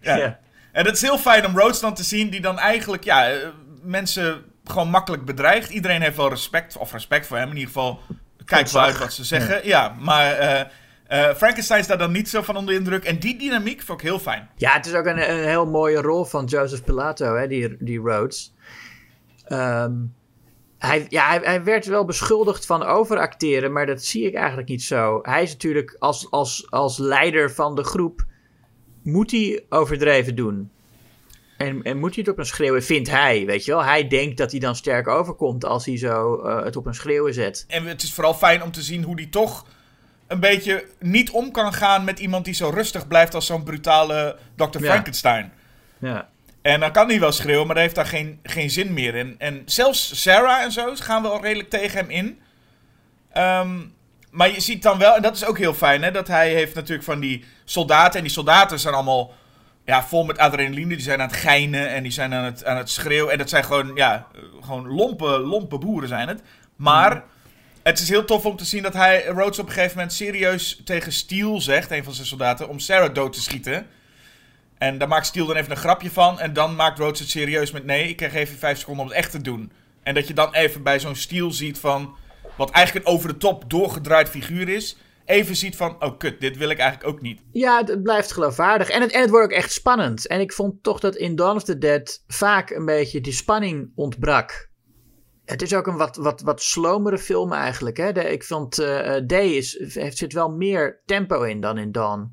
ja. 0.00 0.16
Ja. 0.16 0.38
En 0.72 0.84
het 0.84 0.94
is 0.94 1.02
heel 1.02 1.18
fijn 1.18 1.46
om 1.46 1.58
Rhodes 1.58 1.80
dan 1.80 1.94
te 1.94 2.02
zien... 2.02 2.30
die 2.30 2.40
dan 2.40 2.58
eigenlijk 2.58 3.04
ja, 3.04 3.30
eh, 3.30 3.48
mensen 3.82 4.44
gewoon 4.64 4.90
makkelijk 4.90 5.24
bedreigt. 5.24 5.70
Iedereen 5.70 6.02
heeft 6.02 6.16
wel 6.16 6.28
respect, 6.28 6.76
of 6.76 6.92
respect 6.92 7.26
voor 7.26 7.36
hem. 7.36 7.50
In 7.50 7.56
ieder 7.56 7.72
geval 7.72 8.00
kijkt 8.44 8.72
wel 8.72 8.82
uit 8.82 8.98
wat 8.98 9.12
ze 9.12 9.24
zeggen. 9.24 9.66
Ja, 9.66 9.96
maar 9.98 10.32
eh, 10.32 10.60
eh, 11.06 11.36
Frankenstein 11.36 11.80
is 11.80 11.86
daar 11.86 11.98
dan 11.98 12.12
niet 12.12 12.28
zo 12.28 12.42
van 12.42 12.56
onder 12.56 12.74
de 12.74 12.80
indruk. 12.80 13.04
En 13.04 13.18
die 13.18 13.38
dynamiek 13.38 13.82
vond 13.82 14.00
ik 14.00 14.06
heel 14.06 14.18
fijn. 14.18 14.48
Ja, 14.56 14.72
het 14.72 14.86
is 14.86 14.94
ook 14.94 15.06
een, 15.06 15.30
een 15.30 15.44
heel 15.44 15.66
mooie 15.66 16.00
rol 16.00 16.24
van 16.24 16.44
Joseph 16.44 16.84
Pilato, 16.84 17.36
hè, 17.36 17.46
die, 17.46 17.76
die 17.78 18.00
Rhodes. 18.00 18.54
Ehm, 19.44 19.92
hij, 20.78 21.06
ja, 21.08 21.28
hij, 21.28 21.40
hij 21.42 21.64
werd 21.64 21.86
wel 21.86 22.04
beschuldigd 22.04 22.66
van 22.66 22.82
overacteren, 22.82 23.72
maar 23.72 23.86
dat 23.86 24.04
zie 24.04 24.26
ik 24.26 24.34
eigenlijk 24.34 24.68
niet 24.68 24.82
zo. 24.82 25.18
Hij 25.22 25.42
is 25.42 25.52
natuurlijk 25.52 25.96
als, 25.98 26.30
als, 26.30 26.70
als 26.70 26.98
leider 26.98 27.52
van 27.52 27.74
de 27.74 27.84
groep, 27.84 28.24
moet 29.08 29.30
hij 29.30 29.62
overdreven 29.68 30.34
doen. 30.34 30.70
En, 31.56 31.82
en 31.82 31.98
moet 31.98 32.14
hij 32.14 32.24
het 32.24 32.32
op 32.32 32.38
een 32.38 32.46
schreeuwen, 32.46 32.84
vindt 32.84 33.10
hij, 33.10 33.46
weet 33.46 33.64
je 33.64 33.70
wel. 33.70 33.84
Hij 33.84 34.08
denkt 34.08 34.36
dat 34.36 34.50
hij 34.50 34.60
dan 34.60 34.76
sterk 34.76 35.08
overkomt 35.08 35.64
als 35.64 35.86
hij 35.86 35.98
zo 35.98 36.40
eh, 36.40 36.64
het 36.64 36.76
op 36.76 36.86
een 36.86 36.94
schreeuwen 36.94 37.34
zet. 37.34 37.64
En 37.68 37.86
het 37.86 38.02
is 38.02 38.14
vooral 38.14 38.34
fijn 38.34 38.62
om 38.62 38.70
te 38.70 38.82
zien 38.82 39.02
hoe 39.02 39.16
die 39.16 39.28
toch 39.28 39.66
een 40.26 40.40
beetje 40.40 40.84
niet 41.00 41.30
om 41.30 41.50
kan 41.50 41.72
gaan 41.72 42.04
met 42.04 42.18
iemand 42.18 42.44
die 42.44 42.54
zo 42.54 42.68
rustig 42.68 43.08
blijft 43.08 43.34
als 43.34 43.46
zo'n 43.46 43.62
brutale 43.62 44.36
Dr. 44.54 44.78
Frankenstein. 44.78 45.52
Ja. 45.98 46.28
En 46.62 46.80
dan 46.80 46.92
kan 46.92 47.08
hij 47.08 47.20
wel 47.20 47.32
schreeuwen, 47.32 47.66
maar 47.66 47.74
hij 47.74 47.84
heeft 47.84 47.96
daar 47.96 48.06
geen, 48.06 48.38
geen 48.42 48.70
zin 48.70 48.92
meer 48.92 49.14
in. 49.14 49.34
En 49.38 49.62
zelfs 49.64 50.22
Sarah 50.22 50.62
en 50.62 50.72
zo 50.72 50.94
gaan 50.94 51.22
wel 51.22 51.42
redelijk 51.42 51.70
tegen 51.70 51.98
hem 51.98 52.10
in. 52.10 52.38
Ehm, 53.32 53.78
maar 54.30 54.52
je 54.52 54.60
ziet 54.60 54.82
dan 54.82 54.98
wel, 54.98 55.16
en 55.16 55.22
dat 55.22 55.36
is 55.36 55.44
ook 55.44 55.58
heel 55.58 55.74
fijn, 55.74 56.02
hè, 56.02 56.10
dat 56.10 56.28
hij 56.28 56.52
heeft 56.52 56.74
natuurlijk 56.74 57.04
van 57.04 57.20
die 57.20 57.44
soldaten. 57.64 58.18
En 58.18 58.24
die 58.24 58.32
soldaten 58.32 58.78
zijn 58.78 58.94
allemaal 58.94 59.34
ja, 59.84 60.04
vol 60.04 60.24
met 60.24 60.38
adrenaline. 60.38 60.88
Die 60.88 61.00
zijn 61.00 61.20
aan 61.20 61.28
het 61.28 61.36
geinen 61.36 61.88
en 61.88 62.02
die 62.02 62.12
zijn 62.12 62.34
aan 62.34 62.44
het, 62.44 62.64
aan 62.64 62.76
het 62.76 62.90
schreeuwen. 62.90 63.32
En 63.32 63.38
dat 63.38 63.48
zijn 63.48 63.64
gewoon, 63.64 63.90
ja, 63.94 64.26
gewoon 64.60 64.86
lompe, 64.86 65.38
lompe 65.38 65.78
boeren 65.78 66.08
zijn 66.08 66.28
het. 66.28 66.42
Maar 66.76 67.24
het 67.82 67.98
is 67.98 68.08
heel 68.08 68.24
tof 68.24 68.46
om 68.46 68.56
te 68.56 68.64
zien 68.64 68.82
dat 68.82 68.94
hij 68.94 69.24
Rhodes 69.24 69.58
op 69.58 69.66
een 69.66 69.72
gegeven 69.72 69.96
moment 69.96 70.14
serieus 70.14 70.80
tegen 70.84 71.12
Steel 71.12 71.60
zegt, 71.60 71.90
een 71.90 72.04
van 72.04 72.12
zijn 72.12 72.26
soldaten, 72.26 72.68
om 72.68 72.78
Sarah 72.78 73.14
dood 73.14 73.32
te 73.32 73.40
schieten. 73.40 73.86
En 74.78 74.98
daar 74.98 75.08
maakt 75.08 75.26
Steel 75.26 75.46
dan 75.46 75.56
even 75.56 75.70
een 75.70 75.76
grapje 75.76 76.10
van. 76.10 76.40
En 76.40 76.52
dan 76.52 76.76
maakt 76.76 76.98
Rhodes 76.98 77.20
het 77.20 77.30
serieus 77.30 77.70
met 77.70 77.84
nee, 77.84 78.08
ik 78.08 78.16
krijg 78.16 78.34
even 78.34 78.58
vijf 78.58 78.78
seconden 78.78 79.04
om 79.04 79.10
het 79.10 79.18
echt 79.18 79.30
te 79.30 79.42
doen. 79.42 79.72
En 80.02 80.14
dat 80.14 80.28
je 80.28 80.34
dan 80.34 80.54
even 80.54 80.82
bij 80.82 81.00
zo'n 81.00 81.16
Steel 81.16 81.52
ziet 81.52 81.78
van, 81.78 82.16
wat 82.58 82.70
eigenlijk 82.70 83.06
een 83.06 83.12
over 83.12 83.28
de 83.28 83.36
top 83.36 83.70
doorgedraaid 83.70 84.28
figuur 84.28 84.68
is. 84.68 84.96
Even 85.24 85.56
ziet 85.56 85.76
van, 85.76 85.96
oh 86.04 86.18
kut, 86.18 86.40
dit 86.40 86.56
wil 86.56 86.68
ik 86.68 86.78
eigenlijk 86.78 87.10
ook 87.10 87.20
niet. 87.20 87.40
Ja, 87.52 87.84
het, 87.84 88.02
blijft 88.02 88.32
geloofwaardig. 88.32 88.90
En 88.90 89.00
het, 89.00 89.12
en 89.12 89.20
het 89.20 89.30
wordt 89.30 89.44
ook 89.44 89.58
echt 89.58 89.72
spannend. 89.72 90.26
En 90.26 90.40
ik 90.40 90.52
vond 90.52 90.82
toch 90.82 91.00
dat 91.00 91.16
in 91.16 91.36
Dawn 91.36 91.56
of 91.56 91.64
the 91.64 91.78
Dead 91.78 92.24
vaak 92.26 92.70
een 92.70 92.84
beetje 92.84 93.20
die 93.20 93.32
spanning 93.32 93.92
ontbrak. 93.94 94.70
Het 95.44 95.62
is 95.62 95.74
ook 95.74 95.86
een 95.86 95.96
wat, 95.96 96.16
wat, 96.16 96.40
wat 96.40 96.62
slomere 96.62 97.18
film 97.18 97.52
eigenlijk. 97.52 97.96
Hè? 97.96 98.12
De, 98.12 98.20
ik 98.20 98.44
vond 98.44 98.78
eh, 98.78 99.20
Day 99.26 99.48
is, 99.48 99.92
heeft, 99.94 100.16
zit 100.16 100.32
wel 100.32 100.50
meer 100.50 101.02
tempo 101.04 101.42
in 101.42 101.60
dan 101.60 101.78
in 101.78 101.92
Dawn. 101.92 102.32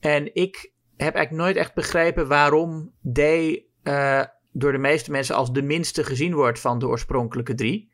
En 0.00 0.34
ik 0.34 0.72
heb 0.96 1.14
eigenlijk 1.14 1.44
nooit 1.44 1.56
echt 1.56 1.74
begrepen 1.74 2.28
waarom 2.28 2.92
Day 3.00 3.66
eh, 3.82 4.22
door 4.52 4.72
de 4.72 4.78
meeste 4.78 5.10
mensen 5.10 5.34
als 5.34 5.52
de 5.52 5.62
minste 5.62 6.04
gezien 6.04 6.34
wordt 6.34 6.60
van 6.60 6.78
de 6.78 6.86
oorspronkelijke 6.86 7.54
drie. 7.54 7.89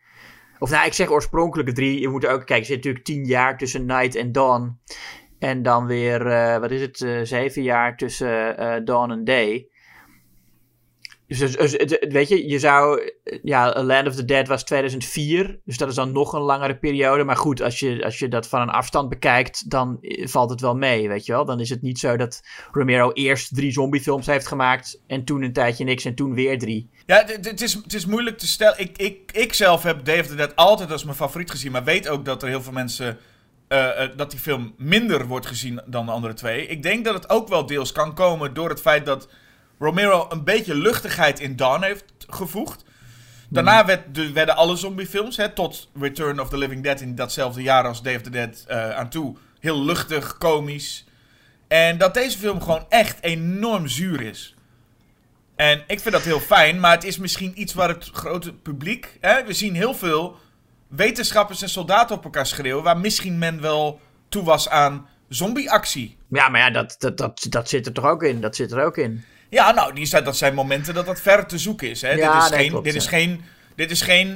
Of 0.58 0.70
nou, 0.70 0.86
ik 0.86 0.92
zeg 0.92 1.10
oorspronkelijke 1.10 1.72
drie. 1.72 2.00
Je 2.00 2.08
moet 2.08 2.26
ook 2.26 2.46
kijken. 2.46 2.56
Er 2.56 2.64
zit 2.64 2.76
natuurlijk 2.76 3.04
tien 3.04 3.24
jaar 3.24 3.58
tussen 3.58 3.86
Night 3.86 4.14
en 4.14 4.32
Dawn. 4.32 4.78
En 5.38 5.62
dan 5.62 5.86
weer, 5.86 6.26
eh, 6.26 6.58
wat 6.58 6.70
is 6.70 6.80
het, 6.80 7.00
eh, 7.00 7.20
zeven 7.22 7.62
jaar 7.62 7.96
tussen 7.96 8.58
eh, 8.58 8.84
Dawn 8.84 9.10
en 9.10 9.24
Day. 9.24 9.68
Dus, 11.28 11.40
weet 12.08 12.28
je, 12.28 12.48
je 12.48 12.58
zou, 12.58 13.10
ja, 13.42 13.82
Land 13.82 14.06
of 14.06 14.14
the 14.14 14.24
Dead 14.24 14.48
was 14.48 14.64
2004. 14.64 15.60
Dus 15.64 15.76
dat 15.78 15.88
is 15.88 15.94
dan 15.94 16.12
nog 16.12 16.32
een 16.32 16.40
langere 16.40 16.76
periode. 16.76 17.24
Maar 17.24 17.36
goed, 17.36 17.62
als 17.62 17.78
je, 17.78 18.04
als 18.04 18.18
je 18.18 18.28
dat 18.28 18.48
van 18.48 18.60
een 18.60 18.68
afstand 18.70 19.08
bekijkt, 19.08 19.70
dan 19.70 19.98
eh, 20.00 20.26
valt 20.26 20.50
het 20.50 20.60
wel 20.60 20.74
mee, 20.76 21.08
weet 21.08 21.26
je 21.26 21.32
wel. 21.32 21.44
Dan 21.44 21.60
is 21.60 21.70
het 21.70 21.82
niet 21.82 21.98
zo 21.98 22.16
dat 22.16 22.42
Romero 22.72 23.12
eerst 23.12 23.54
drie 23.54 23.72
zombiefilms 23.72 24.26
heeft 24.26 24.46
gemaakt. 24.46 25.00
En 25.06 25.24
toen 25.24 25.42
een 25.42 25.52
tijdje 25.52 25.84
niks 25.84 26.04
en 26.04 26.14
toen 26.14 26.34
weer 26.34 26.58
drie. 26.58 26.90
Ja, 27.06 27.24
het- 27.26 27.46
het 27.48 27.60
is, 27.60 27.74
het 27.74 27.94
is 27.94 28.06
moeilijk 28.06 28.38
te 28.38 28.46
stellen. 28.46 28.78
Ik, 28.80 28.96
ik, 28.98 29.32
ik 29.32 29.52
zelf 29.52 29.82
heb 29.82 30.04
Day 30.04 30.20
of 30.20 30.26
the 30.26 30.34
Dead 30.34 30.56
altijd 30.56 30.92
als 30.92 31.04
mijn 31.04 31.16
favoriet 31.16 31.50
gezien. 31.50 31.72
Maar 31.72 31.84
weet 31.84 32.08
ook 32.08 32.24
dat 32.24 32.42
er 32.42 32.48
heel 32.48 32.62
veel 32.62 32.72
mensen... 32.72 33.18
eh, 33.68 34.02
eh, 34.04 34.10
dat 34.16 34.30
die 34.30 34.40
film 34.40 34.74
minder 34.76 35.26
wordt 35.26 35.46
gezien 35.46 35.80
dan 35.86 36.06
de 36.06 36.12
andere 36.12 36.34
twee. 36.34 36.66
Ik 36.66 36.82
denk 36.82 37.04
dat 37.04 37.14
het 37.14 37.30
ook 37.30 37.48
wel 37.48 37.66
deels 37.66 37.92
kan 37.92 38.14
komen 38.14 38.54
door 38.54 38.68
het 38.68 38.80
feit 38.80 39.06
dat 39.06 39.28
Romero 39.78 40.26
een 40.28 40.44
beetje 40.44 40.74
luchtigheid 40.74 41.40
in 41.40 41.56
Dawn 41.56 41.82
heeft 41.82 42.04
gevoegd. 42.18 42.84
Daarna 43.48 43.84
werd 43.84 44.14
de, 44.14 44.32
werden 44.32 44.56
alle 44.56 44.76
zombiefilms, 44.76 45.36
hè, 45.36 45.52
tot 45.52 45.88
Return 46.00 46.40
of 46.40 46.48
the 46.48 46.58
Living 46.58 46.82
Dead 46.82 47.00
in 47.00 47.14
datzelfde 47.14 47.62
jaar 47.62 47.84
als 47.86 48.02
Day 48.02 48.16
of 48.16 48.22
the 48.22 48.30
Dead 48.30 48.64
eh, 48.66 48.90
aan 48.90 49.08
toe, 49.08 49.36
heel 49.60 49.84
luchtig, 49.84 50.38
komisch. 50.38 51.04
En 51.68 51.98
dat 51.98 52.14
deze 52.14 52.38
film 52.38 52.60
gewoon 52.60 52.86
echt 52.88 53.22
enorm 53.22 53.86
zuur 53.86 54.20
is. 54.20 54.54
En 55.56 55.84
ik 55.86 56.00
vind 56.00 56.14
dat 56.14 56.24
heel 56.24 56.40
fijn, 56.40 56.80
maar 56.80 56.92
het 56.92 57.04
is 57.04 57.18
misschien 57.18 57.60
iets 57.60 57.74
waar 57.74 57.88
het 57.88 58.10
grote 58.12 58.52
publiek. 58.52 59.18
Hè, 59.20 59.44
we 59.44 59.52
zien 59.52 59.74
heel 59.74 59.94
veel 59.94 60.36
wetenschappers 60.88 61.62
en 61.62 61.68
soldaten 61.68 62.16
op 62.16 62.24
elkaar 62.24 62.46
schreeuwen, 62.46 62.84
waar 62.84 62.98
misschien 62.98 63.38
men 63.38 63.60
wel 63.60 64.00
toe 64.28 64.44
was 64.44 64.68
aan 64.68 65.08
zombieactie. 65.28 66.16
Ja, 66.28 66.48
maar 66.48 66.60
ja, 66.60 66.70
dat, 66.70 66.96
dat, 66.98 67.18
dat, 67.18 67.46
dat 67.48 67.68
zit 67.68 67.86
er 67.86 67.92
toch 67.92 68.04
ook 68.04 68.22
in. 68.22 68.40
Dat 68.40 68.56
zit 68.56 68.72
er 68.72 68.84
ook 68.84 68.96
in. 68.96 69.24
Ja, 69.48 69.70
nou, 69.72 69.94
die 69.94 70.06
zijn, 70.06 70.24
dat 70.24 70.36
zijn 70.36 70.54
momenten 70.54 70.94
dat 70.94 71.06
dat 71.06 71.20
ver 71.20 71.46
te 71.46 71.58
zoeken 71.58 71.90
is. 71.90 72.02
Hè? 72.02 72.10
Ja, 72.10 72.32
dit 72.34 72.42
is 72.42 72.50
nee, 72.50 72.58
geen. 72.58 72.70
klopt, 72.70 72.84
dit 72.84 72.94
is 72.94 73.06
geen. 73.06 73.44
Dit 73.76 73.90
is 73.90 74.02
geen. 74.02 74.34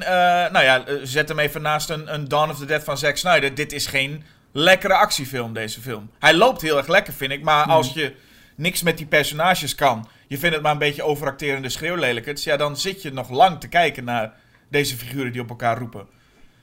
nou 0.53 0.61
ja, 0.63 0.87
eh, 0.87 0.95
zet 1.03 1.29
hem 1.29 1.39
even 1.39 1.63
naast 1.63 1.91
een, 1.91 2.15
een 2.15 2.29
Dawn 2.29 2.51
of 2.51 2.59
the 2.59 2.65
Dead 2.65 2.85
van 2.85 2.99
Zack 2.99 3.17
Snyder. 3.17 3.55
Dit 3.55 3.73
is 3.73 3.87
geen 3.87 4.25
lekkere 4.53 4.95
actiefilm, 4.95 5.53
deze 5.53 5.81
film. 5.81 6.11
Hij 6.19 6.35
loopt 6.35 6.61
heel 6.61 6.77
erg 6.77 6.87
lekker, 6.87 7.13
vind 7.13 7.33
ik. 7.33 7.43
Maar 7.43 7.65
Hmm. 7.65 7.73
als 7.73 7.93
je 7.93 8.15
niks 8.55 8.83
met 8.83 8.97
die 8.97 9.07
personages 9.07 9.75
kan. 9.75 10.09
je 10.27 10.39
vindt 10.39 10.55
het 10.55 10.65
maar 10.65 10.73
een 10.73 10.79
beetje 10.79 11.03
overacterende 11.03 11.69
schreeuwlelijkerts, 11.69 12.45
ja, 12.45 12.57
dan 12.57 12.77
zit 12.77 13.03
je 13.03 13.13
nog 13.13 13.31
lang 13.31 13.61
te 13.61 13.69
kijken 13.69 14.05
naar 14.05 14.33
deze 14.69 14.97
figuren 14.97 15.33
die 15.33 15.41
op 15.41 15.49
elkaar 15.49 15.79
roepen. 15.79 16.07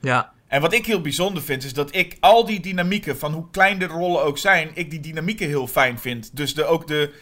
Ja. 0.00 0.32
En 0.46 0.60
wat 0.60 0.72
ik 0.72 0.86
heel 0.86 1.00
bijzonder 1.00 1.42
vind, 1.42 1.64
is 1.64 1.72
dat 1.72 1.94
ik 1.94 2.16
al 2.20 2.44
die 2.46 2.60
dynamieken, 2.60 3.18
van 3.18 3.32
hoe 3.32 3.50
klein 3.50 3.78
de 3.78 3.86
rollen 3.86 4.22
ook 4.22 4.38
zijn, 4.38 4.70
ik 4.74 4.90
die 4.90 5.00
dynamieken 5.00 5.46
heel 5.46 5.66
fijn 5.66 5.98
vind. 5.98 6.36
Dus 6.36 6.54
de, 6.54 6.64
ook 6.64 6.86
de 6.86 7.14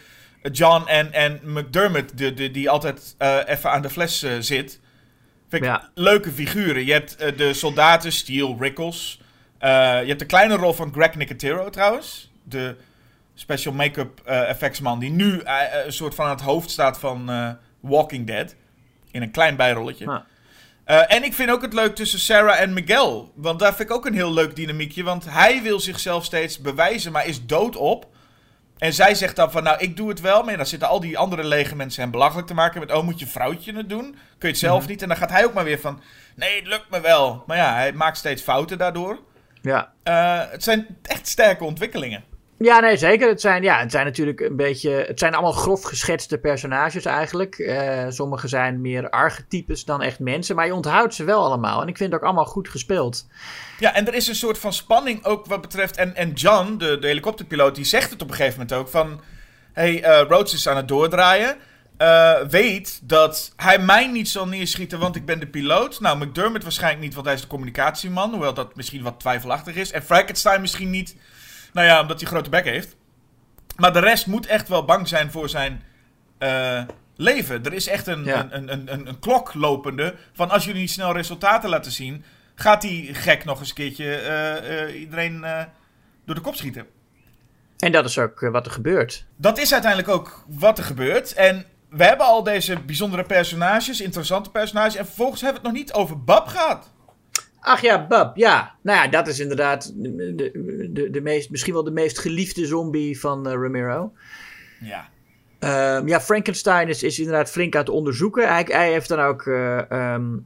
John 0.51 0.87
en, 0.87 1.13
en 1.13 1.39
McDermott, 1.43 2.17
de, 2.17 2.33
de, 2.33 2.51
die 2.51 2.69
altijd 2.69 3.15
eh, 3.17 3.37
even 3.45 3.71
aan 3.71 3.81
de 3.81 3.89
fles 3.89 4.23
eh, 4.23 4.31
zit. 4.39 4.79
Vind 5.49 5.63
ik 5.63 5.69
Ja. 5.69 5.89
leuke 5.93 6.31
figuren. 6.31 6.85
Je 6.85 6.91
hebt 6.91 7.15
eh, 7.15 7.37
de 7.37 7.53
soldaten, 7.53 8.11
Steel, 8.11 8.57
Rickles. 8.59 9.21
Je 9.59 9.65
hebt 10.07 10.19
de 10.19 10.25
kleine 10.25 10.55
rol 10.55 10.73
van 10.73 10.91
Greg 10.93 11.15
Nicotero 11.15 11.69
trouwens. 11.69 12.31
De 12.43 12.75
special 13.35 13.73
make-up 13.73 14.21
eh, 14.25 14.49
effectsman 14.49 14.99
die 14.99 15.11
nu 15.11 15.41
een 15.85 15.93
soort 15.93 16.15
van 16.15 16.25
aan 16.25 16.31
het 16.31 16.41
hoofd 16.41 16.69
staat 16.71 16.99
van 16.99 17.31
Walking 17.79 18.27
Dead. 18.27 18.55
In 19.11 19.21
een 19.21 19.31
klein 19.31 19.55
bijrolletje. 19.55 20.05
Ja. 20.05 20.25
Eh, 20.83 21.13
en 21.15 21.23
ik 21.23 21.33
vind 21.33 21.49
ook 21.49 21.61
het 21.61 21.73
leuk 21.73 21.95
tussen 21.95 22.19
Sarah 22.19 22.59
en 22.59 22.73
Miguel. 22.73 23.31
Want 23.35 23.59
daar 23.59 23.75
vind 23.75 23.89
ik 23.89 23.95
ook 23.95 24.05
een 24.05 24.13
heel 24.13 24.33
leuk 24.33 24.55
dynamiekje. 24.55 25.03
Want 25.03 25.25
hij 25.29 25.61
wil 25.61 25.79
zichzelf 25.79 26.25
steeds 26.25 26.61
bewijzen, 26.61 27.11
maar 27.11 27.27
is 27.27 27.45
doodop. 27.45 28.07
En 28.77 28.93
zij 28.93 29.15
zegt 29.15 29.35
dan 29.35 29.51
van, 29.51 29.63
nou, 29.63 29.79
ik 29.79 29.97
doe 29.97 30.09
het 30.09 30.21
wel. 30.21 30.41
Maar 30.41 30.51
ja, 30.51 30.57
dan 30.57 30.65
zitten 30.65 30.87
al 30.87 30.99
die 30.99 31.17
andere 31.17 31.43
lege 31.43 31.75
mensen 31.75 32.01
hem 32.01 32.11
belachelijk 32.11 32.47
te 32.47 32.53
maken 32.53 32.79
met... 32.79 32.91
Oh, 32.91 33.03
moet 33.03 33.19
je 33.19 33.27
vrouwtje 33.27 33.75
het 33.75 33.89
doen? 33.89 34.03
Kun 34.11 34.17
je 34.39 34.47
het 34.47 34.57
zelf 34.57 34.87
niet? 34.87 35.01
En 35.01 35.07
dan 35.07 35.17
gaat 35.17 35.29
hij 35.29 35.45
ook 35.45 35.53
maar 35.53 35.63
weer 35.63 35.79
van... 35.79 36.01
Nee, 36.35 36.55
het 36.55 36.67
lukt 36.67 36.89
me 36.89 37.01
wel. 37.01 37.43
Maar 37.47 37.57
ja, 37.57 37.73
hij 37.73 37.93
maakt 37.93 38.17
steeds 38.17 38.41
fouten 38.41 38.77
daardoor. 38.77 39.19
Ja. 39.61 39.91
Eh, 40.03 40.51
het 40.51 40.63
zijn 40.63 40.97
echt 41.01 41.27
sterke 41.27 41.63
ontwikkelingen. 41.63 42.23
Ja, 42.59 42.79
nee, 42.79 42.97
zeker. 42.97 43.29
Het 43.29 43.41
zijn, 43.41 43.63
ja, 43.63 43.79
het 43.79 43.91
zijn 43.91 44.05
natuurlijk 44.05 44.39
een 44.39 44.55
beetje. 44.55 44.89
Het 44.89 45.19
zijn 45.19 45.33
allemaal 45.33 45.51
grof 45.51 45.83
geschetste 45.83 46.37
personages 46.37 47.05
eigenlijk. 47.05 47.55
Eh 47.55 48.05
sommige 48.09 48.47
zijn 48.47 48.81
meer 48.81 49.09
archetypes 49.09 49.85
dan 49.85 50.01
echt 50.01 50.19
mensen. 50.19 50.55
Maar 50.55 50.65
je 50.65 50.73
onthoudt 50.73 51.15
ze 51.15 51.23
wel 51.23 51.43
allemaal. 51.43 51.81
En 51.81 51.87
ik 51.87 51.97
vind 51.97 52.11
het 52.11 52.21
ook 52.21 52.25
allemaal 52.25 52.45
goed 52.45 52.69
gespeeld. 52.69 53.27
Ja, 53.79 53.93
en 53.93 54.07
er 54.07 54.13
is 54.13 54.27
een 54.27 54.35
soort 54.35 54.57
van 54.57 54.73
spanning 54.73 55.25
ook 55.25 55.45
wat 55.45 55.61
betreft... 55.61 55.97
En, 55.97 56.15
en 56.15 56.31
John, 56.33 56.77
de, 56.77 56.99
de 56.99 57.07
helikopterpiloot, 57.07 57.75
die 57.75 57.85
zegt 57.85 58.09
het 58.09 58.21
op 58.21 58.29
een 58.29 58.35
gegeven 58.35 58.59
moment 58.59 58.77
ook 58.77 58.87
van... 58.87 59.21
hey, 59.73 60.03
eh, 60.03 60.27
Rhodes 60.27 60.53
is 60.53 60.67
aan 60.67 60.77
het 60.77 60.87
doordraaien. 60.87 61.57
Eh, 61.97 62.39
weet 62.49 62.99
dat 63.03 63.53
hij 63.55 63.79
mij 63.79 64.07
niet 64.07 64.29
zal 64.29 64.47
neerschieten, 64.47 64.99
want 64.99 65.15
ik 65.15 65.25
ben 65.25 65.39
de 65.39 65.47
piloot. 65.47 65.99
Nou, 65.99 66.25
McDermott 66.25 66.63
waarschijnlijk 66.63 67.03
niet, 67.03 67.13
want 67.13 67.25
hij 67.25 67.35
is 67.35 67.41
de 67.41 67.47
communicatieman. 67.47 68.31
Hoewel 68.31 68.53
dat 68.53 68.75
misschien 68.75 69.03
wat 69.03 69.19
twijfelachtig 69.19 69.75
is. 69.75 69.91
En 69.91 70.03
Frankenstein 70.03 70.61
misschien 70.61 70.89
niet, 70.89 71.15
nou 71.77 71.89
ja, 71.89 72.01
omdat 72.01 72.19
hij 72.19 72.29
grote 72.29 72.49
bek 72.49 72.65
heeft. 72.65 72.95
Maar 73.75 73.93
de 73.93 73.99
rest 73.99 74.27
moet 74.27 74.45
echt 74.45 74.67
wel 74.67 74.85
bang 74.85 75.07
zijn 75.07 75.31
voor 75.31 75.49
zijn 75.49 75.83
eh, 76.37 76.83
leven. 77.15 77.63
Er 77.63 77.73
is 77.73 77.87
echt 77.87 78.07
een, 78.07 78.23
Ja. 78.23 78.47
een, 78.51 78.71
een, 78.71 78.93
een, 78.93 79.07
een, 79.07 79.19
klok 79.19 79.53
lopende 79.53 80.15
van 80.33 80.49
als 80.49 80.65
jullie 80.65 80.81
niet 80.81 80.91
snel 80.91 81.13
resultaten 81.13 81.69
laten 81.69 81.91
zien... 81.91 82.23
gaat 82.55 82.81
die 82.81 83.13
gek 83.13 83.45
nog 83.45 83.59
eens 83.59 83.69
een 83.69 83.75
keertje 83.75 84.15
eh, 84.15 84.81
eh, 84.81 84.99
iedereen 84.99 85.45
door 86.25 86.35
de 86.35 86.41
kop 86.41 86.55
schieten. 86.55 86.85
En 87.77 87.91
dat 87.91 88.05
is 88.05 88.17
ook 88.17 88.39
wat 88.39 88.65
er 88.65 88.71
gebeurt. 88.71 89.25
Dat 89.35 89.57
is 89.57 89.73
uiteindelijk 89.73 90.11
ook 90.11 90.43
wat 90.47 90.77
er 90.77 90.83
gebeurt. 90.83 91.33
En 91.33 91.65
we 91.89 92.03
hebben 92.03 92.25
al 92.25 92.43
deze 92.43 92.79
bijzondere 92.79 93.23
personages, 93.23 94.01
interessante 94.01 94.51
personages. 94.51 94.95
En 94.95 95.05
vervolgens 95.05 95.41
hebben 95.41 95.61
we 95.61 95.67
het 95.67 95.75
nog 95.77 95.85
niet 95.85 95.95
over 95.95 96.23
Bab 96.23 96.47
gehad. 96.47 96.91
Ach 97.67 97.81
ja, 97.81 98.07
Bub, 98.07 98.35
ja. 98.35 98.75
Nou 98.81 98.97
ja, 98.97 99.07
dat 99.07 99.27
is 99.27 99.39
inderdaad 99.39 99.93
de, 99.95 100.35
de, 100.35 100.89
de, 100.93 101.09
de 101.09 101.21
meest, 101.21 101.49
misschien 101.49 101.73
wel 101.73 101.83
de 101.83 101.91
meest 101.91 102.19
geliefde 102.19 102.65
zombie 102.65 103.19
van 103.19 103.47
eh, 103.47 103.53
Romero. 103.53 104.13
Ja. 104.79 105.09
Ehm, 105.59 106.07
ja, 106.07 106.21
Frankenstein 106.21 106.87
is, 106.87 107.03
is 107.03 107.19
inderdaad 107.19 107.49
flink 107.49 107.73
aan 107.73 107.81
het 107.81 107.89
onderzoeken. 107.89 108.47
Hij, 108.47 108.65
hij 108.67 108.91
heeft 108.91 109.09
dan 109.09 109.19
ook 109.19 109.45
ehm, 109.47 110.37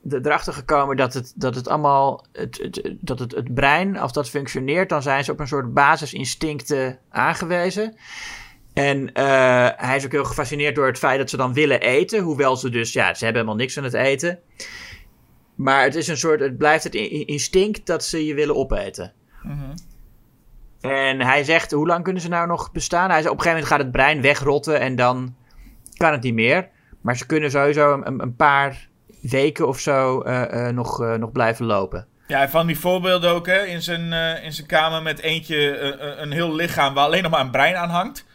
de- 0.00 0.20
erachter 0.22 0.52
gekomen 0.52 0.96
dat 0.96 1.14
het, 1.14 1.32
dat 1.36 1.54
het 1.54 1.68
allemaal, 1.68 2.26
het, 2.32 2.58
het, 2.62 2.94
dat 3.00 3.18
het, 3.18 3.34
het 3.34 3.54
brein, 3.54 3.96
als 3.96 4.12
dat 4.12 4.28
functioneert, 4.30 4.88
dan 4.88 5.02
zijn 5.02 5.24
ze 5.24 5.32
op 5.32 5.40
een 5.40 5.48
soort 5.48 5.74
basisinstincten 5.74 6.98
aangewezen. 7.08 7.96
En 8.72 9.12
eh, 9.12 9.68
hij 9.76 9.96
is 9.96 10.04
ook 10.04 10.12
heel 10.12 10.24
gefascineerd 10.24 10.74
door 10.74 10.86
het 10.86 10.98
feit 10.98 11.18
dat 11.18 11.30
ze 11.30 11.36
dan 11.36 11.52
willen 11.52 11.80
eten, 11.80 12.22
hoewel 12.22 12.56
ze 12.56 12.70
dus, 12.70 12.92
ja, 12.92 13.14
ze 13.14 13.24
hebben 13.24 13.42
helemaal 13.42 13.62
niks 13.62 13.78
aan 13.78 13.84
het 13.84 13.94
eten. 13.94 14.38
Maar 15.56 15.82
het 15.82 15.94
is 15.94 16.08
een 16.08 16.16
soort, 16.16 16.40
het 16.40 16.58
blijft 16.58 16.84
het 16.84 16.94
instinct 16.94 17.86
dat 17.86 18.04
ze 18.04 18.26
je 18.26 18.34
willen 18.34 18.56
opeten. 18.56 19.12
En 20.80 21.20
hij 21.20 21.44
zegt, 21.44 21.70
hoe 21.72 21.86
lang 21.86 22.04
kunnen 22.04 22.22
ze 22.22 22.28
nou 22.28 22.46
nog 22.46 22.72
bestaan? 22.72 23.10
Hij 23.10 23.22
zegt, 23.22 23.32
op 23.32 23.38
een 23.38 23.42
gegeven 23.42 23.64
moment 23.64 23.72
gaat 23.72 23.86
het 23.86 24.02
brein 24.02 24.20
wegrotten 24.20 24.80
en 24.80 24.96
dan 24.96 25.34
kan 25.96 26.12
het 26.12 26.22
niet 26.22 26.34
meer. 26.34 26.68
Maar 27.00 27.16
ze 27.16 27.26
kunnen 27.26 27.50
sowieso 27.50 27.92
een, 27.92 28.20
een 28.20 28.36
paar 28.36 28.88
weken 29.20 29.68
of 29.68 29.78
zo 29.78 30.20
eh, 30.20 30.68
eh, 30.68 30.74
nog, 30.74 31.02
eh, 31.02 31.14
nog 31.14 31.32
blijven 31.32 31.66
lopen. 31.66 32.06
Ja, 32.26 32.48
van 32.48 32.66
die 32.66 32.78
voorbeelden 32.78 33.30
ook, 33.30 33.46
hè. 33.46 33.64
In 33.64 33.82
zijn, 33.82 34.12
in 34.42 34.52
zijn 34.52 34.66
kamer 34.66 35.02
met 35.02 35.18
eentje, 35.18 35.80
een 36.20 36.32
heel 36.32 36.54
lichaam 36.54 36.94
waar 36.94 37.04
alleen 37.04 37.22
nog 37.22 37.30
maar 37.30 37.40
een 37.40 37.50
brein 37.50 37.76
aan 37.76 37.88
hangt. 37.88 38.26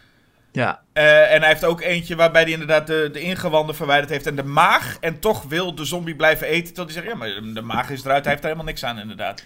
Ja, 0.52 0.81
Eh, 0.94 1.34
en 1.34 1.40
hij 1.40 1.50
heeft 1.50 1.66
ook 1.66 1.82
eentje 1.82 2.16
waarbij 2.16 2.42
hij 2.42 2.52
inderdaad 2.52 2.88
de, 2.88 3.10
de 3.12 3.20
ingewanden 3.20 3.76
verwijderd 3.76 4.10
heeft 4.10 4.28
en 4.28 4.36
de 4.36 4.44
maag. 4.44 4.98
En 5.00 5.20
toch 5.20 5.44
wil 5.44 5.76
de 5.76 5.86
zombie 5.86 6.16
blijven 6.16 6.48
eten. 6.48 6.74
Tot 6.74 6.86
hij 6.86 6.94
zegt, 6.94 7.06
ja, 7.06 7.16
maar 7.16 7.54
de 7.54 7.62
maag 7.62 7.90
is 7.90 8.04
eruit. 8.04 8.24
Hij 8.24 8.32
heeft 8.32 8.44
er 8.44 8.50
helemaal 8.50 8.72
niks 8.72 8.84
aan, 8.84 9.00
inderdaad. 9.00 9.44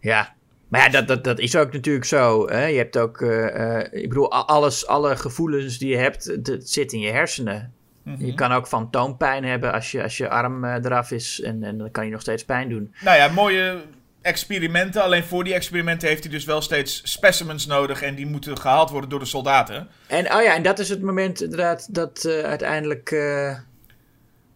ja. 0.00 0.36
Maar 0.68 0.80
ja, 0.80 0.88
dat, 0.88 1.08
dat, 1.08 1.24
dat 1.24 1.38
is 1.38 1.56
ook 1.56 1.72
natuurlijk 1.72 2.04
zo. 2.04 2.48
Hè? 2.48 2.64
Je 2.64 2.76
hebt 2.76 2.98
ook, 2.98 3.20
eh, 3.20 3.78
eh, 3.78 3.92
ik 4.02 4.08
bedoel, 4.08 4.32
alles, 4.32 4.86
alle 4.86 5.16
gevoelens 5.16 5.78
die 5.78 5.88
je 5.88 5.96
hebt, 5.96 6.24
het 6.24 6.70
zit 6.70 6.92
in 6.92 7.00
je 7.00 7.10
hersenen. 7.10 7.72
Je 8.18 8.34
kan 8.34 8.52
ook 8.52 8.66
fantoompijn 8.66 9.44
hebben 9.44 9.72
als 9.72 9.90
je, 9.90 10.02
als 10.02 10.16
je 10.16 10.28
arm 10.28 10.64
eraf 10.64 11.10
is 11.10 11.40
en, 11.40 11.62
en 11.62 11.78
dan 11.78 11.90
kan 11.90 12.04
je 12.04 12.10
nog 12.10 12.20
steeds 12.20 12.44
pijn 12.44 12.68
doen. 12.68 12.94
Nou 13.00 13.16
ja, 13.16 13.28
mooie 13.28 13.82
experimenten. 14.28 15.02
Alleen 15.02 15.24
voor 15.24 15.44
die 15.44 15.54
experimenten 15.54 16.08
heeft 16.08 16.22
hij 16.22 16.32
dus 16.32 16.44
wel 16.44 16.60
steeds 16.60 17.00
specimens 17.04 17.66
nodig. 17.66 18.02
En 18.02 18.14
die 18.14 18.26
moeten 18.26 18.58
gehaald 18.58 18.90
worden 18.90 19.10
door 19.10 19.18
de 19.18 19.24
soldaten. 19.24 19.88
En, 20.06 20.34
oh 20.34 20.42
ja, 20.42 20.54
en 20.54 20.62
dat 20.62 20.78
is 20.78 20.88
het 20.88 21.02
moment 21.02 21.42
inderdaad 21.42 21.94
dat 21.94 22.24
eh, 22.24 22.40
uiteindelijk 22.42 23.10
eh 23.10 23.58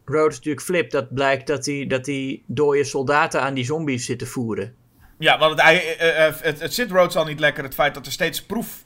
Rhodes 0.05 0.37
natuurlijk 0.37 0.65
flipt. 0.65 0.93
Dat 0.93 1.15
blijkt 1.15 1.47
dat 1.47 1.67
hij 1.67 1.87
dat 1.89 2.05
die 2.05 2.45
dode 2.47 2.85
soldaten 2.85 3.41
aan 3.43 3.55
die 3.55 3.65
zombies 3.65 4.05
zit 4.07 4.19
te 4.19 4.27
voeren. 4.27 4.75
Ja, 5.19 5.39
want 5.39 5.51
het, 5.53 5.63
hij- 5.63 5.97
eh, 5.99 6.35
het, 6.41 6.61
het 6.61 6.75
zit 6.75 6.91
Rhodes 6.91 7.17
al 7.17 7.25
niet 7.25 7.41
lekker. 7.41 7.65
Het 7.65 7.75
feit 7.75 7.95
dat 7.95 8.07
er 8.07 8.13
steeds 8.13 8.43
proef 8.43 8.85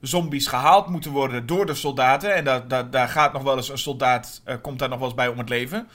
zombies 0.00 0.46
gehaald 0.46 0.88
moeten 0.88 1.10
worden 1.10 1.46
door 1.46 1.66
de 1.66 1.74
soldaten. 1.74 2.34
En 2.34 2.44
daar, 2.44 2.68
daar, 2.68 2.90
daar 2.90 3.08
gaat 3.08 3.32
nog 3.32 3.42
wel 3.42 3.56
eens 3.56 3.68
een 3.68 3.78
soldaat, 3.78 4.42
komt 4.62 4.78
daar 4.78 4.88
nog 4.88 4.98
wel 4.98 5.06
eens 5.06 5.16
bij 5.16 5.28
om 5.28 5.38
het 5.38 5.48
leven. 5.48 5.88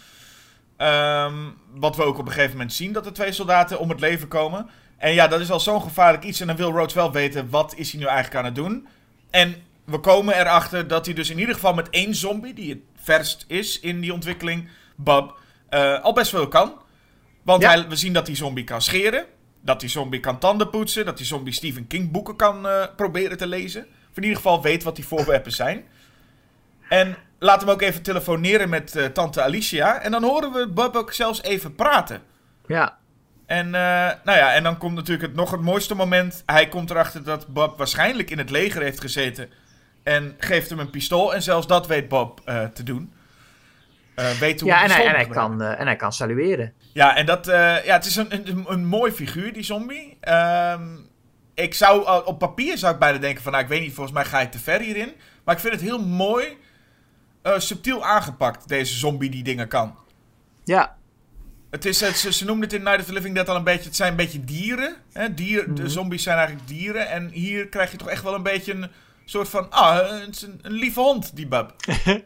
Ehm, 0.82 1.34
wat 1.76 1.96
we 1.96 2.04
ook 2.04 2.18
op 2.18 2.26
een 2.26 2.32
gegeven 2.32 2.52
moment 2.52 2.74
zien, 2.74 2.94
dat 2.94 3.06
er 3.06 3.14
twee 3.14 3.32
soldaten 3.32 3.80
om 3.80 3.90
het 3.90 4.00
leven 4.00 4.28
komen. 4.28 4.70
En 4.98 5.14
ja, 5.14 5.28
dat 5.28 5.40
is 5.40 5.52
al 5.52 5.60
zo'n 5.60 5.82
gevaarlijk 5.82 6.24
iets. 6.24 6.40
En 6.40 6.48
dan 6.48 6.56
wil 6.56 6.72
Rhodes 6.72 6.94
wel 6.94 7.12
weten, 7.12 7.50
wat 7.50 7.74
is 7.76 7.92
hij 7.92 8.00
nu 8.00 8.06
eigenlijk 8.06 8.36
aan 8.36 8.46
het 8.46 8.56
doen? 8.56 8.88
En 9.30 9.56
we 9.86 10.00
komen 10.00 10.40
erachter 10.40 10.88
dat 10.88 11.06
hij 11.06 11.16
dus 11.16 11.30
in 11.30 11.40
ieder 11.40 11.54
geval 11.56 11.74
met 11.74 11.90
één 11.90 12.16
zombie, 12.16 12.54
die 12.54 12.70
het 12.70 12.80
verst 13.04 13.46
is 13.48 13.80
in 13.80 14.00
die 14.00 14.14
ontwikkeling, 14.14 14.70
Bob, 14.96 15.40
eh, 15.70 16.02
al 16.02 16.14
best 16.14 16.30
veel 16.30 16.48
kan. 16.48 16.74
Want 17.44 17.62
Ja. 17.62 17.70
hij, 17.70 17.88
we 17.88 17.96
zien 17.96 18.14
dat 18.14 18.26
die 18.26 18.36
zombie 18.36 18.64
kan 18.64 18.82
scheren. 18.82 19.26
Dat 19.62 19.80
die 19.80 19.90
zombie 19.90 20.20
kan 20.20 20.40
tanden 20.40 20.70
poetsen. 20.70 21.06
Dat 21.06 21.18
die 21.18 21.26
zombie 21.26 21.54
Stephen 21.54 21.88
King 21.88 22.12
boeken 22.12 22.36
kan 22.36 22.68
eh, 22.68 22.86
proberen 22.96 23.38
te 23.38 23.48
lezen. 23.48 23.82
Of 23.82 24.18
in 24.18 24.24
ieder 24.24 24.38
geval 24.38 24.62
weet 24.62 24.84
wat 24.84 24.96
die 24.96 25.06
voorwerpen 25.08 25.52
zijn. 25.52 25.84
En 26.90 27.16
laten 27.44 27.68
we 27.68 27.74
ook 27.74 27.82
even 27.82 28.02
telefoneren 28.02 28.70
met 28.70 28.96
eh, 28.96 29.06
tante 29.06 29.42
Alicia. 29.42 30.02
En 30.02 30.12
dan 30.12 30.24
horen 30.24 30.52
we 30.52 30.68
Bob 30.68 30.96
ook 30.96 31.14
zelfs 31.14 31.42
even 31.42 31.76
praten. 31.76 32.22
Ja, 32.66 32.98
En, 33.46 33.66
eh, 33.66 34.12
nou 34.24 34.38
ja, 34.38 34.54
en 34.54 34.64
dan 34.64 34.78
komt 34.78 34.96
natuurlijk 34.96 35.28
het, 35.28 35.36
nog 35.36 35.52
het 35.52 35.62
mooiste 35.62 35.96
moment. 35.96 36.44
Hij 36.46 36.68
komt 36.68 36.90
erachter 36.90 37.24
dat 37.24 37.48
Bob 37.48 37.78
waarschijnlijk 37.78 38.30
in 38.30 38.38
het 38.38 38.50
leger 38.50 38.82
heeft 38.82 39.02
gezeten. 39.02 39.50
En 40.04 40.36
geeft 40.38 40.70
hem 40.70 40.80
een 40.80 40.90
pistool. 40.90 41.34
En 41.34 41.42
zelfs 41.42 41.68
dat 41.68 41.88
weet 41.88 42.08
Bob 42.08 42.42
eh, 42.46 42.64
te 42.64 42.84
doen. 42.84 43.14
Weet 44.40 44.60
hoe 44.60 44.70
ja 44.70 44.84
en, 44.84 44.92
hij, 44.92 45.06
en, 45.06 45.16
hij 45.16 45.28
kan, 45.28 45.62
en 45.62 45.86
hij 45.86 45.96
kan 45.96 46.14
salueren. 46.14 46.74
ja, 46.94 47.16
en 47.16 47.26
dat, 47.26 47.46
ja, 47.46 47.82
het 47.94 48.06
is 48.06 48.16
een, 48.16 48.34
een, 48.34 48.66
een 48.68 48.86
mooi 48.86 49.12
figuur, 49.12 49.54
die 49.54 49.64
zombie. 49.64 50.18
Ehm, 50.20 50.84
ik 51.54 51.74
zou, 51.74 52.26
op 52.26 52.40
papier 52.40 52.78
zou 52.78 52.94
ik 52.94 53.00
bijna 53.00 53.18
denken 53.18 53.44
van, 53.44 53.52
nou, 53.52 53.64
ik 53.64 53.70
weet 53.70 53.82
niet, 53.82 53.94
volgens 53.94 54.16
mij 54.16 54.26
ga 54.26 54.40
je 54.40 54.50
te 54.50 54.60
ver 54.60 54.80
hierin. 54.80 55.14
Maar 55.44 55.56
ik 55.56 55.62
vind 55.62 55.74
het 55.74 55.84
heel 55.84 56.06
mooi, 56.06 56.58
eh, 57.42 57.60
subtiel 57.60 58.06
aangepakt, 58.06 58.68
deze 58.68 58.98
zombie 58.98 59.30
die 59.30 59.44
dingen 59.44 59.68
kan. 59.68 59.96
Ja, 60.64 60.98
Het 61.70 61.86
is, 61.86 62.00
het, 62.00 62.18
ze, 62.18 62.34
ze 62.34 62.46
noemden 62.46 62.64
het 62.64 62.74
in 62.74 62.84
Night 62.84 63.00
of 63.00 63.06
the 63.06 63.14
Living 63.14 63.36
Dead 63.36 63.50
al 63.50 63.56
een 63.56 63.64
beetje, 63.64 63.86
het 63.86 63.96
zijn 63.96 64.12
een 64.12 64.18
beetje 64.18 64.44
dieren. 64.44 64.96
Hè? 65.12 65.34
Dier, 65.34 65.74
De 65.74 65.90
zombies 65.90 66.24
zijn 66.24 66.38
eigenlijk 66.38 66.68
dieren. 66.68 67.10
En 67.10 67.30
hier 67.30 67.68
krijg 67.68 67.92
je 67.92 67.98
toch 67.98 68.10
echt 68.10 68.24
wel 68.24 68.36
een 68.36 68.44
beetje 68.44 68.74
een 68.74 68.90
soort 69.26 69.50
van, 69.50 69.70
ah, 69.70 70.10
het 70.20 70.36
is 70.36 70.42
een, 70.42 70.60
een 70.62 70.72
lieve 70.72 71.00
hond, 71.00 71.36
die 71.36 71.48
bub. 71.48 71.74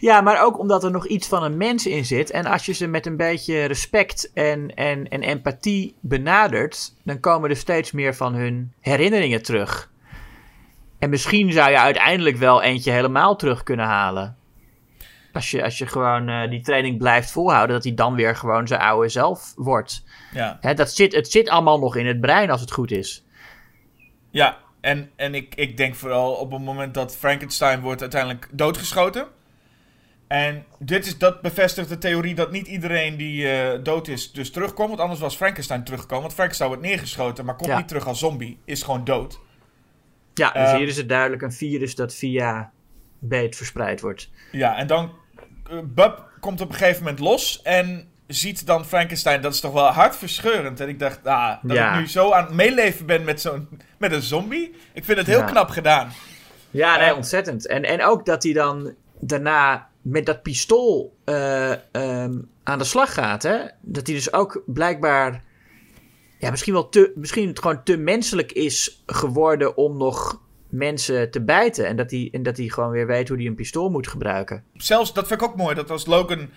Ja, 0.00 0.20
maar 0.20 0.44
ook 0.44 0.58
omdat 0.58 0.84
er 0.84 0.90
nog 0.90 1.06
iets 1.06 1.28
van 1.28 1.42
een 1.42 1.56
mens 1.56 1.86
in 1.86 2.04
zit. 2.04 2.30
En 2.30 2.46
als 2.46 2.66
je 2.66 2.72
ze 2.72 2.86
met 2.86 3.06
een 3.06 3.16
beetje 3.16 3.64
respect 3.64 4.30
en, 4.34 4.74
en, 4.74 5.08
en 5.08 5.22
empathie 5.22 5.94
benadert, 6.00 6.94
dan 7.04 7.20
komen 7.20 7.50
er 7.50 7.56
steeds 7.56 7.92
meer 7.92 8.14
van 8.14 8.34
hun 8.34 8.72
herinneringen 8.80 9.42
terug. 9.42 9.90
En 10.98 11.10
misschien 11.10 11.52
zou 11.52 11.70
je 11.70 11.78
uiteindelijk 11.78 12.36
wel 12.36 12.62
eentje 12.62 12.90
helemaal 12.90 13.36
terug 13.36 13.62
kunnen 13.62 13.86
halen. 13.86 14.36
Als 15.32 15.50
je, 15.50 15.64
als 15.64 15.78
je 15.78 15.86
gewoon 15.86 16.28
eh, 16.28 16.50
die 16.50 16.60
training 16.60 16.98
blijft 16.98 17.30
volhouden, 17.30 17.74
dat 17.74 17.84
hij 17.84 17.94
dan 17.94 18.14
weer 18.14 18.36
gewoon 18.36 18.66
zijn 18.66 18.80
oude 18.80 19.08
zelf 19.08 19.52
wordt. 19.56 20.04
Ja, 20.32 20.58
Hè, 20.60 20.74
dat 20.74 20.90
zit, 20.92 21.14
het 21.14 21.30
zit 21.30 21.48
allemaal 21.48 21.78
nog 21.78 21.96
in 21.96 22.06
het 22.06 22.20
brein 22.20 22.50
als 22.50 22.60
het 22.60 22.72
goed 22.72 22.90
is. 22.90 23.24
ja. 24.30 24.58
en, 24.80 25.10
en 25.16 25.34
ik, 25.34 25.54
ik 25.54 25.76
denk 25.76 25.94
vooral 25.94 26.32
op 26.32 26.50
het 26.52 26.62
moment 26.62 26.94
dat 26.94 27.16
Frankenstein 27.16 27.80
wordt 27.80 28.00
uiteindelijk 28.00 28.48
doodgeschoten. 28.52 29.26
En 30.28 30.64
dit 30.78 31.06
is, 31.06 31.18
dat 31.18 31.40
bevestigt 31.40 31.88
de 31.88 31.98
theorie 31.98 32.34
dat 32.34 32.50
niet 32.50 32.66
iedereen 32.66 33.16
die 33.16 33.48
eh, 33.52 33.78
dood 33.82 34.08
is 34.08 34.32
dus 34.32 34.50
terugkomt. 34.50 34.88
Want 34.88 35.00
anders 35.00 35.20
was 35.20 35.36
Frankenstein 35.36 35.84
teruggekomen. 35.84 36.22
Want 36.22 36.34
Frankenstein 36.34 36.70
wordt 36.70 36.84
neergeschoten, 36.84 37.44
maar 37.44 37.56
komt 37.56 37.68
Ja. 37.68 37.76
niet 37.76 37.88
terug 37.88 38.06
als 38.06 38.18
zombie. 38.18 38.58
Is 38.64 38.82
gewoon 38.82 39.04
dood. 39.04 39.40
Ja, 40.34 40.50
dus 40.52 40.62
Eh, 40.62 40.76
hier 40.76 40.88
is 40.88 40.96
het 40.96 41.08
duidelijk 41.08 41.42
een 41.42 41.52
virus 41.52 41.94
dat 41.94 42.14
via 42.14 42.72
beet 43.18 43.56
verspreid 43.56 44.00
wordt. 44.00 44.30
Ja, 44.52 44.76
en 44.76 44.86
dan... 44.86 45.10
eh, 45.70 45.78
Bub 45.84 46.28
komt 46.40 46.60
op 46.60 46.68
een 46.68 46.74
gegeven 46.74 47.02
moment 47.02 47.18
los 47.20 47.62
en 47.62 48.08
ziet 48.26 48.66
dan 48.66 48.84
Frankenstein. 48.84 49.40
Dat 49.40 49.54
is 49.54 49.60
toch 49.60 49.72
wel 49.72 49.86
hartverscheurend. 49.86 50.80
En 50.80 50.88
ik 50.88 50.98
dacht, 50.98 51.26
ah, 51.26 51.56
dat 51.62 51.76
Ja. 51.76 51.92
ik 51.94 52.00
nu 52.00 52.08
zo 52.08 52.32
aan 52.32 52.44
het 52.44 52.54
meeleven 52.54 53.06
ben 53.06 53.24
met, 53.24 53.40
zo'n, 53.40 53.68
met 53.98 54.12
een 54.12 54.22
zombie. 54.22 54.74
Ik 54.92 55.04
vind 55.04 55.18
het 55.18 55.26
heel 55.26 55.38
Ja. 55.38 55.44
knap 55.44 55.68
gedaan. 55.68 56.12
Ja, 56.70 56.96
nee, 56.96 57.08
Eh, 57.10 57.16
ontzettend. 57.16 57.66
En, 57.66 57.82
en 57.82 58.04
ook 58.04 58.26
dat 58.26 58.42
hij 58.42 58.52
dan 58.52 58.94
daarna 59.20 59.88
met 60.02 60.26
dat 60.26 60.42
pistool 60.42 61.16
eh, 61.24 61.70
ehm, 61.72 62.38
aan 62.62 62.78
de 62.78 62.84
slag 62.84 63.14
gaat. 63.14 63.42
Hè? 63.42 63.58
Dat 63.80 64.06
hij 64.06 64.16
dus 64.16 64.32
ook 64.32 64.62
blijkbaar 64.66 65.42
ja, 66.38 66.50
misschien 66.50 66.72
wel 66.72 66.88
te, 66.88 67.12
misschien 67.14 67.48
het 67.48 67.58
gewoon 67.58 67.82
te 67.82 67.96
menselijk 67.96 68.52
is 68.52 69.02
geworden 69.06 69.76
om 69.76 69.96
nog 69.96 70.40
mensen 70.70 71.30
te 71.30 71.40
bijten. 71.40 71.86
En 71.86 71.96
dat 71.96 72.10
hij, 72.10 72.28
en 72.32 72.42
dat 72.42 72.56
hij 72.56 72.68
gewoon 72.68 72.90
weer 72.90 73.06
weet 73.06 73.28
hoe 73.28 73.36
hij 73.36 73.46
een 73.46 73.54
pistool 73.54 73.90
moet 73.90 74.08
gebruiken. 74.08 74.64
Zelfs, 74.74 75.12
dat 75.12 75.26
vind 75.26 75.42
ik 75.42 75.48
ook 75.48 75.56
mooi, 75.56 75.74
dat 75.74 75.90
als 75.90 76.06
Logan 76.06 76.48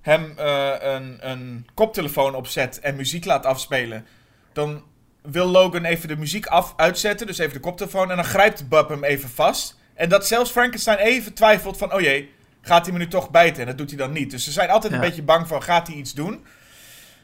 hem 0.00 0.32
eh, 0.36 0.74
een, 0.80 1.30
een 1.30 1.66
koptelefoon 1.74 2.34
opzet 2.34 2.80
en 2.80 2.96
muziek 2.96 3.24
laat 3.24 3.46
afspelen, 3.46 4.06
dan 4.52 4.82
wil 5.22 5.46
Logan 5.46 5.84
even 5.84 6.08
de 6.08 6.16
muziek 6.16 6.46
af, 6.46 6.74
uitzetten, 6.76 7.26
dus 7.26 7.38
even 7.38 7.52
de 7.52 7.60
koptelefoon, 7.60 8.10
en 8.10 8.16
dan 8.16 8.24
grijpt 8.24 8.68
Bub 8.68 8.88
hem 8.88 9.04
even 9.04 9.28
vast. 9.28 9.78
En 9.94 10.08
dat 10.08 10.26
zelfs 10.26 10.50
Frankenstein 10.50 10.98
even 10.98 11.32
twijfelt 11.32 11.76
van, 11.76 11.94
oh 11.94 12.00
jee, 12.00 12.30
gaat 12.60 12.84
hij 12.84 12.92
me 12.92 12.98
nu 12.98 13.08
toch 13.08 13.30
bijten? 13.30 13.60
En 13.60 13.66
dat 13.66 13.78
doet 13.78 13.88
hij 13.88 13.98
dan 13.98 14.12
niet. 14.12 14.30
Dus 14.30 14.44
ze 14.44 14.52
zijn 14.52 14.70
altijd 14.70 14.92
een 14.92 15.00
beetje 15.00 15.22
bang 15.22 15.48
van, 15.48 15.62
gaat 15.62 15.86
hij 15.86 15.96
iets 15.96 16.14
doen? 16.14 16.44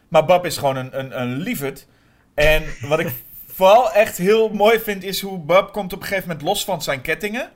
Maar 0.09 0.25
Bub 0.25 0.45
is 0.45 0.57
gewoon 0.57 0.77
een, 0.77 0.99
een, 0.99 1.21
een 1.21 1.37
lieverd. 1.37 1.87
En 2.35 2.63
wat 2.81 2.99
ik 2.99 3.13
vooral 3.59 3.93
echt 3.93 4.17
heel 4.17 4.49
mooi 4.49 4.81
vind, 4.81 5.05
is 5.05 5.21
hoe 5.21 5.39
Bub 5.39 5.73
komt 5.73 5.93
op 5.93 6.01
een 6.01 6.07
gegeven 6.07 6.29
moment 6.29 6.47
los 6.47 6.65
van 6.65 6.83
zijn 6.83 7.01
kettingen. 7.01 7.51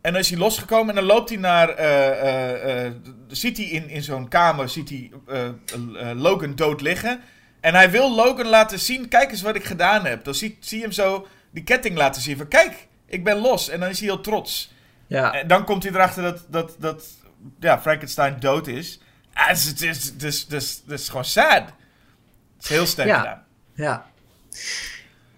En 0.00 0.12
dan 0.12 0.20
is 0.20 0.30
hij 0.30 0.38
losgekomen 0.38 0.88
en 0.88 0.94
dan 0.94 1.04
loopt 1.04 1.28
hij 1.28 1.38
naar. 1.38 1.68
eh, 1.68 2.08
eh, 2.10 2.86
eh, 2.86 2.92
ziet 3.28 3.56
hij 3.56 3.66
in, 3.66 3.88
in 3.88 4.02
zo'n 4.02 4.28
kamer 4.28 4.68
ziet 4.68 4.88
hij, 4.88 5.10
Logan 6.14 6.54
dood 6.54 6.80
liggen. 6.80 7.20
En 7.60 7.74
hij 7.74 7.90
wil 7.90 8.14
Logan 8.14 8.46
laten 8.46 8.78
zien: 8.78 9.08
kijk 9.08 9.30
eens 9.30 9.42
wat 9.42 9.54
ik 9.54 9.64
gedaan 9.64 10.04
heb. 10.04 10.24
Dan 10.24 10.34
zie, 10.34 10.56
zie 10.60 10.76
je 10.78 10.82
hem 10.84 10.92
zo 10.92 11.26
die 11.50 11.64
ketting 11.64 11.96
laten 11.96 12.22
zien: 12.22 12.36
van 12.36 12.48
kijk, 12.48 12.86
ik 13.06 13.24
ben 13.24 13.36
los. 13.38 13.68
En 13.68 13.80
dan 13.80 13.88
is 13.88 13.98
hij 13.98 14.08
heel 14.08 14.20
trots. 14.20 14.72
Ja, 15.06 15.32
En 15.34 15.46
dan 15.48 15.64
komt 15.64 15.82
hij 15.82 15.92
erachter 15.92 16.22
dat, 16.22 16.44
dat, 16.48 16.76
dat 16.78 17.04
ja, 17.60 17.80
Frankenstein 17.80 18.40
dood 18.40 18.66
is. 18.66 19.00
Ah, 19.34 19.48
Het 19.48 19.82
is, 19.82 20.14
is, 20.18 20.46
het 20.82 20.90
is 21.00 21.08
gewoon 21.08 21.24
sad. 21.24 21.62
Het 22.56 22.62
is 22.62 22.68
heel 22.68 22.86
sterk 22.86 23.08
Ja. 23.08 23.18
gedaan. 23.18 23.42
ja. 23.74 24.06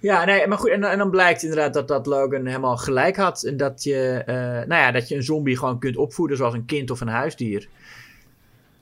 Ja, 0.07 0.25
nee, 0.25 0.47
maar 0.47 0.59
goed. 0.59 0.71
En, 0.71 0.85
en 0.85 0.99
dan 0.99 1.11
blijkt 1.11 1.43
inderdaad 1.43 1.75
dat, 1.75 1.89
dat 1.89 2.07
Logan 2.07 2.47
helemaal 2.47 2.77
gelijk 2.77 3.17
had. 3.17 3.43
En 3.43 3.57
dat 3.57 3.83
je, 3.83 4.23
eh, 4.27 4.35
nou 4.37 4.83
ja, 4.83 4.91
dat 4.91 5.09
je 5.09 5.15
een 5.15 5.23
zombie 5.23 5.59
gewoon 5.59 5.79
kunt 5.79 5.97
opvoeden 5.97 6.37
zoals 6.37 6.55
een 6.55 6.65
kind 6.65 6.91
of 6.91 7.01
een 7.01 7.09
huisdier. 7.09 7.69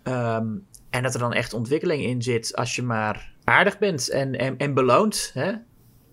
Ehm, 0.02 0.46
en 0.90 1.02
dat 1.02 1.14
er 1.14 1.20
dan 1.20 1.32
echt 1.32 1.52
ontwikkeling 1.52 2.02
in 2.02 2.22
zit 2.22 2.56
als 2.56 2.76
je 2.76 2.82
maar 2.82 3.32
aardig 3.44 3.78
bent 3.78 4.10
en, 4.10 4.58
en, 4.58 4.74
beloont. 4.74 5.30
Hè? 5.34 5.52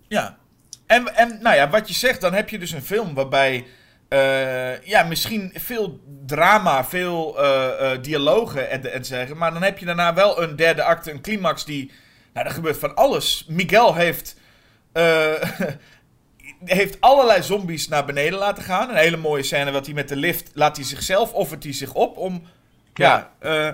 Ja. 0.07 0.37
En, 0.85 1.15
en 1.15 1.39
nou 1.41 1.55
ja, 1.55 1.69
wat 1.69 1.87
je 1.87 1.93
zegt, 1.93 2.21
dan 2.21 2.33
heb 2.33 2.49
je 2.49 2.59
dus 2.59 2.71
een 2.71 2.83
film 2.83 3.13
waarbij 3.13 3.65
eh, 4.07 4.81
ja, 4.81 5.03
misschien 5.03 5.51
veel 5.55 5.99
drama, 6.25 6.85
veel 6.85 7.43
eh, 7.43 8.01
dialogen 8.01 8.69
en, 8.69 8.93
en 8.93 9.05
zeggen. 9.05 9.37
Maar 9.37 9.53
dan 9.53 9.63
heb 9.63 9.77
je 9.77 9.85
daarna 9.85 10.13
wel 10.13 10.41
een 10.41 10.55
derde 10.55 10.83
acte, 10.83 11.11
een 11.11 11.21
climax 11.21 11.65
die. 11.65 11.91
Nou, 12.33 12.47
er 12.47 12.53
gebeurt 12.53 12.77
van 12.77 12.95
alles. 12.95 13.45
Miguel 13.49 13.95
heeft. 13.95 14.39
Eh, 14.91 15.33
heeft 16.65 17.01
allerlei 17.01 17.43
zombies 17.43 17.87
naar 17.87 18.05
beneden 18.05 18.39
laten 18.39 18.63
gaan. 18.63 18.89
Een 18.89 18.95
hele 18.95 19.17
mooie 19.17 19.43
scène 19.43 19.71
wat 19.71 19.85
hij 19.85 19.95
met 19.95 20.09
de 20.09 20.15
lift 20.15 20.51
laat 20.53 20.75
hij 20.75 20.85
zichzelf, 20.85 21.33
offert 21.33 21.63
hij 21.63 21.73
zich 21.73 21.93
op 21.93 22.17
om 22.17 22.43
ja, 22.93 23.31
eh, 23.39 23.69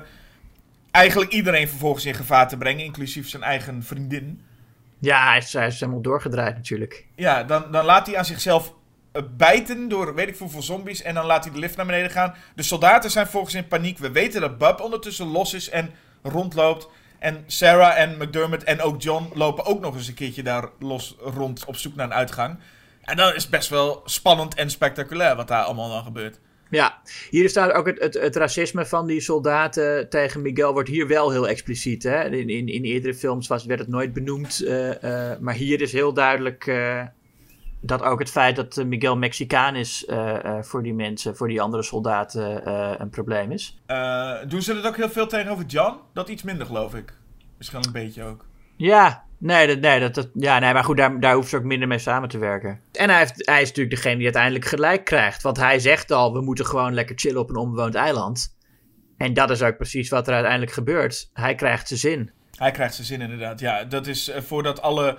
eigenlijk 0.91 1.31
iedereen 1.31 1.67
vervolgens 1.67 2.05
in 2.05 2.13
gevaar 2.13 2.47
te 2.47 2.57
brengen, 2.57 2.85
inclusief 2.85 3.29
zijn 3.29 3.43
eigen 3.43 3.83
vriendin. 3.83 4.41
Ja, 4.99 5.27
hij 5.27 5.37
is, 5.37 5.53
hij 5.53 5.67
is 5.67 5.79
helemaal 5.79 6.01
doorgedraaid 6.01 6.55
natuurlijk. 6.55 7.05
Ja, 7.15 7.43
dan, 7.43 7.71
dan 7.71 7.85
laat 7.85 8.07
hij 8.07 8.17
aan 8.17 8.25
zichzelf 8.25 8.73
eh, 9.11 9.23
bijten 9.37 9.87
door 9.89 10.15
weet 10.15 10.27
ik 10.27 10.35
veel 10.35 10.45
hoeveel 10.45 10.63
zombies. 10.63 11.01
En 11.01 11.13
dan 11.13 11.25
laat 11.25 11.43
hij 11.43 11.53
de 11.53 11.59
lift 11.59 11.75
naar 11.75 11.85
beneden 11.85 12.11
gaan. 12.11 12.35
De 12.55 12.63
soldaten 12.63 13.11
zijn 13.11 13.27
volgens 13.27 13.53
in 13.53 13.67
paniek. 13.67 13.97
We 13.97 14.11
weten 14.11 14.41
dat 14.41 14.57
Bub 14.57 14.79
ondertussen 14.81 15.27
los 15.27 15.53
is 15.53 15.69
en 15.69 15.91
rondloopt. 16.23 16.87
En 17.19 17.43
Sarah 17.47 17.99
en 17.99 18.17
McDermott 18.17 18.63
en 18.63 18.81
ook 18.81 19.01
John 19.01 19.31
lopen 19.33 19.65
ook 19.65 19.79
nog 19.79 19.95
eens 19.95 20.07
een 20.07 20.13
keertje 20.13 20.43
daar 20.43 20.69
los 20.79 21.15
rond 21.19 21.65
op 21.65 21.75
zoek 21.75 21.95
naar 21.95 22.05
een 22.05 22.13
uitgang. 22.13 22.59
En 23.01 23.17
dan 23.17 23.35
is 23.35 23.49
best 23.49 23.69
wel 23.69 24.01
spannend 24.05 24.55
en 24.55 24.69
spectaculair 24.69 25.35
wat 25.35 25.47
daar 25.47 25.63
allemaal 25.63 25.89
dan 25.89 26.03
gebeurt. 26.03 26.39
Ja, 26.69 27.01
hier 27.29 27.49
staat 27.49 27.71
ook 27.71 27.85
het, 27.85 27.99
het, 27.99 28.13
het 28.13 28.35
racisme 28.35 28.85
van 28.85 29.07
die 29.07 29.21
soldaten 29.21 30.09
tegen 30.09 30.41
Miguel 30.41 30.73
wordt 30.73 30.89
hier 30.89 31.07
wel 31.07 31.31
heel 31.31 31.47
expliciet. 31.47 32.03
Hè? 32.03 32.23
In, 32.23 32.49
in, 32.49 32.67
in 32.67 32.83
eerdere 32.83 33.13
films 33.13 33.47
was, 33.47 33.65
werd 33.65 33.79
het 33.79 33.89
nooit 33.89 34.13
benoemd. 34.13 34.63
eh, 34.63 35.31
eh, 35.31 35.39
maar 35.39 35.53
hier 35.53 35.81
is 35.81 35.91
heel 35.91 36.13
duidelijk 36.13 36.67
eh, 36.67 37.03
dat 37.81 38.01
ook 38.01 38.19
het 38.19 38.29
feit 38.29 38.55
dat 38.55 38.77
eh, 38.77 38.85
Miguel 38.85 39.17
Mexicaan 39.17 39.75
is 39.75 40.05
eh, 40.05 40.45
eh, 40.45 40.63
voor 40.63 40.83
die 40.83 40.93
mensen, 40.93 41.35
voor 41.35 41.47
die 41.47 41.61
andere 41.61 41.83
soldaten, 41.83 42.71
een 43.01 43.09
probleem 43.09 43.51
is. 43.51 43.79
Doen 44.47 44.61
ze 44.61 44.73
dat 44.73 44.85
ook 44.85 44.95
heel 44.95 45.09
veel 45.09 45.27
tegenover 45.27 45.65
John? 45.65 45.95
Dat 46.13 46.29
iets 46.29 46.43
minder, 46.43 46.65
geloof 46.65 46.95
ik. 46.95 47.13
Misschien 47.57 47.85
een 47.85 47.91
beetje 47.91 48.23
ook. 48.23 48.45
Ja, 48.75 49.23
nee, 49.37 49.67
dat, 49.67 49.79
nee, 49.79 49.99
dat, 49.99 50.15
dat, 50.15 50.29
ja, 50.33 50.59
nee 50.59 50.73
maar 50.73 50.83
goed, 50.83 50.97
daar, 50.97 51.19
daar 51.19 51.35
hoeft 51.35 51.49
ze 51.49 51.57
ook 51.57 51.63
minder 51.63 51.87
mee 51.87 51.99
samen 51.99 52.29
te 52.29 52.37
werken. 52.37 52.79
En 52.91 53.09
hij, 53.09 53.19
heeft, 53.19 53.45
hij 53.45 53.61
is 53.61 53.67
natuurlijk 53.67 53.95
degene 53.95 54.15
die 54.15 54.23
uiteindelijk 54.23 54.65
gelijk 54.65 55.05
krijgt. 55.05 55.41
Want 55.41 55.57
hij 55.57 55.79
zegt 55.79 56.11
al, 56.11 56.33
we 56.33 56.41
moeten 56.41 56.65
gewoon 56.65 56.93
lekker 56.93 57.17
chillen 57.17 57.41
op 57.41 57.49
een 57.49 57.55
onbewoond 57.55 57.95
eiland. 57.95 58.55
En 59.17 59.33
dat 59.33 59.49
is 59.49 59.61
ook 59.61 59.77
precies 59.77 60.09
wat 60.09 60.27
er 60.27 60.33
uiteindelijk 60.33 60.71
gebeurt. 60.71 61.29
Hij 61.33 61.55
krijgt 61.55 61.87
zijn 61.87 61.99
zin. 61.99 62.31
Hij 62.55 62.71
krijgt 62.71 62.95
zijn 62.95 63.07
zin 63.07 63.21
inderdaad. 63.21 63.59
Ja, 63.59 63.83
dat 63.83 64.07
is 64.07 64.31
voordat 64.35 64.81
alle 64.81 65.17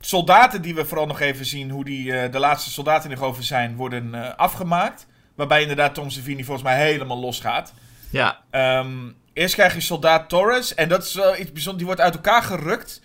soldaten 0.00 0.62
die 0.62 0.74
we 0.74 0.84
vooral 0.84 1.06
nog 1.06 1.20
even 1.20 1.44
zien, 1.46 1.70
hoe 1.70 1.84
die, 1.84 2.12
eh, 2.18 2.32
de 2.32 2.38
laatste 2.38 2.70
soldaten 2.70 3.08
die 3.08 3.18
nog 3.18 3.26
over 3.28 3.44
zijn, 3.44 3.76
worden 3.76 4.14
eh, 4.14 4.34
afgemaakt. 4.36 5.06
Waarbij 5.34 5.60
inderdaad 5.62 5.94
Tom 5.94 6.10
Savini 6.10 6.44
volgens 6.44 6.66
mij 6.66 6.86
helemaal 6.86 7.18
losgaat. 7.20 7.72
Ja, 8.10 8.40
Ehm, 8.50 9.10
eerst 9.32 9.54
krijg 9.54 9.74
je 9.74 9.80
soldaat 9.80 10.28
Torres. 10.28 10.74
En 10.74 10.88
dat 10.88 11.04
is 11.04 11.14
wel 11.14 11.36
iets 11.36 11.52
bijzonders. 11.52 11.76
Die 11.76 11.86
wordt 11.86 12.00
uit 12.00 12.14
elkaar 12.14 12.42
gerukt. 12.42 13.02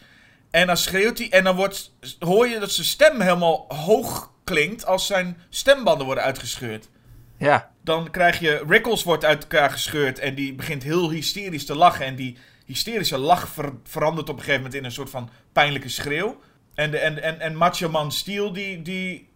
En 0.51 0.67
dan 0.67 0.77
schreeuwt 0.77 1.17
hij. 1.17 1.29
En 1.29 1.43
dan 1.43 1.55
wordt, 1.55 1.91
hoor 2.19 2.47
je 2.47 2.59
dat 2.59 2.71
zijn 2.71 2.87
stem 2.87 3.21
helemaal 3.21 3.65
hoog 3.67 4.31
klinkt. 4.43 4.85
Als 4.85 5.05
zijn 5.07 5.37
stembanden 5.49 6.05
worden 6.05 6.23
uitgescheurd. 6.23 6.89
ja, 7.37 7.69
Dan 7.83 8.09
krijg 8.11 8.39
je. 8.39 8.63
Rickles 8.67 9.03
wordt 9.03 9.25
uit 9.25 9.41
elkaar 9.41 9.69
gescheurd. 9.71 10.19
En 10.19 10.35
die 10.35 10.53
begint 10.53 10.83
heel 10.83 11.09
hysterisch 11.09 11.65
te 11.65 11.75
lachen. 11.75 12.05
En 12.05 12.15
die 12.15 12.37
hysterische 12.65 13.17
lach 13.17 13.47
ver- 13.47 13.73
verandert 13.83 14.29
op 14.29 14.35
een 14.35 14.43
gegeven 14.43 14.61
moment 14.61 14.79
in 14.79 14.85
een 14.85 14.91
soort 14.91 15.09
van 15.09 15.29
pijnlijke 15.53 15.89
schreeuw. 15.89 16.41
En, 16.75 16.91
de, 16.91 16.97
en, 16.97 17.23
en, 17.23 17.39
en 17.39 17.55
Macho 17.55 17.89
Man 17.89 18.11
Steel 18.11 18.53
die, 18.53 18.81
die 18.81 19.29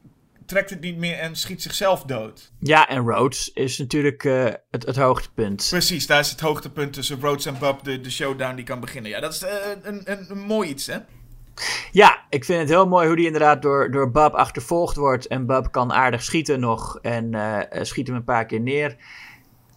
trekt 0.45 0.69
het 0.69 0.81
niet 0.81 0.97
meer 0.97 1.17
en 1.17 1.35
schiet 1.35 1.61
zichzelf 1.61 2.03
dood. 2.03 2.51
ja, 2.59 2.87
en 2.87 3.05
Rhodes 3.07 3.51
is 3.53 3.77
natuurlijk 3.77 4.23
eh, 4.23 4.43
het, 4.71 4.85
het 4.85 4.95
hoogtepunt. 4.95 5.67
Precies, 5.69 6.07
daar 6.07 6.19
is 6.19 6.29
het 6.31 6.39
hoogtepunt 6.39 6.93
tussen 6.93 7.19
Rhodes 7.21 7.45
en 7.45 7.57
Bub, 7.59 7.83
de, 7.83 8.01
de 8.01 8.11
showdown 8.11 8.55
die 8.55 8.65
kan 8.65 8.79
beginnen. 8.79 9.11
Ja, 9.11 9.19
dat 9.19 9.33
is 9.33 9.43
eh, 9.43 9.53
een, 9.83 10.01
een, 10.11 10.25
een 10.29 10.39
mooi 10.39 10.69
iets, 10.69 10.87
hè? 10.87 10.97
Ja, 11.91 12.25
ik 12.29 12.45
vind 12.45 12.59
het 12.59 12.69
heel 12.69 12.87
mooi 12.87 13.07
hoe 13.07 13.15
die 13.15 13.25
inderdaad 13.25 13.61
door, 13.61 13.91
door 13.91 14.11
Bub 14.11 14.33
achtervolgd 14.33 14.95
wordt. 14.95 15.27
En 15.27 15.45
Bub 15.45 15.71
kan 15.71 15.93
aardig 15.93 16.23
schieten 16.23 16.59
nog. 16.59 16.99
En 17.01 17.33
eh, 17.33 17.83
schiet 17.83 18.07
hem 18.07 18.15
een 18.15 18.23
paar 18.23 18.45
keer 18.45 18.61
neer. 18.61 18.95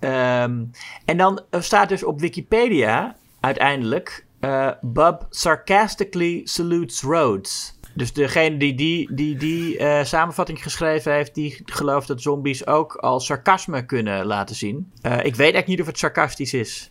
Ehm, 0.01 0.65
en 1.05 1.17
dan 1.17 1.43
staat 1.51 1.89
dus 1.89 2.05
op 2.05 2.21
Wikipedia 2.21 3.17
uiteindelijk... 3.41 4.27
eh, 4.41 4.71
Bub 4.81 5.27
sarcastically 5.31 6.41
salutes 6.45 7.03
Rhodes. 7.03 7.77
Dus 7.95 8.13
degene 8.13 8.57
die 8.57 8.75
die, 8.75 9.15
die, 9.15 9.37
die 9.37 9.79
eh, 9.79 10.05
samenvatting 10.05 10.63
geschreven 10.63 11.13
heeft... 11.13 11.35
die 11.35 11.63
gelooft 11.65 12.09
dat 12.09 12.23
zombies 12.23 12.67
ook 12.67 12.97
al 12.97 13.21
sarcasme 13.21 13.87
kunnen 13.87 14.27
laten 14.27 14.57
zien. 14.57 14.93
Eh, 15.01 15.13
ik 15.13 15.23
weet 15.23 15.39
eigenlijk 15.39 15.67
niet 15.67 15.81
of 15.81 15.87
het 15.87 15.99
sarcastisch 15.99 16.55
is. 16.55 16.91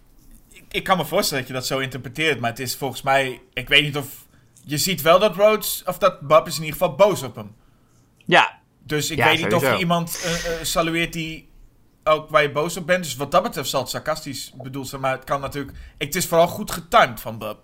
Ik, 0.52 0.64
ik 0.70 0.84
kan 0.84 0.98
me 0.98 1.06
voorstellen 1.06 1.44
dat 1.44 1.52
je 1.54 1.60
dat 1.60 1.68
zo 1.68 1.80
interpreteert, 1.80 2.40
maar 2.40 2.50
het 2.50 2.60
is 2.60 2.76
volgens 2.76 3.02
mij... 3.02 3.42
Ik 3.54 3.68
weet 3.68 3.84
niet 3.84 3.98
of... 3.98 4.26
Je 4.64 4.78
ziet 4.78 5.02
wel 5.02 5.20
dat 5.20 5.36
Rhodes, 5.36 5.84
of 5.86 5.98
dat 5.98 6.22
Bub 6.22 6.48
is 6.48 6.58
in 6.58 6.64
ieder 6.64 6.80
geval 6.80 6.96
boos 6.96 7.24
op 7.24 7.36
hem. 7.36 7.56
Ja, 8.26 8.60
Dus 8.84 9.12
ik 9.12 9.18
Ja, 9.18 9.26
weet 9.26 9.44
niet 9.44 9.54
of 9.54 9.62
je 9.62 9.78
iemand 9.78 10.28
salueert 10.62 11.14
die 11.14 11.47
ook 12.08 12.30
waar 12.30 12.42
je 12.42 12.52
boos 12.52 12.78
op 12.78 12.86
bent. 12.86 13.04
Dus 13.04 13.16
wat 13.16 13.32
dat 13.32 13.44
betreft 13.44 13.70
zal 13.70 13.82
het 13.82 13.90
sarcastisch 13.90 14.52
bedoeld 14.56 14.88
zijn. 14.88 15.02
Maar 15.02 15.12
het 15.12 15.24
kan 15.24 15.42
natuurlijk... 15.42 15.78
Het 15.98 16.16
is 16.16 16.26
vooral 16.26 16.48
goed 16.48 16.72
getimed 16.72 17.20
van 17.20 17.38
Bub. 17.38 17.58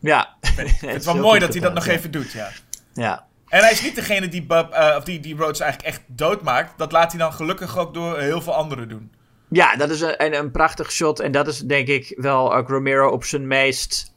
Ja. 0.00 0.36
Het 0.40 1.00
is 1.00 1.04
wel 1.04 1.16
mooi 1.16 1.40
dat 1.40 1.52
hij 1.52 1.62
dat 1.62 1.74
nog 1.74 1.86
even 1.86 2.10
doet, 2.10 2.32
ja. 2.32 2.48
Ja. 2.94 3.26
En 3.48 3.60
hij 3.60 3.72
is 3.72 3.82
niet 3.82 3.94
degene 3.94 4.28
die, 4.28 4.42
Bub, 4.42 4.70
eh, 4.70 4.94
of 4.96 5.04
die, 5.04 5.20
die 5.20 5.36
Rhodes 5.36 5.60
eigenlijk 5.60 5.94
echt 5.94 6.02
doodmaakt. 6.06 6.78
Dat 6.78 6.92
laat 6.92 7.12
hij 7.12 7.20
dan 7.20 7.32
gelukkig 7.32 7.78
ook 7.78 7.94
door 7.94 8.18
heel 8.18 8.40
veel 8.40 8.54
anderen 8.54 8.88
doen. 8.88 9.12
Ja, 9.48 9.76
dat 9.76 9.90
is 9.90 10.00
een, 10.00 10.24
een, 10.24 10.34
een 10.34 10.50
prachtig 10.50 10.92
shot. 10.92 11.20
En 11.20 11.32
dat 11.32 11.46
is 11.46 11.58
denk 11.58 11.88
ik 11.88 12.14
wel 12.16 12.54
ook 12.54 12.68
Romero 12.68 13.08
op 13.08 13.24
zijn 13.24 13.46
meest 13.46 14.14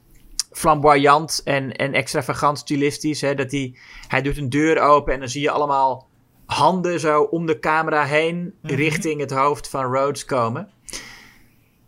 flamboyant 0.52 1.40
en, 1.44 1.76
en 1.76 1.92
extravagant 1.92 2.58
stilistisch. 2.58 3.20
Hè? 3.20 3.34
Dat 3.34 3.50
hij, 3.50 3.76
hij 4.08 4.22
doet 4.22 4.36
een 4.36 4.50
deur 4.50 4.80
open 4.80 5.12
en 5.12 5.20
dan 5.20 5.28
zie 5.28 5.42
je 5.42 5.50
allemaal 5.50 6.08
handen 6.54 7.00
zo 7.00 7.22
om 7.22 7.46
de 7.46 7.58
camera 7.58 8.04
heen 8.04 8.54
richting 8.62 9.20
het 9.20 9.30
hoofd 9.30 9.68
van 9.68 9.94
Rhodes 9.94 10.24
komen. 10.24 10.68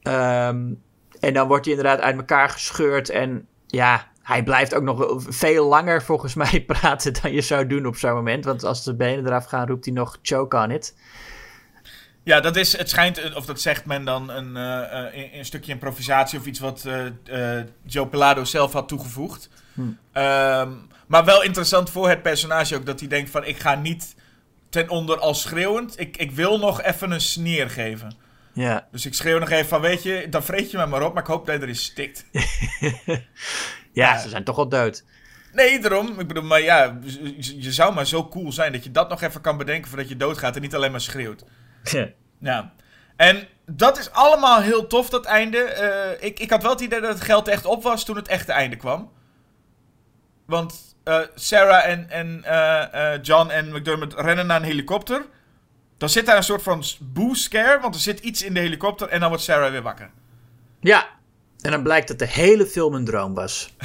Ehm, 0.03 0.73
en 1.21 1.35
dan 1.35 1.49
wordt 1.49 1.65
hij 1.65 1.75
inderdaad 1.75 2.01
uit 2.01 2.17
elkaar 2.17 2.49
gescheurd. 2.49 3.09
En 3.09 3.47
ja, 3.67 4.11
hij 4.23 4.43
blijft 4.43 4.75
ook 4.75 4.83
nog 4.83 5.15
veel 5.17 5.67
langer 5.67 6.03
volgens 6.03 6.35
mij 6.35 6.65
praten 6.81 7.23
dan 7.23 7.33
je 7.33 7.41
zou 7.41 7.67
doen 7.67 7.87
op 7.87 7.97
zo'n 7.97 8.15
moment. 8.15 8.45
Want 8.45 8.65
als 8.65 8.85
de 8.85 8.95
benen 8.95 9.27
eraf 9.27 9.45
gaan, 9.45 9.67
roept 9.67 9.85
hij 9.85 9.95
nog 9.95 10.19
choke 10.23 10.57
on 10.57 10.71
it. 10.71 10.95
Ja, 12.25 12.41
dat 12.41 12.57
is, 12.57 12.77
het 12.77 12.91
schijnt, 12.91 13.19
eh, 13.19 13.37
of 13.37 13.45
dat 13.45 13.61
zegt 13.61 13.85
men 13.85 14.05
dan, 14.05 14.31
een, 14.31 14.57
eh, 14.57 15.07
eh, 15.07 15.15
een, 15.15 15.39
een 15.39 15.45
stukje 15.45 15.73
improvisatie 15.73 16.39
of 16.39 16.47
iets 16.47 16.59
wat 16.59 16.85
eh, 16.85 17.59
eh, 17.59 17.67
Joe 17.85 18.07
Pelado 18.07 18.45
zelf 18.45 18.73
had 18.73 18.89
toegevoegd. 18.89 19.49
Ehm, 20.13 20.71
maar 21.07 21.25
wel 21.25 21.43
interessant 21.43 21.91
voor 21.91 22.09
het 22.09 22.23
personage 22.23 22.77
ook, 22.77 22.87
dat 22.87 23.01
hij 23.01 23.09
denkt 23.09 23.31
van, 23.31 23.45
ik 23.45 23.59
ga 23.59 23.75
niet 23.75 24.15
ten 24.73 24.89
onder 24.89 25.19
al 25.19 25.35
schreeuwend, 25.35 26.01
ik, 26.01 26.17
ik 26.17 26.31
wil 26.31 26.59
nog 26.59 26.83
even 26.83 27.11
een 27.11 27.21
sneer 27.21 27.71
geven. 27.71 28.15
Ja. 28.53 28.89
Dus 28.91 29.07
ik 29.07 29.15
schreeuw 29.15 29.39
nog 29.39 29.51
even 29.51 29.69
van, 29.69 29.81
weet 29.81 30.03
je, 30.03 30.27
dan 30.31 30.43
vreet 30.43 30.71
je 30.71 30.77
me 30.77 30.87
maar 30.87 31.03
op, 31.03 31.15
maar 31.15 31.23
ik 31.23 31.29
hoop 31.29 31.47
dat 31.47 31.55
je 31.55 31.63
erin 31.63 31.77
stikt. 31.77 32.25
Ja, 33.93 34.19
ze 34.19 34.29
zijn 34.29 34.45
toch 34.45 34.59
al 34.59 34.69
dood. 34.69 35.05
Nee, 35.53 35.81
daarom. 35.81 36.21
Ik 36.21 36.29
bedoel, 36.29 36.43
maar 36.43 36.61
ja, 36.61 36.99
je, 37.39 37.73
zou 37.73 37.95
maar 37.95 38.07
zo 38.07 38.29
cool 38.29 38.53
zijn 38.53 38.73
dat 38.73 38.85
je 38.85 38.91
dat 38.91 39.09
nog 39.09 39.23
even 39.23 39.41
kan 39.41 39.57
bedenken 39.57 39.89
voordat 39.89 40.09
je 40.09 40.17
doodgaat 40.17 40.57
en 40.57 40.63
niet 40.63 40.75
alleen 40.75 40.91
maar 40.91 41.01
schreeuwt. 41.01 41.45
Ja. 42.39 42.73
En 43.17 43.49
dat 43.67 43.99
is 43.99 44.11
allemaal 44.11 44.61
heel 44.61 44.87
tof, 44.87 45.09
dat 45.09 45.25
einde. 45.25 45.59
Eh, 45.59 46.27
ik, 46.27 46.39
ik 46.39 46.51
had 46.51 46.63
wel 46.63 46.71
het 46.71 46.81
idee 46.81 47.01
dat 47.01 47.15
het 47.15 47.23
geld 47.23 47.49
echt 47.49 47.65
op 47.65 47.83
was 47.83 48.05
toen 48.05 48.17
het 48.17 48.29
echte 48.29 48.53
einde 48.53 48.77
kwam. 48.77 49.13
Want 50.47 50.92
eh, 51.05 51.21
Sarah 51.35 51.87
en, 51.87 52.11
en 52.11 52.45
eh, 52.45 53.15
eh, 53.15 53.23
John 53.23 53.51
en 53.51 53.73
McDermott 53.73 54.15
rennen 54.15 54.47
naar 54.47 54.61
een 54.61 54.67
helikopter. 54.67 55.25
Dan 55.99 56.09
zit 56.09 56.27
daar 56.27 56.37
een 56.37 56.43
soort 56.43 56.63
van 56.63 56.85
boo 57.01 57.35
scare, 57.35 57.81
want 57.81 57.95
er 57.95 58.01
zit 58.01 58.21
iets 58.21 58.43
in 58.43 58.55
de 58.55 58.61
helikopter 58.61 59.09
en 59.09 59.21
dan 59.21 59.29
wordt 59.29 59.45
Sarah 59.45 59.71
weer 59.71 59.83
wakker. 59.83 60.11
Ja, 60.81 61.07
en 61.61 61.71
dan 61.71 61.83
blijkt 61.83 62.09
dat 62.09 62.19
de 62.19 62.27
hele 62.27 62.67
film 62.67 62.95
een 62.95 63.05
droom 63.05 63.35
was. 63.35 63.77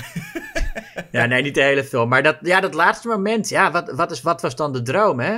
ja, 1.11 1.25
nee, 1.25 1.41
niet 1.41 1.55
de 1.55 1.61
hele 1.61 1.83
film. 1.83 2.09
Maar 2.09 2.23
dat, 2.23 2.37
ja, 2.41 2.59
dat 2.59 2.73
laatste 2.73 3.07
moment, 3.07 3.49
ja, 3.49 3.71
wat, 3.71 3.91
wat, 3.91 4.11
is, 4.11 4.21
wat 4.21 4.41
was 4.41 4.55
dan 4.55 4.73
de 4.73 4.81
droom, 4.81 5.19
hè? 5.19 5.37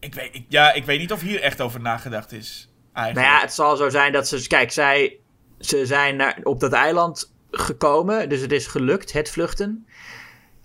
Ik 0.00 0.14
weet, 0.14 0.34
ik, 0.34 0.44
ja, 0.48 0.72
ik 0.72 0.84
weet 0.84 0.98
niet 0.98 1.12
of 1.12 1.20
hier 1.20 1.40
echt 1.40 1.60
over 1.60 1.80
nagedacht 1.80 2.32
is. 2.32 2.70
Eigenlijk. 2.92 3.26
Nou 3.26 3.38
ja, 3.38 3.44
het 3.44 3.54
zal 3.54 3.76
zo 3.76 3.88
zijn 3.88 4.12
dat 4.12 4.28
ze... 4.28 4.46
Kijk, 4.46 4.72
zij, 4.72 5.18
ze 5.58 5.86
zijn 5.86 6.16
naar, 6.16 6.38
op 6.42 6.60
dat 6.60 6.72
eiland 6.72 7.32
gekomen. 7.50 8.28
Dus 8.28 8.40
het 8.40 8.52
is 8.52 8.66
gelukt, 8.66 9.12
het 9.12 9.30
vluchten. 9.30 9.86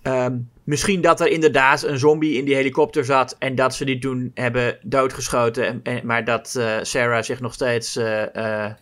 Ehm, 0.05 0.37
misschien 0.63 1.01
dat 1.01 1.19
er 1.19 1.27
inderdaad 1.27 1.83
een 1.83 1.99
zombie 1.99 2.37
in 2.37 2.45
die 2.45 2.55
helikopter 2.55 3.05
zat... 3.05 3.35
en 3.39 3.55
dat 3.55 3.75
ze 3.75 3.85
die 3.85 3.99
toen 3.99 4.31
hebben 4.33 4.77
doodgeschoten. 4.81 5.83
En, 5.83 6.05
maar 6.05 6.25
dat 6.25 6.55
eh, 6.55 6.77
Sarah 6.81 7.23
zich 7.23 7.39
nog 7.39 7.53
steeds... 7.53 7.95
eh, 7.95 8.65
eh, 8.65 8.73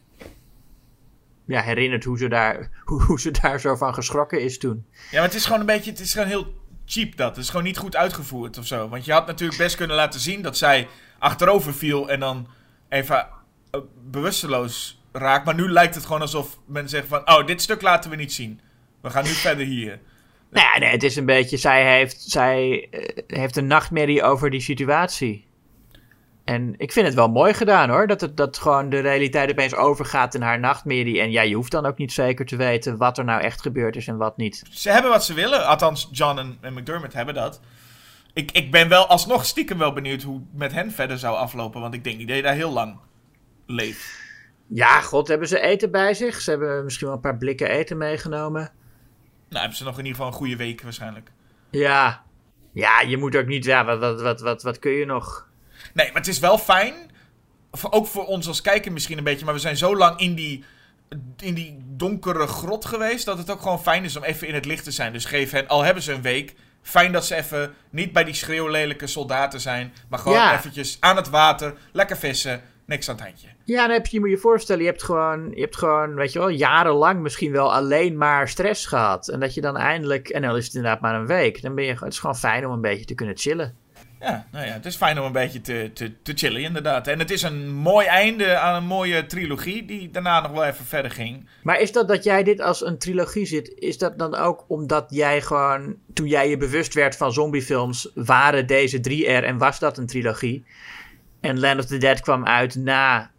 ja, 1.46 1.62
herinnert 1.62 2.04
hoe 2.04 2.18
ze, 2.18 2.28
daar, 2.28 2.70
hoe, 2.86 3.02
hoe 3.02 3.20
ze 3.20 3.32
daar 3.32 3.60
zo 3.60 3.76
van 3.76 3.94
geschrokken 3.94 4.42
is 4.42 4.58
toen. 4.58 4.86
Ja, 4.92 5.02
maar 5.12 5.24
het 5.24 5.34
is 5.34 5.46
gewoon 5.46 5.60
een 5.60 5.66
beetje, 5.66 5.92
het 5.92 6.00
is 6.00 6.14
gewoon 6.14 6.28
heel 6.28 6.54
cheap 6.86 7.18
dat. 7.18 7.36
Het 7.36 7.44
is 7.44 7.50
gewoon 7.50 7.66
niet 7.66 7.78
goed 7.78 7.96
uitgevoerd 7.96 8.58
of 8.58 8.66
zo. 8.66 8.90
Want 8.90 9.06
je 9.06 9.12
had 9.12 9.28
natuurlijk 9.28 9.58
best 9.58 9.76
kunnen 9.76 9.96
laten 9.96 10.20
zien 10.20 10.42
dat 10.42 10.58
zij 10.58 10.88
achterover 11.20 11.74
viel 11.74 12.10
en 12.10 12.20
dan 12.20 12.48
even 12.90 13.28
bewusteloos 14.10 15.04
raakt. 15.12 15.46
Maar 15.46 15.56
nu 15.56 15.70
lijkt 15.70 15.96
het 15.96 16.06
gewoon 16.06 16.22
alsof 16.22 16.60
men 16.66 16.90
zegt 16.90 17.08
van, 17.08 17.30
oh, 17.30 17.46
dit 17.46 17.62
stuk 17.62 17.82
laten 17.82 18.10
we 18.10 18.16
niet 18.16 18.34
zien. 18.34 18.60
We 19.02 19.10
gaan 19.10 19.24
nu 19.24 19.30
verder 19.30 19.66
hier. 19.66 20.00
Nou 20.54 20.68
ja, 20.74 20.80
nee, 20.80 20.90
het 20.90 21.04
is 21.04 21.16
een 21.16 21.26
beetje... 21.26 21.58
Zij 21.58 21.98
heeft, 21.98 22.22
zij 22.22 22.88
eh, 22.92 23.24
heeft 23.28 23.56
een 23.56 23.68
nachtmerrie 23.68 24.24
over 24.24 24.50
die 24.50 24.62
situatie. 24.62 25.48
En 26.44 26.74
ik 26.78 26.92
vind 26.92 27.06
het 27.06 27.16
wel 27.16 27.30
mooi 27.30 27.54
gedaan 27.54 27.90
hoor. 27.90 28.08
Dat, 28.08 28.22
het, 28.22 28.38
dat 28.38 28.58
gewoon 28.58 28.90
de 28.90 29.00
realiteit 29.00 29.52
opeens 29.52 29.76
overgaat 29.76 30.34
in 30.36 30.42
haar 30.42 30.60
nachtmerrie. 30.60 31.20
En 31.20 31.32
ja, 31.32 31.42
je 31.42 31.56
hoeft 31.56 31.72
dan 31.72 31.86
ook 31.86 31.98
niet 31.98 32.12
zeker 32.12 32.46
te 32.46 32.56
weten 32.56 32.98
wat 32.98 33.18
er 33.18 33.24
nou 33.24 33.42
echt 33.42 33.62
gebeurd 33.62 33.96
is 33.96 34.08
en 34.08 34.18
wat 34.18 34.38
niet. 34.38 34.64
Ze 34.70 34.90
hebben 34.90 35.12
wat 35.12 35.26
ze 35.26 35.34
willen. 35.34 35.68
Althans, 35.68 36.10
John 36.12 36.38
en, 36.38 36.58
en 36.62 36.74
McDermott 36.74 37.14
hebben 37.14 37.34
dat. 37.34 37.60
Ik, 38.34 38.52
ik 38.52 38.72
ben 38.72 38.90
wel 38.90 39.08
alsnog 39.08 39.46
stiekem 39.46 39.78
wel 39.78 39.94
benieuwd 39.94 40.22
hoe 40.22 40.36
het 40.36 40.60
met 40.60 40.72
hen 40.72 40.92
verder 40.92 41.18
zou 41.18 41.36
aflopen. 41.36 41.82
Want 41.82 41.94
ik 41.94 42.04
denk 42.04 42.28
dat 42.28 42.36
je 42.36 42.42
daar 42.42 42.54
heel 42.54 42.72
lang 42.72 42.98
leeft. 43.66 44.22
Ja, 44.68 45.02
god, 45.02 45.28
hebben 45.28 45.48
ze 45.48 45.60
eten 45.60 45.92
bij 45.92 46.14
zich? 46.14 46.42
Ze 46.42 46.50
hebben 46.50 46.84
misschien 46.84 47.08
wel 47.08 47.16
een 47.16 47.22
paar 47.22 47.38
blikken 47.38 47.70
eten 47.70 47.98
meegenomen. 47.98 48.72
Nou, 49.54 49.66
hebben 49.66 49.78
ze 49.78 49.84
nog 49.84 49.98
in 50.00 50.06
ieder 50.06 50.16
geval 50.16 50.28
een 50.28 50.38
goede 50.38 50.56
week 50.56 50.82
waarschijnlijk. 50.82 51.32
Ja, 51.70 52.24
ja 52.74 53.02
je 53.02 53.18
moet 53.18 53.36
ook 53.36 53.46
niet... 53.46 53.66
Ja, 53.66 53.86
wat, 53.86 54.00
wat, 54.00 54.22
wat, 54.22 54.42
wat, 54.42 54.64
wat 54.64 54.80
kun 54.80 54.92
je 54.92 55.06
nog? 55.06 55.48
Nee, 55.94 56.08
maar 56.08 56.16
het 56.16 56.28
is 56.28 56.40
wel 56.40 56.58
fijn. 56.58 56.94
Ook 57.90 58.08
voor 58.08 58.26
ons 58.26 58.48
als 58.48 58.62
kijker 58.62 58.92
misschien 58.92 59.18
een 59.18 59.24
beetje. 59.24 59.46
Maar 59.46 59.54
we 59.54 59.60
zijn 59.60 59.78
zo 59.78 59.96
lang 59.98 60.20
in 60.20 60.36
die, 60.36 60.64
in 61.38 61.54
die 61.54 61.78
donkere 61.86 62.48
grot 62.48 62.86
geweest. 62.86 63.26
Dat 63.26 63.38
het 63.38 63.50
ook 63.52 63.62
gewoon 63.62 63.82
fijn 63.82 64.04
is 64.04 64.16
om 64.16 64.24
even 64.24 64.48
in 64.48 64.54
het 64.54 64.66
licht 64.66 64.84
te 64.84 64.92
zijn. 64.92 65.14
Dus 65.14 65.26
geef 65.26 65.52
hen, 65.52 65.68
al 65.68 65.82
hebben 65.84 66.04
ze 66.04 66.12
een 66.14 66.22
week. 66.22 66.54
Fijn 66.82 67.12
dat 67.12 67.26
ze 67.26 67.36
even 67.36 67.74
niet 67.90 68.14
bij 68.14 68.24
die 68.24 68.34
schreeuwlelijke 68.34 69.08
soldaten 69.08 69.62
zijn. 69.62 69.94
Maar 70.10 70.20
gewoon 70.20 70.38
Ja. 70.38 70.58
eventjes 70.58 70.98
aan 71.00 71.16
het 71.16 71.30
water. 71.30 71.74
Lekker 71.92 72.18
vissen. 72.18 72.62
Niks 72.86 73.10
aan 73.10 73.16
het 73.16 73.24
handje. 73.24 73.48
Ja, 73.66 73.82
dan 73.82 73.92
heb 73.92 74.06
je, 74.06 74.16
je 74.16 74.20
moet 74.20 74.30
je 74.30 74.38
voorstellen, 74.38 74.84
je 74.84 74.90
hebt 74.90 75.04
gewoon, 75.04 75.52
je 75.54 75.62
hebt 75.62 75.78
gewoon, 75.78 76.16
weet 76.16 76.34
je 76.34 76.40
wel, 76.40 76.50
jarenlang 76.50 77.22
misschien 77.22 77.52
wel 77.52 77.74
alleen 77.74 78.18
maar 78.18 78.48
stress 78.48 78.86
gehad. 78.86 79.28
En 79.28 79.40
dat 79.40 79.54
je 79.54 79.62
dan 79.62 79.78
eindelijk, 79.78 80.30
en 80.30 80.42
dan 80.42 80.56
is 80.56 80.66
het 80.66 80.76
inderdaad 80.76 81.02
maar 81.02 81.16
een 81.16 81.28
week, 81.28 81.62
dan 81.62 81.76
ben 81.76 81.84
je, 81.84 81.92
het 81.92 82.14
is 82.14 82.20
gewoon 82.20 82.36
fijn 82.36 82.66
om 82.66 82.72
een 82.72 82.82
beetje 82.82 83.06
te 83.06 83.16
kunnen 83.16 83.38
chillen. 83.38 83.76
Ja, 84.24 84.48
nou 84.52 84.66
ja, 84.66 84.74
het 84.74 84.86
is 84.86 84.96
fijn 84.96 85.20
om 85.20 85.26
een 85.26 85.32
beetje 85.32 85.62
te, 85.62 85.92
te, 85.94 86.22
te 86.22 86.34
chillen 86.36 86.62
inderdaad. 86.62 87.08
En 87.08 87.20
het 87.20 87.32
is 87.32 87.42
een 87.42 87.74
mooi 87.74 88.08
einde 88.08 88.58
aan 88.58 88.76
een 88.76 88.88
mooie 88.88 89.26
trilogie. 89.26 89.86
Die 89.86 90.12
daarna 90.12 90.42
nog 90.42 90.52
wel 90.52 90.64
even 90.64 90.86
verder 90.86 91.12
ging. 91.12 91.50
Maar 91.64 91.80
is 91.80 91.92
dat 91.92 92.08
dat 92.08 92.24
jij 92.24 92.44
dit 92.44 92.62
als 92.62 92.86
een 92.86 92.98
trilogie 92.98 93.46
zit, 93.46 93.74
is 93.76 93.98
dat 93.98 94.18
dan 94.20 94.36
ook 94.36 94.66
omdat 94.68 95.06
jij 95.10 95.42
gewoon, 95.42 95.96
toen 96.14 96.28
jij 96.28 96.50
je 96.50 96.58
bewust 96.58 96.94
werd 96.94 97.16
van 97.16 97.34
zombiefilms, 97.34 98.12
waren 98.16 98.68
deze 98.68 99.00
drie 99.00 99.28
er 99.28 99.44
en 99.44 99.58
was 99.58 99.80
dat 99.80 99.98
een 99.98 100.08
trilogie? 100.08 100.66
En 101.42 101.60
Land 101.60 101.80
of 101.80 101.86
the 101.86 101.98
Dead 101.98 102.20
kwam 102.20 102.46
uit 102.46 102.76
na, 102.76 103.32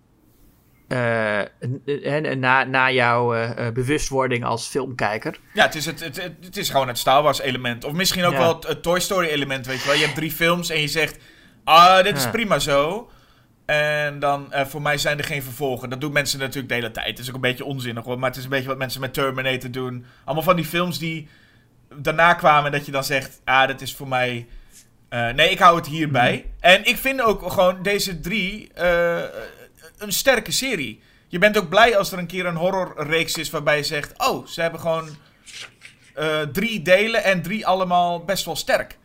eh, 0.94 1.40
eh, 1.40 2.30
eh, 2.30 2.38
na, 2.38 2.64
na 2.64 2.90
jouw 2.90 3.34
eh, 3.34 3.68
bewustwording 3.72 4.44
als 4.44 4.66
filmkijker. 4.68 5.38
Ja, 5.54 5.64
het 5.64 5.74
is, 5.74 5.86
het, 5.86 6.00
het, 6.00 6.16
het, 6.40 6.56
is 6.56 6.70
gewoon 6.70 6.88
het 6.88 6.98
Star 6.98 7.22
Wars 7.22 7.40
element. 7.40 7.84
Of 7.84 7.92
misschien 7.92 8.24
ook 8.24 8.32
Ja. 8.32 8.38
wel 8.38 8.54
het, 8.54 8.66
het 8.66 8.82
Toy 8.82 9.00
Story 9.00 9.26
element, 9.26 9.66
weet 9.66 9.80
je 9.80 9.86
wel. 9.86 9.96
Je 9.96 10.02
hebt 10.02 10.14
drie 10.14 10.30
films 10.30 10.70
en 10.70 10.80
je 10.80 10.88
zegt, 10.88 11.18
ah, 11.64 12.02
dit 12.02 12.16
is 12.16 12.24
Ja. 12.24 12.30
prima 12.30 12.58
zo. 12.58 13.10
En 13.66 14.18
dan, 14.18 14.52
eh, 14.52 14.66
voor 14.66 14.82
mij 14.82 14.98
zijn 14.98 15.18
er 15.18 15.24
geen 15.24 15.42
vervolgen. 15.42 15.90
Dat 15.90 16.00
doen 16.00 16.12
mensen 16.12 16.38
natuurlijk 16.38 16.68
de 16.68 16.74
hele 16.74 16.90
tijd. 16.90 17.06
Het 17.06 17.18
is 17.18 17.28
ook 17.28 17.34
een 17.34 17.40
beetje 17.40 17.64
onzinnig 17.64 18.04
hoor. 18.04 18.18
Maar 18.18 18.28
het 18.28 18.38
is 18.38 18.44
een 18.44 18.50
beetje 18.50 18.68
wat 18.68 18.78
mensen 18.78 19.00
met 19.00 19.14
Terminator 19.14 19.70
doen. 19.70 20.04
Allemaal 20.24 20.44
van 20.44 20.56
die 20.56 20.64
films 20.64 20.98
die 20.98 21.28
daarna 21.96 22.34
kwamen 22.34 22.72
dat 22.72 22.86
je 22.86 22.92
dan 22.92 23.04
zegt, 23.04 23.40
ah, 23.44 23.68
dat 23.68 23.80
is 23.80 23.94
voor 23.94 24.08
mij... 24.08 24.46
nee, 25.10 25.50
ik 25.50 25.58
hou 25.58 25.76
het 25.76 25.86
hierbij. 25.86 26.32
Mhm. 26.36 26.72
En 26.72 26.84
ik 26.86 26.96
vind 26.96 27.22
ook 27.22 27.50
gewoon 27.52 27.82
deze 27.82 28.20
drie 28.20 28.70
een 29.98 30.12
sterke 30.12 30.52
serie. 30.52 31.00
Je 31.28 31.38
bent 31.38 31.58
ook 31.58 31.68
blij 31.68 31.96
als 31.96 32.12
er 32.12 32.18
een 32.18 32.26
keer 32.26 32.46
een 32.46 32.56
horrorreeks 32.56 33.36
is 33.36 33.50
waarbij 33.50 33.76
je 33.76 33.82
zegt... 33.82 34.12
Oh, 34.28 34.46
ze 34.46 34.60
hebben 34.60 34.80
gewoon 34.80 35.08
eh, 36.14 36.40
drie 36.40 36.82
delen 36.82 37.24
en 37.24 37.42
drie 37.42 37.66
allemaal 37.66 38.24
best 38.24 38.44
wel 38.44 38.56
sterk. 38.56 38.98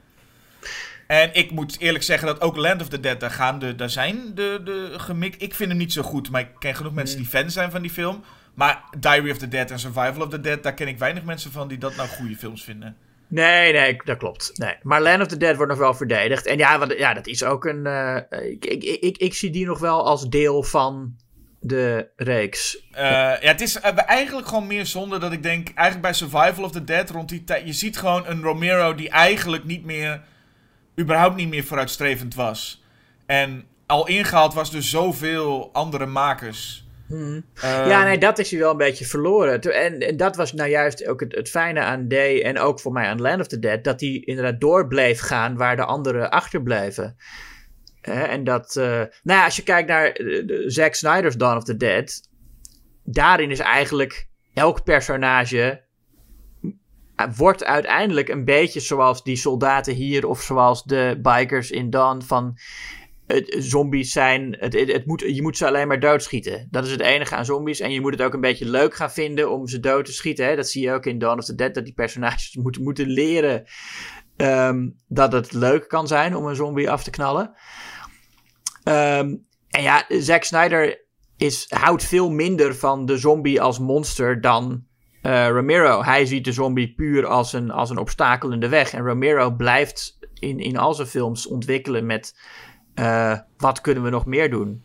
En 1.07 1.34
ik 1.34 1.52
moet 1.52 1.80
eerlijk 1.80 2.03
zeggen 2.03 2.28
dat 2.28 2.41
ook 2.41 2.56
Land 2.56 2.82
of 2.82 2.88
the 2.88 2.99
Dead, 2.99 3.20
daar, 3.20 3.32
gaan 3.32 3.60
de, 3.60 3.76
daar 3.76 3.90
zijn 3.90 4.36
de, 4.36 4.61
de 4.64 4.94
gemik. 4.98 5.36
Ik 5.36 5.56
vind 5.56 5.70
hem 5.70 5.78
niet 5.78 5.94
zo 5.94 6.02
goed, 6.02 6.30
maar 6.30 6.41
ik 6.41 6.49
ken 6.60 6.76
genoeg 6.76 6.94
mensen 6.94 7.18
die 7.18 7.28
fan 7.28 7.49
zijn 7.52 7.72
van 7.72 7.82
die 7.82 7.91
film. 7.91 8.24
Maar 8.53 8.84
Diary 8.98 9.32
of 9.32 9.38
the 9.38 9.48
Dead 9.48 9.72
en 9.72 9.80
Survival 9.80 10.22
of 10.22 10.30
the 10.30 10.41
Dead, 10.41 10.64
daar 10.64 10.74
ken 10.74 10.88
ik 10.88 10.98
weinig 10.98 11.24
mensen 11.24 11.52
van 11.52 11.68
die 11.68 11.78
dat 11.78 11.95
nou 11.95 12.10
goede 12.10 12.36
films 12.36 12.64
vinden. 12.64 12.98
Nee, 13.30 13.74
nee, 13.74 14.02
dat 14.04 14.18
klopt. 14.18 14.52
Nee. 14.56 14.76
Maar 14.82 15.02
Land 15.02 15.22
of 15.22 15.28
the 15.28 15.38
Dead 15.38 15.56
wordt 15.56 15.72
nog 15.72 15.82
wel 15.82 15.94
verdedigd. 15.94 16.46
En 16.46 16.58
ja, 16.58 16.80
wat, 16.80 16.98
ja 16.98 17.14
dat 17.14 17.28
is 17.28 17.44
ook 17.44 17.66
een. 17.66 17.86
eh, 17.86 18.52
ik, 18.52 18.66
ik, 18.66 18.84
ik, 18.84 19.18
ik 19.18 19.34
zie 19.34 19.50
die 19.50 19.66
nog 19.66 19.80
wel 19.80 20.06
als 20.06 20.30
deel 20.30 20.64
van 20.64 21.16
de 21.60 22.08
reeks. 22.16 22.88
Eh, 22.92 23.04
ja, 23.12 23.38
het 23.40 23.62
is 23.62 23.80
eh, 23.80 23.98
eigenlijk 24.06 24.48
gewoon 24.48 24.68
meer 24.68 24.86
zonde 24.86 25.18
dat 25.18 25.32
ik 25.32 25.44
denk, 25.44 25.68
eigenlijk 25.68 26.02
bij 26.02 26.14
Survival 26.14 26.64
of 26.64 26.72
the 26.72 26.84
Dead 26.84 27.10
rond 27.10 27.30
die 27.30 27.44
tijd, 27.44 27.66
je 27.66 27.74
ziet 27.74 27.98
gewoon 27.98 28.28
een 28.28 28.42
Romero 28.42 28.96
die 28.96 29.10
eigenlijk 29.10 29.64
niet 29.64 29.84
meer 29.86 30.22
überhaupt 31.00 31.36
niet 31.36 31.50
meer 31.50 31.64
vooruitstrevend 31.64 32.36
was. 32.36 32.84
En 33.26 33.66
al 33.86 34.08
ingehaald 34.08 34.54
was 34.54 34.72
door 34.72 34.82
zoveel 34.82 35.70
andere 35.74 36.06
makers. 36.06 36.88
Ehm, 37.10 37.41
ja, 37.90 38.03
nee, 38.03 38.18
dat 38.18 38.40
is 38.40 38.52
hij 38.52 38.60
wel 38.60 38.72
een 38.72 38.77
beetje 38.77 39.06
verloren. 39.06 39.61
En, 39.61 39.99
en 39.99 40.18
dat 40.18 40.36
was 40.36 40.53
nou 40.53 40.69
juist 40.69 41.07
ook 41.07 41.19
het, 41.19 41.36
het 41.36 41.49
fijne 41.49 41.80
aan 41.80 42.07
Day 42.07 42.41
en 42.41 42.60
ook 42.60 42.80
voor 42.80 42.91
mij 42.91 43.07
aan 43.07 43.22
Land 43.22 43.40
of 43.40 43.48
the 43.48 43.60
Dead. 43.60 43.84
Dat 43.84 43.99
hij 43.99 44.10
inderdaad 44.10 44.60
door 44.60 44.88
bleef 44.88 45.19
gaan 45.19 45.57
waar 45.57 45.76
de 45.76 45.86
anderen 45.86 46.30
achterbleven. 46.30 47.15
Hè, 48.02 48.23
en 48.23 48.44
dat, 48.44 48.76
eh, 48.76 48.86
nou 48.86 49.10
ja, 49.23 49.45
als 49.45 49.56
je 49.56 49.64
kijkt 49.64 49.88
naar 49.88 50.11
eh, 50.11 50.44
Zack 50.65 50.94
Snyder's 50.94 51.38
Dawn 51.38 51.57
of 51.57 51.64
the 51.64 51.77
Dead. 51.77 52.27
Daarin 53.03 53.52
is 53.52 53.60
eigenlijk 53.60 54.27
elk 54.53 54.84
personage 54.84 55.81
eh, 57.15 57.27
wordt 57.36 57.64
uiteindelijk 57.64 58.30
een 58.30 58.45
beetje 58.45 58.80
zoals 58.80 59.23
die 59.23 59.36
soldaten 59.36 59.94
hier 59.94 60.27
of 60.27 60.41
zoals 60.41 60.84
de 60.84 61.19
bikers 61.22 61.72
in 61.72 61.90
Dawn 61.90 62.22
van 62.22 62.57
zombies 63.48 64.12
zijn, 64.12 64.56
het, 64.60 64.74
het 64.74 65.06
moet, 65.06 65.24
je 65.28 65.42
moet 65.42 65.58
ze 65.58 65.68
alleen 65.68 65.88
maar 65.88 66.00
doodschieten. 66.00 66.68
Dat 66.72 66.86
is 66.86 66.92
het 66.92 67.02
enige 67.02 67.36
aan 67.36 67.46
zombies. 67.46 67.80
En 67.80 67.92
je 67.92 68.02
moet 68.02 68.12
het 68.12 68.22
ook 68.22 68.34
een 68.34 68.42
beetje 68.42 68.70
leuk 68.70 68.96
gaan 68.96 69.12
vinden 69.12 69.52
om 69.52 69.68
ze 69.68 69.80
dood 69.80 70.06
te 70.06 70.14
schieten. 70.14 70.46
Hè? 70.46 70.56
Dat 70.56 70.70
zie 70.70 70.84
je 70.84 70.92
ook 70.92 71.06
in 71.06 71.20
Dawn 71.20 71.38
of 71.38 71.46
the 71.46 71.56
Dead, 71.56 71.74
dat 71.74 71.86
die 71.86 71.94
personages 71.94 72.56
moeten, 72.64 72.84
moeten 72.84 73.08
leren 73.08 73.64
ehm, 74.38 74.90
dat 75.08 75.32
het 75.32 75.54
leuk 75.54 75.88
kan 75.88 76.08
zijn 76.08 76.36
om 76.36 76.46
een 76.46 76.56
zombie 76.56 76.90
af 76.90 77.04
te 77.04 77.10
knallen. 77.10 77.54
Ehm, 78.84 79.36
en 79.70 79.82
ja, 79.82 80.06
Zack 80.08 80.44
Snyder 80.44 81.06
is, 81.38 81.66
houdt 81.70 82.04
veel 82.04 82.30
minder 82.30 82.76
van 82.76 83.06
de 83.06 83.18
zombie 83.18 83.62
als 83.62 83.80
monster 83.80 84.42
dan 84.42 84.86
eh, 85.22 85.48
Romero. 85.48 86.04
Hij 86.04 86.26
ziet 86.26 86.46
de 86.46 86.52
zombie 86.52 86.94
puur 86.94 87.26
als 87.26 87.54
een, 87.54 87.72
als 87.72 87.90
een 87.90 87.98
obstakel 87.98 88.52
in 88.52 88.60
de 88.60 88.70
weg. 88.70 88.94
En 88.94 89.06
Romero 89.06 89.52
blijft 89.52 90.18
in, 90.34 90.60
in 90.60 90.78
al 90.78 90.94
zijn 90.94 91.08
films 91.08 91.48
ontwikkelen 91.48 92.06
met 92.06 92.36
eh, 93.00 93.38
wat 93.58 93.82
kunnen 93.82 94.04
we 94.04 94.10
nog 94.10 94.26
meer 94.26 94.50
doen. 94.50 94.82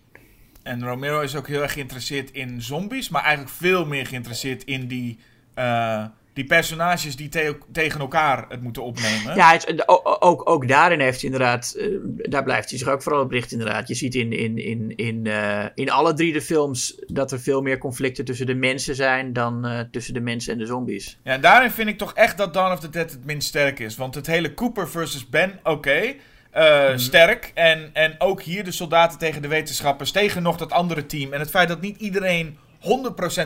En 0.62 0.84
Romero 0.84 1.20
is 1.20 1.36
ook 1.36 1.48
heel 1.48 1.62
erg 1.62 1.72
geïnteresseerd 1.72 2.30
in 2.30 2.62
zombies, 2.62 3.08
maar 3.08 3.22
eigenlijk 3.22 3.54
veel 3.54 3.86
meer 3.86 4.06
geïnteresseerd 4.06 4.64
in 4.64 4.86
die, 4.86 5.18
eh, 5.54 6.04
die 6.32 6.44
personages 6.44 7.16
die 7.16 7.28
te- 7.28 7.58
tegen 7.72 8.00
elkaar 8.00 8.44
het 8.48 8.62
moeten 8.62 8.82
opnemen. 8.82 9.34
Ja, 9.36 9.52
het, 9.52 9.88
ook, 10.22 10.50
ook 10.50 10.68
daarin 10.68 11.00
heeft 11.00 11.20
hij 11.20 11.30
inderdaad, 11.30 11.74
eh, 11.78 11.86
daar 12.04 12.42
blijft 12.42 12.70
hij 12.70 12.78
zich 12.78 12.88
ook 12.88 13.02
vooral 13.02 13.22
op 13.22 13.30
richten 13.30 13.58
inderdaad. 13.58 13.88
Je 13.88 13.94
ziet 13.94 14.14
in, 14.14 14.32
in, 14.32 14.58
in, 14.58 14.96
in, 14.96 15.26
in 15.74 15.90
alle 15.90 16.14
drie 16.14 16.32
de 16.32 16.42
films 16.42 17.00
dat 17.06 17.32
er 17.32 17.40
veel 17.40 17.62
meer 17.62 17.78
conflicten 17.78 18.24
tussen 18.24 18.46
de 18.46 18.54
mensen 18.54 18.94
zijn 18.94 19.32
dan 19.32 19.86
tussen 19.90 20.14
de 20.14 20.20
mensen 20.20 20.52
en 20.52 20.58
de 20.58 20.66
zombies. 20.66 21.18
Ja, 21.24 21.38
daarin 21.38 21.70
vind 21.70 21.88
ik 21.88 21.98
toch 21.98 22.12
echt 22.14 22.36
dat 22.38 22.54
Dawn 22.54 22.72
of 22.72 22.80
the 22.80 22.90
Dead 22.90 23.10
het 23.10 23.24
minst 23.24 23.48
sterk 23.48 23.78
is. 23.78 23.96
Want 23.96 24.14
het 24.14 24.26
hele 24.26 24.54
Cooper 24.54 24.88
versus 24.88 25.28
Ben, 25.28 25.60
oké. 25.62 26.14
Eh, 26.54 26.92
Sterk. 26.96 27.50
En, 27.54 27.90
en 27.92 28.14
ook 28.18 28.42
hier 28.42 28.64
de 28.64 28.72
soldaten 28.72 29.18
tegen 29.18 29.42
de 29.42 29.48
wetenschappers. 29.48 30.10
Tegen 30.10 30.42
nog 30.42 30.56
dat 30.56 30.72
andere 30.72 31.06
team. 31.06 31.32
En 31.32 31.40
het 31.40 31.50
feit 31.50 31.68
dat 31.68 31.80
niet 31.80 32.00
iedereen 32.00 32.58
100% 32.80 32.82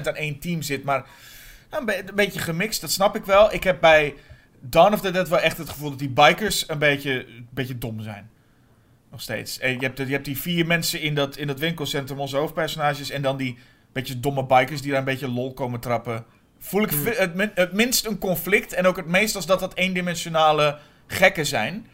aan 0.03 0.15
één 0.17 0.39
team 0.39 0.63
zit. 0.63 0.85
Maar 0.85 1.07
nou, 1.71 1.81
een, 1.81 1.87
be- 1.87 2.09
een 2.09 2.15
beetje 2.15 2.41
gemixt, 2.41 2.81
dat 2.81 2.91
snap 2.91 3.17
ik 3.17 3.25
wel. 3.25 3.53
Ik 3.53 3.65
heb 3.65 3.81
bij 3.81 4.15
Dawn 4.61 4.93
of 4.93 5.01
the 5.01 5.11
Dead 5.11 5.29
wel 5.29 5.39
echt 5.41 5.59
het 5.59 5.69
gevoel 5.69 5.91
dat 5.91 5.99
die 5.99 6.09
bikers 6.09 6.69
een 6.69 6.79
beetje, 6.79 7.13
een 7.27 7.49
beetje 7.51 7.79
dom 7.79 8.01
zijn. 8.01 8.31
Nog 9.11 9.21
steeds. 9.21 9.59
En 9.59 9.71
je, 9.73 9.79
hebt, 9.79 9.99
je 9.99 10.05
hebt 10.05 10.25
die 10.25 10.39
vier 10.39 10.67
mensen 10.67 11.01
in 11.01 11.15
dat, 11.15 11.37
in 11.37 11.47
dat 11.47 11.59
winkelcentrum, 11.59 12.19
onze 12.21 12.37
hoofdpersonages. 12.37 13.11
En 13.11 13.23
dan 13.23 13.37
die 13.37 13.59
beetje 13.93 14.21
domme 14.21 14.45
bikers 14.47 14.81
die 14.81 14.91
daar 14.91 14.99
een 14.99 15.05
beetje 15.05 15.29
lol 15.29 15.53
komen 15.55 15.81
trappen. 15.81 16.25
Voel 16.59 16.83
ik 16.83 16.93
vi- 16.93 17.15
het, 17.17 17.35
min- 17.35 17.51
het 17.55 17.73
minst 17.73 18.07
een 18.07 18.19
conflict. 18.19 18.73
En 18.73 18.87
ook 18.87 18.97
het 18.97 19.07
meest 19.07 19.37
als 19.37 19.47
dat 19.47 19.61
dat 19.61 19.75
eendimensionale 19.75 20.79
gekken 21.07 21.47
zijn. 21.47 21.87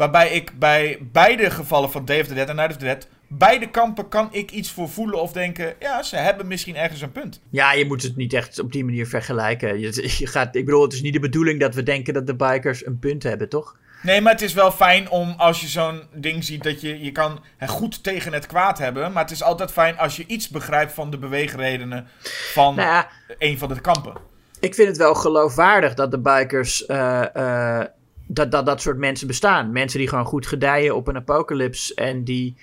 Waarbij 0.00 0.30
ik 0.30 0.58
bij 0.58 0.98
beide 1.12 1.50
gevallen 1.50 1.90
van 1.90 2.04
Day 2.04 2.20
of 2.20 2.26
the 2.26 2.34
Dead 2.34 2.48
en 2.48 2.56
Night 2.56 2.70
of 2.70 2.76
the 2.76 2.84
Dead... 2.84 3.08
Beide 3.28 3.70
kampen 3.70 4.08
kan 4.08 4.28
ik 4.32 4.50
iets 4.50 4.70
voor 4.70 4.88
voelen 4.88 5.20
of 5.20 5.32
denken... 5.32 5.74
Ja, 5.78 6.02
ze 6.02 6.16
hebben 6.16 6.46
misschien 6.46 6.76
ergens 6.76 7.00
een 7.00 7.12
punt. 7.12 7.40
Ja, 7.50 7.72
je 7.72 7.86
moet 7.86 8.02
het 8.02 8.16
niet 8.16 8.32
echt 8.32 8.58
op 8.58 8.72
die 8.72 8.84
manier 8.84 9.06
vergelijken. 9.06 9.80
Je, 9.80 10.08
je 10.18 10.26
gaat, 10.26 10.56
ik 10.56 10.64
bedoel, 10.64 10.82
het 10.82 10.92
is 10.92 11.02
niet 11.02 11.12
de 11.12 11.20
bedoeling 11.20 11.60
dat 11.60 11.74
we 11.74 11.82
denken 11.82 12.14
dat 12.14 12.26
de 12.26 12.34
bikers 12.34 12.86
een 12.86 12.98
punt 12.98 13.22
hebben, 13.22 13.48
toch? 13.48 13.76
Nee, 14.02 14.20
maar 14.20 14.32
het 14.32 14.42
is 14.42 14.52
wel 14.52 14.70
fijn 14.70 15.10
om 15.10 15.34
als 15.36 15.60
je 15.60 15.66
zo'n 15.66 16.02
ding 16.14 16.44
ziet 16.44 16.62
dat 16.62 16.80
je, 16.80 17.04
je 17.04 17.12
kan 17.12 17.40
goed 17.66 18.02
tegen 18.02 18.32
het 18.32 18.46
kwaad 18.46 18.78
hebben. 18.78 19.12
Maar 19.12 19.22
het 19.22 19.32
is 19.32 19.42
altijd 19.42 19.72
fijn 19.72 19.98
als 19.98 20.16
je 20.16 20.24
iets 20.26 20.48
begrijpt 20.48 20.92
van 20.92 21.10
de 21.10 21.18
beweegredenen 21.18 22.08
van 22.52 22.74
Nou 22.74 22.88
ja, 22.88 23.08
een 23.38 23.58
van 23.58 23.68
de 23.68 23.80
kampen. 23.80 24.12
ik 24.60 24.74
vind 24.74 24.88
het 24.88 24.96
wel 24.96 25.14
geloofwaardig 25.14 25.94
dat 25.94 26.10
de 26.10 26.18
bikers, 26.18 26.86
eh, 26.86 27.34
eh, 27.34 27.86
dat, 28.32 28.50
dat 28.50 28.66
dat 28.66 28.80
soort 28.80 28.98
mensen 28.98 29.26
bestaan. 29.26 29.72
Mensen 29.72 29.98
die 29.98 30.08
gewoon 30.08 30.24
goed 30.24 30.46
gedijen 30.46 30.96
op 30.96 31.06
een 31.08 31.16
apocalypse 31.16 31.94
en 31.94 32.24
die 32.24 32.56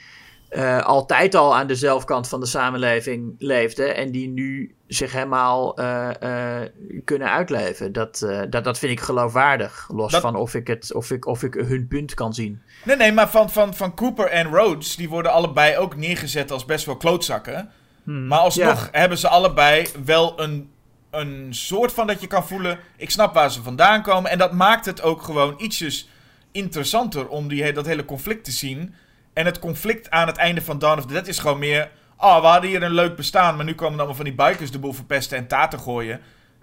eh, 0.49 0.85
altijd 0.85 1.35
al 1.35 1.55
aan 1.55 1.67
de 1.67 1.75
zelfkant 1.75 2.27
van 2.27 2.39
de 2.39 2.45
samenleving 2.45 3.35
leefden 3.37 3.95
en 3.95 4.11
die 4.11 4.27
nu 4.27 4.75
zich 4.87 5.11
helemaal 5.11 5.77
eh, 5.77 6.61
eh, 6.61 6.69
kunnen 7.05 7.31
uitleven. 7.31 7.91
Dat, 7.91 8.27
dat, 8.49 8.63
dat 8.63 8.79
vind 8.79 8.91
ik 8.91 8.99
geloofwaardig, 8.99 9.89
los 9.93 10.11
Dat- 10.11 10.21
van 10.21 10.35
of 10.35 10.53
ik, 10.53 10.67
het, 10.67 10.93
of, 10.93 11.11
ik, 11.11 11.25
of 11.25 11.43
ik 11.43 11.53
hun 11.53 11.87
punt 11.87 12.13
kan 12.13 12.33
zien. 12.33 12.61
Nee, 12.83 12.95
nee, 12.95 13.11
maar 13.11 13.29
van, 13.29 13.49
van, 13.49 13.73
van 13.75 13.93
Cooper 13.95 14.27
en 14.27 14.47
Rhodes, 14.47 14.95
die 14.95 15.09
worden 15.09 15.31
allebei 15.31 15.77
ook 15.77 15.95
neergezet 15.95 16.51
als 16.51 16.65
best 16.65 16.85
wel 16.85 16.97
klootzakken. 16.97 17.69
Maar 18.03 18.39
alsnog 18.39 18.89
hebben 18.91 19.17
ze 19.17 19.27
allebei 19.27 19.87
wel 20.05 20.41
een, 20.41 20.69
een 21.11 21.47
soort 21.49 21.91
van 21.93 22.07
dat 22.07 22.21
je 22.21 22.27
kan 22.27 22.47
voelen, 22.47 22.79
ik 22.97 23.09
snap 23.09 23.33
waar 23.33 23.51
ze 23.51 23.61
vandaan 23.63 24.01
komen. 24.01 24.31
En 24.31 24.37
dat 24.37 24.53
maakt 24.53 24.85
het 24.85 25.01
ook 25.01 25.21
gewoon 25.21 25.55
ietsjes 25.57 26.09
interessanter 26.51 27.27
om 27.27 27.47
die, 27.47 27.73
dat 27.73 27.85
hele 27.85 28.05
conflict 28.05 28.43
te 28.43 28.51
zien. 28.51 28.93
En 29.33 29.45
het 29.45 29.59
conflict 29.59 30.09
aan 30.09 30.27
het 30.27 30.37
einde 30.37 30.61
van 30.61 30.79
Dawn 30.79 30.97
of 30.99 31.05
the 31.05 31.13
Dead 31.13 31.27
is 31.27 31.39
gewoon 31.39 31.59
meer... 31.59 31.89
Oh, 32.17 32.39
we 32.41 32.45
hadden 32.47 32.69
hier 32.69 32.83
een 32.83 32.91
leuk 32.93 33.15
bestaan, 33.15 33.55
maar 33.55 33.65
nu 33.65 33.75
komen 33.75 33.97
allemaal 33.97 34.15
van 34.15 34.25
die 34.25 34.33
bikers 34.33 34.71
de 34.71 34.79
boel 34.79 34.93
verpesten 34.93 35.37
en 35.37 35.47
taten 35.47 35.79
gooien. 35.79 36.19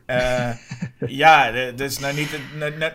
Eh, 0.07 0.51
ja, 1.07 1.51
dat 1.51 1.81
is, 1.81 1.99
nou 1.99 2.15
niet, 2.15 2.39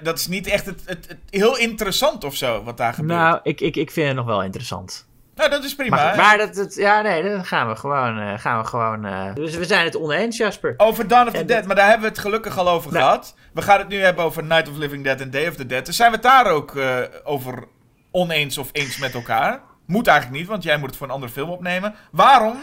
dat 0.04 0.18
is 0.20 0.28
niet 0.28 0.48
echt 0.48 0.66
het, 0.66 0.82
het, 0.86 1.08
het- 1.08 1.18
heel 1.30 1.58
interessant 1.58 2.24
of 2.24 2.36
zo, 2.36 2.64
wat 2.64 2.78
daar 2.78 2.94
gebeurt. 2.94 3.14
Nou, 3.20 3.30
Nou, 3.32 3.40
ik, 3.44 3.62
ik, 3.62 3.76
ik 3.76 3.92
vind 3.92 4.08
het 4.08 4.16
nog 4.16 4.26
wel 4.26 4.44
interessant. 4.44 5.08
Dat 5.48 5.64
is 5.64 5.76
prima. 5.76 5.96
Maar, 5.96 6.16
maar 6.16 6.38
dat, 6.38 6.54
dat, 6.56 6.76
ja, 6.76 7.02
nee, 7.02 7.24
dan 7.24 7.46
gaan 7.46 7.68
we 7.68 7.76
gewoon. 7.76 8.20
eh, 8.20 8.40
gaan 8.40 8.62
we 8.62 8.68
gewoon 8.68 9.06
eh, 9.06 9.34
dus 9.34 9.56
we 9.56 9.66
zijn 9.66 9.86
het 9.86 9.98
oneens, 9.98 10.38
Jasper. 10.38 10.74
Over 10.78 11.08
Dawn 11.08 11.28
of 11.28 11.34
the 11.34 11.40
En 11.40 11.46
Dead, 11.46 11.58
dat- 11.58 11.68
maar 11.68 11.76
daar 11.76 11.90
hebben 11.90 12.04
we 12.08 12.14
het 12.16 12.20
gelukkig 12.24 12.58
al 12.58 12.70
over 12.70 12.92
Nou. 12.92 13.04
gehad. 13.04 13.36
We 13.54 13.62
gaan 13.62 13.80
het 13.80 13.88
nu 13.88 13.98
hebben 14.02 14.24
over 14.26 14.44
Night 14.44 14.68
of 14.68 14.74
the 14.74 14.80
Living 14.80 15.04
Dead 15.04 15.22
en 15.22 15.32
Day 15.32 15.48
of 15.48 15.56
the 15.56 15.66
Dead. 15.66 15.86
Dus 15.86 15.96
zijn 15.96 16.10
we 16.10 16.16
het 16.16 16.26
daar 16.26 16.46
ook 16.52 16.76
eh, 16.76 16.98
over 17.24 17.68
oneens 18.12 18.58
of 18.58 18.70
eens 18.72 18.98
met 18.98 19.14
elkaar? 19.14 19.62
Moet 19.86 20.08
eigenlijk 20.08 20.40
niet, 20.40 20.50
want 20.50 20.64
jij 20.64 20.78
moet 20.78 20.88
het 20.90 20.98
voor 20.98 21.08
een 21.08 21.14
andere 21.14 21.32
film 21.32 21.50
opnemen. 21.50 21.96
Waarom, 22.12 22.58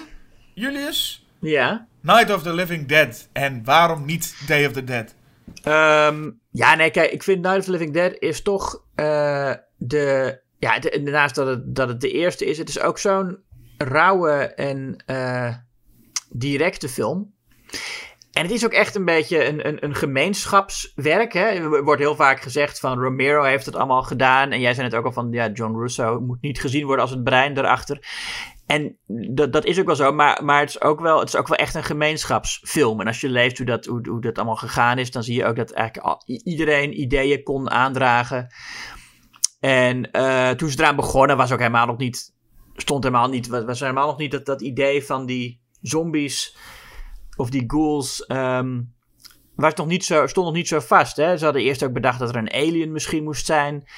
Julius, 0.54 1.26
Ja. 1.40 1.86
Night 2.02 2.34
of 2.34 2.42
the 2.42 2.52
Living 2.54 2.88
Dead 2.88 3.28
en 3.32 3.64
waarom 3.64 4.04
niet 4.04 4.36
Day 4.46 4.66
of 4.66 4.72
the 4.72 4.84
Dead? 4.84 5.14
Ehm, 5.62 6.30
ja, 6.50 6.74
nee, 6.74 6.90
kijk, 6.90 7.10
ik 7.10 7.22
vind 7.22 7.42
Night 7.42 7.58
of 7.58 7.64
the 7.64 7.70
Living 7.70 7.92
Dead 7.92 8.12
is 8.18 8.42
toch 8.42 8.82
de. 9.76 10.44
Ja, 10.66 11.00
naast 11.00 11.34
dat 11.34 11.46
het, 11.46 11.74
dat 11.74 11.88
het 11.88 12.00
de 12.00 12.10
eerste 12.10 12.44
is, 12.44 12.58
het 12.58 12.68
is 12.68 12.80
ook 12.80 12.98
zo'n 12.98 13.38
rauwe 13.78 14.32
en 14.54 15.02
eh, 15.06 15.54
directe 16.30 16.88
film. 16.88 17.34
En 18.32 18.42
het 18.42 18.50
is 18.50 18.64
ook 18.64 18.72
echt 18.72 18.94
een 18.94 19.04
beetje 19.04 19.44
een, 19.44 19.66
een, 19.66 19.84
een 19.84 19.94
gemeenschapswerk. 19.94 21.32
Hè? 21.32 21.44
Er 21.44 21.84
wordt 21.84 22.00
heel 22.00 22.16
vaak 22.16 22.40
gezegd 22.40 22.80
van 22.80 22.98
Romero 22.98 23.42
heeft 23.42 23.66
het 23.66 23.76
allemaal 23.76 24.02
gedaan. 24.02 24.50
En 24.50 24.60
jij 24.60 24.74
zei 24.74 24.86
het 24.86 24.96
ook 24.96 25.04
al 25.04 25.12
van 25.12 25.28
ja, 25.30 25.48
John 25.48 25.78
Russo 25.78 26.20
moet 26.20 26.40
niet 26.40 26.60
gezien 26.60 26.84
worden 26.84 27.04
als 27.04 27.10
het 27.10 27.24
brein 27.24 27.58
erachter. 27.58 28.06
En 28.66 28.98
dat, 29.06 29.52
dat 29.52 29.64
is 29.64 29.80
ook 29.80 29.86
wel 29.86 29.96
zo, 29.96 30.12
maar, 30.12 30.44
maar 30.44 30.60
het, 30.60 30.68
is 30.68 30.80
ook 30.80 31.00
wel, 31.00 31.18
het 31.18 31.28
is 31.28 31.36
ook 31.36 31.48
wel 31.48 31.58
echt 31.58 31.74
een 31.74 31.84
gemeenschapsfilm. 31.84 33.00
En 33.00 33.06
als 33.06 33.20
je 33.20 33.28
leest 33.28 33.56
hoe 33.56 33.66
dat, 33.66 33.84
hoe, 33.84 34.20
dat 34.20 34.36
allemaal 34.36 34.56
gegaan 34.56 34.98
is, 34.98 35.10
dan 35.10 35.22
zie 35.22 35.34
je 35.34 35.44
ook 35.44 35.56
dat 35.56 35.70
eigenlijk 35.70 36.22
iedereen 36.26 37.00
ideeën 37.00 37.42
kon 37.42 37.70
aandragen. 37.70 38.46
En 39.60 40.10
eh, 40.10 40.50
toen 40.50 40.70
ze 40.70 40.78
eraan 40.78 40.96
begonnen, 40.96 41.36
was 41.36 41.52
ook 41.52 41.58
helemaal 41.58 41.86
nog 41.86 41.98
niet, 41.98 42.34
stond 42.74 43.04
helemaal 43.04 43.28
niet, 43.28 43.48
was, 43.48 43.80
helemaal 43.80 44.06
nog 44.06 44.18
niet 44.18 44.30
dat, 44.30 44.46
dat 44.46 44.60
idee 44.60 45.04
van 45.04 45.26
die 45.26 45.60
zombies 45.80 46.56
of 47.36 47.50
die 47.50 47.64
ghouls. 47.66 48.26
ehm, 48.26 48.82
was 49.54 49.74
nog 49.74 49.86
niet 49.86 50.04
zo, 50.04 50.26
stond 50.26 50.46
nog 50.46 50.54
niet 50.54 50.68
zo 50.68 50.80
vast. 50.80 51.16
Hè? 51.16 51.36
Ze 51.36 51.44
hadden 51.44 51.62
eerst 51.62 51.84
ook 51.84 51.92
bedacht 51.92 52.18
dat 52.18 52.28
er 52.28 52.36
een 52.36 52.52
alien 52.52 52.92
misschien 52.92 53.24
moest 53.24 53.46
zijn. 53.46 53.88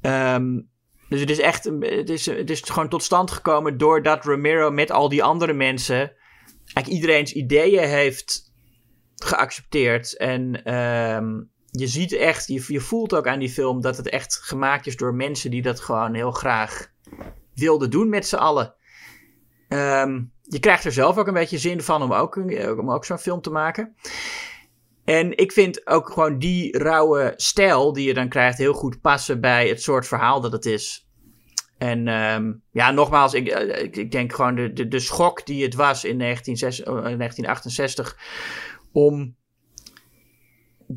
Ehm, 0.00 0.60
dus 1.08 1.20
het 1.20 1.30
is 1.30 1.38
echt, 1.38 1.64
het 1.80 2.10
is, 2.10 2.26
het 2.26 2.50
is 2.50 2.60
gewoon 2.60 2.88
tot 2.88 3.02
stand 3.02 3.30
gekomen 3.30 3.78
doordat 3.78 4.24
Romero 4.24 4.70
met 4.70 4.90
al 4.90 5.08
die 5.08 5.22
andere 5.22 5.52
mensen 5.52 6.12
eigenlijk 6.54 6.88
iedereen's 6.88 7.32
ideeën 7.32 7.88
heeft 7.88 8.52
geaccepteerd. 9.14 10.16
En 10.16 10.64
ehm, 10.64 11.40
je 11.74 11.86
ziet 11.86 12.12
echt, 12.12 12.46
je, 12.46 12.80
voelt 12.80 13.14
ook 13.14 13.26
aan 13.26 13.38
die 13.38 13.50
film 13.50 13.80
dat 13.80 13.96
het 13.96 14.08
echt 14.08 14.38
gemaakt 14.42 14.86
is 14.86 14.96
door 14.96 15.14
mensen 15.14 15.50
die 15.50 15.62
dat 15.62 15.80
gewoon 15.80 16.14
heel 16.14 16.30
graag 16.30 16.92
wilden 17.54 17.90
doen 17.90 18.08
met 18.08 18.26
z'n 18.26 18.36
allen. 18.36 18.74
Ehm, 19.68 20.22
je 20.42 20.58
krijgt 20.60 20.84
er 20.84 20.92
zelf 20.92 21.18
ook 21.18 21.26
een 21.26 21.34
beetje 21.34 21.58
zin 21.58 21.82
van 21.82 22.02
om 22.02 22.12
ook, 22.12 22.36
een- 22.36 22.78
om 22.78 22.90
ook 22.90 23.04
zo'n 23.04 23.18
film 23.18 23.40
te 23.40 23.50
maken. 23.50 23.94
En 25.04 25.36
ik 25.36 25.52
vind 25.52 25.86
ook 25.86 26.10
gewoon 26.10 26.38
die 26.38 26.78
rauwe 26.78 27.32
stijl 27.36 27.92
die 27.92 28.06
je 28.06 28.14
dan 28.14 28.28
krijgt 28.28 28.58
heel 28.58 28.72
goed 28.74 29.00
passen 29.00 29.40
bij 29.40 29.68
het 29.68 29.82
soort 29.82 30.06
verhaal 30.06 30.40
dat 30.40 30.52
het 30.52 30.66
is. 30.66 31.08
En 31.78 32.08
ehm, 32.08 32.52
ja, 32.70 32.90
nogmaals, 32.90 33.34
ik, 33.34 33.48
eh, 33.48 33.82
ik, 33.82 33.96
ik 33.96 34.10
denk 34.10 34.32
gewoon 34.32 34.54
de, 34.54 34.88
de, 34.88 35.00
schok 35.00 35.46
die 35.46 35.62
het 35.64 35.74
was 35.74 36.04
in 36.04 36.18
1966, 36.18 36.86
eh, 36.86 37.18
1968 37.18 38.16
om 38.92 39.36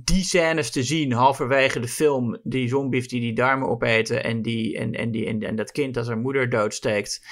die 0.04 0.24
scènes 0.24 0.72
te 0.72 0.84
zien 0.84 1.12
halverwege 1.12 1.80
de 1.80 1.88
film, 1.88 2.40
die 2.44 2.68
zombies 2.68 3.08
die 3.08 3.20
die 3.20 3.34
darmen 3.34 3.68
opeten 3.68 4.24
en, 4.24 4.42
die, 4.42 4.78
en, 4.78 4.92
en, 4.92 5.12
die, 5.12 5.26
en, 5.26 5.42
en 5.42 5.56
dat 5.56 5.72
kind 5.72 5.98
als 5.98 6.06
zijn 6.06 6.22
moeder 6.22 6.50
doodsteekt. 6.50 7.26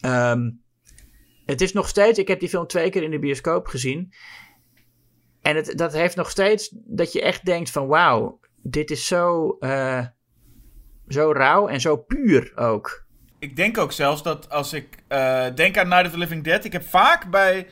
Ehm, 0.00 0.50
het 1.44 1.60
is 1.60 1.72
nog 1.72 1.88
steeds, 1.88 2.18
ik 2.18 2.28
heb 2.28 2.40
die 2.40 2.48
film 2.48 2.66
twee 2.66 2.90
keer 2.90 3.02
in 3.02 3.10
de 3.10 3.18
bioscoop 3.18 3.66
gezien. 3.66 4.12
En 5.42 5.56
het, 5.56 5.72
dat 5.78 5.92
heeft 5.92 6.16
nog 6.16 6.30
steeds 6.30 6.74
dat 6.84 7.12
je 7.12 7.22
echt 7.22 7.44
denkt 7.44 7.70
van 7.70 7.86
wauw, 7.86 8.40
dit 8.62 8.90
is 8.90 9.06
zo, 9.06 9.56
eh, 9.58 10.06
zo 11.08 11.32
rauw 11.32 11.68
en 11.68 11.80
zo 11.80 11.96
puur 11.96 12.52
ook. 12.56 13.06
Ik 13.38 13.56
denk 13.56 13.78
ook 13.78 13.92
zelfs 13.92 14.22
dat 14.22 14.50
als 14.50 14.72
ik 14.72 14.88
eh, 15.08 15.46
denk 15.54 15.78
aan 15.78 15.88
Night 15.88 16.06
of 16.06 16.12
the 16.12 16.18
Living 16.18 16.44
Dead, 16.44 16.64
ik 16.64 16.72
heb 16.72 16.84
vaak 16.84 17.30
bij 17.30 17.68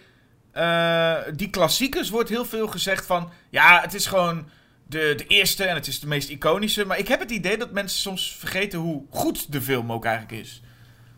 eh, 0.55 1.15
die 1.35 1.51
klassiekers 1.51 2.11
wordt 2.11 2.29
heel 2.29 2.45
veel 2.45 2.67
gezegd 2.69 3.07
van, 3.07 3.31
ja, 3.51 3.81
het 3.81 3.95
is 3.95 4.07
gewoon 4.07 4.49
de, 4.87 5.15
de 5.17 5.27
eerste 5.27 5.65
en 5.65 5.75
het 5.75 5.87
is 5.87 6.01
de 6.01 6.07
meest 6.07 6.29
iconische. 6.29 6.85
Maar 6.85 6.99
ik 6.99 7.09
heb 7.09 7.21
het 7.21 7.31
idee 7.31 7.57
dat 7.59 7.71
mensen 7.73 7.99
soms 7.99 8.37
vergeten 8.39 8.79
hoe 8.79 9.03
goed 9.11 9.53
de 9.53 9.63
film 9.63 9.93
ook 9.93 10.05
eigenlijk 10.05 10.43
is. 10.43 10.63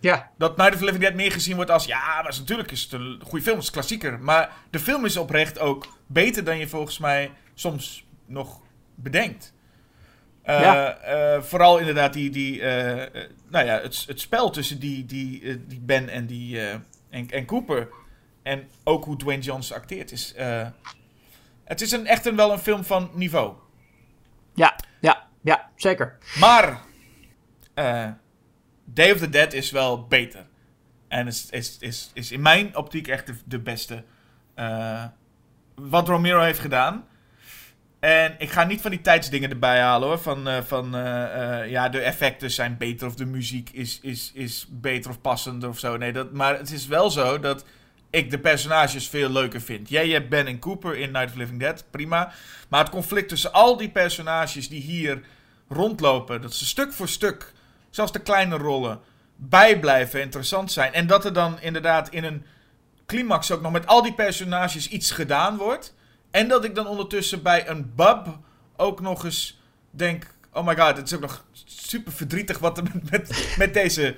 Ja, 0.00 0.30
Dat 0.38 0.56
Night 0.56 0.72
of 0.72 0.78
the 0.78 0.84
Living 0.84 1.02
Dead 1.04 1.14
meer 1.14 1.32
gezien 1.32 1.56
wordt 1.56 1.70
als, 1.70 1.84
ja, 1.84 2.22
maar 2.22 2.34
natuurlijk 2.38 2.70
is 2.70 2.82
het 2.82 2.92
een 2.92 3.20
goede 3.24 3.44
film, 3.44 3.54
het 3.54 3.62
is 3.62 3.66
een 3.66 3.72
klassieker. 3.74 4.18
Maar 4.20 4.50
de 4.70 4.78
film 4.78 5.04
is 5.04 5.16
oprecht 5.16 5.58
ook 5.58 5.86
beter 6.06 6.44
dan 6.44 6.58
je 6.58 6.68
volgens 6.68 6.98
mij 6.98 7.30
soms 7.54 8.04
nog 8.26 8.60
bedenkt. 8.94 9.54
Eh, 10.42 10.60
Ja. 10.60 10.96
eh, 10.96 11.42
vooral 11.42 11.78
inderdaad 11.78 12.12
die, 12.12 12.30
die 12.30 12.60
nou 13.50 13.66
ja, 13.66 13.80
het, 13.80 14.04
het 14.06 14.20
spel 14.20 14.50
tussen 14.50 14.78
die, 14.78 15.04
die, 15.06 15.66
die 15.66 15.80
Ben 15.80 16.08
en, 16.08 16.26
die, 16.26 16.60
en, 17.10 17.30
en 17.30 17.44
Cooper. 17.44 17.88
En 18.46 18.68
ook 18.84 19.04
hoe 19.04 19.16
Dwayne 19.16 19.42
Johnson 19.42 19.76
acteert. 19.76 20.12
Is, 20.12 20.34
eh, 20.34 20.66
het 21.64 21.80
is 21.80 21.92
een, 21.92 22.06
echt 22.06 22.26
een, 22.26 22.36
wel 22.36 22.52
een 22.52 22.58
film 22.58 22.84
van 22.84 23.10
niveau. 23.14 23.54
ja, 24.54 24.76
ja, 25.00 25.26
ja, 25.42 25.70
zeker. 25.76 26.18
Maar 26.38 26.80
eh, 27.74 28.10
Day 28.84 29.10
of 29.12 29.18
the 29.18 29.28
Dead 29.28 29.52
is 29.52 29.70
wel 29.70 30.06
beter. 30.06 30.46
En 31.08 31.26
is, 31.26 31.50
is, 31.50 31.76
is, 31.80 32.10
is 32.14 32.32
in 32.32 32.40
mijn 32.42 32.76
optiek 32.76 33.08
echt 33.08 33.26
de, 33.26 33.34
de 33.44 33.58
beste. 33.58 34.04
eh, 34.54 35.04
wat 35.74 36.08
Romero 36.08 36.40
heeft 36.40 36.60
gedaan. 36.60 37.04
En 38.00 38.34
ik 38.38 38.50
ga 38.50 38.64
niet 38.64 38.80
van 38.80 38.90
die 38.90 39.00
tijdsdingen 39.00 39.50
erbij 39.50 39.80
halen 39.80 40.08
hoor. 40.08 40.18
Van, 40.18 40.64
van 40.66 40.90
ja, 41.68 41.88
de 41.88 42.00
effecten 42.00 42.50
zijn 42.50 42.76
beter 42.76 43.06
of 43.06 43.14
de 43.14 43.26
muziek 43.26 43.70
is, 43.70 44.00
is, 44.02 44.30
is 44.34 44.66
beter 44.70 45.10
of 45.10 45.20
passender 45.20 45.68
of 45.68 45.78
zo. 45.78 45.96
Nee, 45.96 46.12
dat, 46.12 46.32
maar 46.32 46.58
het 46.58 46.70
is 46.70 46.86
wel 46.86 47.10
zo 47.10 47.40
dat 47.40 47.64
ik 48.10 48.30
de 48.30 48.38
personages 48.38 49.08
veel 49.08 49.30
leuker 49.30 49.60
vind. 49.60 49.88
Jij 49.88 50.08
hebt 50.08 50.28
Ben 50.28 50.46
en 50.46 50.58
Cooper 50.58 50.96
in 50.96 51.10
Night 51.10 51.30
of 51.30 51.34
Living 51.34 51.60
Dead, 51.60 51.84
prima. 51.90 52.32
Maar 52.68 52.80
het 52.80 52.90
conflict 52.90 53.28
tussen 53.28 53.52
al 53.52 53.76
die 53.76 53.90
personages 53.90 54.68
die 54.68 54.80
hier 54.80 55.22
rondlopen, 55.68 56.42
dat 56.42 56.54
ze 56.54 56.66
stuk 56.66 56.92
voor 56.92 57.08
stuk, 57.08 57.52
zelfs 57.90 58.12
de 58.12 58.22
kleine 58.22 58.56
rollen, 58.56 59.00
bijblijven, 59.36 60.20
interessant 60.20 60.72
zijn. 60.72 60.92
En 60.92 61.06
dat 61.06 61.24
er 61.24 61.32
dan 61.32 61.60
inderdaad 61.60 62.08
in 62.08 62.24
een 62.24 62.44
climax 63.06 63.50
ook 63.50 63.60
nog 63.62 63.72
met 63.72 63.86
al 63.86 64.02
die 64.02 64.14
personages 64.14 64.88
iets 64.88 65.10
gedaan 65.10 65.56
wordt. 65.56 65.94
En 66.30 66.48
dat 66.48 66.64
ik 66.64 66.74
dan 66.74 66.86
ondertussen 66.86 67.42
bij 67.42 67.68
een 67.68 67.92
bub 67.94 68.38
ook 68.76 69.00
nog 69.00 69.24
eens 69.24 69.60
denk: 69.90 70.26
oh 70.52 70.66
my 70.66 70.76
god, 70.76 70.96
het 70.96 71.06
is 71.06 71.14
ook 71.14 71.20
nog 71.20 71.44
super 71.64 72.12
verdrietig 72.12 72.58
wat 72.58 72.78
er 72.78 72.84
met, 72.84 73.10
met, 73.10 73.54
met 73.58 73.74
deze, 73.74 74.16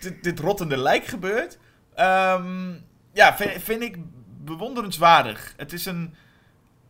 dit, 0.00 0.22
dit 0.22 0.38
rottende 0.38 0.76
lijk 0.76 1.06
gebeurt. 1.06 1.58
Ehm, 1.94 2.72
ja, 3.14 3.36
vind, 3.36 3.82
ik 3.82 3.96
bewonderenswaardig. 4.44 5.54
Het 5.56 5.72
is 5.72 5.86
een, 5.86 6.14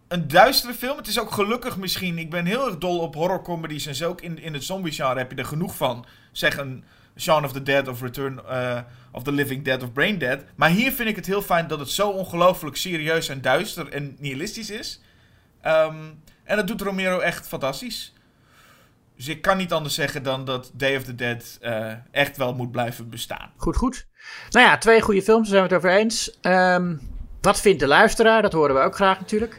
een 0.09 0.29
duistere 0.29 0.75
film. 0.75 0.97
Het 0.97 1.07
is 1.07 1.21
ook 1.21 1.31
gelukkig 1.31 1.77
misschien. 1.77 2.19
Ik 2.19 2.31
ben 2.31 2.47
heel 2.47 2.67
erg 2.67 2.79
dol 2.79 2.99
op 2.99 3.15
horrorcomedies 3.15 3.87
en 3.87 3.95
zo. 3.95 4.09
Ook 4.09 4.21
in, 4.21 4.39
in 4.39 4.53
het 4.53 4.65
zombie-genre 4.65 5.19
heb 5.19 5.31
je 5.31 5.37
er 5.37 5.45
genoeg 5.45 5.77
van. 5.77 6.07
Zeg 6.33 6.57
een 6.57 6.85
Shaun 7.19 7.45
of 7.45 7.53
the 7.53 7.63
Dead 7.63 7.89
of 7.89 8.01
Return 8.01 8.41
eh, 8.47 8.79
of 9.13 9.23
the 9.23 9.33
Living 9.33 9.65
Dead 9.65 9.83
of 9.83 9.93
Brain 9.93 10.19
Dead. 10.19 10.45
Maar 10.55 10.71
hier 10.71 10.93
vind 10.93 11.09
ik 11.09 11.17
het 11.17 11.27
heel 11.27 11.43
fijn 11.43 11.67
dat 11.67 11.79
het 11.79 11.91
zo 11.91 12.09
ongelooflijk 12.09 12.77
serieus 12.77 13.29
en 13.29 13.41
duister 13.41 13.89
en 13.89 14.17
nihilistisch 14.19 14.71
is. 14.71 15.01
Ehm, 15.61 15.97
en 16.45 16.57
dat 16.57 16.67
doet 16.67 16.81
Romero 16.81 17.19
echt 17.19 17.49
fantastisch. 17.49 18.13
Dus 19.17 19.29
ik 19.29 19.43
kan 19.43 19.57
niet 19.57 19.73
anders 19.73 19.95
zeggen 19.95 20.23
dan 20.23 20.45
dat 20.45 20.71
Day 20.73 20.97
of 20.97 21.03
the 21.03 21.15
Dead 21.15 21.59
eh, 21.61 21.93
echt 22.11 22.37
wel 22.37 22.55
moet 22.55 22.71
blijven 22.71 23.11
bestaan. 23.11 23.51
Goed, 23.57 23.77
goed. 23.77 24.07
Nou 24.51 24.67
ja, 24.67 24.79
twee 24.79 25.01
goede 25.01 25.23
films, 25.23 25.49
daar 25.49 25.57
zijn 25.59 25.69
we 25.69 25.75
het 25.75 25.85
over 25.85 25.99
eens. 25.99 26.39
Ehm, 26.41 26.95
wat 27.41 27.61
vindt 27.61 27.81
de 27.81 27.87
luisteraar? 27.87 28.43
Dat 28.43 28.53
horen 28.53 28.75
we 28.75 28.81
ook 28.81 28.95
graag 28.95 29.21
natuurlijk. 29.21 29.59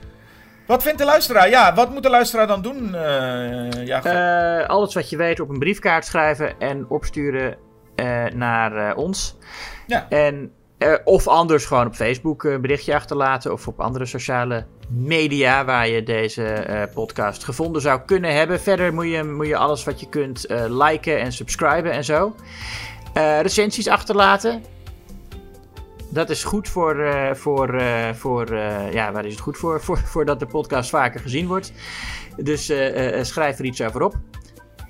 Wat 0.68 0.84
vindt 0.84 0.98
de 0.98 1.06
luisteraar? 1.06 1.50
Ja, 1.50 1.74
wat 1.74 1.92
moet 1.92 2.04
de 2.04 2.10
luisteraar 2.10 2.48
dan 2.48 2.62
doen? 2.62 2.96
eh 2.96 3.86
ja, 3.86 4.04
Eh, 4.04 4.68
alles 4.70 4.94
wat 4.94 5.10
je 5.10 5.18
weet 5.18 5.40
op 5.40 5.50
een 5.50 5.60
briefkaart 5.60 6.06
schrijven 6.06 6.60
en 6.60 6.90
opsturen 6.90 7.58
naar 8.34 8.96
ons. 8.96 9.38
Ja. 9.88 10.10
En, 10.10 10.52
of 11.04 11.28
anders 11.28 11.66
gewoon 11.66 11.86
op 11.88 11.96
Facebook 11.96 12.44
een 12.44 12.62
berichtje 12.62 12.96
achterlaten 12.96 13.52
of 13.52 13.68
op 13.68 13.80
andere 13.80 14.06
sociale 14.06 14.66
media 14.90 15.66
waar 15.66 15.88
je 15.88 16.04
deze 16.04 16.44
eh, 16.44 16.94
podcast 16.94 17.44
gevonden 17.44 17.82
zou 17.82 18.02
kunnen 18.06 18.36
hebben. 18.36 18.62
Verder 18.62 18.94
moet 18.94 19.08
je, 19.08 19.24
moet 19.24 19.48
je 19.48 19.58
alles 19.58 19.84
wat 19.84 20.00
je 20.00 20.10
kunt 20.10 20.46
eh, 20.46 20.66
liken 20.68 21.20
en 21.20 21.32
subscriben 21.32 21.92
en 21.92 22.04
zo. 22.04 22.36
Eh, 23.14 23.42
recensies 23.42 23.88
achterlaten. 23.88 24.64
Dat 26.10 26.30
is 26.30 26.44
goed 26.44 26.70
voor, 26.70 27.12
voor, 27.34 27.82
voor 28.14 28.56
ja, 28.92 29.12
waar 29.12 29.26
is 29.26 29.32
het 29.32 29.42
goed 29.42 29.58
voor? 29.58 29.82
voor? 29.86 29.98
Voordat 29.98 30.40
de 30.40 30.46
podcast 30.46 30.90
vaker 30.90 31.20
gezien 31.20 31.48
wordt. 31.48 31.74
Dus 32.36 32.66
schrijf 33.22 33.60
er 33.60 33.66
iets 33.66 33.82
over 33.82 34.02
op. 34.02 34.16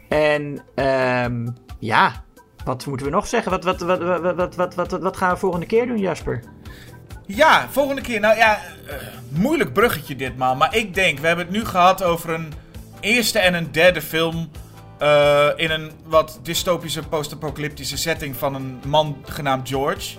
En 0.09 0.59
ehm, 0.76 1.47
ja, 1.80 2.23
wat 2.65 2.85
moeten 2.85 3.05
we 3.05 3.11
nog 3.11 3.27
zeggen? 3.27 3.51
Wat, 3.51 3.63
wat, 3.63 3.81
wat, 3.81 4.22
wat, 4.35 4.55
wat, 4.55 4.76
wat, 4.76 4.91
wat 4.91 5.17
gaan 5.17 5.34
we 5.34 5.39
volgende 5.39 5.65
keer 5.65 5.88
doen, 5.88 5.97
Jasper? 5.97 6.43
Ja, 7.26 7.68
volgende 7.72 8.02
keer. 8.02 8.19
Nou 8.19 8.38
ja, 8.38 8.60
eh, 8.88 8.95
moeilijk 9.30 9.73
bruggetje 9.73 10.15
ditmaal. 10.15 10.56
Maar 10.56 10.76
ik 10.76 10.93
denk, 10.93 11.19
we 11.19 11.27
hebben 11.27 11.45
het 11.45 11.56
nu 11.56 11.65
gehad 11.65 12.03
over 12.03 12.30
een 12.30 12.53
eerste 12.99 13.39
en 13.39 13.53
een 13.53 13.72
derde 13.72 14.02
film. 14.02 14.49
eh, 14.97 15.47
in 15.56 15.72
een 15.72 15.91
wat 16.06 16.39
dystopische 16.43 17.02
post-apocalyptische 17.03 17.97
setting 17.97 18.35
van 18.35 18.56
een 18.56 18.80
man 18.88 19.18
genaamd 19.26 19.69
George. 19.69 20.18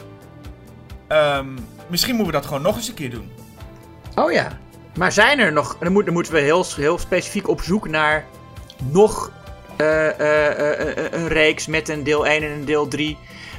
Ehm, 1.08 1.46
misschien 1.88 2.14
moeten 2.14 2.32
we 2.34 2.40
dat 2.40 2.48
gewoon 2.48 2.62
nog 2.62 2.76
eens 2.76 2.88
een 2.88 2.94
keer 2.94 3.10
doen. 3.10 3.30
Oh 4.14 4.32
ja. 4.32 4.58
Maar 4.96 5.12
zijn 5.12 5.38
er 5.38 5.52
nog... 5.52 5.76
Dan, 5.80 5.92
moet, 5.92 6.04
dan 6.04 6.14
moeten 6.14 6.32
we 6.32 6.40
heel, 6.40 6.64
specifiek 6.98 7.48
op 7.48 7.60
zoek 7.60 7.88
naar 7.88 8.24
nog 8.90 9.30
eh, 9.76 10.06
een 11.10 11.28
reeks 11.28 11.66
met 11.66 11.88
een 11.88 12.04
deel 12.04 12.26
1 12.26 12.42
en 12.42 12.50
een 12.50 12.64
deel 12.64 12.88
3. 12.88 13.18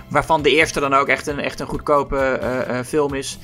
Waarvan 0.09 0.41
de 0.41 0.49
eerste 0.49 0.79
dan 0.79 0.93
ook 0.93 1.07
echt 1.07 1.27
een, 1.27 1.39
echt 1.39 1.59
een 1.59 1.67
goedkope 1.67 2.17
eh, 2.17 2.79
eh, 2.79 2.85
film 2.85 3.13
is. 3.13 3.37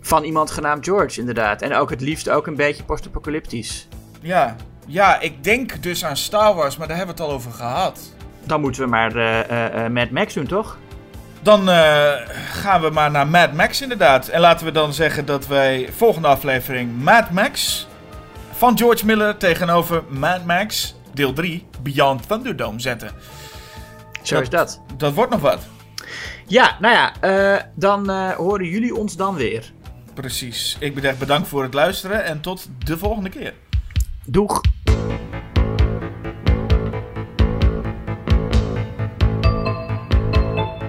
Van 0.00 0.24
iemand 0.24 0.50
genaamd 0.50 0.84
George, 0.84 1.20
inderdaad. 1.20 1.62
En 1.62 1.74
ook 1.74 1.90
het 1.90 2.00
liefst 2.00 2.28
ook 2.28 2.46
een 2.46 2.56
beetje 2.56 2.84
post-apocalyptisch. 2.84 3.88
Ja, 4.20 4.56
ja, 4.86 5.20
ik 5.20 5.44
denk 5.44 5.82
dus 5.82 6.04
aan 6.04 6.16
Star 6.16 6.54
Wars, 6.54 6.76
maar 6.76 6.88
daar 6.88 6.96
hebben 6.96 7.16
we 7.16 7.22
het 7.22 7.30
al 7.30 7.36
over 7.36 7.52
gehad. 7.52 8.00
Dan 8.44 8.60
moeten 8.60 8.82
we 8.82 8.88
maar 8.88 9.16
eh, 9.16 9.90
Mad 9.90 10.10
Max 10.10 10.34
doen, 10.34 10.46
toch? 10.46 10.78
Dan 11.42 11.68
gaan 12.50 12.80
we 12.80 12.90
maar 12.90 13.10
naar 13.10 13.26
Mad 13.26 13.52
Max 13.52 13.82
inderdaad. 13.82 14.28
En 14.28 14.40
laten 14.40 14.66
we 14.66 14.72
dan 14.72 14.92
zeggen 14.92 15.26
dat 15.26 15.46
wij 15.46 15.88
volgende 15.96 16.28
aflevering 16.28 17.02
Mad 17.02 17.30
Max 17.30 17.86
van 18.56 18.78
George 18.78 19.06
Miller 19.06 19.36
tegenover 19.36 20.02
Mad 20.08 20.44
Max 20.44 20.94
deel 21.14 21.32
3 21.32 21.66
Beyond 21.82 22.28
Thunderdome 22.28 22.80
zetten. 22.80 23.10
Zo 24.22 24.40
is 24.40 24.48
dat. 24.48 24.80
Dat 24.96 25.14
wordt 25.14 25.30
nog 25.30 25.40
wat. 25.40 25.58
Ja, 26.46 26.76
nou 26.80 26.94
ja, 26.94 27.12
eh, 27.20 27.62
dan 27.74 28.10
eh, 28.10 28.30
horen 28.30 28.66
jullie 28.66 28.94
ons 28.94 29.16
dan 29.16 29.34
weer. 29.34 29.72
Precies. 30.14 30.76
Ik 30.80 30.94
bedank 30.94 31.18
bedankt 31.18 31.48
voor 31.48 31.62
het 31.62 31.74
luisteren 31.74 32.24
en 32.24 32.40
tot 32.40 32.68
de 32.84 32.98
volgende 32.98 33.28
keer. 33.28 33.54
Doeg! 34.26 34.60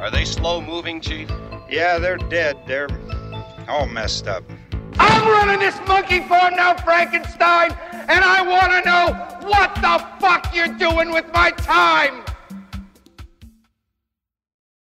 Are 0.02 0.12
they 0.12 0.26
slow 0.26 0.66
moving, 0.66 1.04
Chief? 1.04 1.30
Yeah, 1.70 2.02
they're 2.02 2.28
dead. 2.30 2.56
They're 2.66 2.90
all 3.68 3.88
messed 3.88 4.28
up. 4.28 4.44
I'm 5.00 5.28
running 5.28 5.60
this 5.60 5.76
monkey 5.88 6.22
farm 6.22 6.56
now, 6.56 6.76
Frankenstein, 6.76 7.72
and 8.08 8.24
I 8.24 8.42
want 8.42 8.72
to 8.72 8.82
know 8.90 9.14
what 9.48 9.76
the 9.76 10.04
fuck 10.20 10.56
you're 10.56 10.78
doing 10.78 11.12
with 11.12 11.26
my 11.34 11.52
time. 11.52 12.24